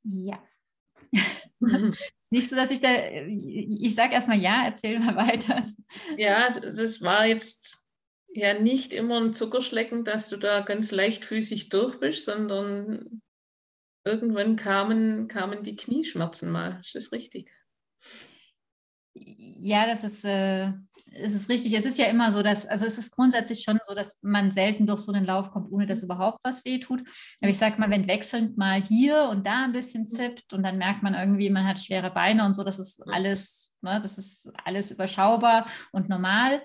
Ja. 0.03 0.41
ist 1.11 2.31
nicht 2.31 2.47
so, 2.49 2.55
dass 2.55 2.71
ich 2.71 2.79
da, 2.79 2.89
ich 3.09 3.95
sage 3.95 4.13
erstmal 4.13 4.39
ja, 4.39 4.63
erzähl 4.65 4.99
mal 4.99 5.15
weiter. 5.15 5.61
Ja, 6.17 6.49
das 6.51 7.01
war 7.01 7.25
jetzt 7.25 7.85
ja 8.33 8.53
nicht 8.53 8.93
immer 8.93 9.19
ein 9.19 9.33
Zuckerschlecken, 9.33 10.05
dass 10.05 10.29
du 10.29 10.37
da 10.37 10.61
ganz 10.61 10.91
leichtfüßig 10.91 11.69
durch 11.69 11.99
bist, 11.99 12.25
sondern 12.25 13.21
irgendwann 14.03 14.55
kamen, 14.55 15.27
kamen 15.27 15.63
die 15.63 15.75
Knieschmerzen 15.75 16.51
mal. 16.51 16.79
Ist 16.81 16.95
das 16.95 17.11
richtig? 17.11 17.51
Ja, 19.13 19.85
das 19.85 20.03
ist, 20.03 20.23
äh, 20.23 20.71
es 21.11 21.33
ist 21.33 21.49
richtig. 21.49 21.73
Es 21.73 21.85
ist 21.85 21.97
ja 21.97 22.05
immer 22.05 22.31
so, 22.31 22.41
dass, 22.41 22.65
also 22.65 22.85
es 22.85 22.97
ist 22.97 23.15
grundsätzlich 23.15 23.63
schon 23.63 23.79
so, 23.85 23.93
dass 23.93 24.21
man 24.23 24.51
selten 24.51 24.85
durch 24.87 25.01
so 25.01 25.11
einen 25.11 25.25
Lauf 25.25 25.51
kommt, 25.51 25.71
ohne 25.71 25.85
dass 25.85 26.03
überhaupt 26.03 26.39
was 26.43 26.63
wehtut. 26.65 27.01
Aber 27.41 27.49
ich 27.49 27.57
sage 27.57 27.79
mal, 27.79 27.89
wenn 27.89 28.07
wechselnd 28.07 28.57
mal 28.57 28.81
hier 28.81 29.29
und 29.29 29.45
da 29.45 29.65
ein 29.65 29.71
bisschen 29.71 30.05
zippt 30.05 30.53
und 30.53 30.63
dann 30.63 30.77
merkt 30.77 31.03
man 31.03 31.13
irgendwie, 31.13 31.49
man 31.49 31.67
hat 31.67 31.79
schwere 31.79 32.11
Beine 32.11 32.45
und 32.45 32.53
so, 32.53 32.63
das 32.63 32.79
ist 32.79 33.01
alles, 33.07 33.75
ne, 33.81 33.99
das 34.01 34.17
ist 34.17 34.51
alles 34.63 34.91
überschaubar 34.91 35.67
und 35.91 36.09
normal. 36.09 36.61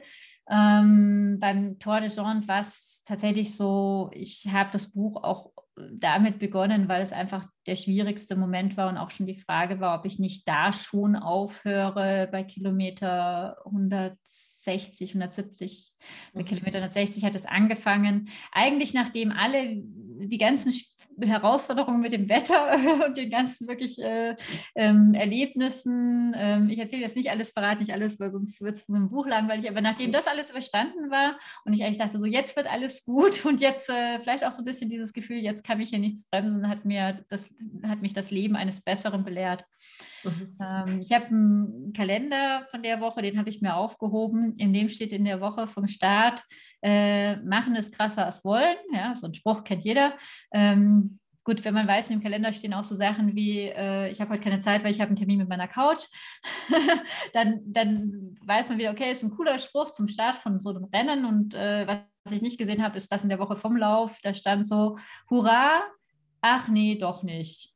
Ähm, 0.48 1.38
beim 1.40 1.78
Tour 1.78 2.00
de 2.00 2.10
Jean 2.10 2.46
war 2.46 2.60
es 2.60 3.02
tatsächlich 3.04 3.56
so, 3.56 4.10
ich 4.12 4.46
habe 4.52 4.70
das 4.72 4.92
Buch 4.92 5.22
auch 5.22 5.53
damit 5.76 6.38
begonnen, 6.38 6.88
weil 6.88 7.02
es 7.02 7.12
einfach 7.12 7.46
der 7.66 7.76
schwierigste 7.76 8.36
Moment 8.36 8.76
war 8.76 8.88
und 8.88 8.96
auch 8.96 9.10
schon 9.10 9.26
die 9.26 9.40
Frage 9.40 9.80
war, 9.80 9.98
ob 9.98 10.06
ich 10.06 10.18
nicht 10.18 10.46
da 10.46 10.72
schon 10.72 11.16
aufhöre 11.16 12.28
bei 12.30 12.44
Kilometer 12.44 13.56
160, 13.64 15.10
170. 15.10 15.92
Bei 16.32 16.42
mhm. 16.42 16.44
Kilometer 16.44 16.78
160 16.78 17.24
hat 17.24 17.34
es 17.34 17.46
angefangen. 17.46 18.28
Eigentlich 18.52 18.94
nachdem 18.94 19.32
alle 19.32 19.74
die 19.74 20.38
ganzen 20.38 20.72
Herausforderungen 21.20 22.00
mit 22.00 22.12
dem 22.12 22.28
Wetter 22.28 22.76
und 23.06 23.16
den 23.16 23.30
ganzen 23.30 23.68
wirklich 23.68 23.98
äh, 24.02 24.36
ähm, 24.74 25.14
Erlebnissen. 25.14 26.34
Ähm, 26.36 26.68
ich 26.70 26.78
erzähle 26.78 27.02
jetzt 27.02 27.16
nicht 27.16 27.30
alles, 27.30 27.50
verrate 27.50 27.80
nicht 27.80 27.92
alles, 27.92 28.20
weil 28.20 28.30
sonst 28.30 28.60
wird 28.60 28.76
es 28.76 28.88
mit 28.88 29.00
dem 29.00 29.10
Buch 29.10 29.26
langweilig. 29.26 29.68
Aber 29.68 29.80
nachdem 29.80 30.12
das 30.12 30.26
alles 30.26 30.50
überstanden 30.50 31.10
war 31.10 31.38
und 31.64 31.72
ich 31.72 31.84
eigentlich 31.84 31.98
dachte, 31.98 32.18
so 32.18 32.26
jetzt 32.26 32.56
wird 32.56 32.70
alles 32.70 33.04
gut 33.04 33.44
und 33.44 33.60
jetzt 33.60 33.88
äh, 33.88 34.20
vielleicht 34.20 34.44
auch 34.44 34.52
so 34.52 34.62
ein 34.62 34.66
bisschen 34.66 34.88
dieses 34.88 35.12
Gefühl, 35.12 35.38
jetzt 35.38 35.64
kann 35.66 35.78
mich 35.78 35.90
hier 35.90 35.98
nichts 35.98 36.28
bremsen, 36.28 36.68
hat, 36.68 36.84
mir 36.84 37.24
das, 37.28 37.50
hat 37.84 38.02
mich 38.02 38.12
das 38.12 38.30
Leben 38.30 38.56
eines 38.56 38.82
Besseren 38.82 39.24
belehrt. 39.24 39.64
Mhm. 40.24 40.56
Ähm, 40.60 41.00
ich 41.00 41.12
habe 41.12 41.26
einen 41.26 41.92
Kalender 41.92 42.66
von 42.70 42.82
der 42.82 43.00
Woche, 43.00 43.22
den 43.22 43.38
habe 43.38 43.50
ich 43.50 43.60
mir 43.60 43.76
aufgehoben. 43.76 44.54
In 44.56 44.72
dem 44.72 44.88
steht 44.88 45.12
in 45.12 45.24
der 45.24 45.40
Woche 45.40 45.66
vom 45.66 45.88
Start, 45.88 46.42
äh, 46.82 47.36
machen 47.36 47.76
ist 47.76 47.94
krasser 47.96 48.24
als 48.24 48.44
wollen. 48.44 48.76
Ja, 48.92 49.14
so 49.14 49.26
ein 49.26 49.34
Spruch 49.34 49.64
kennt 49.64 49.84
jeder. 49.84 50.14
Ähm, 50.52 51.18
gut, 51.44 51.64
wenn 51.64 51.74
man 51.74 51.86
weiß, 51.86 52.10
im 52.10 52.22
Kalender 52.22 52.52
stehen 52.52 52.74
auch 52.74 52.84
so 52.84 52.94
Sachen 52.94 53.36
wie, 53.36 53.60
äh, 53.60 54.10
ich 54.10 54.20
habe 54.20 54.30
heute 54.30 54.42
keine 54.42 54.60
Zeit, 54.60 54.82
weil 54.82 54.90
ich 54.90 55.00
habe 55.00 55.08
einen 55.08 55.16
Termin 55.16 55.38
mit 55.38 55.48
meiner 55.48 55.68
Couch, 55.68 56.04
dann, 57.34 57.60
dann 57.66 58.36
weiß 58.44 58.70
man 58.70 58.78
wieder, 58.78 58.90
okay, 58.90 59.10
ist 59.10 59.22
ein 59.22 59.30
cooler 59.30 59.58
Spruch 59.58 59.90
zum 59.90 60.08
Start 60.08 60.36
von 60.36 60.58
so 60.58 60.70
einem 60.70 60.84
Rennen. 60.84 61.24
Und 61.26 61.54
äh, 61.54 61.86
was 61.86 62.32
ich 62.32 62.42
nicht 62.42 62.58
gesehen 62.58 62.82
habe, 62.82 62.96
ist 62.96 63.12
das 63.12 63.22
in 63.22 63.28
der 63.28 63.38
Woche 63.38 63.56
vom 63.56 63.76
Lauf. 63.76 64.18
Da 64.22 64.32
stand 64.32 64.66
so, 64.66 64.98
hurra, 65.30 65.82
ach 66.40 66.68
nee, 66.68 66.96
doch 66.96 67.22
nicht. 67.22 67.73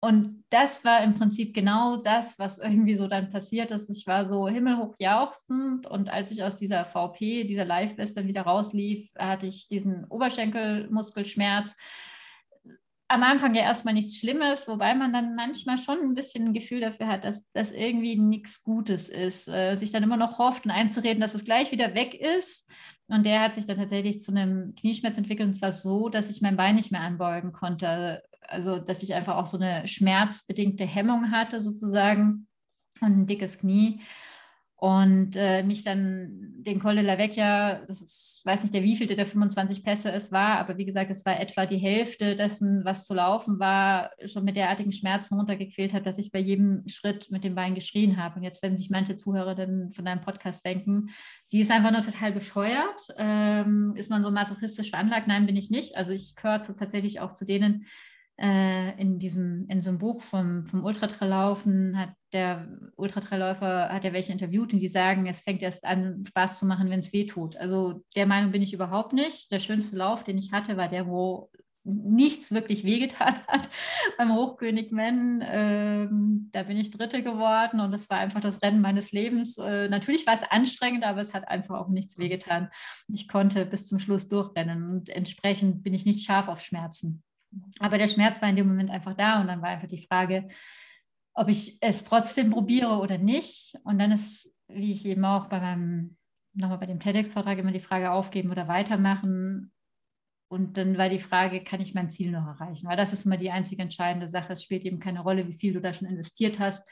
Und 0.00 0.44
das 0.50 0.84
war 0.84 1.02
im 1.02 1.14
Prinzip 1.14 1.54
genau 1.54 1.96
das, 1.96 2.38
was 2.38 2.58
irgendwie 2.58 2.94
so 2.94 3.08
dann 3.08 3.30
passiert 3.30 3.72
ist. 3.72 3.90
Ich 3.90 4.06
war 4.06 4.28
so 4.28 4.48
himmelhoch 4.48 4.94
jauchzend 5.00 5.88
und 5.88 6.08
als 6.08 6.30
ich 6.30 6.44
aus 6.44 6.56
dieser 6.56 6.84
VP, 6.84 7.44
dieser 7.44 7.64
Live-West 7.64 8.16
wieder 8.24 8.42
rauslief, 8.42 9.10
hatte 9.18 9.46
ich 9.46 9.66
diesen 9.66 10.04
Oberschenkelmuskelschmerz. 10.04 11.76
Am 13.08 13.22
Anfang 13.24 13.54
ja 13.56 13.62
erstmal 13.62 13.94
nichts 13.94 14.18
Schlimmes, 14.18 14.68
wobei 14.68 14.94
man 14.94 15.12
dann 15.12 15.34
manchmal 15.34 15.78
schon 15.78 15.98
ein 15.98 16.14
bisschen 16.14 16.48
ein 16.48 16.54
Gefühl 16.54 16.80
dafür 16.80 17.08
hat, 17.08 17.24
dass 17.24 17.50
das 17.52 17.72
irgendwie 17.72 18.16
nichts 18.16 18.62
Gutes 18.62 19.08
ist. 19.08 19.48
Äh, 19.48 19.74
sich 19.74 19.90
dann 19.90 20.02
immer 20.02 20.18
noch 20.18 20.38
hofft 20.38 20.64
und 20.64 20.70
einzureden, 20.70 21.20
dass 21.20 21.34
es 21.34 21.44
gleich 21.44 21.72
wieder 21.72 21.94
weg 21.94 22.14
ist. 22.14 22.70
Und 23.08 23.24
der 23.24 23.40
hat 23.40 23.54
sich 23.56 23.64
dann 23.64 23.78
tatsächlich 23.78 24.20
zu 24.20 24.30
einem 24.30 24.74
Knieschmerz 24.76 25.16
entwickelt 25.18 25.48
und 25.48 25.54
zwar 25.54 25.72
so, 25.72 26.08
dass 26.08 26.30
ich 26.30 26.42
mein 26.42 26.56
Bein 26.56 26.76
nicht 26.76 26.92
mehr 26.92 27.00
anbeugen 27.00 27.52
konnte 27.52 28.22
also 28.48 28.78
dass 28.78 29.02
ich 29.02 29.14
einfach 29.14 29.36
auch 29.36 29.46
so 29.46 29.58
eine 29.58 29.86
schmerzbedingte 29.86 30.84
Hemmung 30.84 31.30
hatte 31.30 31.60
sozusagen 31.60 32.46
und 33.00 33.18
ein 33.18 33.26
dickes 33.26 33.58
Knie 33.58 34.00
und 34.80 35.34
äh, 35.34 35.64
mich 35.64 35.82
dann 35.82 36.52
den 36.58 36.78
Col 36.78 36.94
de 36.94 37.04
la 37.04 37.18
Vecchia, 37.18 37.84
das 37.86 38.00
ist, 38.00 38.42
weiß 38.44 38.62
nicht 38.62 38.72
der 38.72 38.84
wievielte 38.84 39.16
der 39.16 39.26
25 39.26 39.82
Pässe 39.82 40.12
es 40.12 40.30
war, 40.30 40.58
aber 40.58 40.78
wie 40.78 40.84
gesagt, 40.84 41.10
es 41.10 41.26
war 41.26 41.40
etwa 41.40 41.66
die 41.66 41.78
Hälfte 41.78 42.36
dessen, 42.36 42.84
was 42.84 43.04
zu 43.04 43.12
laufen 43.12 43.58
war, 43.58 44.12
schon 44.26 44.44
mit 44.44 44.54
derartigen 44.54 44.92
Schmerzen 44.92 45.34
runtergequält 45.34 45.92
hat, 45.92 46.06
dass 46.06 46.16
ich 46.16 46.30
bei 46.30 46.38
jedem 46.38 46.86
Schritt 46.86 47.28
mit 47.32 47.42
dem 47.42 47.56
Bein 47.56 47.74
geschrien 47.74 48.22
habe. 48.22 48.36
Und 48.36 48.44
jetzt 48.44 48.62
werden 48.62 48.76
sich 48.76 48.88
manche 48.88 49.16
Zuhörerinnen 49.16 49.92
von 49.94 50.04
deinem 50.04 50.20
Podcast 50.20 50.64
denken, 50.64 51.08
die 51.50 51.58
ist 51.58 51.72
einfach 51.72 51.90
nur 51.90 52.02
total 52.02 52.30
bescheuert. 52.30 53.08
Ähm, 53.16 53.94
ist 53.96 54.10
man 54.10 54.22
so 54.22 54.30
masochistisch 54.30 54.90
veranlagt? 54.90 55.26
Nein, 55.26 55.46
bin 55.46 55.56
ich 55.56 55.70
nicht. 55.70 55.96
Also 55.96 56.12
ich 56.12 56.36
gehöre 56.36 56.60
tatsächlich 56.60 57.18
auch 57.18 57.32
zu 57.32 57.44
denen, 57.44 57.86
äh, 58.40 59.00
in 59.00 59.18
diesem, 59.18 59.66
in 59.68 59.82
so 59.82 59.90
einem 59.90 59.98
Buch 59.98 60.22
vom, 60.22 60.64
vom 60.66 60.84
Ultratraillaufen 60.84 61.98
hat 61.98 62.10
der 62.32 62.68
Ultratrailläufer, 62.96 63.88
hat 63.88 64.04
er 64.04 64.12
welche 64.12 64.32
interviewt 64.32 64.72
und 64.72 64.78
die 64.78 64.88
sagen, 64.88 65.26
es 65.26 65.40
fängt 65.40 65.62
erst 65.62 65.84
an, 65.84 66.24
Spaß 66.28 66.58
zu 66.58 66.66
machen, 66.66 66.90
wenn 66.90 67.00
es 67.00 67.12
weh 67.12 67.26
tut. 67.26 67.56
Also 67.56 68.04
der 68.14 68.26
Meinung 68.26 68.52
bin 68.52 68.62
ich 68.62 68.72
überhaupt 68.72 69.12
nicht. 69.12 69.50
Der 69.50 69.58
schönste 69.58 69.96
Lauf, 69.96 70.24
den 70.24 70.38
ich 70.38 70.52
hatte, 70.52 70.76
war 70.76 70.88
der, 70.88 71.06
wo 71.08 71.50
nichts 71.84 72.52
wirklich 72.52 72.84
wehgetan 72.84 73.40
hat 73.48 73.68
beim 74.18 74.34
Hochkönig 74.34 74.92
Men. 74.92 75.42
Ähm, 75.44 76.50
da 76.52 76.62
bin 76.62 76.76
ich 76.76 76.90
Dritte 76.90 77.22
geworden 77.22 77.80
und 77.80 77.90
das 77.90 78.08
war 78.10 78.18
einfach 78.18 78.40
das 78.40 78.62
Rennen 78.62 78.80
meines 78.80 79.10
Lebens. 79.10 79.58
Äh, 79.58 79.88
natürlich 79.88 80.26
war 80.26 80.34
es 80.34 80.48
anstrengend, 80.48 81.04
aber 81.04 81.20
es 81.20 81.34
hat 81.34 81.48
einfach 81.48 81.76
auch 81.76 81.88
nichts 81.88 82.18
wehgetan. 82.18 82.68
Ich 83.08 83.26
konnte 83.26 83.64
bis 83.64 83.86
zum 83.86 83.98
Schluss 83.98 84.28
durchrennen 84.28 84.90
und 84.90 85.08
entsprechend 85.08 85.82
bin 85.82 85.94
ich 85.94 86.04
nicht 86.04 86.24
scharf 86.24 86.48
auf 86.48 86.60
Schmerzen. 86.60 87.22
Aber 87.78 87.98
der 87.98 88.08
Schmerz 88.08 88.42
war 88.42 88.48
in 88.48 88.56
dem 88.56 88.68
Moment 88.68 88.90
einfach 88.90 89.14
da 89.14 89.40
und 89.40 89.46
dann 89.46 89.62
war 89.62 89.68
einfach 89.68 89.88
die 89.88 90.06
Frage, 90.06 90.48
ob 91.34 91.48
ich 91.48 91.78
es 91.80 92.04
trotzdem 92.04 92.50
probiere 92.50 92.98
oder 92.98 93.18
nicht. 93.18 93.76
Und 93.84 93.98
dann 93.98 94.12
ist, 94.12 94.52
wie 94.68 94.92
ich 94.92 95.06
eben 95.06 95.24
auch 95.24 95.46
bei 95.46 95.60
meinem, 95.60 96.16
nochmal 96.54 96.78
bei 96.78 96.86
dem 96.86 97.00
TEDx-Vortrag 97.00 97.58
immer 97.58 97.72
die 97.72 97.80
Frage 97.80 98.10
aufgeben 98.10 98.50
oder 98.50 98.68
weitermachen. 98.68 99.72
Und 100.50 100.76
dann 100.76 100.98
war 100.98 101.08
die 101.08 101.18
Frage, 101.18 101.62
kann 101.62 101.80
ich 101.80 101.94
mein 101.94 102.10
Ziel 102.10 102.30
noch 102.30 102.46
erreichen? 102.46 102.88
Weil 102.88 102.96
das 102.96 103.12
ist 103.12 103.26
immer 103.26 103.36
die 103.36 103.50
einzige 103.50 103.82
entscheidende 103.82 104.28
Sache. 104.28 104.54
Es 104.54 104.62
spielt 104.62 104.84
eben 104.84 104.98
keine 104.98 105.20
Rolle, 105.20 105.46
wie 105.46 105.54
viel 105.54 105.74
du 105.74 105.80
da 105.80 105.92
schon 105.92 106.08
investiert 106.08 106.58
hast, 106.58 106.90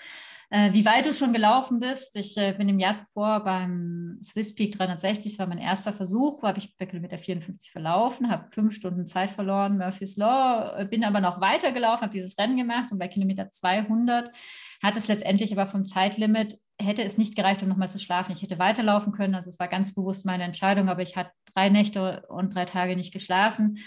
äh, 0.50 0.72
wie 0.72 0.84
weit 0.84 1.06
du 1.06 1.12
schon 1.12 1.32
gelaufen 1.32 1.80
bist. 1.80 2.16
Ich 2.16 2.36
äh, 2.36 2.52
bin 2.52 2.68
im 2.68 2.78
Jahr 2.78 2.94
zuvor 2.94 3.40
beim 3.44 4.18
Swiss 4.22 4.54
Peak 4.54 4.76
360, 4.76 5.32
das 5.32 5.38
war 5.38 5.46
mein 5.46 5.58
erster 5.58 5.92
Versuch, 5.92 6.42
habe 6.42 6.58
ich 6.58 6.76
bei 6.76 6.86
Kilometer 6.86 7.18
54 7.18 7.70
verlaufen, 7.70 8.30
habe 8.30 8.48
fünf 8.50 8.74
Stunden 8.74 9.06
Zeit 9.06 9.30
verloren, 9.30 9.78
Murphy's 9.78 10.16
Law, 10.16 10.78
äh, 10.78 10.84
bin 10.84 11.04
aber 11.04 11.20
noch 11.20 11.40
weitergelaufen, 11.40 12.02
habe 12.02 12.14
dieses 12.14 12.38
Rennen 12.38 12.56
gemacht 12.56 12.92
und 12.92 12.98
bei 12.98 13.08
Kilometer 13.08 13.50
200 13.50 14.30
hat 14.82 14.96
es 14.96 15.08
letztendlich 15.08 15.52
aber 15.52 15.68
vom 15.68 15.86
Zeitlimit 15.86 16.58
hätte 16.78 17.02
es 17.02 17.18
nicht 17.18 17.36
gereicht, 17.36 17.62
um 17.62 17.68
nochmal 17.68 17.90
zu 17.90 17.98
schlafen. 17.98 18.32
Ich 18.32 18.42
hätte 18.42 18.58
weiterlaufen 18.58 19.12
können. 19.12 19.34
Also 19.34 19.48
es 19.48 19.58
war 19.58 19.66
ganz 19.66 19.94
bewusst 19.94 20.26
meine 20.26 20.44
Entscheidung, 20.44 20.90
aber 20.90 21.00
ich 21.00 21.16
hatte 21.16 21.30
drei 21.54 21.70
Nächte 21.70 22.26
und 22.28 22.54
drei 22.54 22.66
Tage 22.66 22.96
nicht 22.96 23.14
geschlafen 23.14 23.78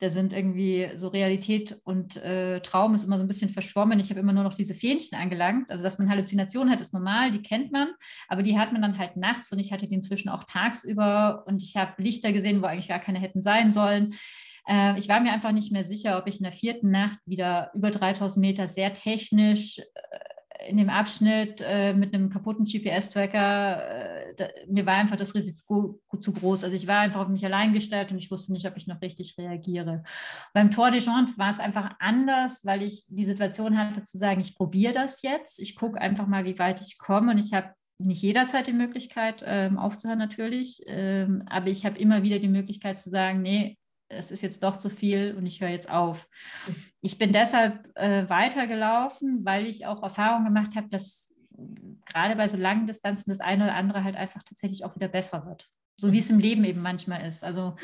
da 0.00 0.10
sind 0.10 0.32
irgendwie 0.32 0.90
so 0.96 1.08
Realität 1.08 1.80
und 1.84 2.16
äh, 2.16 2.60
Traum 2.60 2.94
ist 2.94 3.04
immer 3.04 3.16
so 3.16 3.24
ein 3.24 3.28
bisschen 3.28 3.50
verschwommen. 3.50 4.00
Ich 4.00 4.10
habe 4.10 4.20
immer 4.20 4.32
nur 4.32 4.44
noch 4.44 4.54
diese 4.54 4.74
Fähnchen 4.74 5.18
angelangt. 5.18 5.70
Also, 5.70 5.84
dass 5.84 5.98
man 5.98 6.10
Halluzinationen 6.10 6.72
hat, 6.72 6.80
ist 6.80 6.92
normal, 6.92 7.30
die 7.30 7.42
kennt 7.42 7.72
man, 7.72 7.88
aber 8.28 8.42
die 8.42 8.58
hat 8.58 8.72
man 8.72 8.82
dann 8.82 8.98
halt 8.98 9.16
nachts 9.16 9.52
und 9.52 9.58
ich 9.58 9.72
hatte 9.72 9.86
die 9.86 9.94
inzwischen 9.94 10.28
auch 10.28 10.44
tagsüber 10.44 11.44
und 11.46 11.62
ich 11.62 11.76
habe 11.76 12.02
Lichter 12.02 12.32
gesehen, 12.32 12.60
wo 12.60 12.66
eigentlich 12.66 12.88
gar 12.88 12.98
keine 12.98 13.20
hätten 13.20 13.40
sein 13.40 13.70
sollen. 13.70 14.14
Äh, 14.68 14.98
ich 14.98 15.08
war 15.08 15.20
mir 15.20 15.32
einfach 15.32 15.52
nicht 15.52 15.72
mehr 15.72 15.84
sicher, 15.84 16.18
ob 16.18 16.26
ich 16.26 16.38
in 16.38 16.44
der 16.44 16.52
vierten 16.52 16.90
Nacht 16.90 17.18
wieder 17.26 17.70
über 17.74 17.90
3000 17.90 18.40
Meter 18.40 18.68
sehr 18.68 18.94
technisch 18.94 19.78
äh, 19.78 20.68
in 20.68 20.76
dem 20.76 20.88
Abschnitt 20.88 21.62
äh, 21.66 21.92
mit 21.92 22.14
einem 22.14 22.30
kaputten 22.30 22.64
GPS-Tracker, 22.64 24.13
äh, 24.40 24.50
mir 24.68 24.86
war 24.86 24.94
einfach 24.94 25.16
das 25.16 25.34
Risiko 25.34 26.00
zu 26.20 26.32
groß. 26.32 26.64
Also 26.64 26.76
ich 26.76 26.86
war 26.86 27.00
einfach 27.00 27.20
auf 27.20 27.28
mich 27.28 27.44
allein 27.44 27.72
gestellt 27.72 28.10
und 28.10 28.18
ich 28.18 28.30
wusste 28.30 28.52
nicht, 28.52 28.66
ob 28.66 28.76
ich 28.76 28.86
noch 28.86 29.00
richtig 29.00 29.36
reagiere. 29.38 30.02
Beim 30.52 30.70
Tour 30.70 30.90
de 30.90 31.00
Jean 31.00 31.32
war 31.36 31.50
es 31.50 31.60
einfach 31.60 31.94
anders, 31.98 32.64
weil 32.64 32.82
ich 32.82 33.04
die 33.08 33.26
Situation 33.26 33.78
hatte 33.78 34.02
zu 34.02 34.18
sagen, 34.18 34.40
ich 34.40 34.56
probiere 34.56 34.92
das 34.92 35.22
jetzt, 35.22 35.60
ich 35.60 35.76
gucke 35.76 36.00
einfach 36.00 36.26
mal, 36.26 36.44
wie 36.44 36.58
weit 36.58 36.80
ich 36.80 36.98
komme 36.98 37.32
und 37.32 37.38
ich 37.38 37.52
habe 37.52 37.70
nicht 37.98 38.22
jederzeit 38.22 38.66
die 38.66 38.72
Möglichkeit 38.72 39.42
ähm, 39.46 39.78
aufzuhören 39.78 40.18
natürlich, 40.18 40.82
ähm, 40.86 41.44
aber 41.46 41.68
ich 41.68 41.86
habe 41.86 41.98
immer 41.98 42.22
wieder 42.22 42.38
die 42.38 42.48
Möglichkeit 42.48 42.98
zu 42.98 43.08
sagen, 43.08 43.40
nee, 43.40 43.78
es 44.08 44.30
ist 44.30 44.42
jetzt 44.42 44.62
doch 44.62 44.78
zu 44.78 44.90
viel 44.90 45.34
und 45.36 45.46
ich 45.46 45.60
höre 45.60 45.70
jetzt 45.70 45.90
auf. 45.90 46.28
Ich 47.00 47.18
bin 47.18 47.32
deshalb 47.32 47.90
äh, 47.96 48.28
weitergelaufen, 48.28 49.44
weil 49.44 49.66
ich 49.66 49.86
auch 49.86 50.02
Erfahrung 50.02 50.44
gemacht 50.44 50.76
habe, 50.76 50.88
dass 50.88 51.32
gerade 52.06 52.36
bei 52.36 52.48
so 52.48 52.56
langen 52.56 52.86
Distanzen 52.86 53.30
das 53.30 53.40
eine 53.40 53.64
oder 53.64 53.74
andere 53.74 54.04
halt 54.04 54.16
einfach 54.16 54.42
tatsächlich 54.42 54.84
auch 54.84 54.94
wieder 54.96 55.08
besser 55.08 55.46
wird. 55.46 55.68
So 55.96 56.12
wie 56.12 56.18
es 56.18 56.30
im 56.30 56.40
Leben 56.40 56.64
eben 56.64 56.82
manchmal 56.82 57.24
ist. 57.26 57.44
Also 57.44 57.76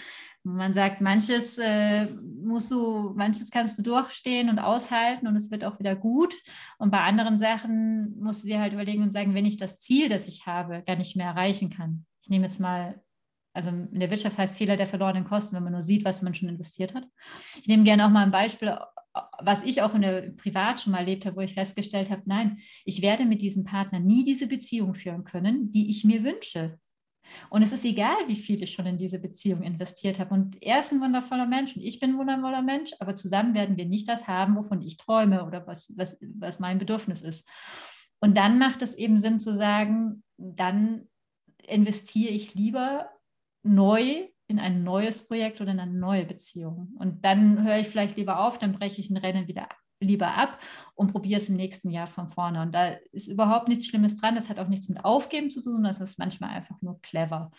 man 0.43 0.75
sagt, 0.75 1.01
manches 1.01 1.59
äh, 1.59 2.07
musst 2.07 2.71
du, 2.71 3.12
manches 3.14 3.51
kannst 3.51 3.79
du 3.79 3.83
durchstehen 3.83 4.49
und 4.49 4.59
aushalten 4.59 5.29
und 5.29 5.37
es 5.37 5.51
wird 5.51 5.64
auch 5.64 5.79
wieder 5.79 5.95
gut. 5.95 6.35
Und 6.79 6.91
bei 6.91 7.01
anderen 7.01 7.39
Sachen 7.39 8.18
musst 8.18 8.43
du 8.43 8.49
dir 8.49 8.61
halt 8.61 8.73
überlegen 8.73 9.03
und 9.03 9.12
sagen, 9.12 9.35
wenn 9.35 9.47
ich 9.47 9.59
das 9.59 9.79
Ziel, 9.79 10.09
das 10.09 10.27
ich 10.27 10.47
habe, 10.47 10.83
gar 10.87 10.97
nicht 10.97 11.14
mehr 11.14 11.27
erreichen 11.27 11.71
kann. 11.71 12.05
Ich 12.23 12.31
nehme 12.31 12.47
jetzt 12.47 12.59
mal 12.59 13.01
also 13.53 13.71
in 13.71 13.99
der 13.99 14.11
Wirtschaft 14.11 14.39
heißt 14.39 14.57
Fehler 14.57 14.77
der 14.77 14.87
verlorenen 14.87 15.25
Kosten, 15.25 15.57
wenn 15.57 15.64
man 15.64 15.73
nur 15.73 15.83
sieht, 15.83 16.05
was 16.05 16.23
man 16.23 16.35
schon 16.35 16.49
investiert 16.49 16.95
hat. 16.95 17.05
Ich 17.61 17.66
nehme 17.66 17.83
gerne 17.83 18.07
auch 18.07 18.11
mal 18.11 18.23
ein 18.23 18.31
Beispiel, 18.31 18.77
was 19.41 19.65
ich 19.65 19.83
auch 19.83 19.95
in 19.95 20.03
der 20.03 20.31
Privat 20.33 20.81
schon 20.81 20.93
mal 20.93 21.01
erlebt 21.01 21.27
habe, 21.27 21.37
wo 21.37 21.41
ich 21.41 21.55
festgestellt 21.55 22.11
habe, 22.11 22.23
nein, 22.27 22.59
ich 22.85 23.03
werde 23.03 23.25
mit 23.25 23.43
diesem 23.43 23.65
Partner 23.65 23.99
nie 23.99 24.25
diese 24.25 24.47
Beziehung 24.47 24.95
führen 24.95 25.25
können, 25.25 25.71
die 25.71 25.91
ich 25.91 26.05
mir 26.05 26.23
wünsche. 26.23 26.79
Und 27.49 27.63
es 27.63 27.73
ist 27.73 27.85
egal, 27.85 28.17
wie 28.27 28.37
viel 28.37 28.63
ich 28.63 28.73
schon 28.73 28.87
in 28.87 28.99
diese 28.99 29.19
Beziehung 29.19 29.63
investiert 29.63 30.19
habe. 30.19 30.35
Und 30.35 30.63
er 30.63 30.81
ist 30.81 30.93
ein 30.93 31.01
wundervoller 31.01 31.47
Mensch 31.47 31.77
und 31.77 31.83
ich 31.83 32.01
bin 32.01 32.11
ein 32.11 32.19
wundervoller 32.19 32.63
Mensch, 32.63 32.93
aber 32.99 33.17
zusammen 33.17 33.55
werden 33.55 33.77
wir 33.77 33.87
nicht 33.87 34.09
das 34.09 34.27
haben, 34.27 34.57
wovon 34.57 34.81
ich 34.83 34.97
träume 34.97 35.45
oder 35.45 35.67
was, 35.67 35.93
was, 35.97 36.17
was 36.21 36.61
mein 36.61 36.79
Bedürfnis 36.79 37.23
ist. 37.23 37.49
Und 38.21 38.37
dann 38.37 38.59
macht 38.59 38.83
es 38.83 38.95
eben 38.95 39.19
Sinn 39.19 39.41
zu 39.41 39.57
sagen, 39.57 40.23
dann 40.37 41.09
investiere 41.67 42.33
ich 42.33 42.55
lieber 42.55 43.11
neu 43.63 44.29
in 44.51 44.59
ein 44.59 44.83
neues 44.85 45.27
Projekt 45.27 45.61
oder 45.61 45.73
in 45.73 45.81
eine 45.81 45.93
neue 45.93 46.25
Beziehung. 46.25 46.95
Und 46.99 47.25
dann 47.25 47.65
höre 47.65 47.79
ich 47.79 47.89
vielleicht 47.89 48.17
lieber 48.17 48.45
auf, 48.45 48.59
dann 48.59 48.73
breche 48.73 49.01
ich 49.01 49.11
ein 49.11 49.17
Rennen 49.17 49.49
wieder 49.49 49.69
lieber 50.01 50.35
ab 50.35 50.59
und 50.95 51.13
probiere 51.13 51.39
es 51.39 51.49
im 51.49 51.57
nächsten 51.57 51.91
Jahr 51.91 52.07
von 52.07 52.29
vorne. 52.29 52.63
Und 52.63 52.73
da 52.73 52.97
ist 53.13 53.29
überhaupt 53.29 53.69
nichts 53.69 53.87
Schlimmes 53.87 54.19
dran. 54.19 54.35
Das 54.35 54.49
hat 54.49 54.59
auch 54.59 54.69
nichts 54.69 54.89
mit 54.89 55.05
Aufgeben 55.05 55.51
zu 55.51 55.63
tun, 55.63 55.85
das 55.85 56.01
ist 56.01 56.19
manchmal 56.19 56.51
einfach 56.51 56.81
nur 56.81 57.01
clever. 57.03 57.51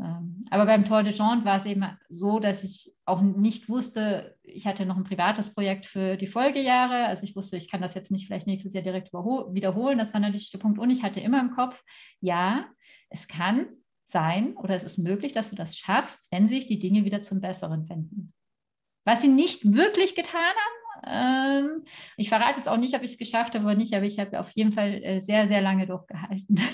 Ähm, 0.00 0.46
aber 0.50 0.66
beim 0.66 0.84
Tour 0.84 1.02
de 1.02 1.12
Jean 1.12 1.44
war 1.44 1.56
es 1.56 1.66
eben 1.66 1.84
so, 2.08 2.38
dass 2.38 2.64
ich 2.64 2.92
auch 3.04 3.20
nicht 3.20 3.68
wusste, 3.68 4.36
ich 4.42 4.66
hatte 4.66 4.86
noch 4.86 4.96
ein 4.96 5.04
privates 5.04 5.54
Projekt 5.54 5.86
für 5.86 6.16
die 6.16 6.26
Folgejahre. 6.26 7.06
Also 7.06 7.24
ich 7.24 7.36
wusste, 7.36 7.56
ich 7.56 7.70
kann 7.70 7.82
das 7.82 7.94
jetzt 7.94 8.10
nicht 8.10 8.26
vielleicht 8.26 8.46
nächstes 8.46 8.72
Jahr 8.72 8.82
direkt 8.82 9.12
wiederholen. 9.12 9.98
Das 9.98 10.14
war 10.14 10.20
natürlich 10.20 10.50
der 10.50 10.58
Punkt. 10.58 10.78
Und 10.78 10.90
ich 10.90 11.02
hatte 11.02 11.20
immer 11.20 11.40
im 11.40 11.50
Kopf, 11.50 11.82
ja, 12.20 12.66
es 13.10 13.28
kann 13.28 13.66
sein 14.04 14.56
oder 14.56 14.74
es 14.74 14.84
ist 14.84 14.98
möglich, 14.98 15.32
dass 15.32 15.50
du 15.50 15.56
das 15.56 15.76
schaffst, 15.76 16.30
wenn 16.30 16.46
sich 16.46 16.66
die 16.66 16.78
Dinge 16.78 17.04
wieder 17.04 17.22
zum 17.22 17.40
Besseren 17.40 17.88
wenden. 17.88 18.32
Was 19.04 19.22
sie 19.22 19.28
nicht 19.28 19.72
wirklich 19.72 20.14
getan 20.14 20.40
haben, 20.40 20.82
ähm, 21.04 21.82
ich 22.16 22.28
verrate 22.28 22.58
jetzt 22.58 22.68
auch 22.68 22.76
nicht, 22.76 22.94
ob 22.94 23.02
ich 23.02 23.12
es 23.12 23.18
geschafft 23.18 23.54
habe 23.54 23.64
oder 23.64 23.74
nicht, 23.74 23.94
aber 23.94 24.04
ich 24.04 24.18
habe 24.18 24.38
auf 24.38 24.50
jeden 24.52 24.72
Fall 24.72 25.02
äh, 25.02 25.20
sehr, 25.20 25.48
sehr 25.48 25.60
lange 25.60 25.86
durchgehalten. 25.86 26.60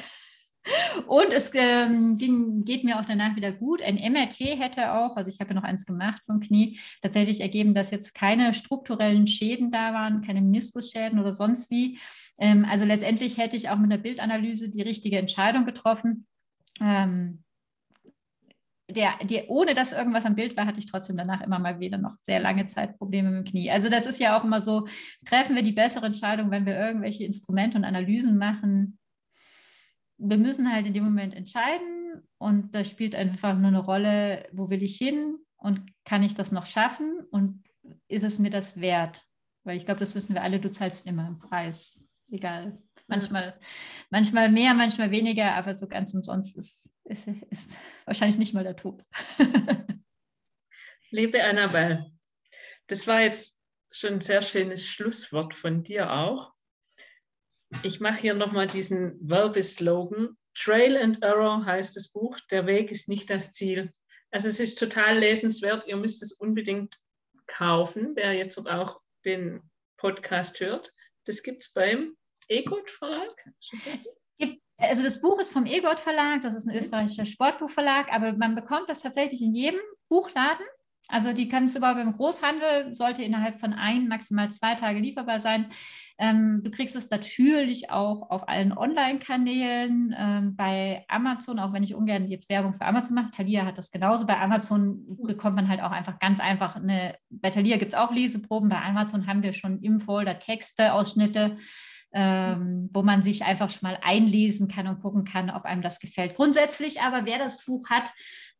Und 1.07 1.33
es 1.33 1.51
ähm, 1.55 2.16
ging, 2.18 2.64
geht 2.64 2.85
mir 2.85 3.01
auch 3.01 3.05
danach 3.07 3.37
wieder 3.37 3.53
gut. 3.53 3.81
Ein 3.81 3.95
MRT 3.95 4.41
hätte 4.41 4.93
auch, 4.93 5.16
also 5.16 5.31
ich 5.31 5.41
habe 5.41 5.51
ja 5.51 5.55
noch 5.55 5.62
eins 5.62 5.87
gemacht 5.87 6.20
vom 6.26 6.41
Knie, 6.41 6.79
tatsächlich 7.01 7.41
ergeben, 7.41 7.74
dass 7.74 7.91
jetzt 7.91 8.14
keine 8.14 8.53
strukturellen 8.53 9.26
Schäden 9.26 9.70
da 9.70 9.95
waren, 9.95 10.20
keine 10.20 10.43
Meniskusschäden 10.43 11.18
oder 11.18 11.33
sonst 11.33 11.70
wie. 11.70 11.99
Ähm, 12.39 12.66
also 12.68 12.85
letztendlich 12.85 13.39
hätte 13.39 13.57
ich 13.57 13.70
auch 13.70 13.79
mit 13.79 13.91
der 13.91 13.99
Bildanalyse 13.99 14.68
die 14.68 14.83
richtige 14.83 15.18
Entscheidung 15.18 15.64
getroffen 15.64 16.26
ähm, 16.81 17.45
der, 18.91 19.18
der, 19.22 19.51
ohne 19.51 19.74
dass 19.74 19.93
irgendwas 19.93 20.24
am 20.24 20.35
Bild 20.35 20.57
war, 20.57 20.66
hatte 20.66 20.81
ich 20.81 20.87
trotzdem 20.87 21.16
danach 21.16 21.43
immer 21.43 21.59
mal 21.59 21.79
wieder 21.79 21.99
noch 21.99 22.16
sehr 22.22 22.41
lange 22.41 22.66
Zeit 22.66 22.97
Probleme 22.97 23.31
mit 23.31 23.47
dem 23.47 23.51
Knie. 23.51 23.70
Also 23.70 23.89
das 23.91 24.07
ist 24.07 24.18
ja 24.18 24.39
auch 24.39 24.45
immer 24.45 24.62
so, 24.62 24.87
treffen 25.26 25.55
wir 25.55 25.62
die 25.62 25.72
bessere 25.72 26.07
Entscheidung, 26.07 26.51
wenn 26.51 26.64
wir 26.64 26.79
irgendwelche 26.79 27.24
Instrumente 27.24 27.76
und 27.76 27.85
Analysen 27.85 28.39
machen. 28.39 28.99
Wir 30.16 30.39
müssen 30.39 30.72
halt 30.72 30.87
in 30.87 30.95
dem 30.95 31.05
Moment 31.05 31.35
entscheiden 31.35 32.22
und 32.39 32.74
da 32.74 32.83
spielt 32.83 33.14
einfach 33.14 33.57
nur 33.57 33.68
eine 33.68 33.79
Rolle, 33.79 34.49
wo 34.53 34.70
will 34.70 34.83
ich 34.83 34.97
hin 34.97 35.37
und 35.59 35.83
kann 36.05 36.22
ich 36.22 36.35
das 36.35 36.51
noch 36.51 36.66
schaffen 36.66 37.20
und 37.31 37.62
ist 38.09 38.24
es 38.24 38.39
mir 38.39 38.51
das 38.51 38.81
wert? 38.81 39.22
Weil 39.64 39.76
ich 39.76 39.85
glaube, 39.85 40.01
das 40.01 40.14
wissen 40.14 40.35
wir 40.35 40.43
alle, 40.43 40.61
du 40.61 40.70
zahlst 40.70 41.07
immer 41.07 41.26
einen 41.26 41.39
Preis, 41.39 42.01
egal 42.31 42.79
Manchmal, 43.09 43.59
manchmal 44.11 44.50
mehr, 44.50 44.74
manchmal 44.74 45.11
weniger, 45.11 45.54
aber 45.54 45.74
so 45.74 45.88
ganz 45.88 46.12
umsonst 46.12 46.56
ist, 46.59 46.90
ist, 47.04 47.26
ist 47.50 47.70
wahrscheinlich 48.04 48.38
nicht 48.38 48.52
mal 48.52 48.64
der 48.64 48.76
Tod. 48.76 49.02
Liebe 51.11 51.42
Annabelle, 51.42 52.12
das 52.86 53.06
war 53.06 53.22
jetzt 53.22 53.59
schon 53.90 54.14
ein 54.14 54.20
sehr 54.20 54.42
schönes 54.42 54.86
Schlusswort 54.86 55.54
von 55.54 55.82
dir 55.82 56.12
auch. 56.12 56.52
Ich 57.82 57.98
mache 57.98 58.20
hier 58.20 58.34
nochmal 58.34 58.66
diesen 58.66 59.16
Werbeslogan. 59.26 60.36
Trail 60.54 60.98
and 60.98 61.22
Error 61.22 61.64
heißt 61.64 61.96
das 61.96 62.09
Buch. 62.09 62.38
Der 62.50 62.66
Weg 62.66 62.90
ist 62.90 63.09
nicht 63.09 63.30
das 63.30 63.52
Ziel. 63.52 63.90
Also 64.30 64.48
es 64.48 64.61
ist 64.61 64.78
total 64.78 65.18
lesenswert. 65.18 65.86
Ihr 65.86 65.96
müsst 65.96 66.22
es 66.22 66.32
unbedingt 66.32 66.94
kaufen, 67.46 68.12
wer 68.16 68.34
jetzt 68.34 68.59
auch 68.59 69.00
den 69.24 69.62
Podcast 69.96 70.61
hört. 70.61 70.92
Das 71.24 71.42
gibt 71.42 71.62
es 71.62 71.72
beim 71.72 72.18
Egot 72.49 72.90
Verlag? 72.90 73.34
Also 74.80 75.03
das 75.03 75.20
Buch 75.20 75.40
ist 75.40 75.53
vom 75.53 75.66
Egot 75.66 75.99
Verlag, 75.99 76.40
das 76.42 76.55
ist 76.55 76.68
ein 76.68 76.76
österreichischer 76.76 77.26
Sportbuchverlag, 77.26 78.12
aber 78.12 78.32
man 78.34 78.55
bekommt 78.55 78.88
das 78.88 79.03
tatsächlich 79.03 79.42
in 79.42 79.53
jedem 79.53 79.80
Buchladen. 80.09 80.64
Also 81.11 81.32
die 81.32 81.49
können 81.49 81.66
es 81.66 81.74
überhaupt 81.74 81.99
beim 81.99 82.16
Großhandel, 82.16 82.94
sollte 82.94 83.22
innerhalb 83.22 83.59
von 83.59 83.72
ein, 83.72 84.09
maximal 84.09 84.51
zwei 84.51 84.74
Tage 84.74 85.01
lieferbar 85.01 85.40
sein. 85.40 85.70
Ähm, 86.18 86.61
du 86.62 86.70
kriegst 86.70 86.96
es 86.96 87.11
natürlich 87.11 87.90
auch 87.90 88.30
auf 88.30 88.46
allen 88.46 88.76
Online-Kanälen, 88.76 90.14
ähm, 90.16 90.55
bei 90.55 91.05
Amazon, 91.09 91.61
auch 91.61 91.72
wenn 91.72 91.82
ich 91.82 91.94
ungern 91.94 92.28
jetzt 92.28 92.51
Werbung 92.51 92.74
für 92.74 92.84
Amazon 92.84 93.14
mache. 93.14 93.30
Thalia 93.30 93.64
hat 93.64 93.78
das 93.78 93.90
genauso. 93.90 94.26
Bei 94.26 94.38
Amazon 94.38 95.16
bekommt 95.22 95.57
man 95.57 95.68
halt 95.68 95.80
auch 95.80 95.92
einfach 95.92 96.18
ganz 96.18 96.40
einfach 96.40 96.76
eine, 96.76 97.16
bei 97.30 97.51
Thalia 97.51 97.78
gibt 97.78 97.94
es 97.94 97.99
auch 97.99 98.12
Leseproben, 98.12 98.68
bei 98.68 98.82
Amazon 98.82 99.26
haben 99.26 99.42
wir 99.42 99.55
schon 99.55 99.80
im 99.80 100.01
Folder 100.01 100.38
Texte, 100.38 100.92
Ausschnitte 100.92 101.57
ähm, 102.12 102.88
wo 102.92 103.02
man 103.02 103.22
sich 103.22 103.44
einfach 103.44 103.68
schon 103.68 103.88
mal 103.88 103.98
einlesen 104.02 104.68
kann 104.68 104.86
und 104.86 105.00
gucken 105.00 105.24
kann, 105.24 105.50
ob 105.50 105.64
einem 105.64 105.82
das 105.82 106.00
gefällt. 106.00 106.34
Grundsätzlich 106.34 107.00
aber, 107.00 107.26
wer 107.26 107.38
das 107.38 107.64
Buch 107.64 107.90
hat, 107.90 108.11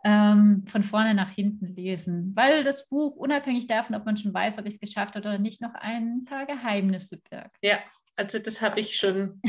ähm, 0.05 0.65
von 0.69 0.85
vorne 0.85 1.15
nach 1.15 1.31
hinten 1.31 1.67
lesen, 1.67 2.33
weil 2.37 2.63
das 2.63 2.89
Buch, 2.89 3.17
unabhängig 3.17 3.67
davon, 3.67 3.97
ob 3.97 4.05
man 4.05 4.17
schon 4.17 4.33
weiß, 4.33 4.59
ob 4.59 4.67
ich 4.67 4.75
es 4.75 4.81
geschafft 4.81 5.17
habe 5.17 5.29
oder 5.29 5.39
nicht, 5.39 5.61
noch 5.61 5.75
ein 5.75 6.25
paar 6.25 6.47
Geheimnisse 6.47 7.21
birgt. 7.29 7.57
Ja, 7.63 7.79
also 8.17 8.39
das 8.39 8.63
habe 8.63 8.81
ich 8.81 8.97
schon 8.97 9.41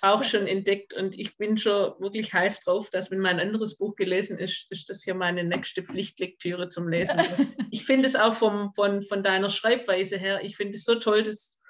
auch 0.00 0.24
schon 0.24 0.46
entdeckt 0.46 0.94
und 0.94 1.18
ich 1.18 1.36
bin 1.36 1.58
schon 1.58 1.92
wirklich 1.98 2.32
heiß 2.32 2.64
drauf, 2.64 2.90
dass 2.90 3.10
wenn 3.10 3.20
mein 3.20 3.40
anderes 3.40 3.76
Buch 3.76 3.94
gelesen 3.96 4.38
ist, 4.38 4.66
ist 4.70 4.88
das 4.88 5.02
hier 5.02 5.14
meine 5.14 5.44
nächste 5.44 5.82
Pflichtlektüre 5.82 6.68
zum 6.68 6.88
Lesen. 6.88 7.20
ich 7.70 7.84
finde 7.84 8.06
es 8.06 8.16
auch 8.16 8.34
vom, 8.34 8.72
von, 8.74 9.02
von 9.02 9.22
deiner 9.22 9.48
Schreibweise 9.48 10.16
her, 10.16 10.42
ich 10.42 10.56
finde 10.56 10.76
es 10.76 10.84
so 10.84 10.94
toll, 10.94 11.22
das, 11.22 11.60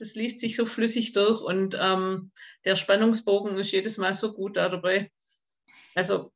das 0.00 0.14
liest 0.14 0.40
sich 0.40 0.56
so 0.56 0.66
flüssig 0.66 1.12
durch 1.12 1.40
und 1.40 1.76
ähm, 1.78 2.32
der 2.64 2.76
Spannungsbogen 2.76 3.58
ist 3.58 3.72
jedes 3.72 3.98
Mal 3.98 4.14
so 4.14 4.32
gut 4.32 4.56
da 4.56 4.68
dabei. 4.68 5.10
Also 5.94 6.32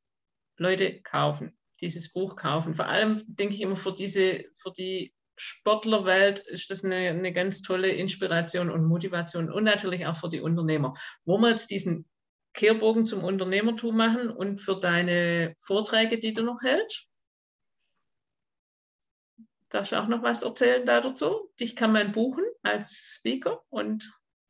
Leute 0.57 1.01
kaufen, 1.03 1.57
dieses 1.81 2.13
Buch 2.13 2.37
kaufen. 2.37 2.75
Vor 2.75 2.87
allem 2.87 3.23
denke 3.27 3.55
ich 3.55 3.63
immer 3.63 3.77
für 3.77 3.93
diese, 3.93 4.45
für 4.53 4.73
die 4.77 5.15
Sportlerwelt 5.37 6.41
ist 6.41 6.71
das 6.71 6.85
eine, 6.85 7.09
eine 7.09 7.33
ganz 7.33 7.63
tolle 7.63 7.89
Inspiration 7.89 8.71
und 8.71 8.85
Motivation 8.85 9.51
und 9.51 9.65
natürlich 9.65 10.07
auch 10.07 10.17
für 10.17 10.29
die 10.29 10.41
Unternehmer. 10.41 10.95
Wo 11.25 11.39
wir 11.39 11.51
jetzt 11.51 11.71
diesen 11.71 12.07
Kehrbogen 12.53 13.05
zum 13.07 13.25
Unternehmertum 13.25 13.97
machen 13.97 14.31
und 14.31 14.61
für 14.61 14.79
deine 14.79 15.55
Vorträge, 15.59 16.19
die 16.19 16.33
du 16.33 16.43
noch 16.43 16.63
hältst. 16.63 17.09
Darfst 19.75 19.91
du 19.91 20.01
auch 20.01 20.07
noch 20.07 20.23
was 20.23 20.45
erzählen 20.45 20.87
da 20.87 21.01
dazu? 21.01 21.51
Dich 21.59 21.75
kann 21.75 21.91
man 21.91 22.13
buchen 22.13 22.45
als 22.63 23.17
Speaker 23.19 23.61
und 23.71 24.09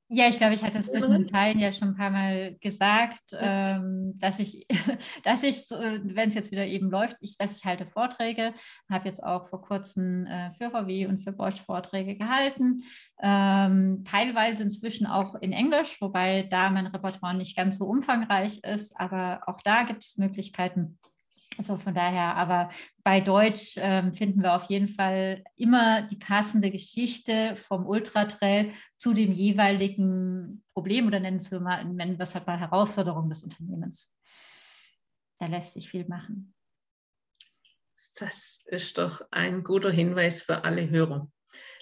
ja, 0.08 0.28
ich 0.28 0.36
glaube, 0.36 0.52
ich 0.52 0.62
hatte 0.62 0.78
es 0.78 0.92
durch 0.92 1.06
den 1.06 1.26
Teilen 1.26 1.58
ja 1.58 1.72
schon 1.72 1.88
ein 1.88 1.96
paar 1.96 2.10
Mal 2.10 2.56
gesagt, 2.60 3.32
ja. 3.32 3.76
ähm, 3.76 4.12
dass 4.18 4.38
ich, 4.38 4.66
dass 5.24 5.42
ich, 5.42 5.70
wenn 5.70 6.28
es 6.28 6.34
jetzt 6.34 6.52
wieder 6.52 6.66
eben 6.66 6.90
läuft, 6.90 7.16
ich, 7.20 7.38
dass 7.38 7.56
ich 7.56 7.64
halte 7.64 7.86
Vorträge, 7.86 8.52
habe 8.90 9.08
jetzt 9.08 9.24
auch 9.24 9.48
vor 9.48 9.62
kurzem 9.62 10.26
äh, 10.26 10.52
für 10.58 10.70
VW 10.70 11.06
und 11.06 11.24
für 11.24 11.32
Bosch 11.32 11.62
Vorträge 11.62 12.16
gehalten, 12.16 12.82
ähm, 13.22 14.04
teilweise 14.04 14.62
inzwischen 14.62 15.06
auch 15.06 15.36
in 15.36 15.54
Englisch, 15.54 15.98
wobei 16.02 16.42
da 16.42 16.68
mein 16.68 16.86
Repertoire 16.86 17.34
nicht 17.34 17.56
ganz 17.56 17.78
so 17.78 17.86
umfangreich 17.86 18.62
ist, 18.62 19.00
aber 19.00 19.40
auch 19.46 19.62
da 19.64 19.84
gibt 19.84 20.04
es 20.04 20.18
Möglichkeiten. 20.18 20.98
Also 21.56 21.76
von 21.76 21.94
daher, 21.94 22.34
aber 22.34 22.70
bei 23.04 23.20
Deutsch 23.20 23.74
ähm, 23.76 24.12
finden 24.12 24.42
wir 24.42 24.54
auf 24.54 24.64
jeden 24.64 24.88
Fall 24.88 25.44
immer 25.56 26.02
die 26.02 26.16
passende 26.16 26.70
Geschichte 26.70 27.56
vom 27.56 27.86
Ultratrail 27.86 28.72
zu 28.96 29.14
dem 29.14 29.32
jeweiligen 29.32 30.64
Problem 30.72 31.06
oder 31.06 31.20
nennen 31.20 31.40
wir 31.40 31.60
mal, 31.60 31.84
nennen 31.84 32.18
wir 32.18 32.24
es 32.24 32.34
halt 32.34 32.46
mal 32.46 32.58
Herausforderung 32.58 33.28
des 33.28 33.42
Unternehmens. 33.42 34.12
Da 35.38 35.46
lässt 35.46 35.74
sich 35.74 35.88
viel 35.90 36.06
machen. 36.08 36.54
Das 38.18 38.64
ist 38.66 38.98
doch 38.98 39.20
ein 39.30 39.62
guter 39.62 39.90
Hinweis 39.90 40.42
für 40.42 40.64
alle 40.64 40.90
Hörer. 40.90 41.30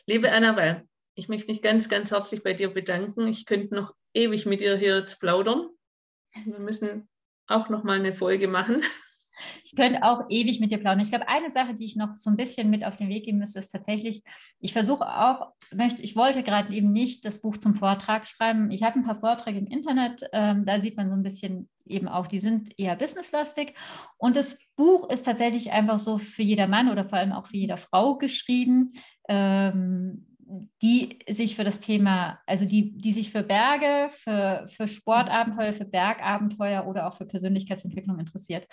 Liebe 0.07 0.31
Annabelle, 0.31 0.87
ich 1.15 1.29
möchte 1.29 1.47
mich 1.47 1.63
ganz, 1.63 1.89
ganz 1.89 2.11
herzlich 2.11 2.43
bei 2.43 2.53
dir 2.53 2.73
bedanken. 2.73 3.27
Ich 3.27 3.47
könnte 3.47 3.75
noch 3.75 3.95
ewig 4.13 4.45
mit 4.47 4.61
dir 4.61 4.77
hier 4.77 4.99
jetzt 4.99 5.21
plaudern. 5.21 5.69
Wir 6.45 6.59
müssen 6.59 7.09
auch 7.47 7.69
noch 7.69 7.85
mal 7.85 7.99
eine 7.99 8.13
Folge 8.13 8.49
machen. 8.49 8.83
Ich 9.65 9.75
könnte 9.77 10.03
auch 10.03 10.23
ewig 10.29 10.61
mit 10.61 10.71
dir 10.71 10.79
plaudern. 10.79 11.01
Ich 11.01 11.11
glaube, 11.11 11.29
eine 11.29 11.51
Sache, 11.51 11.75
die 11.75 11.85
ich 11.85 11.97
noch 11.97 12.17
so 12.17 12.31
ein 12.31 12.37
bisschen 12.37 12.71
mit 12.71 12.85
auf 12.85 12.97
den 12.97 13.09
Weg 13.09 13.25
geben 13.25 13.39
müsste, 13.39 13.59
ist 13.59 13.71
tatsächlich, 13.71 14.23
ich 14.61 14.73
versuche 14.73 15.07
auch, 15.07 15.53
möchte, 15.73 16.03
ich 16.03 16.17
wollte 16.17 16.43
gerade 16.43 16.75
eben 16.75 16.93
nicht 16.93 17.25
das 17.25 17.41
Buch 17.41 17.57
zum 17.57 17.75
Vortrag 17.75 18.27
schreiben. 18.27 18.71
Ich 18.71 18.83
habe 18.83 18.99
ein 18.99 19.05
paar 19.05 19.21
Vorträge 19.21 19.59
im 19.59 19.67
Internet, 19.67 20.25
ähm, 20.33 20.65
da 20.65 20.79
sieht 20.79 20.97
man 20.97 21.09
so 21.09 21.17
ein 21.17 21.23
bisschen 21.23 21.69
eben 21.87 22.09
auch, 22.09 22.27
die 22.27 22.39
sind 22.39 22.79
eher 22.79 22.97
businesslastig. 22.97 23.75
Und 24.17 24.37
das 24.37 24.59
Buch 24.77 25.09
ist 25.11 25.25
tatsächlich 25.25 25.73
einfach 25.73 25.99
so 25.99 26.19
für 26.19 26.43
jeder 26.43 26.67
Mann 26.67 26.91
oder 26.91 27.05
vor 27.09 27.19
allem 27.19 27.33
auch 27.33 27.47
für 27.47 27.57
jede 27.57 27.77
Frau 27.77 28.17
geschrieben. 28.17 28.93
Ähm, 29.29 30.32
die 30.83 31.19
sich 31.29 31.57
für 31.57 31.65
das 31.65 31.81
Thema, 31.81 32.41
also 32.47 32.65
die, 32.65 32.97
die 32.99 33.13
sich 33.13 33.33
für 33.33 33.43
Berge, 33.43 34.11
für, 34.11 34.67
für 34.69 34.89
Sportabenteuer, 34.89 35.73
für 35.73 35.85
Bergabenteuer 35.85 36.87
oder 36.87 37.07
auch 37.07 37.17
für 37.17 37.27
Persönlichkeitsentwicklung 37.27 38.19
interessiert. 38.19 38.67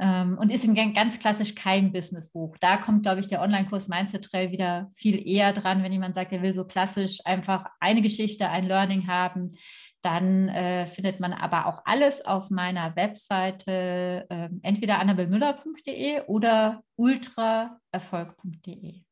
Ähm, 0.00 0.38
und 0.38 0.50
ist 0.50 0.64
im 0.64 0.74
ganz 0.74 1.18
klassisch 1.18 1.54
kein 1.54 1.92
Businessbuch. 1.92 2.56
Da 2.60 2.76
kommt, 2.76 3.02
glaube 3.02 3.20
ich, 3.20 3.28
der 3.28 3.42
Online-Kurs 3.42 3.88
Mindset 3.88 4.24
Trail 4.24 4.52
wieder 4.52 4.90
viel 4.94 5.26
eher 5.26 5.52
dran, 5.52 5.82
wenn 5.82 5.92
jemand 5.92 6.14
sagt, 6.14 6.32
er 6.32 6.42
will 6.42 6.52
so 6.52 6.64
klassisch 6.64 7.18
einfach 7.24 7.66
eine 7.80 8.02
Geschichte, 8.02 8.48
ein 8.48 8.66
Learning 8.66 9.08
haben. 9.08 9.56
Dann 10.02 10.48
äh, 10.48 10.86
findet 10.86 11.18
man 11.18 11.32
aber 11.32 11.66
auch 11.66 11.82
alles 11.84 12.24
auf 12.24 12.50
meiner 12.50 12.94
Webseite, 12.94 14.26
äh, 14.28 14.48
entweder 14.62 15.00
annabelmüller.de 15.00 16.22
oder 16.26 16.84
ultraerfolg.de. 16.96 19.02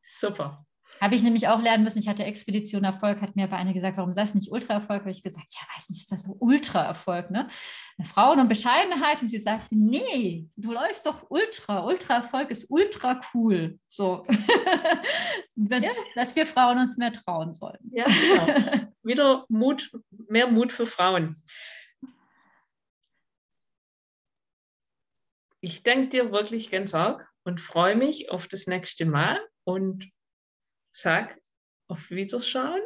Super. 0.00 0.64
Habe 1.00 1.14
ich 1.14 1.22
nämlich 1.22 1.48
auch 1.48 1.60
lernen 1.60 1.84
müssen. 1.84 1.98
Ich 1.98 2.08
hatte 2.08 2.24
Expedition 2.24 2.84
Erfolg, 2.84 3.20
hat 3.20 3.36
mir 3.36 3.44
aber 3.44 3.56
eine 3.56 3.74
gesagt, 3.74 3.96
warum 3.96 4.12
sei 4.12 4.22
es 4.22 4.34
nicht 4.34 4.50
Ultra-Erfolg? 4.50 5.00
Habe 5.00 5.10
ich 5.10 5.22
gesagt, 5.22 5.48
ja, 5.50 5.60
weiß 5.74 5.90
nicht, 5.90 6.00
ist 6.00 6.12
das 6.12 6.24
so 6.24 6.36
Ultra-Erfolg, 6.38 7.30
ne? 7.30 7.48
Frauen 8.02 8.40
und 8.40 8.48
Bescheidenheit. 8.48 9.20
Und 9.22 9.28
sie 9.28 9.38
sagte, 9.38 9.74
nee, 9.76 10.48
du 10.56 10.72
läufst 10.72 11.06
doch 11.06 11.30
Ultra. 11.30 11.84
Ultra-Erfolg 11.84 12.50
ist 12.50 12.70
ultra 12.70 13.20
cool. 13.34 13.78
So. 13.88 14.26
ja. 15.56 15.90
Dass 16.14 16.34
wir 16.34 16.46
Frauen 16.46 16.78
uns 16.78 16.96
mehr 16.96 17.12
trauen 17.12 17.54
sollen. 17.54 17.78
Ja, 17.92 18.04
genau. 18.04 18.88
Wieder 19.02 19.44
Mut, 19.48 19.90
mehr 20.28 20.48
Mut 20.48 20.72
für 20.72 20.86
Frauen. 20.86 21.36
Ich 25.60 25.82
danke 25.82 26.08
dir 26.08 26.32
wirklich 26.32 26.70
ganz 26.70 26.94
arg 26.94 27.28
und 27.44 27.60
freue 27.60 27.96
mich 27.96 28.30
auf 28.30 28.46
das 28.48 28.66
nächste 28.66 29.06
Mal 29.06 29.40
und 29.64 30.08
sag 30.96 31.38
auf 31.88 32.10
Wiederschauen, 32.10 32.80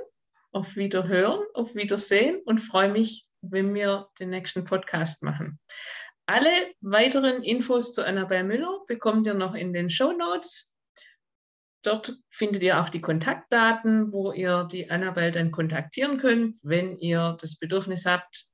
auf 0.52 0.76
Wiederhören, 0.76 1.40
auf 1.54 1.74
Wiedersehen 1.74 2.42
und 2.44 2.58
freue 2.58 2.90
mich, 2.90 3.24
wenn 3.40 3.72
wir 3.74 4.08
den 4.18 4.30
nächsten 4.30 4.64
Podcast 4.64 5.22
machen. 5.22 5.58
Alle 6.26 6.50
weiteren 6.80 7.42
Infos 7.42 7.94
zu 7.94 8.04
Annabelle 8.04 8.44
Müller 8.44 8.80
bekommt 8.86 9.26
ihr 9.26 9.34
noch 9.34 9.54
in 9.54 9.72
den 9.72 9.90
Show 9.90 10.12
Notes. 10.12 10.76
Dort 11.82 12.16
findet 12.28 12.62
ihr 12.62 12.80
auch 12.80 12.90
die 12.90 13.00
Kontaktdaten, 13.00 14.12
wo 14.12 14.32
ihr 14.32 14.64
die 14.64 14.90
Annabelle 14.90 15.32
dann 15.32 15.50
kontaktieren 15.50 16.18
könnt, 16.18 16.56
wenn 16.62 16.98
ihr 16.98 17.36
das 17.40 17.58
Bedürfnis 17.58 18.06
habt, 18.06 18.44